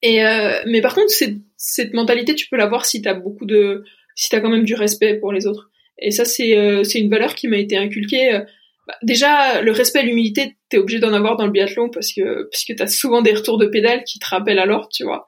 Et 0.02 0.26
euh, 0.26 0.62
mais 0.66 0.82
par 0.82 0.94
contre, 0.94 1.10
cette, 1.56 1.94
mentalité, 1.94 2.36
tu 2.36 2.50
peux 2.50 2.58
l'avoir 2.58 2.86
si 2.86 3.02
t'as 3.02 3.14
beaucoup 3.14 3.46
de, 3.46 3.86
si 4.16 4.30
t'as 4.30 4.42
quand 4.42 4.50
même 4.50 4.66
du 4.66 4.76
respect 4.76 5.16
pour 5.16 5.32
les 5.32 5.48
autres. 5.48 5.72
Et 6.00 6.12
ça, 6.12 6.26
c'est, 6.26 6.58
euh, 6.58 6.84
c'est 6.84 7.00
une 7.00 7.10
valeur 7.10 7.34
qui 7.34 7.48
m'a 7.48 7.58
été 7.58 7.78
inculquée. 7.78 8.42
Bah, 8.88 8.96
déjà, 9.04 9.62
le 9.62 9.72
respect 9.72 10.04
l'humilité, 10.04 10.58
t'es 10.68 10.80
obligé 10.80 11.00
d'en 11.00 11.14
avoir 11.14 11.38
dans 11.38 11.46
le 11.46 11.52
biathlon 11.52 11.90
parce 11.90 12.12
que, 12.12 12.50
puisque 12.52 12.76
t'as 12.76 12.88
souvent 12.88 13.22
des 13.22 13.32
retours 13.32 13.58
de 13.58 13.68
pédale 13.68 14.04
qui 14.04 14.20
te 14.20 14.26
rappellent 14.28 14.60
alors, 14.60 14.90
tu 14.90 15.06
vois 15.06 15.26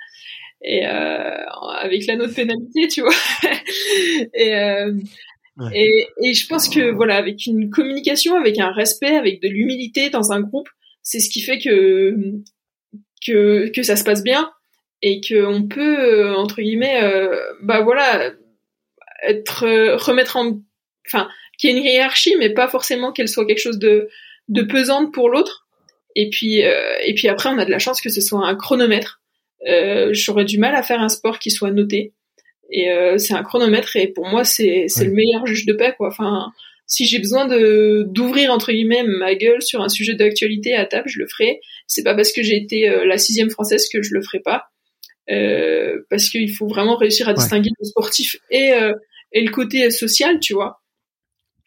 et 0.65 0.85
euh, 0.85 1.45
avec 1.79 2.07
l'anneau 2.07 2.25
de 2.25 2.33
pénalité, 2.33 2.87
tu 2.87 3.01
vois. 3.01 3.13
et, 4.33 4.55
euh, 4.55 4.91
et, 5.73 6.07
et 6.23 6.33
je 6.33 6.47
pense 6.47 6.67
que 6.67 6.91
voilà, 6.91 7.17
avec 7.17 7.45
une 7.45 7.69
communication, 7.69 8.35
avec 8.35 8.59
un 8.59 8.71
respect, 8.71 9.15
avec 9.15 9.41
de 9.41 9.47
l'humilité 9.47 10.09
dans 10.09 10.31
un 10.31 10.41
groupe, 10.41 10.67
c'est 11.03 11.19
ce 11.19 11.29
qui 11.29 11.41
fait 11.41 11.59
que 11.59 12.15
que 13.25 13.69
que 13.73 13.83
ça 13.83 13.95
se 13.95 14.03
passe 14.03 14.23
bien 14.23 14.51
et 15.03 15.21
que 15.21 15.45
on 15.45 15.67
peut 15.67 15.99
euh, 15.99 16.35
entre 16.35 16.61
guillemets, 16.61 17.03
euh, 17.03 17.39
bah 17.61 17.81
voilà, 17.81 18.31
être 19.21 19.67
remettre 20.03 20.35
en, 20.35 20.59
enfin, 21.07 21.29
qu'il 21.59 21.69
y 21.69 21.73
ait 21.73 21.77
une 21.77 21.85
hiérarchie, 21.85 22.35
mais 22.39 22.49
pas 22.49 22.67
forcément 22.67 23.11
qu'elle 23.11 23.29
soit 23.29 23.45
quelque 23.45 23.61
chose 23.61 23.77
de 23.77 24.09
de 24.49 24.63
pesante 24.63 25.13
pour 25.13 25.29
l'autre. 25.29 25.67
Et 26.15 26.29
puis 26.31 26.61
et 26.61 27.13
puis 27.15 27.27
après, 27.27 27.49
on 27.49 27.59
a 27.59 27.65
de 27.65 27.71
la 27.71 27.79
chance 27.79 28.01
que 28.01 28.09
ce 28.09 28.21
soit 28.21 28.47
un 28.47 28.55
chronomètre 28.55 29.21
euh, 29.21 29.24
j'aurais 30.11 30.45
du 30.45 30.57
mal 30.57 30.75
à 30.75 30.83
faire 30.83 31.01
un 31.01 31.09
sport 31.09 31.39
qui 31.39 31.51
soit 31.51 31.71
noté. 31.71 32.13
Et 32.71 32.91
euh, 32.91 33.17
c'est 33.17 33.33
un 33.33 33.43
chronomètre 33.43 33.95
et 33.95 34.07
pour 34.07 34.27
moi 34.27 34.43
c'est 34.43 34.85
c'est 34.87 35.05
le 35.05 35.11
meilleur 35.11 35.45
juge 35.45 35.65
de 35.65 35.73
paix 35.73 35.93
quoi. 35.97 36.07
Enfin, 36.07 36.51
si 36.87 37.05
j'ai 37.05 37.19
besoin 37.19 37.47
de 37.47 38.05
d'ouvrir 38.07 38.51
entre 38.51 38.71
guillemets 38.71 39.03
ma 39.03 39.35
gueule 39.35 39.61
sur 39.61 39.81
un 39.81 39.89
sujet 39.89 40.15
d'actualité 40.15 40.73
à 40.73 40.85
table, 40.85 41.07
je 41.07 41.19
le 41.19 41.27
ferai. 41.27 41.59
C'est 41.87 42.03
pas 42.03 42.15
parce 42.15 42.31
que 42.31 42.41
j'ai 42.41 42.57
été 42.57 42.89
euh, 42.89 43.05
la 43.05 43.17
sixième 43.17 43.49
française 43.49 43.87
que 43.91 44.01
je 44.01 44.13
le 44.13 44.21
ferai 44.21 44.39
pas. 44.39 44.65
Euh, 45.31 46.03
parce 46.09 46.29
qu'il 46.29 46.51
faut 46.51 46.67
vraiment 46.67 46.97
réussir 46.97 47.27
à 47.27 47.33
distinguer 47.33 47.71
le 47.79 47.85
sportif 47.85 48.37
et 48.49 48.71
et 49.31 49.41
le 49.41 49.51
côté 49.51 49.89
social, 49.91 50.39
tu 50.39 50.53
vois. 50.53 50.81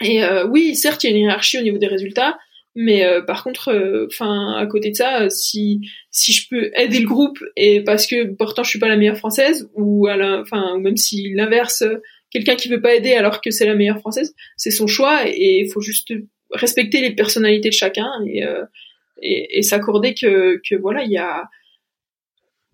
Et 0.00 0.22
oui, 0.48 0.76
certes, 0.76 1.02
il 1.02 1.10
y 1.10 1.12
a 1.12 1.16
une 1.16 1.24
hiérarchie 1.24 1.58
au 1.58 1.62
niveau 1.62 1.78
des 1.78 1.88
résultats, 1.88 2.38
mais 2.80 3.04
euh, 3.04 3.22
par 3.22 3.42
contre, 3.42 3.70
euh, 3.72 4.06
enfin, 4.06 4.54
à 4.56 4.64
côté 4.66 4.92
de 4.92 4.94
ça, 4.94 5.28
si 5.30 5.80
si 6.12 6.32
je 6.32 6.48
peux 6.48 6.70
aider 6.76 7.00
le 7.00 7.08
groupe 7.08 7.42
et 7.56 7.82
parce 7.82 8.06
que 8.06 8.32
pourtant 8.34 8.62
je 8.62 8.70
suis 8.70 8.78
pas 8.78 8.86
la 8.86 8.96
meilleure 8.96 9.16
française 9.16 9.68
ou 9.74 10.06
même 10.06 10.96
si 10.96 11.34
l'inverse, 11.34 11.82
quelqu'un 12.30 12.54
qui 12.54 12.68
veut 12.68 12.80
pas 12.80 12.94
aider 12.94 13.14
alors 13.14 13.40
que 13.40 13.50
c'est 13.50 13.66
la 13.66 13.74
meilleure 13.74 13.98
française, 13.98 14.32
c'est 14.56 14.70
son 14.70 14.86
choix 14.86 15.22
et 15.26 15.62
il 15.64 15.72
faut 15.72 15.80
juste 15.80 16.12
respecter 16.52 17.00
les 17.00 17.16
personnalités 17.16 17.70
de 17.70 17.74
chacun 17.74 18.08
et 18.28 18.44
euh, 18.44 18.62
et, 19.22 19.58
et 19.58 19.62
s'accorder 19.62 20.14
que 20.14 20.60
que 20.68 20.76
voilà, 20.76 21.02
il 21.02 21.10
y 21.10 21.18
a 21.18 21.48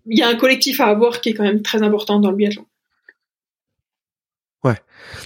il 0.05 0.19
y 0.19 0.21
a 0.21 0.27
un 0.27 0.35
collectif 0.35 0.81
à 0.81 0.85
avoir 0.85 1.19
qui 1.19 1.29
est 1.29 1.33
quand 1.33 1.43
même 1.43 1.63
très 1.63 1.81
important 1.81 2.19
dans 2.19 2.29
le 2.29 2.37
biathlon. 2.37 2.67
Ouais. 4.65 4.75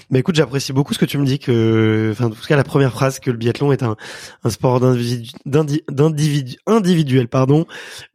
Bah 0.09 0.19
écoute, 0.19 0.35
j'apprécie 0.35 0.73
beaucoup 0.73 0.93
ce 0.93 0.99
que 0.99 1.05
tu 1.05 1.17
me 1.17 1.25
dis 1.25 1.39
que, 1.39 2.09
enfin, 2.11 2.25
en 2.25 2.29
tout 2.31 2.45
cas, 2.45 2.57
la 2.57 2.65
première 2.65 2.91
phrase 2.91 3.21
que 3.21 3.31
le 3.31 3.37
biathlon 3.37 3.71
est 3.71 3.83
un, 3.83 3.95
un 4.43 4.49
sport 4.49 4.81
d'individu, 4.81 6.57
individuel, 6.67 7.29
pardon, 7.29 7.65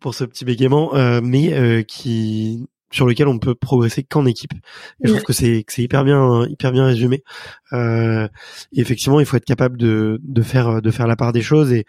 pour 0.03 0.15
ce 0.15 0.25
petit 0.25 0.45
bégaiement, 0.45 0.95
euh, 0.95 1.23
mais 1.23 1.55
euh, 1.55 1.83
qui 1.83 2.67
sur 2.91 3.07
lequel 3.07 3.27
on 3.27 3.39
peut 3.39 3.55
progresser 3.55 4.03
qu'en 4.05 4.27
équipe. 4.27 4.53
Et 4.53 5.09
je 5.09 5.13
trouve 5.13 5.25
que 5.25 5.33
c'est 5.33 5.65
c'est 5.67 5.83
hyper 5.83 6.05
bien 6.05 6.47
hyper 6.47 6.73
bien 6.73 6.85
résumé. 6.85 7.25
Euh, 7.73 8.29
et 8.73 8.83
effectivement, 8.83 9.19
il 9.19 9.25
faut 9.25 9.39
être 9.39 9.47
capable 9.47 9.79
de 9.79 10.21
de 10.23 10.43
faire 10.43 10.83
de 10.83 10.91
faire 10.91 11.07
la 11.07 11.17
part 11.17 11.33
des 11.33 11.41
choses. 11.41 11.73
Et 11.73 11.87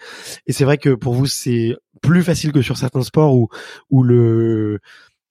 et 0.47 0.53
c'est 0.53 0.63
vrai 0.63 0.77
que 0.77 0.95
pour 0.95 1.13
vous, 1.13 1.25
c'est 1.25 1.75
plus 2.01 2.23
facile 2.23 2.53
que 2.53 2.61
sur 2.61 2.77
certains 2.77 3.03
sports 3.03 3.35
où 3.35 3.49
où 3.89 4.01
le 4.01 4.79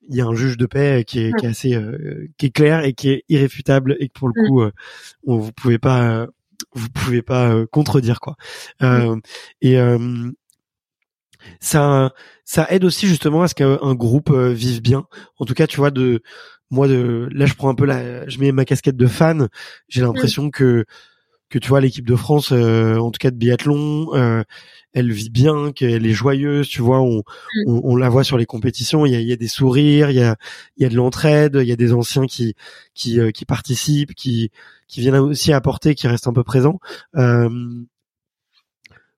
il 0.09 0.16
y 0.16 0.20
a 0.20 0.26
un 0.26 0.34
juge 0.34 0.57
de 0.57 0.66
paix 0.66 1.05
qui 1.07 1.20
est, 1.20 1.32
qui 1.38 1.46
est 1.46 1.48
assez 1.48 1.74
euh, 1.74 2.28
qui 2.38 2.46
est 2.46 2.50
clair 2.50 2.84
et 2.84 2.92
qui 2.92 3.11
est 3.11 3.24
irréfutable 3.28 3.96
et 4.00 4.09
que 4.09 4.12
pour 4.18 4.28
le 4.28 4.42
mm. 4.42 4.48
coup 4.48 4.62
euh, 4.62 4.72
vous 5.26 5.52
pouvez 5.52 5.78
pas 5.78 6.26
vous 6.72 6.88
pouvez 6.90 7.22
pas 7.22 7.50
euh, 7.50 7.66
contredire 7.70 8.20
quoi. 8.20 8.36
Euh, 8.82 9.16
et 9.61 9.76
ça 11.61 12.12
ça 12.44 12.66
aide 12.70 12.84
aussi 12.84 13.07
justement 13.07 13.42
à 13.42 13.48
ce 13.48 13.55
qu'un 13.55 13.94
groupe 13.94 14.32
vive 14.32 14.80
bien. 14.82 15.07
En 15.38 15.44
tout 15.44 15.55
cas 15.55 15.66
tu 15.66 15.76
vois 15.76 15.90
de 15.90 16.22
moi 16.70 16.88
de 16.88 17.28
là 17.32 17.46
je 17.46 17.55
prends 17.55 17.68
un 17.68 17.74
peu 17.74 17.84
la 17.84 18.28
je 18.28 18.38
mets 18.38 18.52
ma 18.52 18.64
casquette 18.64 18.96
de 18.96 19.07
fan. 19.07 19.48
J'ai 19.88 20.02
mm. 20.02 20.05
l'impression 20.05 20.50
que 20.50 20.84
que 21.51 21.59
tu 21.59 21.68
vois 21.68 21.80
l'équipe 21.80 22.07
de 22.07 22.16
France, 22.16 22.53
en 22.53 23.11
tout 23.11 23.18
cas 23.18 23.30
de 23.30 23.36
biathlon, 23.36 24.45
elle 24.92 25.12
vit 25.12 25.30
bien, 25.30 25.72
qu'elle 25.72 26.07
est 26.07 26.12
joyeuse, 26.12 26.68
tu 26.68 26.82
vois, 26.82 27.01
on, 27.01 27.18
mm. 27.66 27.80
on, 27.82 27.97
la 27.97 28.09
voit 28.09 28.24
sur 28.24 28.38
les 28.38 28.47
compétitions, 28.47 29.07
il 29.07 29.12
y 29.12 29.16
a, 29.16 29.20
y 29.20 29.32
a, 29.32 29.36
des 29.36 29.49
sourires, 29.49 30.11
il 30.11 30.16
y 30.16 30.22
a, 30.22 30.36
y 30.78 30.84
a 30.84 30.88
de 30.88 30.95
l'entraide, 30.95 31.59
il 31.61 31.68
y 31.68 31.72
a 31.72 31.76
des 31.76 31.92
anciens 31.92 32.26
qui 32.26 32.55
qui, 32.95 33.18
qui 33.32 33.45
participent, 33.45 34.14
qui 34.14 34.51
qui 34.88 35.01
viennent 35.01 35.16
aussi 35.16 35.53
apporter, 35.53 35.95
qui 35.95 36.07
restent 36.07 36.28
un 36.28 36.32
peu 36.32 36.45
présents. 36.45 36.78
Euh, 37.16 37.49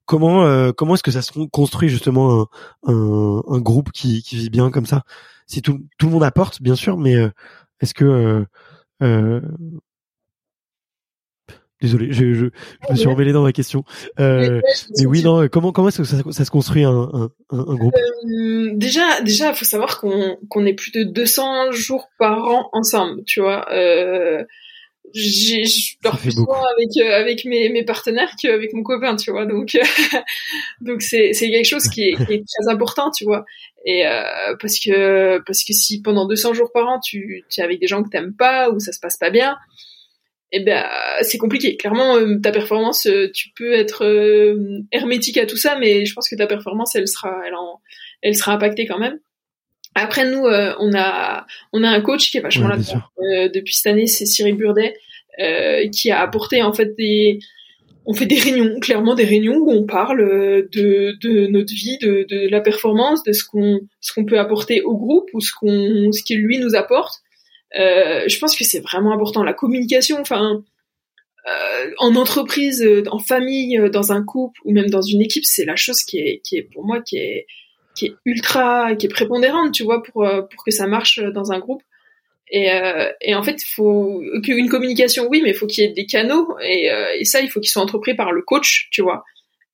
comment 0.06 0.44
euh, 0.44 0.72
comment 0.72 0.94
est-ce 0.94 1.02
que 1.02 1.10
ça 1.10 1.22
se 1.22 1.32
construit 1.48 1.88
justement 1.88 2.42
un, 2.42 2.92
un, 2.92 3.42
un, 3.48 3.60
groupe 3.60 3.92
qui, 3.92 4.22
qui 4.22 4.36
vit 4.36 4.50
bien 4.50 4.70
comme 4.70 4.86
ça? 4.86 5.02
Si 5.46 5.62
tout, 5.62 5.84
tout 5.98 6.06
le 6.06 6.12
monde 6.12 6.24
apporte, 6.24 6.62
bien 6.62 6.74
sûr, 6.76 6.96
mais 6.96 7.14
euh, 7.14 7.30
est-ce 7.80 7.94
que 7.94 8.46
euh, 9.02 9.40
Désolé, 11.82 12.12
je, 12.12 12.32
je, 12.32 12.46
je 12.86 12.92
me 12.92 12.96
suis 12.96 13.06
emmêlé 13.06 13.32
dans 13.32 13.42
ma 13.42 13.52
question. 13.52 13.84
Euh, 14.18 14.60
mais 14.98 15.06
oui, 15.06 15.22
non. 15.22 15.46
Comment 15.48 15.72
comment 15.72 15.88
est-ce 15.88 15.98
que 15.98 16.04
ça, 16.04 16.16
ça, 16.30 16.44
se 16.44 16.50
construit 16.50 16.84
un, 16.84 16.90
un, 17.12 17.30
un 17.50 17.74
groupe? 17.74 17.94
Euh, 17.94 18.70
Déjà, 18.74 19.20
déjà, 19.20 19.54
faut 19.54 19.64
savoir 19.64 20.00
qu'on 20.00 20.38
qu'on 20.48 20.66
est 20.66 20.74
plus 20.74 20.90
de 20.90 21.02
200 21.04 21.72
jours 21.72 22.08
par 22.18 22.44
an 22.48 22.68
ensemble. 22.72 23.24
Tu 23.24 23.40
vois, 23.40 23.66
euh, 23.72 24.44
j'ai 25.14 25.62
plus 25.62 26.34
avec 26.76 26.90
euh, 26.98 27.20
avec 27.20 27.44
mes, 27.44 27.68
mes 27.68 27.84
partenaires 27.84 28.30
qu'avec 28.40 28.72
mon 28.72 28.82
copain 28.82 29.16
tu 29.16 29.30
vois 29.30 29.46
donc 29.46 29.76
donc 30.80 31.02
c'est 31.02 31.32
c'est 31.32 31.50
quelque 31.50 31.66
chose 31.66 31.88
qui 31.88 32.08
est, 32.08 32.26
qui 32.26 32.34
est, 32.34 32.44
très 32.44 32.70
important 32.72 33.10
tu 33.10 33.24
vois 33.24 33.44
et 33.84 34.06
euh, 34.06 34.56
parce 34.60 34.78
que 34.78 35.38
parce 35.46 35.64
que 35.64 35.72
si 35.72 36.02
pendant 36.02 36.26
200 36.26 36.54
jours 36.54 36.70
par 36.72 36.88
an 36.88 37.00
tu 37.00 37.44
tu 37.48 37.60
es 37.60 37.64
avec 37.64 37.80
des 37.80 37.86
gens 37.86 38.02
que 38.02 38.08
t'aimes 38.08 38.34
pas 38.34 38.70
ou 38.70 38.80
ça 38.80 38.92
se 38.92 39.00
passe 39.00 39.16
pas 39.16 39.30
bien 39.30 39.56
eh 40.52 40.60
ben 40.60 40.84
c'est 41.22 41.38
compliqué. 41.38 41.76
Clairement 41.76 42.16
euh, 42.16 42.38
ta 42.38 42.52
performance 42.52 43.08
tu 43.34 43.50
peux 43.56 43.72
être 43.72 44.04
hermétique 44.92 45.38
à 45.38 45.46
tout 45.46 45.56
ça 45.56 45.76
mais 45.78 46.04
je 46.04 46.14
pense 46.14 46.28
que 46.28 46.36
ta 46.36 46.46
performance 46.46 46.94
elle 46.94 47.08
sera 47.08 47.34
elle 47.46 47.54
en, 47.54 47.80
elle 48.22 48.34
sera 48.34 48.52
impactée 48.52 48.86
quand 48.86 48.98
même. 48.98 49.18
Après 49.94 50.30
nous, 50.30 50.44
euh, 50.44 50.74
on 50.78 50.94
a 50.94 51.46
on 51.72 51.82
a 51.82 51.88
un 51.88 52.00
coach 52.02 52.30
qui 52.30 52.36
est 52.36 52.42
vachement 52.42 52.68
là 52.68 52.76
euh, 52.76 53.48
depuis 53.48 53.74
cette 53.74 53.90
année, 53.90 54.06
c'est 54.06 54.26
Cyril 54.26 54.54
Burdet, 54.56 54.94
euh, 55.40 55.88
qui 55.88 56.10
a 56.10 56.20
apporté 56.20 56.62
en 56.62 56.74
fait 56.74 56.94
des 56.96 57.38
on 58.04 58.12
fait 58.12 58.26
des 58.26 58.38
réunions, 58.38 58.78
clairement 58.78 59.14
des 59.14 59.24
réunions 59.24 59.56
où 59.56 59.70
on 59.70 59.84
parle 59.84 60.18
de, 60.18 61.16
de 61.20 61.46
notre 61.48 61.72
vie, 61.72 61.98
de, 61.98 62.26
de 62.28 62.48
la 62.48 62.60
performance, 62.60 63.22
de 63.24 63.32
ce 63.32 63.42
qu'on 63.44 63.80
ce 64.00 64.12
qu'on 64.12 64.26
peut 64.26 64.38
apporter 64.38 64.82
au 64.82 64.96
groupe 64.96 65.30
ou 65.32 65.40
ce 65.40 65.52
qu'on 65.58 66.12
ce 66.12 66.22
qu'il 66.22 66.40
lui 66.40 66.58
nous 66.58 66.76
apporte. 66.76 67.22
Je 67.76 68.38
pense 68.38 68.56
que 68.56 68.64
c'est 68.64 68.80
vraiment 68.80 69.12
important 69.12 69.42
la 69.42 69.52
communication. 69.52 70.18
Enfin, 70.20 70.62
en 71.98 72.16
entreprise, 72.16 72.86
en 73.10 73.18
famille, 73.18 73.80
dans 73.92 74.12
un 74.12 74.24
couple 74.24 74.60
ou 74.64 74.72
même 74.72 74.90
dans 74.90 75.02
une 75.02 75.20
équipe, 75.20 75.44
c'est 75.44 75.64
la 75.64 75.76
chose 75.76 76.02
qui 76.02 76.18
est 76.18 76.40
qui 76.42 76.56
est 76.56 76.62
pour 76.62 76.84
moi 76.84 77.00
qui 77.02 77.18
est 77.18 77.46
qui 77.96 78.06
est 78.06 78.14
ultra, 78.24 78.94
qui 78.94 79.06
est 79.06 79.08
prépondérante, 79.08 79.72
tu 79.72 79.82
vois, 79.82 80.02
pour 80.02 80.24
euh, 80.24 80.42
pour 80.42 80.64
que 80.64 80.70
ça 80.70 80.86
marche 80.86 81.18
dans 81.18 81.50
un 81.50 81.58
groupe. 81.58 81.82
Et, 82.48 82.70
euh, 82.70 83.10
et 83.20 83.34
en 83.34 83.42
fait, 83.42 83.60
il 83.60 83.66
faut 83.66 84.22
qu'une 84.44 84.68
communication, 84.68 85.26
oui, 85.28 85.40
mais 85.42 85.50
il 85.50 85.56
faut 85.56 85.66
qu'il 85.66 85.82
y 85.82 85.86
ait 85.86 85.92
des 85.92 86.06
canaux, 86.06 86.56
et, 86.62 86.92
euh, 86.92 87.06
et 87.18 87.24
ça, 87.24 87.40
il 87.40 87.50
faut 87.50 87.58
qu'ils 87.58 87.70
soient 87.70 87.82
entrepris 87.82 88.14
par 88.14 88.30
le 88.30 88.42
coach, 88.42 88.88
tu 88.92 89.02
vois. 89.02 89.24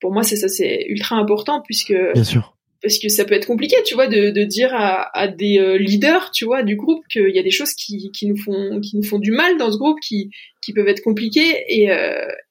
Pour 0.01 0.11
moi, 0.11 0.23
c'est 0.23 0.37
ça, 0.37 0.47
c'est 0.47 0.85
ultra 0.87 1.17
important 1.17 1.61
puisque 1.61 1.93
bien 2.13 2.23
sûr 2.23 2.55
parce 2.83 2.99
que 2.99 3.09
ça 3.09 3.25
peut 3.25 3.33
être 3.33 3.47
compliqué, 3.47 3.77
tu 3.85 3.95
vois, 3.95 4.07
de, 4.07 4.29
de 4.29 4.43
dire 4.43 4.73
à, 4.73 5.17
à 5.17 5.27
des 5.27 5.77
leaders, 5.79 6.31
tu 6.31 6.45
vois, 6.45 6.61
du 6.61 6.75
groupe 6.75 7.03
qu'il 7.09 7.33
y 7.33 7.39
a 7.39 7.43
des 7.43 7.49
choses 7.49 7.73
qui, 7.73 8.11
qui 8.11 8.27
nous 8.27 8.37
font 8.37 8.79
qui 8.81 8.97
nous 8.97 9.03
font 9.03 9.19
du 9.19 9.31
mal 9.31 9.57
dans 9.57 9.71
ce 9.71 9.77
groupe, 9.77 9.99
qui 10.01 10.29
qui 10.61 10.73
peuvent 10.73 10.87
être 10.87 11.01
compliquées, 11.01 11.63
et 11.67 11.89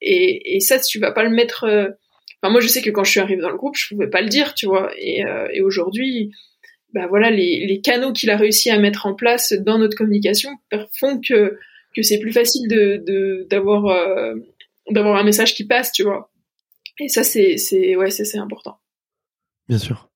et, 0.01 0.57
et 0.57 0.61
ça, 0.61 0.81
tu 0.81 0.99
vas 0.99 1.13
pas 1.13 1.23
le 1.23 1.31
mettre 1.31 1.95
moi, 2.51 2.61
je 2.61 2.69
sais 2.69 2.83
que 2.83 2.91
quand 2.91 3.05
je 3.05 3.11
suis 3.11 3.21
arrivée 3.21 3.41
dans 3.41 3.51
le 3.51 3.57
groupe, 3.57 3.77
je 3.77 3.89
pouvais 3.89 4.09
pas 4.09 4.21
le 4.21 4.29
dire, 4.29 4.55
tu 4.55 4.67
vois. 4.67 4.91
Et, 4.99 5.25
euh, 5.25 5.49
et 5.53 5.61
aujourd'hui, 5.61 6.33
bah 6.93 7.07
voilà, 7.07 7.31
les, 7.31 7.67
les 7.67 7.81
canaux 7.81 8.13
qu'il 8.13 8.31
a 8.31 8.37
réussi 8.37 8.71
à 8.71 8.79
mettre 8.79 9.07
en 9.07 9.15
place 9.15 9.53
dans 9.53 9.79
notre 9.79 9.97
communication 9.97 10.51
font 10.99 11.21
que 11.21 11.59
que 11.95 12.03
c'est 12.03 12.19
plus 12.19 12.33
facile 12.33 12.69
de 12.69 13.47
d'avoir 13.49 13.87
euh, 13.87 14.35
d'avoir 14.91 15.17
un 15.17 15.25
message 15.25 15.55
qui 15.55 15.67
passe, 15.67 15.93
tu 15.93 16.03
vois. 16.03 16.31
Et 16.99 17.09
ça, 17.09 17.23
c'est 17.23 17.57
c'est 17.59 17.97
ouais, 17.97 18.11
c'est 18.11 18.39
important. 18.39 18.79
Bien 19.69 19.79
sûr. 19.79 20.11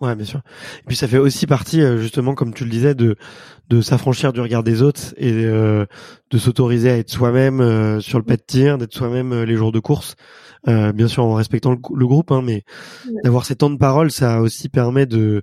Ouais, 0.00 0.14
bien 0.14 0.26
sûr. 0.26 0.40
Et 0.80 0.86
puis 0.86 0.96
ça 0.96 1.08
fait 1.08 1.18
aussi 1.18 1.46
partie, 1.46 1.80
euh, 1.80 1.96
justement, 1.98 2.34
comme 2.34 2.52
tu 2.52 2.64
le 2.64 2.70
disais, 2.70 2.94
de 2.94 3.16
de 3.68 3.80
s'affranchir 3.80 4.32
du 4.32 4.40
regard 4.40 4.62
des 4.62 4.82
autres 4.82 5.12
et 5.16 5.32
euh, 5.32 5.86
de 6.30 6.38
s'autoriser 6.38 6.90
à 6.90 6.98
être 6.98 7.10
soi-même 7.10 7.60
euh, 7.60 7.98
sur 8.00 8.18
le 8.18 8.24
pet 8.24 8.36
de 8.36 8.44
tir, 8.46 8.78
d'être 8.78 8.94
soi-même 8.94 9.42
les 9.42 9.56
jours 9.56 9.72
de 9.72 9.80
course. 9.80 10.14
bien 10.66 11.08
sûr, 11.08 11.24
en 11.24 11.34
respectant 11.34 11.70
le, 11.72 12.06
groupe, 12.06 12.30
hein, 12.30 12.42
mais 12.44 12.64
d'avoir 13.24 13.44
ces 13.44 13.56
temps 13.56 13.70
de 13.70 13.78
parole, 13.78 14.10
ça 14.10 14.40
aussi 14.40 14.68
permet 14.68 15.06
de 15.06 15.42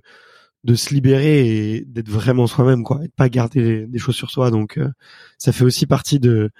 de 0.64 0.74
se 0.74 0.92
libérer 0.92 1.46
et 1.46 1.84
d'être 1.86 2.08
vraiment 2.08 2.46
soi-même, 2.46 2.82
quoi, 2.82 3.00
et 3.02 3.06
de 3.06 3.12
pas 3.12 3.28
garder 3.28 3.86
des 3.86 3.98
choses 3.98 4.16
sur 4.16 4.30
soi. 4.30 4.50
Donc, 4.50 4.78
ça 5.38 5.52
fait 5.52 5.64
aussi 5.64 5.86
partie 5.86 6.18
de 6.18 6.50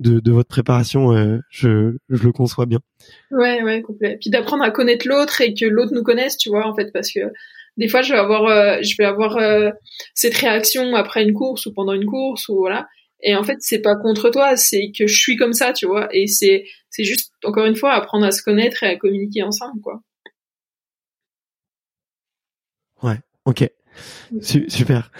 de, 0.00 0.18
de 0.18 0.32
votre 0.32 0.48
préparation. 0.48 1.12
je 1.50 1.96
je 2.08 2.22
le 2.24 2.32
conçois 2.32 2.66
bien. 2.66 2.80
Ouais, 3.30 3.62
ouais, 3.62 3.82
complet. 3.82 4.18
Puis 4.20 4.30
d'apprendre 4.30 4.64
à 4.64 4.70
connaître 4.70 5.06
l'autre 5.08 5.40
et 5.40 5.54
que 5.54 5.66
l'autre 5.66 5.92
nous 5.94 6.02
connaisse, 6.02 6.36
tu 6.36 6.48
vois, 6.48 6.66
en 6.66 6.74
fait, 6.74 6.92
parce 6.92 7.12
que 7.12 7.20
des 7.76 7.88
fois, 7.88 8.02
je 8.02 8.12
vais 8.12 8.18
avoir, 8.18 8.44
euh, 8.46 8.78
je 8.82 8.94
vais 8.96 9.04
avoir 9.04 9.36
euh, 9.36 9.70
cette 10.14 10.36
réaction 10.36 10.94
après 10.94 11.24
une 11.24 11.34
course 11.34 11.66
ou 11.66 11.72
pendant 11.72 11.92
une 11.92 12.06
course 12.06 12.48
ou 12.48 12.56
voilà. 12.56 12.86
Et 13.22 13.34
en 13.34 13.42
fait, 13.42 13.56
c'est 13.60 13.80
pas 13.80 13.96
contre 13.96 14.30
toi, 14.30 14.56
c'est 14.56 14.92
que 14.96 15.06
je 15.06 15.18
suis 15.18 15.36
comme 15.36 15.54
ça, 15.54 15.72
tu 15.72 15.86
vois. 15.86 16.08
Et 16.12 16.26
c'est, 16.26 16.64
c'est 16.90 17.04
juste 17.04 17.32
encore 17.42 17.64
une 17.64 17.76
fois 17.76 17.92
apprendre 17.92 18.26
à 18.26 18.30
se 18.30 18.42
connaître 18.42 18.82
et 18.82 18.88
à 18.88 18.96
communiquer 18.96 19.42
ensemble, 19.42 19.80
quoi. 19.80 20.02
Ok, 23.44 23.68
super. 24.40 25.10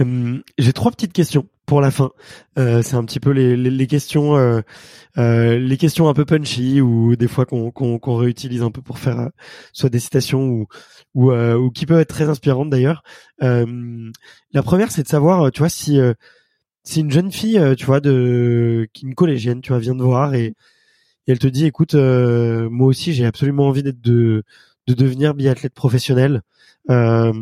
Hum, 0.00 0.42
j'ai 0.58 0.72
trois 0.72 0.90
petites 0.90 1.12
questions 1.12 1.48
pour 1.66 1.80
la 1.80 1.90
fin. 1.90 2.10
Euh, 2.58 2.82
c'est 2.82 2.96
un 2.96 3.04
petit 3.04 3.20
peu 3.20 3.30
les, 3.30 3.56
les, 3.56 3.70
les 3.70 3.86
questions, 3.86 4.36
euh, 4.36 4.60
euh, 5.18 5.58
les 5.58 5.76
questions 5.76 6.08
un 6.08 6.14
peu 6.14 6.24
punchy 6.24 6.80
ou 6.80 7.16
des 7.16 7.28
fois 7.28 7.46
qu'on 7.46 7.70
qu'on 7.70 7.98
qu'on 7.98 8.16
réutilise 8.16 8.62
un 8.62 8.70
peu 8.70 8.82
pour 8.82 8.98
faire 8.98 9.20
euh, 9.20 9.28
soit 9.72 9.90
des 9.90 9.98
citations 10.00 10.48
ou 10.48 10.66
ou, 11.14 11.32
euh, 11.32 11.56
ou 11.56 11.70
qui 11.70 11.86
peuvent 11.86 12.00
être 12.00 12.08
très 12.08 12.28
inspirantes 12.28 12.70
d'ailleurs. 12.70 13.02
la 13.40 14.62
première, 14.62 14.90
c'est 14.90 15.02
de 15.02 15.08
savoir, 15.08 15.50
tu 15.52 15.60
vois, 15.60 15.68
si 15.68 15.98
si 16.84 17.00
une 17.00 17.10
jeune 17.10 17.32
fille, 17.32 17.60
tu 17.76 17.86
vois, 17.86 18.00
de 18.00 18.88
qui 18.92 19.06
une 19.06 19.14
collégienne, 19.14 19.60
tu 19.60 19.70
vois, 19.70 19.78
vient 19.78 19.94
de 19.94 20.02
voir 20.02 20.34
et, 20.34 20.46
et 20.46 20.54
elle 21.32 21.38
te 21.38 21.46
dit, 21.48 21.66
écoute, 21.66 21.94
moi 21.94 22.86
aussi, 22.88 23.12
j'ai 23.14 23.26
absolument 23.26 23.68
envie 23.68 23.82
d'être 23.82 24.00
de 24.00 24.44
de 24.88 24.94
devenir 24.94 25.34
biathlète 25.34 25.74
professionnel. 25.74 26.42
Euh, 26.90 27.32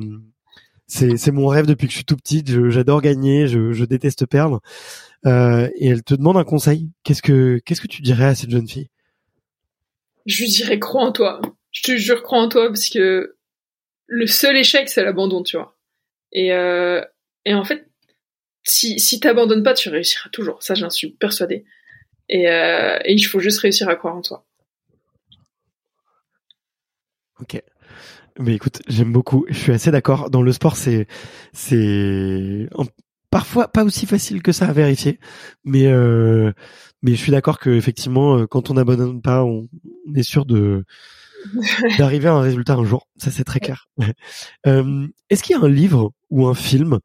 c'est 0.88 1.30
mon 1.30 1.46
rêve 1.46 1.66
depuis 1.66 1.86
que 1.86 1.92
je 1.92 1.98
suis 1.98 2.04
tout 2.04 2.16
petit. 2.16 2.44
J'adore 2.46 3.00
gagner, 3.00 3.46
je, 3.46 3.84
déteste 3.84 4.26
perdre. 4.26 4.60
Euh, 5.26 5.68
et 5.76 5.88
elle 5.88 6.02
te 6.02 6.14
demande 6.14 6.36
un 6.36 6.44
conseil. 6.44 6.90
Qu'est-ce 7.04 7.22
que 7.22 7.86
tu 7.88 8.02
dirais 8.02 8.26
à 8.26 8.34
cette 8.34 8.50
jeune 8.50 8.68
fille? 8.68 8.88
Je 10.26 10.42
lui 10.42 10.50
dirais 10.50 10.78
crois 10.80 11.04
en 11.04 11.12
toi. 11.12 11.40
Je 11.70 11.82
te 11.82 11.96
jure 11.96 12.22
crois 12.22 12.40
en 12.40 12.48
toi 12.48 12.66
parce 12.68 12.88
que 12.88 13.36
le 14.06 14.26
seul 14.26 14.56
échec 14.56 14.88
c'est 14.88 15.04
l'abandon, 15.04 15.42
tu 15.42 15.56
vois. 15.56 15.76
Et 16.32 16.52
euh, 16.52 17.00
en 17.48 17.64
fait 17.64 17.86
si 18.64 18.98
si 18.98 19.20
t'abandonnes 19.20 19.62
pas, 19.62 19.74
tu 19.74 19.88
réussiras 19.88 20.30
toujours. 20.30 20.62
Ça 20.64 20.74
j'en 20.74 20.90
suis 20.90 21.10
persuadée. 21.10 21.64
Et 22.28 22.44
et 22.46 23.12
il 23.12 23.22
faut 23.22 23.38
juste 23.38 23.60
réussir 23.60 23.88
à 23.88 23.94
croire 23.94 24.16
en 24.16 24.22
toi. 24.22 24.46
Ok. 27.40 27.62
Mais 28.38 28.54
écoute, 28.54 28.82
j'aime 28.88 29.12
beaucoup. 29.12 29.46
Je 29.48 29.58
suis 29.58 29.72
assez 29.72 29.90
d'accord. 29.90 30.30
Dans 30.30 30.42
le 30.42 30.52
sport, 30.52 30.76
c'est 30.76 31.06
c'est 31.52 32.68
parfois 33.30 33.68
pas 33.68 33.84
aussi 33.84 34.06
facile 34.06 34.42
que 34.42 34.52
ça 34.52 34.66
à 34.66 34.72
vérifier, 34.72 35.18
mais 35.64 35.86
euh, 35.86 36.52
mais 37.02 37.12
je 37.12 37.16
suis 37.16 37.32
d'accord 37.32 37.58
que 37.58 37.70
effectivement, 37.70 38.38
euh, 38.38 38.46
quand 38.46 38.70
on 38.70 38.74
n'abandonne 38.74 39.22
pas, 39.22 39.44
on, 39.44 39.68
est 40.14 40.22
sûr 40.22 40.44
de 40.44 40.84
d'arriver 41.98 42.28
à 42.28 42.34
un 42.34 42.40
résultat 42.40 42.74
un 42.74 42.84
jour. 42.84 43.08
Ça, 43.16 43.30
c'est 43.30 43.44
très 43.44 43.60
clair. 43.60 43.88
euh, 44.66 45.06
Est-ce 45.30 45.42
qu'il 45.42 45.56
y 45.56 45.58
a 45.58 45.62
un 45.62 45.68
livre 45.68 46.12
ou 46.30 46.46
un 46.46 46.54
film 46.54 46.98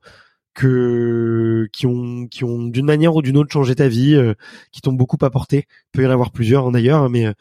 que 0.54 1.70
qui 1.72 1.86
ont 1.86 2.28
qui 2.28 2.44
ont 2.44 2.64
d'une 2.64 2.86
manière 2.86 3.16
ou 3.16 3.22
d'une 3.22 3.38
autre 3.38 3.52
changé 3.52 3.76
ta 3.76 3.88
vie, 3.88 4.16
euh, 4.16 4.34
qui 4.72 4.82
t'ont 4.82 4.94
beaucoup 4.94 5.18
apporté? 5.22 5.66
Il 5.70 5.92
peut 5.94 6.04
y 6.04 6.08
en 6.08 6.12
avoir 6.12 6.32
plusieurs 6.32 6.68
hein, 6.68 6.72
d'ailleurs, 6.72 7.10
mais 7.10 7.32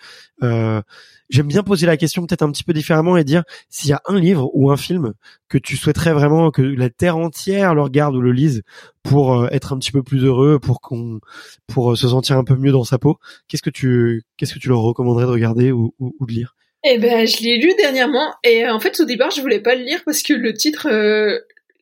euh, 0.43 0.83
j'aime 1.31 1.47
bien 1.47 1.63
poser 1.63 1.87
la 1.87 1.97
question 1.97 2.27
peut-être 2.27 2.43
un 2.43 2.51
petit 2.51 2.65
peu 2.65 2.73
différemment 2.73 3.17
et 3.17 3.25
dire 3.25 3.45
s'il 3.69 3.91
y 3.91 3.93
a 3.93 4.03
un 4.07 4.19
livre 4.19 4.51
ou 4.53 4.71
un 4.71 4.77
film 4.77 5.15
que 5.49 5.59
tu 5.59 5.77
souhaiterais 5.77 6.13
vraiment 6.13 6.51
que 6.51 6.63
la 6.63 6.91
terre 6.91 7.17
entière 7.17 7.75
le 7.75 7.83
regarde 7.83 8.15
ou 8.15 8.21
le 8.21 8.33
lise 8.33 8.63
pour 9.03 9.41
euh, 9.41 9.49
être 9.51 9.73
un 9.73 9.79
petit 9.79 9.93
peu 9.93 10.03
plus 10.03 10.25
heureux, 10.25 10.59
pour 10.59 10.81
qu'on 10.81 11.21
pour 11.67 11.97
se 11.97 12.09
sentir 12.09 12.37
un 12.37 12.45
peu 12.45 12.57
mieux 12.57 12.73
dans 12.73 12.85
sa 12.85 12.99
peau. 12.99 13.19
Qu'est-ce 13.49 13.63
que 13.63 13.71
tu 13.71 14.23
qu'est-ce 14.37 14.55
que 14.55 14.59
tu 14.59 14.69
leur 14.69 14.81
recommanderais 14.81 15.25
de 15.25 15.31
regarder 15.31 15.73
ou, 15.73 15.95
ou, 15.99 16.27
de 16.27 16.33
lire? 16.33 16.55
Eh 16.85 16.99
ben, 16.99 17.27
je 17.27 17.43
l'ai 17.43 17.59
lu 17.59 17.73
dernièrement 17.79 18.35
et 18.45 18.69
en 18.69 18.81
fait 18.81 18.99
au 19.01 19.05
départ 19.05 19.31
je 19.31 19.41
voulais 19.41 19.61
pas 19.61 19.75
le 19.75 19.85
lire 19.85 20.03
parce 20.05 20.23
que 20.23 20.33
le 20.33 20.53
titre 20.55 20.89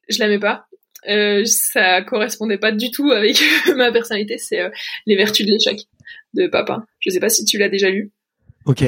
je 0.09 0.19
l'aimais 0.19 0.39
pas 0.39 0.69
euh, 1.07 1.45
ça 1.45 2.03
correspondait 2.03 2.59
pas 2.59 2.73
du 2.73 2.91
tout 2.91 3.11
avec 3.11 3.41
ma 3.77 3.93
personnalité. 3.93 4.39
C'est 4.39 4.61
euh, 4.61 4.71
les 5.07 5.17
vertus 5.17 5.47
de 5.47 5.53
l'échec. 5.53 5.81
de 6.35 6.47
Papin. 6.47 6.85
Je 7.01 7.11
sais 7.11 7.21
pas 7.21 7.29
si 7.29 7.45
tu 7.45 7.59
l'as 7.59 7.69
déjà 7.69 7.91
lu. 7.91 8.11
Ok. 8.67 8.85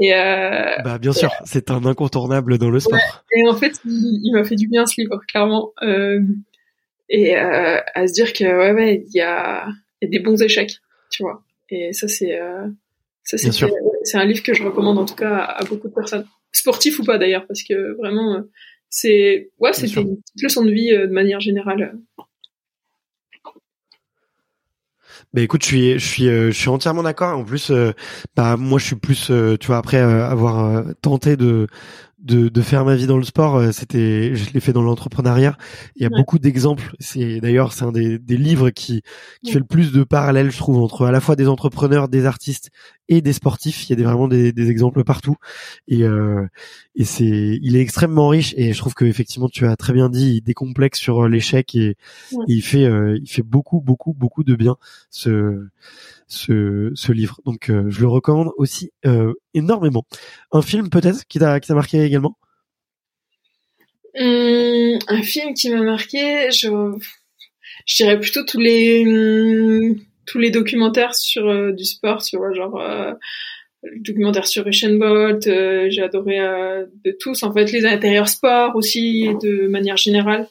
Et 0.00 0.14
euh, 0.14 0.76
bah 0.84 0.98
bien 0.98 1.12
sûr, 1.12 1.30
c'est 1.44 1.70
un 1.70 1.84
incontournable 1.86 2.58
dans 2.58 2.70
le 2.70 2.80
sport. 2.80 3.24
et 3.34 3.48
en 3.48 3.56
fait, 3.56 3.72
il, 3.86 4.30
m'a 4.32 4.44
fait 4.44 4.56
du 4.56 4.68
bien 4.68 4.84
ce 4.86 5.00
livre, 5.00 5.20
clairement. 5.26 5.72
Euh, 5.82 6.20
et 7.08 7.36
euh, 7.36 7.80
à 7.94 8.06
se 8.06 8.12
dire 8.12 8.32
que 8.32 8.44
ouais, 8.44 8.72
ouais, 8.72 9.04
il 9.06 9.14
y 9.14 9.20
a, 9.20 9.66
y 10.02 10.06
a 10.06 10.08
des 10.08 10.18
bons 10.18 10.42
échecs, 10.42 10.76
tu 11.10 11.22
vois. 11.22 11.42
Et 11.70 11.92
ça, 11.92 12.08
c'est 12.08 12.38
euh, 12.38 12.66
ça, 13.24 13.38
c'est 13.38 13.50
c'est 14.04 14.18
un 14.18 14.24
livre 14.24 14.42
que 14.42 14.54
je 14.54 14.62
recommande 14.62 14.98
en 14.98 15.04
tout 15.04 15.16
cas 15.16 15.36
à, 15.36 15.64
beaucoup 15.64 15.88
de 15.88 15.94
personnes, 15.94 16.26
sportifs 16.52 16.98
ou 17.00 17.04
pas 17.04 17.18
d'ailleurs, 17.18 17.46
parce 17.46 17.62
que 17.64 17.96
vraiment, 17.96 18.36
euh, 18.36 18.42
c'est 18.88 19.50
ouais, 19.58 19.72
c'était 19.72 20.00
une 20.00 20.16
petite 20.16 20.42
leçon 20.42 20.64
de 20.64 20.70
vie 20.70 20.92
euh, 20.92 21.06
de 21.06 21.12
manière 21.12 21.40
générale. 21.40 21.98
Bah 25.34 25.42
écoute, 25.42 25.62
je 25.62 25.66
suis, 25.68 25.98
je 25.98 26.06
suis, 26.06 26.28
euh, 26.28 26.46
je 26.50 26.56
suis 26.58 26.68
entièrement 26.68 27.02
d'accord. 27.02 27.38
En 27.38 27.44
plus, 27.44 27.70
euh, 27.70 27.92
bah 28.36 28.56
moi, 28.56 28.78
je 28.78 28.86
suis 28.86 28.96
plus, 28.96 29.30
euh, 29.30 29.56
tu 29.58 29.66
vois, 29.66 29.76
après 29.76 29.98
avoir 29.98 30.84
tenté 31.02 31.36
de 31.36 31.66
de, 32.26 32.48
de 32.48 32.62
faire 32.62 32.84
ma 32.84 32.96
vie 32.96 33.06
dans 33.06 33.16
le 33.16 33.24
sport, 33.24 33.56
euh, 33.56 33.72
c'était, 33.72 34.34
je 34.34 34.52
l'ai 34.52 34.60
fait 34.60 34.72
dans 34.72 34.82
l'entrepreneuriat. 34.82 35.56
Il 35.94 36.02
y 36.02 36.06
a 36.06 36.10
beaucoup 36.10 36.38
d'exemples. 36.38 36.94
C'est 36.98 37.40
d'ailleurs 37.40 37.72
c'est 37.72 37.84
un 37.84 37.92
des, 37.92 38.18
des 38.18 38.36
livres 38.36 38.70
qui, 38.70 39.02
qui 39.42 39.52
fait 39.52 39.58
le 39.58 39.64
plus 39.64 39.92
de 39.92 40.04
parallèles, 40.04 40.50
je 40.50 40.58
trouve, 40.58 40.78
entre 40.78 41.06
à 41.06 41.12
la 41.12 41.20
fois 41.20 41.36
des 41.36 41.48
entrepreneurs, 41.48 42.08
des 42.08 42.26
artistes 42.26 42.70
et 43.08 43.20
des 43.20 43.32
sportifs. 43.32 43.88
Il 43.88 43.90
y 43.90 43.92
a 43.92 43.96
des, 43.96 44.02
vraiment 44.02 44.28
des, 44.28 44.52
des 44.52 44.70
exemples 44.70 45.04
partout. 45.04 45.36
Et, 45.86 46.02
euh, 46.02 46.44
et 46.96 47.04
c'est, 47.04 47.58
il 47.62 47.76
est 47.76 47.80
extrêmement 47.80 48.28
riche. 48.28 48.52
Et 48.56 48.72
je 48.72 48.78
trouve 48.78 48.94
que 48.94 49.04
effectivement, 49.04 49.48
tu 49.48 49.66
as 49.66 49.76
très 49.76 49.92
bien 49.92 50.08
dit, 50.08 50.36
il 50.36 50.42
décomplexe 50.42 50.98
sur 50.98 51.24
euh, 51.24 51.28
l'échec 51.28 51.74
et, 51.74 51.90
et, 51.90 51.96
il 52.48 52.62
fait, 52.62 52.84
euh, 52.84 53.18
il 53.22 53.30
fait 53.30 53.42
beaucoup, 53.42 53.80
beaucoup, 53.80 54.12
beaucoup 54.14 54.42
de 54.42 54.56
bien. 54.56 54.76
Ce 55.10 55.66
ce, 56.26 56.90
ce 56.94 57.12
livre. 57.12 57.40
Donc 57.44 57.70
euh, 57.70 57.84
je 57.88 58.00
le 58.00 58.08
recommande 58.08 58.50
aussi 58.56 58.90
euh, 59.04 59.34
énormément. 59.54 60.04
Un 60.52 60.62
film 60.62 60.90
peut-être 60.90 61.24
qui 61.26 61.38
t'a 61.38 61.60
qui 61.60 61.68
t'a 61.68 61.74
marqué 61.74 62.02
également? 62.02 62.36
Hum, 64.18 64.98
Un 65.08 65.22
film 65.22 65.54
qui 65.54 65.70
m'a 65.70 65.82
marqué, 65.82 66.50
je 66.50 66.68
je 67.86 67.96
dirais 67.96 68.18
plutôt 68.18 68.44
tous 68.44 68.58
les 68.58 69.04
hum, 69.06 69.96
tous 70.26 70.38
les 70.38 70.50
documentaires 70.50 71.14
sur 71.14 71.46
euh, 71.46 71.72
du 71.72 71.84
sport, 71.84 72.22
tu 72.22 72.36
vois, 72.36 72.52
genre 72.52 72.80
le 73.82 74.00
documentaire 74.00 74.46
sur 74.46 74.66
Usain 74.66 74.96
Bolt, 74.96 75.44
j'ai 75.44 76.02
adoré 76.02 76.38
de 77.04 77.16
tous 77.20 77.44
en 77.44 77.52
fait 77.52 77.70
les 77.70 77.86
intérieurs 77.86 78.28
sport 78.28 78.74
aussi 78.74 79.28
de 79.42 79.68
manière 79.68 79.96
générale. 79.96 80.48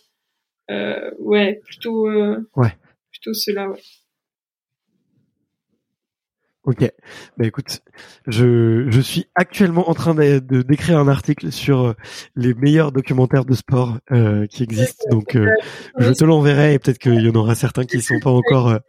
ouais, 0.69 1.60
plutôt 1.65 2.07
ouais. 2.07 2.73
plutôt 3.11 3.34
cela 3.34 3.69
ouais. 3.69 3.81
Ok. 6.65 6.91
Bah 7.37 7.45
écoute, 7.45 7.81
je, 8.25 8.87
je 8.89 8.99
suis 8.99 9.27
actuellement 9.35 9.87
en 9.87 9.93
train 9.93 10.15
de, 10.15 10.39
d'écrire 10.39 10.97
un 10.97 11.07
article 11.07 11.51
sur 11.51 11.85
euh, 11.85 11.93
les 12.35 12.55
meilleurs 12.55 12.91
documentaires 12.91 13.45
de 13.45 13.53
sport 13.53 13.99
euh, 14.11 14.47
qui 14.47 14.63
existent. 14.63 15.05
Donc 15.11 15.35
euh, 15.35 15.47
je 15.99 16.11
te 16.11 16.25
l'enverrai 16.25 16.73
et 16.73 16.79
peut-être 16.79 16.97
qu'il 16.97 17.21
y 17.21 17.29
en 17.29 17.35
aura 17.35 17.53
certains 17.53 17.85
qui 17.85 18.01
sont 18.01 18.19
pas 18.19 18.31
encore 18.31 18.69
euh, 18.69 18.79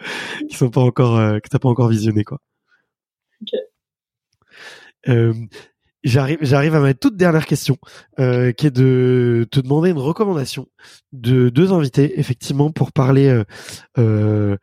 qui 0.48 0.56
sont 0.56 0.70
pas 0.70 0.80
encore 0.80 1.18
que 1.40 1.48
t'as 1.50 1.58
pas 1.58 1.68
encore 1.68 1.88
visionné 1.88 2.24
quoi. 2.24 2.38
Ok. 3.42 3.50
J'arrive, 6.04 6.38
j'arrive 6.40 6.74
à 6.76 6.80
ma 6.80 6.94
toute 6.94 7.16
dernière 7.16 7.46
question, 7.46 7.78
qui 8.16 8.22
est 8.22 8.70
de 8.70 9.44
te 9.50 9.58
demander 9.58 9.90
une 9.90 9.98
recommandation 9.98 10.68
de 11.12 11.48
deux 11.48 11.72
invités, 11.72 12.20
effectivement, 12.20 12.70
pour 12.70 12.92
parler 12.92 13.42
euh, 13.98 14.56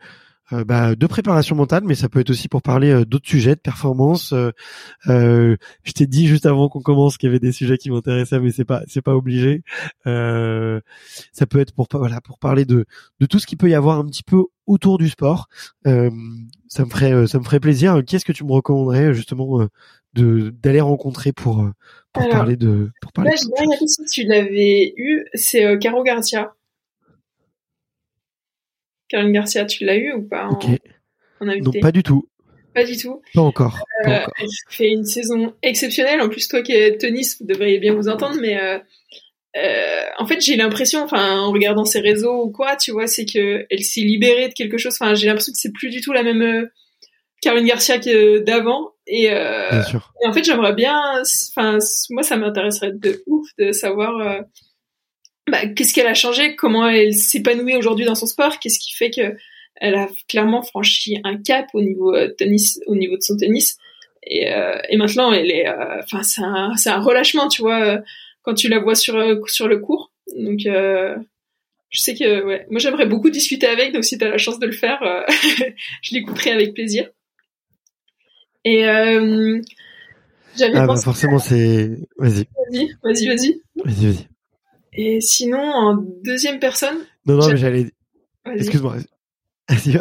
euh, 0.54 0.64
bah, 0.64 0.96
de 0.96 1.08
préparation 1.08 1.56
mentale, 1.56 1.84
mais 1.86 1.96
ça 1.96 2.10
peut 2.10 2.20
être 2.20 2.30
aussi 2.30 2.48
pour 2.48 2.62
parler 2.62 2.92
euh, 2.92 3.06
d'autres 3.06 3.28
sujets, 3.28 3.56
de 3.56 3.60
performance. 3.60 4.34
Euh, 4.34 5.56
je 5.84 5.92
t'ai 5.94 6.06
dit 6.06 6.28
juste 6.28 6.46
avant 6.46 6.70
qu'on 6.70 6.82
commence 6.82 7.18
qu'il 7.18 7.28
y 7.28 7.32
avait 7.32 7.40
des 7.40 7.52
sujets 7.52 7.78
qui 7.78 7.90
m'intéressaient, 7.90 8.40
mais 8.40 8.52
c'est 8.52 8.66
pas 8.66 8.84
c'est 8.88 9.02
pas 9.02 9.16
obligé. 9.16 9.64
ça 10.06 11.46
peut 11.50 11.60
être 11.60 11.74
pour 11.74 11.88
voilà 11.92 12.22
pour 12.22 12.40
parler 12.40 12.66
de 12.66 12.86
de 13.20 13.26
tout 13.26 13.40
ce 13.40 13.48
qui 13.48 13.56
peut 13.56 13.70
y 13.70 13.76
avoir 13.76 14.00
un 14.00 14.06
petit 14.06 14.24
peu 14.24 14.44
autour 14.66 14.98
du 14.98 15.10
sport. 15.10 15.48
ça 15.86 16.10
me 16.86 16.90
ferait 16.90 17.28
ça 17.28 17.40
me 17.40 17.44
ferait 17.44 17.60
plaisir. 17.60 18.02
Qu'est-ce 18.06 18.26
que 18.26 18.32
tu 18.32 18.44
me 18.44 18.52
recommanderais 18.52 19.14
justement 19.14 19.68
de 20.14 20.54
d'aller 20.62 20.82
rencontrer 20.82 21.34
pour 21.34 21.68
pour 22.14 22.30
parler 22.30 22.58
de 22.58 22.92
pour 23.02 23.12
parler. 23.12 23.32
Là, 23.32 23.36
je 23.36 23.86
si 23.88 24.06
tu 24.06 24.24
l'avais 24.28 24.94
eu, 24.98 25.26
c'est 25.34 25.80
Caro 25.80 26.04
Garcia. 26.04 26.54
Karen 29.14 29.31
Garcia, 29.31 29.64
tu 29.65 29.85
l'as 29.85 29.95
eu 29.95 30.11
ou 30.11 30.27
pas 30.27 30.48
en, 30.48 30.60
Non, 31.45 31.72
pas 31.80 31.91
du 31.91 32.02
tout. 32.02 32.27
Pas 32.73 32.84
du 32.84 32.98
tout. 32.98 33.22
Pas 33.35 33.41
encore. 33.41 33.85
Euh, 34.07 34.22
elle 34.40 34.48
fait 34.69 34.90
une 34.90 35.06
saison 35.06 35.53
exceptionnelle. 35.61 36.19
En 36.19 36.30
plus, 36.30 36.48
toi 36.48 36.64
qui 36.64 36.72
es 36.72 36.98
tennis, 36.98 37.38
vous 37.40 37.45
devriez 37.45 37.77
bien 37.77 37.94
vous 37.94 38.10
entendre, 38.10 38.38
mais 38.41 38.60
euh, 38.60 38.80
euh, 39.56 40.02
en 40.18 40.26
fait, 40.26 40.41
j'ai 40.41 40.56
l'impression, 40.56 41.03
enfin, 41.03 41.38
en 41.41 41.52
regardant 41.52 41.85
ses 41.85 41.99
réseaux 41.99 42.45
ou 42.45 42.52
quoi, 42.52 42.76
tu 42.76 42.91
vois, 42.91 43.06
c'est 43.06 43.26
que 43.26 43.68
elle 43.69 43.84
s'est 43.84 44.02
libérée 44.02 44.49
de 44.49 44.53
quelque 44.56 44.80
chose. 44.80 44.98
Enfin, 44.99 45.14
j'ai 45.14 45.27
l'impression 45.27 45.53
que 45.53 45.60
c'est 45.60 45.73
plus 45.73 45.91
du 45.91 46.02
tout 46.02 46.11
la 46.11 46.23
même 46.23 46.68
Caroline 47.40 47.68
Garcia 47.68 47.99
que 47.99 48.40
d'avant. 48.40 48.94
Et, 49.06 49.27
bien 49.27 49.84
sûr. 49.84 50.11
et 50.23 50.27
en 50.27 50.34
fait, 50.34 50.44
j'aimerais 50.44 50.73
bien. 50.73 50.99
Enfin, 51.52 51.77
moi, 52.10 52.23
ça 52.23 52.35
m'intéresserait 52.35 52.94
de 52.94 53.22
ouf 53.27 53.45
de 53.60 53.72
savoir 53.73 54.44
bah, 55.48 55.68
qu'est-ce 55.68 55.94
qu'elle 55.94 56.07
a 56.07 56.14
changé, 56.14 56.56
comment 56.56 56.88
elle 56.88 57.14
s'épanouit 57.14 57.76
aujourd'hui 57.76 58.06
dans 58.06 58.15
son 58.15 58.26
sport, 58.26 58.60
qu'est-ce 58.60 58.80
qui 58.80 58.94
fait 58.94 59.11
que 59.11 59.36
elle 59.76 59.95
a 59.95 60.07
clairement 60.30 60.61
franchi 60.61 61.20
un 61.24 61.38
cap 61.41 61.68
au 61.74 61.82
niveau 61.82 62.14
euh, 62.14 62.30
tennis, 62.30 62.80
au 62.88 62.95
niveau 62.95 63.18
de 63.18 63.22
son 63.22 63.36
tennis? 63.36 63.78
Et, 64.26 64.53
euh, 64.53 64.78
et 64.88 64.95
maintenant, 64.95 65.34
elle 65.34 65.52
est, 65.52 65.68
euh, 65.68 65.99
enfin, 66.02 66.24
c'est 66.24 66.44
un, 66.44 66.74
c'est 66.78 66.90
un 66.90 67.02
relâchement, 67.02 67.49
tu 67.49 67.61
vois, 67.61 67.99
quand 68.44 68.53
tu 68.53 68.70
la 68.70 68.80
vois 68.80 68.95
sur 68.95 69.18
sur 69.49 69.68
le 69.68 69.80
cours. 69.80 70.11
Donc, 70.38 70.60
je 70.64 71.99
sais 71.99 72.15
que, 72.15 72.44
ouais, 72.45 72.65
moi 72.70 72.80
j'aimerais 72.80 73.06
beaucoup 73.06 73.30
discuter 73.30 73.68
avec. 73.68 73.91
Donc, 73.94 74.06
si 74.06 74.18
tu 74.18 74.24
as 74.24 74.30
la 74.30 74.38
chance 74.38 74.60
de 74.60 74.65
le 74.65 74.72
faire, 74.72 74.99
je 76.02 76.14
l'écouterai 76.14 76.52
avec 76.52 76.74
plaisir. 76.74 77.10
Et 78.64 78.84
j'avais 80.56 80.78
ah 80.78 80.88
bah 80.88 80.95
forcément, 80.95 81.40
c'est. 81.40 81.90
Vas-y. 82.18 82.48
Vas-y, 82.72 82.88
vas-y, 83.03 83.28
vas-y. 83.28 83.61
Vas-y, 83.76 84.06
vas-y. 84.06 84.28
Et 84.95 85.22
sinon, 85.22 85.61
en 85.61 85.95
deuxième 86.24 86.60
personne. 86.60 86.98
Non, 87.26 87.36
non, 87.36 87.49
mais 87.49 87.57
j'allais. 87.57 87.91
Excuse-moi. 88.45 88.98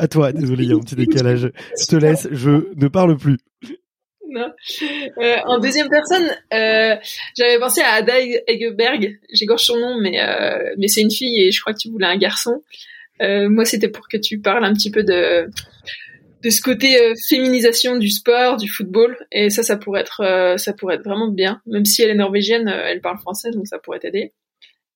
À 0.00 0.08
toi, 0.08 0.32
désolé, 0.32 0.64
il 0.64 0.70
y 0.70 0.72
a 0.72 0.76
un 0.76 0.80
petit 0.80 0.96
décalage. 0.96 1.50
Je 1.80 1.86
te 1.86 1.94
laisse, 1.94 2.26
je 2.32 2.74
ne 2.74 2.88
parle 2.88 3.16
plus. 3.16 3.38
Non. 4.28 4.50
Euh, 5.18 5.36
en 5.44 5.60
deuxième 5.60 5.88
personne, 5.88 6.26
euh, 6.52 6.96
j'avais 7.36 7.58
pensé 7.60 7.80
à 7.80 7.92
Ada 7.92 8.14
Egeberg. 8.48 9.20
J'égorge 9.32 9.62
son 9.62 9.76
nom, 9.78 10.00
mais 10.00 10.20
euh, 10.20 10.74
mais 10.78 10.88
c'est 10.88 11.02
une 11.02 11.12
fille 11.12 11.42
et 11.42 11.52
je 11.52 11.60
crois 11.60 11.74
que 11.74 11.78
tu 11.78 11.90
voulais 11.90 12.06
un 12.06 12.16
garçon. 12.16 12.62
Moi, 13.20 13.64
c'était 13.64 13.88
pour 13.88 14.08
que 14.08 14.16
tu 14.16 14.40
parles 14.40 14.64
un 14.64 14.72
petit 14.72 14.90
peu 14.90 15.04
de 15.04 15.48
de 16.42 16.50
ce 16.50 16.60
côté 16.60 16.98
féminisation 17.28 17.96
du 17.96 18.10
sport, 18.10 18.56
du 18.56 18.68
football. 18.68 19.16
Et 19.30 19.48
ça, 19.48 19.62
ça 19.62 19.76
pourrait 19.76 20.00
être 20.00 20.56
ça 20.56 20.72
pourrait 20.72 20.96
être 20.96 21.04
vraiment 21.04 21.28
bien. 21.28 21.60
Même 21.66 21.84
si 21.84 22.02
elle 22.02 22.10
est 22.10 22.16
norvégienne, 22.16 22.66
elle 22.66 23.00
parle 23.00 23.18
français, 23.18 23.52
donc 23.52 23.68
ça 23.68 23.78
pourrait 23.78 24.00
t'aider. 24.00 24.32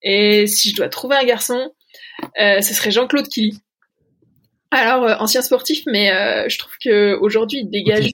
Et 0.08 0.46
si 0.46 0.70
je 0.70 0.76
dois 0.76 0.88
trouver 0.88 1.16
un 1.16 1.24
garçon, 1.24 1.72
euh, 2.40 2.60
ce 2.60 2.72
serait 2.72 2.92
Jean-Claude 2.92 3.26
Killy. 3.26 3.58
Alors 4.70 5.02
euh, 5.02 5.16
ancien 5.18 5.42
sportif, 5.42 5.82
mais 5.86 6.12
euh, 6.12 6.48
je 6.48 6.58
trouve 6.58 6.74
que 6.82 7.18
aujourd'hui 7.20 7.60
il 7.62 7.70
dégage 7.70 8.10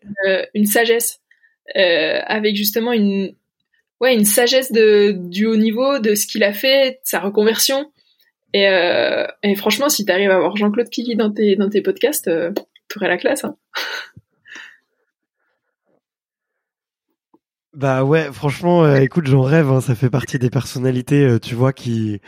une, 0.54 0.64
sagesse 0.64 1.20
avec 1.74 2.56
justement 2.56 2.92
une 2.92 3.34
ouais 4.00 4.14
une 4.14 4.24
sagesse 4.24 4.72
de 4.72 5.14
du 5.18 5.44
haut 5.44 5.56
niveau 5.56 5.98
de 5.98 6.14
ce 6.14 6.26
qu'il 6.26 6.44
a 6.44 6.54
fait, 6.54 6.98
sa 7.04 7.20
reconversion. 7.20 7.92
Et, 8.54 8.64
et 9.42 9.54
franchement, 9.54 9.90
si 9.90 10.06
tu 10.06 10.12
arrives 10.12 10.30
à 10.30 10.36
avoir 10.36 10.56
Jean-Claude 10.56 10.88
Killy 10.88 11.14
dans 11.14 11.30
tes 11.30 11.56
dans 11.56 11.68
tes 11.68 11.82
podcasts, 11.82 12.30
tu 12.88 12.98
aurais 12.98 13.08
la 13.08 13.18
classe. 13.18 13.44
Hein. 13.44 13.56
Bah 17.74 18.04
ouais, 18.04 18.30
franchement, 18.32 18.84
euh, 18.84 18.96
écoute, 19.00 19.26
j'en 19.26 19.40
rêve. 19.42 19.70
Hein, 19.70 19.80
ça 19.80 19.94
fait 19.94 20.10
partie 20.10 20.38
des 20.38 20.50
personnalités, 20.50 21.24
euh, 21.24 21.38
tu 21.38 21.54
vois, 21.54 21.72
qui 21.72 22.20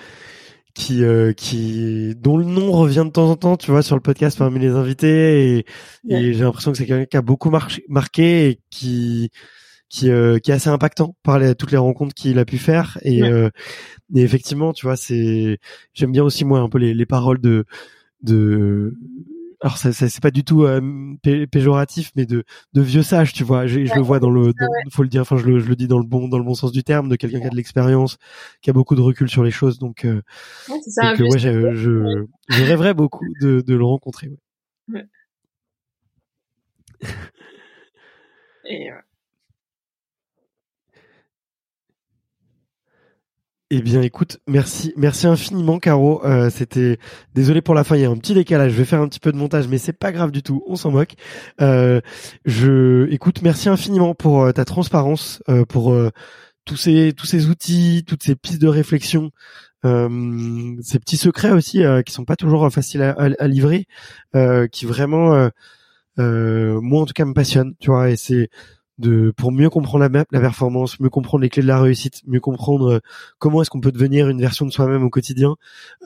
qui 0.74 1.04
euh, 1.04 1.32
qui 1.34 2.14
dont 2.16 2.36
le 2.38 2.44
nom 2.44 2.72
revient 2.72 3.04
de 3.06 3.10
temps 3.10 3.30
en 3.30 3.36
temps, 3.36 3.56
tu 3.56 3.70
vois, 3.70 3.82
sur 3.82 3.96
le 3.96 4.02
podcast 4.02 4.38
parmi 4.38 4.58
les 4.60 4.70
invités. 4.70 5.58
Et, 5.58 5.66
et 6.08 6.32
j'ai 6.34 6.44
l'impression 6.44 6.72
que 6.72 6.78
c'est 6.78 6.86
quelqu'un 6.86 7.06
qui 7.06 7.16
a 7.18 7.22
beaucoup 7.22 7.50
marqué 7.88 8.48
et 8.50 8.60
qui 8.70 9.30
qui, 9.90 10.06
qui 10.42 10.50
est 10.50 10.54
assez 10.54 10.70
impactant 10.70 11.16
par 11.22 11.38
les, 11.38 11.54
toutes 11.54 11.70
les 11.72 11.78
rencontres 11.78 12.14
qu'il 12.14 12.38
a 12.40 12.44
pu 12.44 12.58
faire. 12.58 12.98
Et, 13.02 13.20
et 13.20 14.22
effectivement, 14.22 14.72
tu 14.72 14.86
vois, 14.86 14.96
c'est 14.96 15.58
j'aime 15.94 16.12
bien 16.12 16.24
aussi 16.24 16.44
moi 16.44 16.60
un 16.60 16.68
peu 16.68 16.78
les, 16.78 16.94
les 16.94 17.06
paroles 17.06 17.40
de 17.40 17.64
de 18.22 18.96
alors 19.64 19.78
ça, 19.78 19.92
ça 19.94 20.10
c'est 20.10 20.22
pas 20.22 20.30
du 20.30 20.44
tout 20.44 20.64
euh, 20.64 20.80
péjoratif 21.50 22.12
mais 22.16 22.26
de 22.26 22.44
de 22.74 22.82
vieux 22.82 23.02
sage 23.02 23.32
tu 23.32 23.44
vois. 23.44 23.66
Je, 23.66 23.86
je 23.86 23.94
le 23.94 24.02
vois 24.02 24.20
dans 24.20 24.28
le 24.30 24.52
faut 24.92 25.02
le 25.02 25.08
dire 25.08 25.22
enfin 25.22 25.38
je 25.38 25.46
le, 25.46 25.58
je 25.58 25.66
le 25.66 25.74
dis 25.74 25.88
dans 25.88 25.96
le 25.98 26.04
bon 26.04 26.28
dans 26.28 26.36
le 26.36 26.44
bon 26.44 26.54
sens 26.54 26.70
du 26.70 26.84
terme 26.84 27.08
de 27.08 27.16
quelqu'un 27.16 27.40
qui 27.40 27.46
a 27.46 27.50
de 27.50 27.56
l'expérience 27.56 28.18
qui 28.60 28.68
a 28.68 28.74
beaucoup 28.74 28.94
de 28.94 29.00
recul 29.00 29.30
sur 29.30 29.42
les 29.42 29.50
choses. 29.50 29.78
Donc 29.78 30.04
euh, 30.04 30.20
ouais, 30.68 30.80
ça, 30.86 31.16
donc, 31.16 31.30
ouais 31.32 31.38
je, 31.38 31.74
je, 31.74 32.26
je 32.50 32.64
rêverais 32.64 32.92
beaucoup 32.92 33.24
de 33.40 33.62
de 33.62 33.74
le 33.74 33.84
rencontrer 33.84 34.30
ouais. 34.92 35.06
Et 38.66 38.90
Eh 43.70 43.80
bien, 43.80 44.02
écoute, 44.02 44.38
merci, 44.46 44.92
merci 44.96 45.26
infiniment, 45.26 45.78
Caro. 45.78 46.24
Euh, 46.24 46.50
C'était 46.50 46.98
désolé 47.34 47.62
pour 47.62 47.74
la 47.74 47.82
fin, 47.82 47.96
il 47.96 48.02
y 48.02 48.04
a 48.04 48.10
un 48.10 48.16
petit 48.16 48.34
décalage. 48.34 48.72
Je 48.72 48.76
vais 48.76 48.84
faire 48.84 49.00
un 49.00 49.08
petit 49.08 49.20
peu 49.20 49.32
de 49.32 49.36
montage, 49.38 49.68
mais 49.68 49.78
c'est 49.78 49.94
pas 49.94 50.12
grave 50.12 50.30
du 50.30 50.42
tout. 50.42 50.62
On 50.66 50.76
s'en 50.76 50.90
moque. 50.90 51.14
Euh, 51.60 52.00
je, 52.44 53.08
écoute, 53.10 53.40
merci 53.42 53.68
infiniment 53.68 54.14
pour 54.14 54.42
euh, 54.42 54.52
ta 54.52 54.64
transparence, 54.64 55.42
euh, 55.48 55.64
pour 55.64 55.92
euh, 55.92 56.10
tous 56.66 56.76
ces 56.76 57.14
tous 57.16 57.26
ces 57.26 57.48
outils, 57.48 58.04
toutes 58.06 58.22
ces 58.22 58.36
pistes 58.36 58.60
de 58.60 58.68
réflexion, 58.68 59.30
euh, 59.84 60.76
ces 60.82 60.98
petits 60.98 61.16
secrets 61.16 61.50
aussi 61.52 61.82
qui 62.06 62.12
sont 62.12 62.24
pas 62.24 62.36
toujours 62.36 62.70
faciles 62.70 63.02
à, 63.02 63.10
à, 63.12 63.30
à 63.38 63.48
livrer, 63.48 63.86
qui 64.72 64.86
vraiment, 64.86 65.50
moi 66.18 67.00
en 67.02 67.06
tout 67.06 67.12
cas, 67.14 67.24
me 67.24 67.34
passionnent. 67.34 67.74
Tu 67.80 67.90
vois, 67.90 68.10
et 68.10 68.16
c'est 68.16 68.48
de 68.98 69.32
pour 69.36 69.50
mieux 69.50 69.70
comprendre 69.70 70.08
la, 70.08 70.24
la 70.30 70.40
performance, 70.40 71.00
mieux 71.00 71.10
comprendre 71.10 71.42
les 71.42 71.48
clés 71.48 71.62
de 71.62 71.68
la 71.68 71.80
réussite, 71.80 72.22
mieux 72.26 72.40
comprendre 72.40 72.94
euh, 72.94 72.98
comment 73.38 73.60
est-ce 73.60 73.70
qu'on 73.70 73.80
peut 73.80 73.92
devenir 73.92 74.28
une 74.28 74.40
version 74.40 74.66
de 74.66 74.70
soi-même 74.70 75.02
au 75.02 75.10
quotidien. 75.10 75.56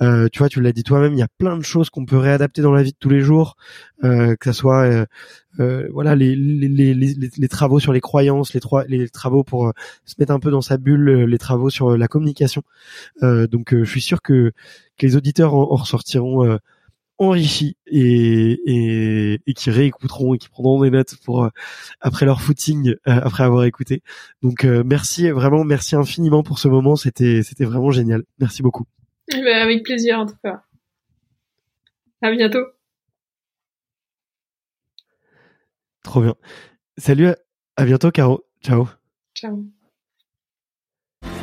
Euh, 0.01 0.29
tu 0.33 0.39
vois, 0.39 0.49
tu 0.49 0.61
l'as 0.61 0.73
dit 0.73 0.85
toi-même, 0.85 1.13
il 1.13 1.19
y 1.19 1.23
a 1.23 1.29
plein 1.39 1.57
de 1.57 1.63
choses 1.63 1.91
qu'on 1.91 2.07
peut 2.07 2.17
réadapter 2.17 2.63
dans 2.63 2.73
la 2.73 2.83
vie 2.83 2.93
de 2.93 2.97
tous 2.99 3.11
les 3.11 3.21
jours, 3.21 3.57
euh, 4.05 4.37
que 4.37 4.47
ça 4.47 4.53
soit 4.53 4.85
euh, 4.85 5.07
euh 5.61 5.89
voilà 5.93 6.15
les 6.15 6.37
les, 6.37 6.69
les, 6.69 6.95
les, 6.95 7.31
les, 7.37 7.49
travaux 7.49 7.81
sur 7.81 7.93
les 7.93 8.01
croyances, 8.01 8.55
les, 8.55 8.61
trois, 8.61 8.85
les 8.85 9.09
travaux 9.09 9.45
pour 9.45 9.73
se 10.05 10.15
mettre 10.19 10.33
un 10.33 10.41
peu 10.41 10.51
dans 10.51 10.63
sa 10.63 10.79
bulle, 10.79 11.25
les 11.25 11.39
travaux 11.39 11.71
sur 11.71 11.97
la 11.97 12.09
communication. 12.09 12.63
donc, 13.23 13.75
je 13.75 13.85
suis 13.85 14.01
sûr 14.01 14.23
que, 14.23 14.53
que 14.99 15.07
les 15.07 15.17
auditeurs 15.17 15.55
en, 15.55 15.63
en 15.73 15.77
ressortiront 15.77 16.59
enrichis 17.19 17.77
et, 17.87 18.53
et, 18.65 19.41
et, 19.47 19.55
qui 19.55 19.71
réécouteront 19.71 20.35
et 20.35 20.39
qui 20.39 20.49
prendront 20.49 20.81
des 20.83 20.91
notes 20.91 21.17
pour 21.25 21.45
euh, 21.45 21.49
après 22.01 22.27
leur 22.27 22.41
footing 22.41 22.91
euh, 22.91 22.95
après 23.05 23.43
avoir 23.43 23.65
écouté. 23.65 24.03
Donc 24.43 24.65
euh, 24.65 24.83
merci 24.87 25.31
vraiment 25.31 25.65
merci 25.65 25.97
infiniment 25.97 26.43
pour 26.43 26.59
ce 26.59 26.69
moment, 26.69 26.97
c'était 26.97 27.43
c'était 27.43 27.65
vraiment 27.65 27.91
génial. 27.91 28.23
Merci 28.39 28.63
beaucoup. 28.63 28.87
Eh 29.33 29.43
ben, 29.43 29.61
avec 29.61 29.83
plaisir 29.83 30.21
en 30.21 30.27
tout 30.27 30.37
cas. 30.43 30.63
À 32.23 32.31
bientôt. 32.31 32.65
Trop 36.03 36.23
bien. 36.23 36.35
Salut, 36.97 37.29
à 37.77 37.85
bientôt 37.85 38.11
Caro. 38.11 38.45
Ciao. 38.63 38.89
Ciao. 39.35 39.78